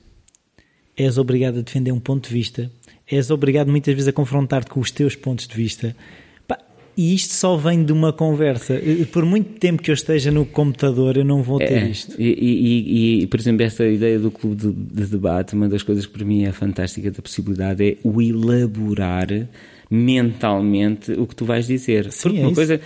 és 0.96 1.18
obrigado 1.18 1.60
a 1.60 1.62
defender 1.62 1.92
um 1.92 2.00
ponto 2.00 2.30
de 2.30 2.34
vista, 2.34 2.72
és 3.08 3.30
obrigado 3.30 3.70
muitas 3.70 3.94
vezes 3.94 4.08
a 4.08 4.14
confrontar-te 4.14 4.70
com 4.70 4.80
os 4.80 4.92
teus 4.92 5.16
pontos 5.16 5.48
de 5.48 5.56
vista. 5.56 5.96
e 6.96 7.16
isto 7.16 7.34
só 7.34 7.56
vem 7.56 7.84
de 7.84 7.94
uma 7.94 8.12
conversa. 8.12 8.80
Por 9.12 9.26
muito 9.26 9.60
tempo 9.60 9.82
que 9.82 9.90
eu 9.90 9.94
esteja 9.94 10.30
no 10.30 10.46
computador, 10.46 11.18
eu 11.18 11.26
não 11.26 11.42
vou 11.42 11.58
ter 11.58 11.72
é, 11.72 11.90
isto. 11.90 12.16
E, 12.20 12.28
e, 12.28 13.24
e, 13.24 13.28
por 13.28 13.40
exemplo, 13.40 13.64
essa 13.64 13.86
ideia 13.86 14.20
do 14.20 14.30
clube 14.30 14.56
de, 14.56 14.72
de, 14.72 15.06
debate, 15.06 15.56
uma 15.56 15.70
das 15.70 15.84
coisas 15.84 16.06
que 16.06 16.12
para 16.12 16.26
mim 16.26 16.44
é 16.44 16.52
fantástica 16.52 17.10
da 17.10 17.22
possibilidade 17.22 17.92
é 17.92 17.98
o 18.04 18.22
elaborar 18.22 19.28
mentalmente 19.90 21.12
o 21.14 21.26
que 21.26 21.36
tu 21.36 21.46
vais 21.46 21.68
dizer. 21.68 22.12
Sim, 22.12 22.22
Porque 22.24 22.38
é 22.38 22.42
uma 22.42 22.48
isso. 22.48 22.56
coisa. 22.56 22.82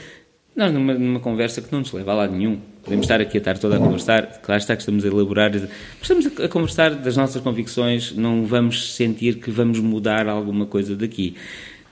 Nós, 0.55 0.71
numa, 0.71 0.93
numa 0.93 1.19
conversa 1.19 1.61
que 1.61 1.71
não 1.71 1.79
nos 1.79 1.91
leva 1.91 2.11
a 2.11 2.15
lado 2.15 2.33
nenhum, 2.33 2.59
Podemos 2.85 3.05
estar 3.05 3.19
aqui 3.19 3.37
a 3.37 3.39
estar 3.39 3.57
toda 3.57 3.77
a 3.77 3.79
conversar, 3.79 4.39
claro 4.43 4.61
está 4.61 4.75
que 4.75 4.83
estamos 4.83 5.03
a 5.03 5.07
elaborar, 5.07 5.51
estamos 5.99 6.27
a 6.39 6.47
conversar 6.47 6.93
das 6.93 7.17
nossas 7.17 7.41
convicções, 7.41 8.11
não 8.15 8.45
vamos 8.45 8.93
sentir 8.93 9.39
que 9.39 9.49
vamos 9.49 9.79
mudar 9.79 10.27
alguma 10.27 10.67
coisa 10.67 10.95
daqui. 10.95 11.35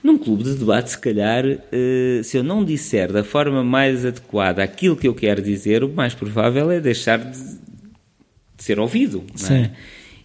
Num 0.04 0.16
clube 0.16 0.44
de 0.44 0.54
debate, 0.54 0.90
se 0.90 0.98
calhar, 0.98 1.44
eh, 1.46 2.20
se 2.22 2.36
eu 2.36 2.44
não 2.44 2.64
disser 2.64 3.10
da 3.10 3.24
forma 3.24 3.64
mais 3.64 4.06
adequada 4.06 4.62
aquilo 4.62 4.96
que 4.96 5.08
eu 5.08 5.14
quero 5.14 5.42
dizer, 5.42 5.82
o 5.82 5.88
mais 5.88 6.14
provável 6.14 6.70
é 6.70 6.78
deixar 6.78 7.18
de 7.18 7.38
ser 8.56 8.78
ouvido. 8.78 9.24
É? 9.34 9.38
Sim. 9.38 9.70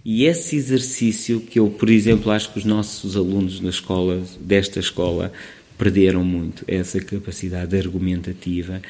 E 0.06 0.26
esse 0.26 0.56
exercício 0.56 1.40
que 1.40 1.60
eu, 1.60 1.70
por 1.70 1.90
exemplo, 1.90 2.32
acho 2.32 2.52
que 2.54 2.60
os 2.60 2.66
nossos 2.66 3.18
alunos 3.18 3.60
na 3.60 3.70
escola, 3.70 4.22
desta 4.40 4.80
escola, 4.80 5.32
perderam 5.78 6.24
muito, 6.24 6.64
essa 6.68 7.00
capacidade 7.00 7.76
argumentativa 7.76 8.82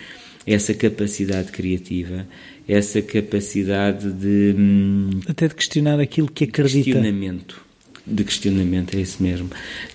essa 0.45 0.73
capacidade 0.73 1.51
criativa, 1.51 2.27
essa 2.67 3.01
capacidade 3.01 4.11
de. 4.11 4.55
Hum, 4.57 5.09
Até 5.27 5.47
de 5.47 5.55
questionar 5.55 5.99
aquilo 5.99 6.29
que 6.29 6.45
acredita. 6.45 6.83
Questionamento. 6.83 7.61
de 8.05 8.23
questionamento, 8.23 8.97
é 8.97 9.01
isso 9.01 9.21
mesmo. 9.21 9.49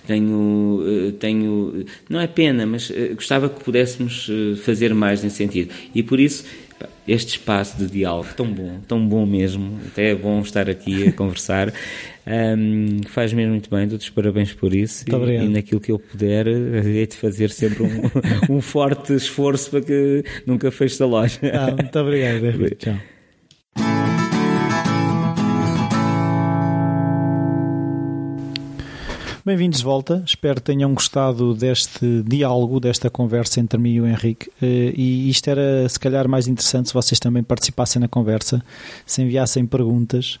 Tenho, 0.07 0.81
eh, 0.87 1.11
tenho, 1.19 1.85
não 2.09 2.19
é 2.19 2.27
pena, 2.27 2.65
mas 2.65 2.89
eh, 2.89 3.09
gostava 3.13 3.49
que 3.49 3.61
pudéssemos 3.63 4.29
eh, 4.29 4.55
fazer 4.55 4.93
mais 4.93 5.21
nesse 5.21 5.35
sentido. 5.35 5.73
E 5.93 6.01
por 6.01 6.17
isso, 6.19 6.45
este 7.07 7.31
espaço 7.31 7.77
de 7.77 7.87
diálogo 7.87 8.29
tão 8.35 8.47
bom, 8.51 8.79
tão 8.87 9.05
bom 9.05 9.25
mesmo, 9.25 9.79
até 9.87 10.11
é 10.11 10.15
bom 10.15 10.39
estar 10.41 10.69
aqui 10.69 11.09
a 11.09 11.11
conversar, 11.13 11.73
um, 12.27 13.01
faz 13.07 13.31
mesmo 13.33 13.51
muito 13.51 13.69
bem, 13.69 13.87
dou-te 13.87 14.11
parabéns 14.11 14.51
por 14.51 14.73
isso 14.73 15.05
e, 15.07 15.31
e, 15.31 15.47
naquilo 15.47 15.79
que 15.79 15.91
eu 15.91 15.99
puder, 15.99 16.47
hei 16.47 17.05
de 17.05 17.15
fazer 17.15 17.51
sempre 17.51 17.83
um, 17.83 18.01
um 18.57 18.61
forte 18.61 19.13
esforço 19.13 19.69
para 19.69 19.81
que 19.81 20.23
nunca 20.45 20.71
feche 20.71 21.01
a 21.03 21.05
loja. 21.05 21.39
Ah, 21.53 21.71
muito 21.71 21.99
obrigado, 21.99 22.41
David. 22.41 22.75
Tchau. 22.75 22.95
Bem-vindos 29.45 29.77
de 29.77 29.85
volta, 29.85 30.23
espero 30.25 30.55
que 30.55 30.63
tenham 30.63 30.91
gostado 30.95 31.53
deste 31.53 32.23
diálogo, 32.23 32.79
desta 32.79 33.11
conversa 33.11 33.59
entre 33.59 33.77
mim 33.77 33.91
e 33.91 34.01
o 34.01 34.07
Henrique. 34.07 34.49
Eh, 34.59 34.91
e 34.97 35.29
isto 35.29 35.47
era 35.47 35.87
se 35.87 35.99
calhar 35.99 36.27
mais 36.27 36.47
interessante 36.47 36.87
se 36.87 36.93
vocês 36.95 37.19
também 37.19 37.43
participassem 37.43 37.99
na 37.99 38.07
conversa, 38.07 38.65
se 39.05 39.21
enviassem 39.21 39.63
perguntas. 39.67 40.39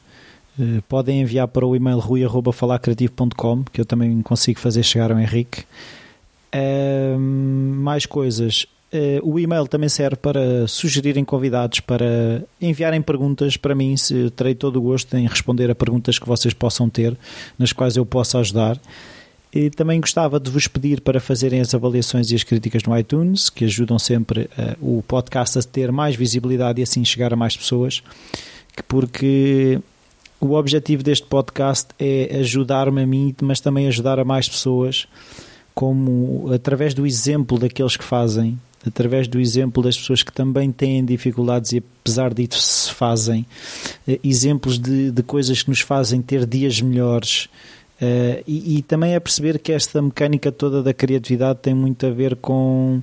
Eh, 0.59 0.81
podem 0.87 1.21
enviar 1.21 1.47
para 1.47 1.65
o 1.65 1.75
e-mail 1.75 1.99
rui.falacreativo.com 1.99 3.63
que 3.71 3.81
eu 3.81 3.85
também 3.85 4.21
consigo 4.21 4.59
fazer 4.59 4.83
chegar 4.83 5.11
ao 5.11 5.19
Henrique. 5.19 5.63
mais 7.77 8.05
coisas. 8.05 8.65
Uh, 8.93 9.19
o 9.29 9.37
e-mail 9.37 9.67
também 9.67 9.89
serve 9.89 10.15
para 10.15 10.65
sugerirem 10.67 11.25
convidados, 11.25 11.81
para 11.81 12.41
enviarem 12.61 13.01
perguntas 13.01 13.57
para 13.57 13.75
mim. 13.75 13.97
Se, 13.97 14.29
terei 14.29 14.55
todo 14.55 14.77
o 14.77 14.81
gosto 14.81 15.17
em 15.17 15.27
responder 15.27 15.69
a 15.69 15.75
perguntas 15.75 16.17
que 16.17 16.25
vocês 16.25 16.53
possam 16.53 16.89
ter, 16.89 17.17
nas 17.59 17.73
quais 17.73 17.97
eu 17.97 18.05
possa 18.05 18.39
ajudar. 18.39 18.79
E 19.51 19.69
também 19.69 19.99
gostava 19.99 20.39
de 20.39 20.49
vos 20.49 20.67
pedir 20.67 21.01
para 21.01 21.19
fazerem 21.19 21.59
as 21.59 21.73
avaliações 21.73 22.31
e 22.31 22.35
as 22.35 22.43
críticas 22.43 22.83
no 22.83 22.97
iTunes, 22.97 23.49
que 23.49 23.65
ajudam 23.65 23.99
sempre 23.99 24.49
uh, 24.81 24.97
o 24.97 25.03
podcast 25.03 25.59
a 25.59 25.61
ter 25.61 25.91
mais 25.91 26.15
visibilidade 26.15 26.79
e 26.79 26.83
assim 26.83 27.03
chegar 27.03 27.33
a 27.33 27.35
mais 27.35 27.57
pessoas. 27.57 28.01
Porque 28.87 29.79
o 30.39 30.53
objetivo 30.53 31.03
deste 31.03 31.25
podcast 31.27 31.87
é 31.99 32.37
ajudar-me 32.39 33.01
a 33.01 33.07
mim, 33.07 33.35
mas 33.41 33.59
também 33.59 33.87
ajudar 33.87 34.19
a 34.19 34.25
mais 34.25 34.47
pessoas, 34.47 35.07
como 35.73 36.51
através 36.53 36.93
do 36.93 37.05
exemplo 37.05 37.57
daqueles 37.57 37.97
que 37.97 38.03
fazem 38.03 38.57
através 38.87 39.27
do 39.27 39.39
exemplo 39.39 39.81
das 39.81 39.97
pessoas 39.97 40.21
que 40.21 40.31
também 40.31 40.71
têm 40.71 41.03
dificuldades 41.03 41.71
e 41.73 41.83
apesar 42.01 42.33
disso 42.33 42.59
se 42.59 42.91
fazem, 42.91 43.45
eh, 44.07 44.19
exemplos 44.23 44.77
de, 44.77 45.11
de 45.11 45.23
coisas 45.23 45.63
que 45.63 45.69
nos 45.69 45.81
fazem 45.81 46.21
ter 46.21 46.45
dias 46.45 46.79
melhores. 46.79 47.49
Uh, 47.95 48.43
e, 48.45 48.77
e, 48.77 48.81
também 48.81 49.13
é 49.13 49.19
perceber 49.21 49.57
que 49.57 49.71
esta 49.71 50.01
mecânica 50.01 50.51
toda 50.51 50.83
da 50.83 50.93
criatividade 50.93 51.59
tem 51.61 51.73
muito 51.73 52.05
a 52.05 52.09
ver 52.09 52.35
com 52.35 53.01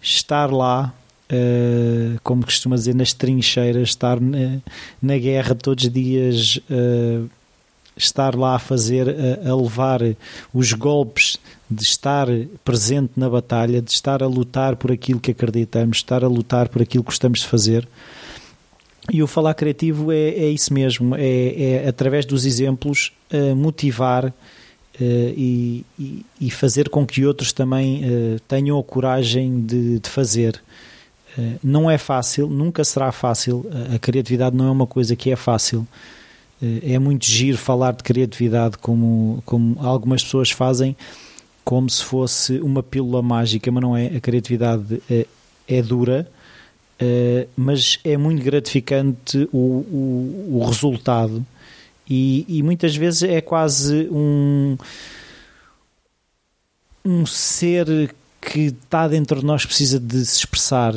estar 0.00 0.50
lá, 0.50 0.92
uh, 1.32 2.20
como 2.22 2.44
costuma 2.44 2.76
dizer, 2.76 2.94
nas 2.94 3.12
trincheiras, 3.12 3.88
estar 3.88 4.20
na, 4.20 4.58
na 5.00 5.18
guerra 5.18 5.54
todos 5.54 5.84
os 5.84 5.90
dias. 5.92 6.60
Uh, 6.70 7.28
estar 7.96 8.34
lá 8.34 8.54
a 8.54 8.58
fazer, 8.58 9.06
a, 9.08 9.50
a, 9.50 9.54
levar 9.54 10.00
os 10.52 10.72
golpes 10.72 11.38
de 11.70 11.82
estar 11.82 12.26
presente 12.64 13.12
na 13.16 13.28
batalha, 13.28 13.82
de 13.82 13.90
estar 13.90 14.22
a 14.22 14.26
lutar 14.26 14.76
por 14.76 14.90
aquilo 14.90 15.20
que 15.20 15.30
acreditamos, 15.30 15.98
estar 15.98 16.24
a 16.24 16.28
lutar 16.28 16.68
por 16.68 16.80
aquilo 16.80 17.04
que 17.04 17.10
gostamos 17.10 17.40
de 17.40 17.46
fazer. 17.46 17.86
E 19.10 19.22
o 19.22 19.26
falar 19.26 19.54
criativo 19.54 20.12
é, 20.12 20.28
é 20.28 20.48
isso 20.48 20.72
mesmo, 20.72 21.14
é, 21.16 21.82
é 21.84 21.88
através 21.88 22.24
dos 22.24 22.46
exemplos 22.46 23.12
uh, 23.32 23.56
motivar 23.56 24.26
uh, 24.26 24.32
e, 25.00 25.84
e, 25.98 26.24
e, 26.40 26.50
fazer 26.50 26.88
com 26.88 27.04
que 27.04 27.26
outros 27.26 27.52
também 27.52 28.04
uh, 28.04 28.40
tenham 28.46 28.78
a 28.78 28.84
coragem 28.84 29.60
de, 29.66 29.98
de 29.98 30.08
fazer. 30.08 30.62
Não 31.62 31.90
é 31.90 31.98
fácil, 31.98 32.46
nunca 32.48 32.84
será 32.84 33.10
fácil, 33.10 33.64
a 33.94 33.98
criatividade 33.98 34.56
não 34.56 34.66
é 34.66 34.70
uma 34.70 34.86
coisa 34.86 35.16
que 35.16 35.30
é 35.30 35.36
fácil 35.36 35.86
é 36.82 36.96
muito 36.96 37.26
giro 37.26 37.58
falar 37.58 37.92
de 37.92 38.04
criatividade 38.04 38.78
como, 38.78 39.42
como 39.44 39.76
algumas 39.80 40.22
pessoas 40.22 40.50
fazem, 40.52 40.96
como 41.64 41.90
se 41.90 42.04
fosse 42.04 42.60
uma 42.60 42.82
pílula 42.82 43.20
mágica, 43.20 43.70
mas 43.72 43.82
não 43.82 43.96
é. 43.96 44.06
A 44.06 44.20
criatividade 44.20 45.02
é, 45.10 45.26
é 45.66 45.82
dura, 45.82 46.30
é, 46.98 47.48
mas 47.56 47.98
é 48.04 48.16
muito 48.16 48.42
gratificante 48.44 49.48
o, 49.52 49.58
o, 49.58 50.58
o 50.60 50.64
resultado 50.64 51.44
e, 52.08 52.44
e, 52.48 52.62
muitas 52.62 52.94
vezes 52.94 53.22
é 53.22 53.40
quase 53.40 54.08
um, 54.10 54.76
um 57.04 57.24
ser 57.24 58.14
que 58.40 58.60
está 58.60 59.08
dentro 59.08 59.40
de 59.40 59.46
nós 59.46 59.64
precisa 59.64 59.98
de 59.98 60.24
se 60.26 60.38
expressar. 60.38 60.94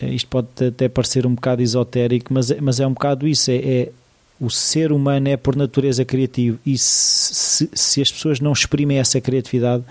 Eh, 0.00 0.14
isto 0.14 0.28
pode 0.28 0.48
até 0.66 0.88
parecer 0.88 1.26
um 1.26 1.34
bocado 1.34 1.62
esotérico, 1.62 2.32
mas, 2.32 2.50
é, 2.50 2.60
mas 2.60 2.80
é 2.80 2.86
um 2.86 2.92
bocado 2.92 3.28
isso. 3.28 3.50
É, 3.50 3.56
é 3.56 3.92
o 4.40 4.48
ser 4.48 4.90
humano 4.90 5.28
é 5.28 5.36
por 5.36 5.54
natureza 5.54 6.02
criativo 6.02 6.58
e 6.64 6.78
se, 6.78 7.68
se 7.74 8.00
as 8.00 8.10
pessoas 8.10 8.40
não 8.40 8.52
exprimem 8.52 8.96
essa 8.96 9.20
criatividade, 9.20 9.84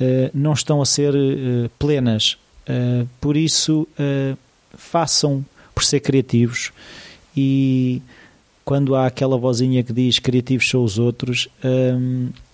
uh, 0.00 0.30
não 0.34 0.52
estão 0.52 0.82
a 0.82 0.84
ser 0.84 1.14
uh, 1.14 1.70
plenas. 1.78 2.36
Uh, 2.68 3.08
por 3.20 3.36
isso, 3.36 3.86
façam 4.76 5.44
por 5.74 5.84
ser 5.84 6.00
criativos 6.00 6.72
e 7.36 8.02
quando 8.64 8.96
há 8.96 9.06
aquela 9.06 9.38
vozinha 9.38 9.82
que 9.82 9.92
diz 9.92 10.18
criativos 10.18 10.68
são 10.68 10.84
os 10.84 10.98
outros, 10.98 11.48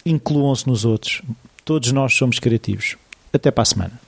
incluam-se 0.07 0.69
nos 0.69 0.85
outros. 0.85 1.23
Todos 1.65 1.91
nós 1.91 2.15
somos 2.15 2.39
criativos. 2.39 2.97
Até 3.33 3.51
para 3.51 3.63
a 3.63 3.65
semana. 3.65 4.01